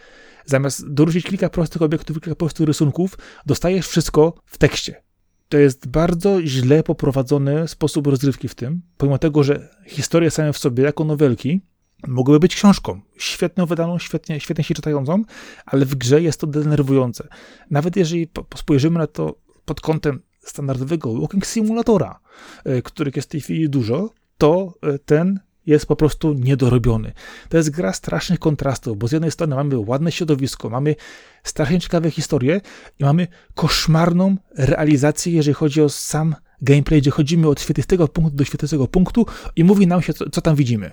Zamiast 0.45 0.93
dorzucić 0.93 1.25
kilka 1.25 1.49
prostych 1.49 1.81
obiektów, 1.81 2.21
kilka 2.21 2.35
prostych 2.35 2.67
rysunków, 2.67 3.17
dostajesz 3.45 3.87
wszystko 3.87 4.33
w 4.45 4.57
tekście. 4.57 5.06
To 5.49 5.57
jest 5.57 5.87
bardzo 5.87 6.41
źle 6.41 6.83
poprowadzony 6.83 7.67
sposób 7.67 8.07
rozrywki 8.07 8.47
w 8.47 8.55
tym, 8.55 8.81
pomimo 8.97 9.17
tego, 9.17 9.43
że 9.43 9.69
historie 9.85 10.31
same 10.31 10.53
w 10.53 10.57
sobie, 10.57 10.83
jako 10.83 11.03
nowelki, 11.03 11.61
mogłyby 12.07 12.39
być 12.39 12.55
książką, 12.55 13.01
świetną 13.17 13.65
wydaną, 13.65 13.99
świetnie, 13.99 14.39
świetnie 14.39 14.63
się 14.63 14.75
czytającą, 14.75 15.23
ale 15.65 15.85
w 15.85 15.95
grze 15.95 16.21
jest 16.21 16.41
to 16.41 16.47
denerwujące. 16.47 17.27
Nawet 17.71 17.95
jeżeli 17.95 18.27
spojrzymy 18.55 18.99
na 18.99 19.07
to 19.07 19.35
pod 19.65 19.81
kątem 19.81 20.21
standardowego 20.39 21.21
walking 21.21 21.45
simulatora, 21.45 22.19
e, 22.65 22.81
których 22.81 23.15
jest 23.15 23.27
w 23.27 23.31
tej 23.31 23.41
chwili 23.41 23.69
dużo, 23.69 24.09
to 24.37 24.73
e, 24.81 24.99
ten 24.99 25.39
jest 25.67 25.85
po 25.85 25.95
prostu 25.95 26.33
niedorobiony. 26.33 27.13
To 27.49 27.57
jest 27.57 27.69
gra 27.69 27.93
strasznych 27.93 28.39
kontrastów, 28.39 28.97
bo 28.97 29.07
z 29.07 29.11
jednej 29.11 29.31
strony 29.31 29.55
mamy 29.55 29.77
ładne 29.77 30.11
środowisko, 30.11 30.69
mamy 30.69 30.95
strasznie 31.43 31.79
ciekawe 31.79 32.11
historie 32.11 32.61
i 32.99 33.03
mamy 33.03 33.27
koszmarną 33.55 34.35
realizację, 34.57 35.33
jeżeli 35.33 35.53
chodzi 35.53 35.81
o 35.81 35.89
sam 35.89 36.35
gameplay, 36.61 37.01
gdzie 37.01 37.11
chodzimy 37.11 37.47
od 37.47 37.61
świetlistego 37.61 38.07
punktu 38.07 38.37
do 38.37 38.43
świetlistego 38.43 38.87
punktu 38.87 39.25
i 39.55 39.63
mówi 39.63 39.87
nam 39.87 40.01
się, 40.01 40.13
co, 40.13 40.29
co 40.29 40.41
tam 40.41 40.55
widzimy. 40.55 40.91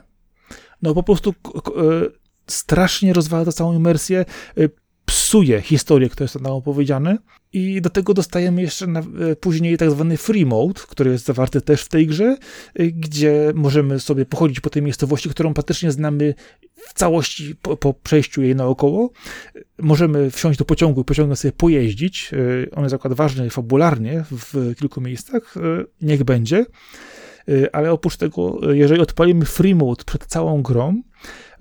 No 0.82 0.94
po 0.94 1.02
prostu 1.02 1.30
e, 1.30 1.32
strasznie 2.46 3.12
rozwala 3.12 3.44
to 3.44 3.52
całą 3.52 3.74
imersję, 3.74 4.24
e, 4.58 4.68
psuje 5.34 5.62
historię, 5.62 6.08
która 6.08 6.24
jest 6.24 6.34
tam 6.34 6.46
opowiedziane 6.46 7.18
i 7.52 7.80
do 7.80 7.90
tego 7.90 8.14
dostajemy 8.14 8.62
jeszcze 8.62 8.86
na, 8.86 9.00
e, 9.00 9.36
później 9.40 9.78
tak 9.78 9.90
zwany 9.90 10.16
free 10.16 10.46
mode, 10.46 10.80
który 10.88 11.10
jest 11.10 11.24
zawarty 11.24 11.60
też 11.60 11.82
w 11.82 11.88
tej 11.88 12.06
grze, 12.06 12.36
e, 12.74 12.86
gdzie 12.86 13.52
możemy 13.54 14.00
sobie 14.00 14.26
pochodzić 14.26 14.60
po 14.60 14.70
tej 14.70 14.82
miejscowości, 14.82 15.28
którą 15.28 15.54
praktycznie 15.54 15.92
znamy 15.92 16.34
w 16.76 16.94
całości 16.94 17.56
po, 17.62 17.76
po 17.76 17.94
przejściu 17.94 18.42
jej 18.42 18.56
naokoło. 18.56 19.10
Możemy 19.78 20.30
wsiąść 20.30 20.58
do 20.58 20.64
pociągu 20.64 21.00
i 21.00 21.04
pociągiem 21.04 21.36
sobie 21.36 21.52
pojeździć. 21.52 22.30
E, 22.32 22.70
on 22.76 22.82
jest 22.82 22.94
akurat 22.94 23.16
ważny 23.16 23.50
fabularnie 23.50 24.24
w 24.30 24.74
kilku 24.78 25.00
miejscach. 25.00 25.54
Niech 26.02 26.24
będzie. 26.24 26.66
Ale 27.72 27.92
oprócz 27.92 28.16
tego, 28.16 28.72
jeżeli 28.72 29.00
odpalimy 29.00 29.44
free 29.44 29.74
mode 29.74 30.04
przed 30.04 30.26
całą 30.26 30.62
grą, 30.62 31.02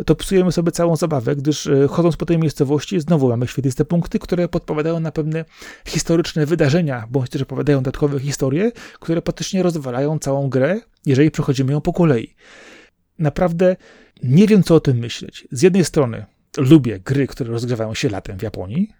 to 0.06 0.16
psujemy 0.16 0.52
sobie 0.52 0.72
całą 0.72 0.96
zabawę, 0.96 1.36
gdyż 1.36 1.68
e, 1.68 1.88
chodząc 1.88 2.18
po 2.18 2.26
tej 2.26 2.40
miejscowości 2.40 3.00
znowu 3.00 3.30
mamy 3.30 3.48
świetliste 3.48 3.86
punkty, 3.86 4.20
które 4.20 4.48
podpowiadają 4.48 5.00
na 5.00 5.12
pewne 5.12 5.46
historyczne 5.86 6.46
wydarzenia, 6.46 7.08
bądź 7.12 7.30
też 7.30 7.42
opowiadają 7.42 7.80
dodatkowe 7.80 8.20
historie, 8.20 8.72
które 9.00 9.22
praktycznie 9.22 9.64
rozwalają 9.64 10.20
całą 10.20 10.50
grę, 10.50 10.82
jeżeli 11.06 11.32
przechodzimy 11.32 11.72
ją 11.72 11.82
po 11.82 11.94
kolei. 11.94 12.36
Naprawdę 13.20 13.76
nie 14.24 14.48
wiem, 14.48 14.64
co 14.64 14.76
o 14.76 14.80
tym 14.80 14.98
myśleć. 14.98 15.48
Z 15.52 15.62
jednej 15.62 15.86
strony 15.86 16.26
lubię 16.58 17.00
gry, 17.00 17.28
które 17.28 17.52
rozgrywają 17.52 17.94
się 17.94 18.10
latem 18.10 18.40
w 18.40 18.42
Japonii, 18.42 18.94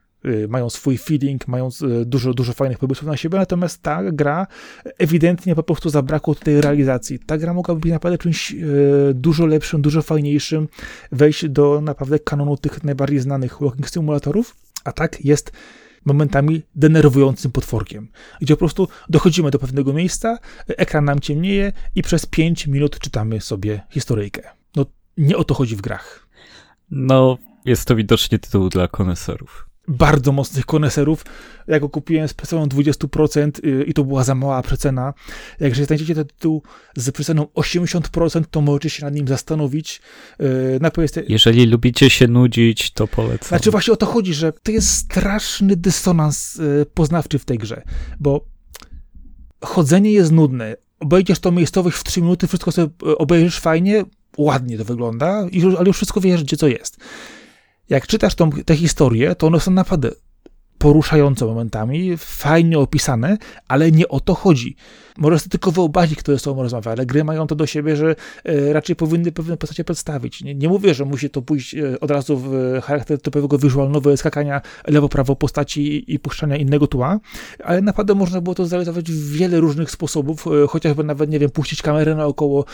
mają 0.48 0.70
swój 0.70 0.98
feeling, 0.98 1.48
mają 1.48 1.70
y, 2.02 2.06
dużo, 2.06 2.34
dużo 2.34 2.54
fajnych 2.54 2.80
pomysłów 2.80 3.08
na 3.08 3.18
siebie, 3.18 3.38
natomiast 3.38 3.82
ta 3.82 4.12
gra 4.12 4.48
ewidentnie 4.98 5.56
po 5.56 5.64
prostu 5.64 5.90
zabrakło 5.90 6.36
tej 6.36 6.62
realizacji. 6.62 7.20
Ta 7.20 7.38
gra 7.38 7.54
mogłaby 7.54 7.82
być 7.82 7.92
naprawdę 7.92 8.18
czymś 8.18 8.52
y, 8.52 9.12
dużo 9.14 9.46
lepszym, 9.46 9.82
dużo 9.82 10.02
fajniejszym, 10.02 10.68
wejść 11.12 11.50
do 11.50 11.82
naprawdę 11.82 12.20
kanonu 12.20 12.58
tych 12.58 12.84
najbardziej 12.84 13.20
znanych 13.20 13.58
walking 13.62 13.90
simulatorów, 13.90 14.56
a 14.84 14.92
tak 14.92 15.26
jest 15.26 15.52
momentami 16.06 16.62
denerwującym 16.76 17.52
potworkiem, 17.52 18.08
gdzie 18.42 18.54
po 18.54 18.60
prostu 18.60 18.88
dochodzimy 19.10 19.52
do 19.52 19.60
pewnego 19.60 19.94
miejsca, 19.94 20.38
ekran 20.68 21.06
nam 21.06 21.20
ciemnieje 21.20 21.72
i 21.96 22.02
przez 22.02 22.26
5 22.26 22.68
minut 22.68 23.00
czytamy 23.00 23.42
sobie 23.42 23.82
historyjkę. 23.90 24.42
No, 24.76 24.86
nie 25.18 25.38
o 25.38 25.44
to 25.44 25.54
chodzi 25.54 25.76
w 25.76 25.82
grach. 25.82 26.28
No, 26.92 27.38
jest 27.66 27.86
to 27.86 27.96
widocznie 27.96 28.40
tytuł 28.40 28.70
dla 28.70 28.88
koneserów 28.88 29.73
bardzo 29.88 30.32
mocnych 30.32 30.66
koneserów. 30.66 31.26
Ja 31.68 31.80
go 31.80 31.90
kupiłem 31.90 32.28
z 32.28 32.34
preceną 32.34 32.66
20% 32.66 33.66
y, 33.66 33.84
i 33.84 33.94
to 33.94 34.04
była 34.04 34.24
za 34.24 34.36
mała 34.36 34.62
przecena. 34.62 35.14
Jak 35.60 35.76
znajdziecie 35.76 36.16
ten 36.16 36.26
tytuł 36.26 36.64
z 36.96 37.12
przeceną 37.12 37.44
80%, 37.44 38.44
to 38.52 38.62
możecie 38.62 38.90
się 38.90 39.06
nad 39.06 39.14
nim 39.14 39.28
zastanowić. 39.28 40.02
Y, 40.42 40.80
na 40.82 40.92
Jeżeli 41.28 41.66
lubicie 41.66 42.10
się 42.10 42.28
nudzić, 42.28 42.92
to 42.92 43.08
polecam. 43.08 43.48
Znaczy 43.48 43.72
właśnie 43.72 43.94
o 43.94 43.96
to 43.96 44.06
chodzi, 44.06 44.34
że 44.34 44.54
to 44.54 44.72
jest 44.72 44.90
straszny 44.90 45.76
dysonans 45.76 46.56
y, 46.56 46.86
poznawczy 46.94 47.40
w 47.40 47.46
tej 47.46 47.58
grze, 47.58 47.82
bo 48.20 48.46
chodzenie 49.62 50.12
jest 50.12 50.32
nudne. 50.32 50.76
Obejdziesz 51.00 51.40
tą 51.40 51.52
miejscowość 51.52 51.98
w 51.98 52.04
3 52.04 52.22
minuty, 52.22 52.48
wszystko 52.48 52.72
sobie 52.72 52.88
obejrzysz 53.18 53.60
fajnie, 53.60 54.04
ładnie 54.38 54.78
to 54.78 54.86
wygląda, 54.86 55.48
ale 55.78 55.88
już 55.88 55.96
wszystko 55.96 56.22
wiesz, 56.22 56.44
gdzie 56.44 56.58
co 56.58 56.68
jest 56.68 56.98
jak 57.94 58.08
czytasz 58.08 58.36
tą, 58.36 58.50
te 58.52 58.76
historie, 58.76 59.36
to 59.36 59.48
one 59.48 59.60
są 59.60 59.72
naprawdę 59.72 60.10
poruszające 60.84 61.46
momentami, 61.46 62.18
fajnie 62.18 62.80
opisane, 62.80 63.38
ale 63.68 63.92
nie 63.92 64.08
o 64.08 64.20
to 64.20 64.34
chodzi. 64.34 64.76
Może 65.18 65.40
sobie 65.40 65.50
tylko 65.50 65.72
wyobrazić, 65.72 66.20
kto 66.20 66.32
jest 66.32 66.44
sobą 66.44 66.64
rozmawia, 66.64 66.92
ale 66.92 67.06
gry 67.06 67.24
mają 67.24 67.48
to 67.48 67.56
do 67.56 67.66
siebie, 67.66 67.96
że 67.96 68.16
e, 68.44 68.74
raczej 68.74 68.96
powinny 68.96 69.32
pewne 69.32 69.58
postacie 69.58 69.84
przedstawić. 69.84 70.44
Nie, 70.44 70.56
nie 70.56 70.70
mówię, 70.70 70.94
że 70.94 71.06
musi 71.06 71.30
to 71.30 71.42
pójść 71.42 71.76
e, 71.76 72.00
od 72.00 72.12
razu 72.12 72.38
w 72.38 72.52
charakter 72.84 73.22
typowego 73.22 73.58
wizualnego 73.58 74.18
skakania 74.18 74.62
lewo-prawo 74.88 75.36
postaci 75.36 76.14
i 76.14 76.20
puszczania 76.20 76.56
innego 76.56 76.88
tła, 76.88 77.20
ale 77.64 77.82
naprawdę 77.82 78.16
można 78.16 78.42
było 78.42 78.56
to 78.56 78.66
zrealizować 78.66 79.12
w 79.12 79.32
wiele 79.32 79.60
różnych 79.60 79.92
sposobów, 79.92 80.48
e, 80.48 80.68
chociażby 80.68 81.04
nawet, 81.04 81.30
nie 81.30 81.40
wiem, 81.40 81.50
puścić 81.50 81.82
kamerę 81.82 82.16
naokoło, 82.16 82.66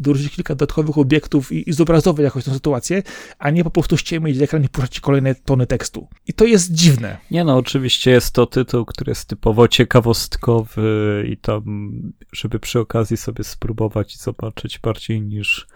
dorzucić 0.00 0.34
kilka 0.34 0.54
dodatkowych 0.54 0.98
obiektów 0.98 1.52
i, 1.52 1.70
i 1.70 1.72
zobrazować 1.72 2.24
jakoś 2.24 2.44
tę 2.44 2.54
sytuację, 2.54 3.02
a 3.38 3.50
nie 3.50 3.64
po 3.64 3.70
prostu 3.70 3.96
ściemnić 3.96 4.40
ekran 4.40 4.64
i 4.64 4.68
puszczać 4.68 5.00
kolejne 5.00 5.34
tony 5.34 5.66
tekstu. 5.66 6.08
I 6.26 6.32
to 6.32 6.44
jest 6.44 6.72
dziwne. 6.72 7.18
Nie 7.30 7.44
no, 7.44 7.56
oczywiście 7.56 8.10
jest 8.10 8.34
to 8.34 8.46
tytuł, 8.46 8.84
który 8.84 9.10
jest 9.10 9.28
typowo 9.28 9.68
ciekawostkowy 9.68 11.26
i 11.32 11.36
tam, 11.36 11.92
żeby 12.32 12.60
przy 12.60 12.80
okazji 12.80 13.16
sobie 13.16 13.44
spróbować 13.44 14.14
i 14.14 14.18
zobaczyć 14.18 14.78
bardziej 14.78 15.22
niż 15.22 15.66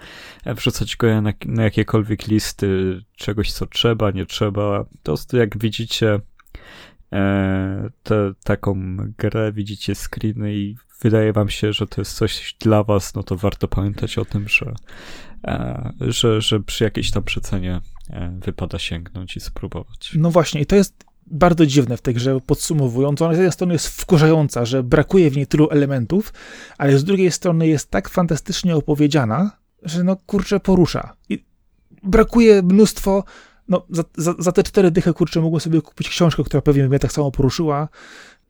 wrzucać 0.47 0.97
go 0.97 1.23
na, 1.23 1.33
na 1.47 1.63
jakiekolwiek 1.63 2.27
listy 2.27 3.01
czegoś, 3.17 3.53
co 3.53 3.67
trzeba, 3.67 4.11
nie 4.11 4.27
trzeba. 4.27 4.85
To 5.03 5.17
jak 5.33 5.59
widzicie 5.59 6.15
e, 6.15 6.21
te, 8.03 8.33
taką 8.45 8.97
grę, 9.19 9.53
widzicie 9.53 9.95
screeny 9.95 10.55
i 10.55 10.77
wydaje 11.01 11.33
wam 11.33 11.49
się, 11.49 11.73
że 11.73 11.87
to 11.87 12.01
jest 12.01 12.15
coś 12.15 12.57
dla 12.61 12.85
was, 12.85 13.15
no 13.15 13.23
to 13.23 13.37
warto 13.37 13.69
pamiętać 13.69 14.19
o 14.19 14.25
tym, 14.25 14.49
że, 14.49 14.75
e, 15.45 15.93
że, 16.01 16.41
że 16.41 16.61
przy 16.61 16.85
jakiejś 16.85 17.11
tam 17.11 17.23
przecenie 17.23 17.81
e, 18.11 18.39
wypada 18.45 18.79
sięgnąć 18.79 19.37
i 19.37 19.41
spróbować. 19.41 20.13
No 20.17 20.31
właśnie, 20.31 20.61
i 20.61 20.67
to 20.67 20.77
jest 20.77 21.05
bardzo 21.27 21.67
dziwne 21.67 21.97
w 21.97 22.03
tej 22.03 22.15
grze, 22.15 22.41
podsumowując. 22.47 23.23
Ona 23.23 23.35
z 23.35 23.37
jednej 23.37 23.53
strony 23.53 23.73
jest 23.73 23.89
wkurzająca, 23.89 24.65
że 24.65 24.83
brakuje 24.83 25.31
w 25.31 25.37
niej 25.37 25.47
tylu 25.47 25.71
elementów, 25.71 26.33
ale 26.79 26.99
z 26.99 27.05
drugiej 27.05 27.31
strony 27.31 27.69
jest 27.69 27.91
tak 27.91 28.09
fantastycznie 28.09 28.77
opowiedziana, 28.77 29.51
że 29.83 30.05
no 30.05 30.17
kurczę 30.17 30.61
porusza. 30.61 31.17
I 31.29 31.45
brakuje 32.03 32.63
mnóstwo 32.63 33.25
no, 33.69 33.87
za, 33.91 34.05
za, 34.17 34.35
za, 34.39 34.53
te 34.53 34.63
cztery 34.63 34.91
dychy, 34.91 35.13
kurczę, 35.13 35.41
mogłem 35.41 35.61
sobie 35.61 35.83
kupić 35.83 36.09
książkę, 36.09 36.45
która 36.45 36.63
pewnie 36.63 36.89
mnie 36.89 36.99
tak 36.99 37.13
samo 37.13 37.31
poruszyła. 37.31 37.89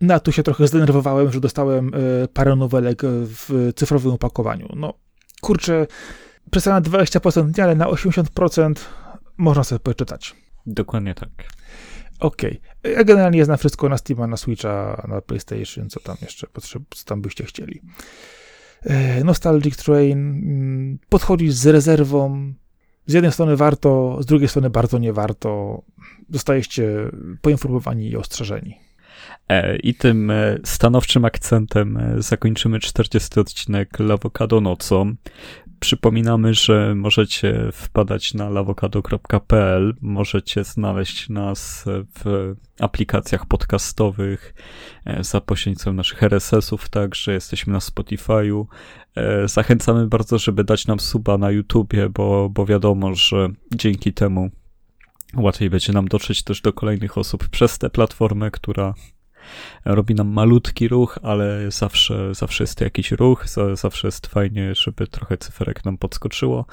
No, 0.00 0.14
a 0.14 0.20
tu 0.20 0.32
się 0.32 0.42
trochę 0.42 0.66
zdenerwowałem, 0.66 1.32
że 1.32 1.40
dostałem 1.40 1.90
e, 1.94 2.28
parę 2.28 2.56
nowelek 2.56 3.02
w 3.04 3.72
cyfrowym 3.76 4.12
opakowaniu. 4.12 4.68
No, 4.76 4.94
kurczę, 5.40 5.86
przez 6.50 6.66
na 6.66 6.80
20% 6.80 7.58
nie, 7.58 7.64
ale 7.64 7.74
na 7.74 7.86
80% 7.86 8.74
można 9.36 9.64
sobie 9.64 9.78
poczytać. 9.78 10.34
Dokładnie 10.66 11.14
tak. 11.14 11.30
Okej. 12.20 12.60
Okay. 12.80 12.92
Ja 12.92 13.04
generalnie 13.04 13.44
znam 13.44 13.58
wszystko 13.58 13.88
na 13.88 13.98
Steama, 13.98 14.26
na 14.26 14.36
Switcha, 14.36 15.06
na 15.08 15.20
PlayStation, 15.20 15.90
co 15.90 16.00
tam 16.00 16.16
jeszcze 16.22 16.46
potrzeb, 16.46 16.82
co 16.94 17.04
tam 17.04 17.22
byście 17.22 17.44
chcieli. 17.44 17.82
E, 18.82 19.24
Nostalgic 19.24 19.76
Train 19.76 20.18
mm, 20.18 20.98
podchodzi 21.08 21.50
z 21.50 21.66
rezerwą. 21.66 22.52
Z 23.06 23.12
jednej 23.12 23.32
strony 23.32 23.56
warto, 23.56 24.18
z 24.20 24.26
drugiej 24.26 24.48
strony 24.48 24.70
bardzo 24.70 24.98
nie 24.98 25.12
warto. 25.12 25.82
Zostajecie 26.30 27.10
poinformowani 27.42 28.08
i 28.08 28.16
ostrzeżeni. 28.16 28.86
E, 29.48 29.76
I 29.76 29.94
tym 29.94 30.30
e, 30.30 30.58
stanowczym 30.64 31.24
akcentem 31.24 31.96
e, 31.96 32.22
zakończymy 32.22 32.80
40 32.80 33.40
odcinek 33.40 33.98
Lawokado 33.98 34.60
nocą. 34.60 35.14
Przypominamy, 35.80 36.54
że 36.54 36.94
możecie 36.94 37.68
wpadać 37.72 38.34
na 38.34 38.50
lawokado.pl, 38.50 39.94
możecie 40.00 40.64
znaleźć 40.64 41.28
nas 41.28 41.84
w 42.18 42.54
aplikacjach 42.80 43.46
podcastowych 43.46 44.54
za 45.20 45.40
pośrednictwem 45.40 45.96
naszych 45.96 46.22
RSS-ów, 46.22 46.88
także 46.88 47.32
jesteśmy 47.32 47.72
na 47.72 47.78
Spotify'u. 47.78 48.64
Zachęcamy 49.44 50.06
bardzo, 50.06 50.38
żeby 50.38 50.64
dać 50.64 50.86
nam 50.86 51.00
suba 51.00 51.38
na 51.38 51.50
YouTubie, 51.50 52.08
bo, 52.08 52.48
bo 52.50 52.66
wiadomo, 52.66 53.14
że 53.14 53.48
dzięki 53.74 54.12
temu 54.12 54.50
łatwiej 55.36 55.70
będzie 55.70 55.92
nam 55.92 56.08
dotrzeć 56.08 56.42
też 56.42 56.60
do 56.60 56.72
kolejnych 56.72 57.18
osób 57.18 57.48
przez 57.48 57.78
tę 57.78 57.90
platformę, 57.90 58.50
która 58.50 58.94
robi 59.84 60.14
nam 60.14 60.28
malutki 60.28 60.88
ruch, 60.88 61.18
ale 61.22 61.70
zawsze, 61.70 62.34
zawsze 62.34 62.64
jest 62.64 62.80
jakiś 62.80 63.10
ruch, 63.10 63.44
zawsze 63.74 64.08
jest 64.08 64.26
fajnie, 64.26 64.74
żeby 64.74 65.06
trochę 65.06 65.38
cyferek 65.38 65.84
nam 65.84 65.98
podskoczyło. 65.98 66.66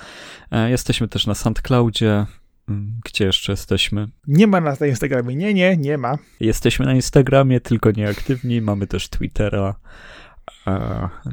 E, 0.52 0.70
jesteśmy 0.70 1.08
też 1.08 1.28
na 1.28 1.36
SoundCloudzie, 1.36 2.26
mm, 2.70 3.00
gdzie 3.06 3.26
jeszcze 3.26 3.52
jesteśmy? 3.52 4.08
Nie 4.28 4.48
ma 4.48 4.62
nas 4.62 4.80
na 4.80 4.88
Instagramie. 4.88 5.36
Nie, 5.36 5.54
nie, 5.54 5.78
nie 5.78 5.98
ma. 5.98 6.18
Jesteśmy 6.40 6.86
na 6.86 6.94
Instagramie, 6.94 7.60
tylko 7.60 7.92
nieaktywni. 7.92 8.62
Mamy 8.62 8.88
też 8.88 9.10
Twittera. 9.10 9.76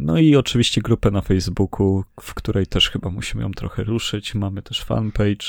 No 0.01 0.19
i 0.19 0.37
oczywiście 0.37 0.81
grupę 0.81 1.11
na 1.11 1.21
Facebooku, 1.21 2.05
w 2.21 2.35
której 2.35 2.67
też 2.67 2.91
chyba 2.91 3.11
musimy 3.11 3.43
ją 3.43 3.53
trochę 3.53 3.85
ruszyć. 3.85 4.35
Mamy 4.35 4.63
też 4.63 4.85
fanpage, 4.85 5.47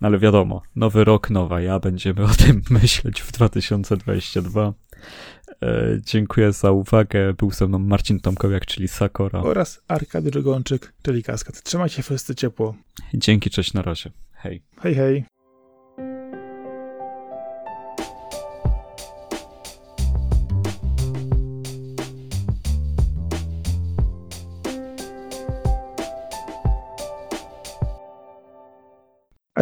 no 0.00 0.08
ale 0.08 0.18
wiadomo, 0.18 0.62
nowy 0.76 1.04
rok, 1.04 1.30
nowa 1.30 1.60
ja, 1.60 1.78
będziemy 1.78 2.24
o 2.32 2.34
tym 2.34 2.62
myśleć 2.70 3.20
w 3.20 3.32
2022. 3.32 4.72
E, 5.62 6.00
dziękuję 6.04 6.52
za 6.52 6.70
uwagę. 6.70 7.34
Był 7.34 7.50
ze 7.50 7.66
mną 7.66 7.78
Marcin 7.78 8.20
Tomkowiak, 8.20 8.66
czyli 8.66 8.88
Sakora. 8.88 9.40
Oraz 9.40 9.82
Arkady 9.88 10.30
Drzegończyk, 10.30 10.92
czyli 11.02 11.22
Kaskad. 11.22 11.62
Trzymajcie 11.62 11.96
się 11.96 12.02
wszyscy 12.02 12.34
ciepło. 12.34 12.74
Dzięki, 13.14 13.50
cześć, 13.50 13.72
na 13.72 13.82
razie. 13.82 14.10
Hej. 14.32 14.62
Hej, 14.80 14.94
hej. 14.94 15.35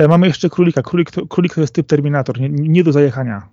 Mamy 0.08 0.26
jeszcze 0.26 0.50
królika. 0.50 0.82
Królik 0.82 1.10
to, 1.10 1.26
królik 1.26 1.54
to 1.54 1.60
jest 1.60 1.74
typ 1.74 1.86
Terminator, 1.86 2.40
nie, 2.40 2.48
nie 2.48 2.84
do 2.84 2.92
zajechania. 2.92 3.48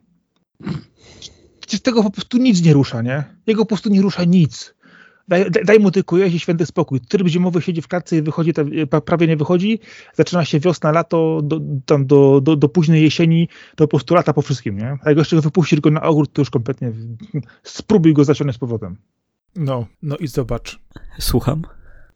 Przecież 1.59 1.81
tego 1.81 2.03
po 2.03 2.11
prostu 2.11 2.37
nic 2.37 2.63
nie 2.63 2.73
rusza, 2.73 3.01
nie? 3.01 3.23
Jego 3.47 3.61
po 3.61 3.67
prostu 3.67 3.89
nie 3.89 4.01
rusza 4.01 4.23
nic. 4.23 4.73
Daj, 5.27 5.51
daj, 5.51 5.65
daj 5.65 5.79
mu 5.79 5.91
tylko 5.91 6.17
jeść 6.17 6.35
i 6.35 6.39
święty 6.39 6.65
spokój. 6.65 7.01
Tryb 7.01 7.27
zimowy 7.27 7.61
siedzi 7.61 7.81
w 7.81 7.87
klatce 7.87 8.17
i 8.17 8.21
wychodzi, 8.21 8.53
prawie 9.05 9.27
nie 9.27 9.37
wychodzi. 9.37 9.79
Zaczyna 10.13 10.45
się 10.45 10.59
wiosna, 10.59 10.91
lato, 10.91 11.41
do, 11.43 11.61
tam 11.85 12.05
do, 12.05 12.41
do, 12.41 12.55
do 12.55 12.69
późnej 12.69 13.03
jesieni, 13.03 13.47
to 13.75 13.83
po 13.83 13.87
prostu 13.87 14.15
lata 14.15 14.33
po 14.33 14.41
wszystkim, 14.41 14.77
nie? 14.77 14.97
A 15.03 15.09
jak 15.09 15.17
jeszcze 15.17 15.41
wypuścisz 15.41 15.79
go 15.79 15.91
na 15.91 16.01
ogród, 16.01 16.33
to 16.33 16.41
już 16.41 16.49
kompletnie 16.49 16.91
spróbuj 17.63 18.13
go 18.13 18.23
zaciągnąć 18.23 18.55
z 18.55 18.59
powrotem. 18.59 18.97
No, 19.55 19.85
no 20.01 20.17
i 20.17 20.27
zobacz. 20.27 20.79
Słucham? 21.19 21.61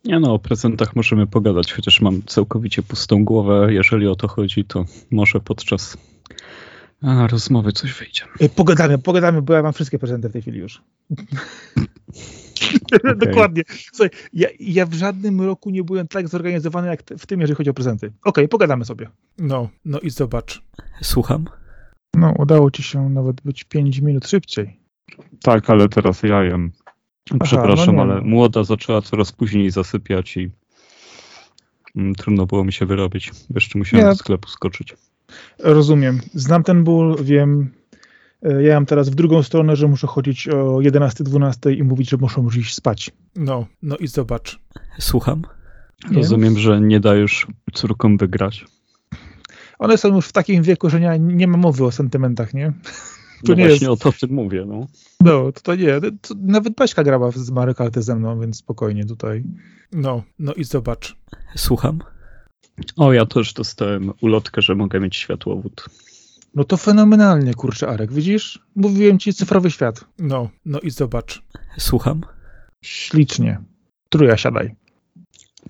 Nie 0.06 0.20
no, 0.20 0.34
o 0.34 0.40
prezentach 0.40 0.96
możemy 0.96 1.28
pogadać, 1.28 1.74
chociaż 1.74 2.02
mam 2.02 2.24
całkowicie 2.24 2.84
pustą 2.84 3.26
głowę. 3.26 3.68
Jeżeli 3.70 4.08
o 4.08 4.16
to 4.16 4.28
chodzi, 4.28 4.66
to 4.66 4.86
może 5.12 5.40
podczas 5.40 5.98
a, 7.02 7.28
rozmowy 7.28 7.72
coś 7.72 7.94
wyjdzie. 7.94 8.24
E, 8.40 8.50
pogadamy, 8.50 8.98
pogadamy, 8.98 9.42
bo 9.42 9.54
ja 9.54 9.64
mam 9.64 9.74
wszystkie 9.74 10.00
prezenty 10.00 10.30
w 10.30 10.34
tej 10.34 10.42
chwili 10.42 10.60
już. 10.60 10.82
Okay. 11.12 11.26
Dokładnie. 13.26 13.64
Słuchaj, 13.68 14.10
ja, 14.34 14.48
ja, 14.60 14.86
w 14.86 14.94
żadnym 14.94 15.42
roku 15.42 15.70
nie 15.70 15.84
byłem 15.84 16.08
tak 16.08 16.28
zorganizowany 16.28 16.88
jak 16.88 17.04
w 17.18 17.26
tym, 17.26 17.42
jeżeli 17.42 17.58
chodzi 17.58 17.70
o 17.70 17.74
prezenty. 17.74 18.08
Okej, 18.08 18.16
okay, 18.22 18.48
pogadamy 18.48 18.86
sobie. 18.86 19.10
No, 19.38 19.70
no 19.86 20.00
i 20.00 20.10
zobacz. 20.10 20.62
Słucham? 21.02 21.46
No, 22.14 22.34
udało 22.38 22.72
ci 22.72 22.84
się 22.84 23.10
nawet 23.10 23.42
być 23.42 23.64
5 23.64 24.00
minut 24.00 24.28
szybciej. 24.28 24.80
Tak, 25.42 25.70
ale 25.70 25.90
teraz 25.90 26.24
ja 26.24 26.44
jem. 26.44 26.72
Przepraszam, 27.44 27.96
Aha, 28.00 28.06
no 28.08 28.14
ale 28.14 28.22
młoda 28.22 28.64
zaczęła 28.64 29.02
coraz 29.02 29.32
później 29.32 29.72
zasypiać 29.72 30.38
i 30.38 30.52
mm, 31.96 32.16
trudno 32.16 32.46
było 32.46 32.64
mi 32.64 32.74
się 32.74 32.86
wyrobić. 32.86 33.32
Jeszcze 33.56 33.80
musiałem 33.80 34.06
do 34.06 34.16
sklepu 34.16 34.50
skoczyć. 34.50 34.96
Rozumiem. 35.60 36.22
Znam 36.34 36.64
ten 36.64 36.84
ból, 36.84 37.16
wiem. 37.24 37.72
E, 38.44 38.64
ja 38.64 38.74
mam 38.74 38.86
teraz 38.86 39.10
w 39.10 39.16
drugą 39.16 39.44
stronę, 39.44 39.76
że 39.76 39.88
muszę 39.88 40.08
chodzić 40.08 40.48
o 40.48 40.78
11-12 40.78 41.78
i 41.78 41.84
mówić, 41.84 42.10
że 42.10 42.18
muszą 42.18 42.44
już 42.44 42.58
iść 42.58 42.76
spać. 42.76 43.12
No, 43.36 43.66
no 43.82 43.98
i 43.98 44.08
zobacz. 44.08 44.60
Słucham? 45.00 45.42
Rozumiem, 46.12 46.58
że 46.58 46.82
nie 46.82 47.00
da 47.00 47.16
już 47.16 47.48
córkom 47.74 48.18
wygrać. 48.18 48.66
One 49.80 49.98
są 49.98 50.16
już 50.16 50.28
w 50.28 50.32
takim 50.32 50.64
wieku, 50.64 50.90
że 50.90 51.00
nie, 51.00 51.20
nie 51.20 51.48
ma 51.48 51.58
mowy 51.58 51.86
o 51.86 51.92
sentymentach, 51.92 52.54
nie? 52.54 52.74
To 53.44 53.52
no 53.52 53.56
nie 53.56 53.68
właśnie 53.68 53.90
jest... 53.90 54.06
o 54.06 54.12
to 54.12 54.20
tym 54.20 54.36
mówię, 54.36 54.66
no. 54.68 54.88
No, 55.22 55.52
to, 55.52 55.62
to 55.62 55.76
nie. 55.76 56.02
To 56.22 56.36
nawet 56.38 56.76
Baśka 56.76 57.04
grała 57.04 57.32
z 57.32 57.52
Mario 57.52 57.76
Karty 57.76 58.02
ze 58.02 58.16
mną, 58.16 58.40
więc 58.40 58.58
spokojnie 58.58 59.06
tutaj. 59.06 59.44
No, 59.92 60.24
no 60.40 60.54
i 60.54 60.64
zobacz. 60.64 61.16
Słucham? 61.56 62.00
O, 62.98 63.14
ja 63.14 63.26
też 63.26 63.54
dostałem 63.54 64.12
ulotkę, 64.22 64.62
że 64.62 64.76
mogę 64.76 65.00
mieć 65.00 65.16
światłowód. 65.16 65.86
No 66.56 66.64
to 66.64 66.78
fenomenalnie, 66.78 67.54
kurczę, 67.54 67.88
Arek, 67.88 68.14
widzisz? 68.14 68.60
Mówiłem 68.76 69.20
ci 69.20 69.34
cyfrowy 69.34 69.72
świat. 69.72 70.06
No, 70.20 70.50
no 70.66 70.80
i 70.80 70.90
zobacz. 70.90 71.44
Słucham? 71.78 72.22
Ślicznie. 72.84 73.62
Truja, 74.10 74.38
siadaj. 74.38 74.76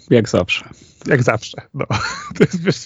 Jak 0.10 0.30
zawsze. 0.30 0.70
Jak 1.08 1.24
zawsze, 1.24 1.62
no. 1.74 1.86
To 2.38 2.44
jest, 2.44 2.64
wiesz, 2.64 2.86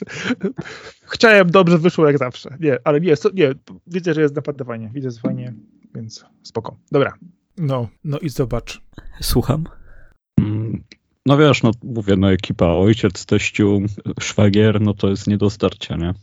chciałem, 1.01 1.51
dobrze 1.51 1.77
wyszło 1.77 2.07
jak 2.07 2.17
zawsze. 2.17 2.57
Nie, 2.59 2.77
ale 2.83 3.01
nie, 3.01 3.13
nie 3.33 3.53
widzę, 3.87 4.13
że 4.13 4.21
jest 4.21 4.35
naprawdę 4.35 4.65
fajnie. 4.65 4.91
Widzę, 4.93 5.11
że 5.11 5.19
fajnie, 5.19 5.53
więc 5.95 6.25
spoko. 6.43 6.77
Dobra. 6.91 7.13
No, 7.57 7.87
no 8.03 8.19
i 8.19 8.29
zobacz. 8.29 8.81
Słucham? 9.21 9.63
Mm, 10.39 10.83
no 11.25 11.37
wiesz, 11.37 11.63
no 11.63 11.71
mówię, 11.83 12.15
no 12.15 12.31
ekipa 12.31 12.65
ojciec, 12.65 13.25
teściu, 13.25 13.81
szwagier, 14.19 14.81
no 14.81 14.93
to 14.93 15.09
jest 15.09 15.27
nie 15.27 15.37
do 15.37 15.49
starcia, 15.49 15.95
nie? 15.95 16.13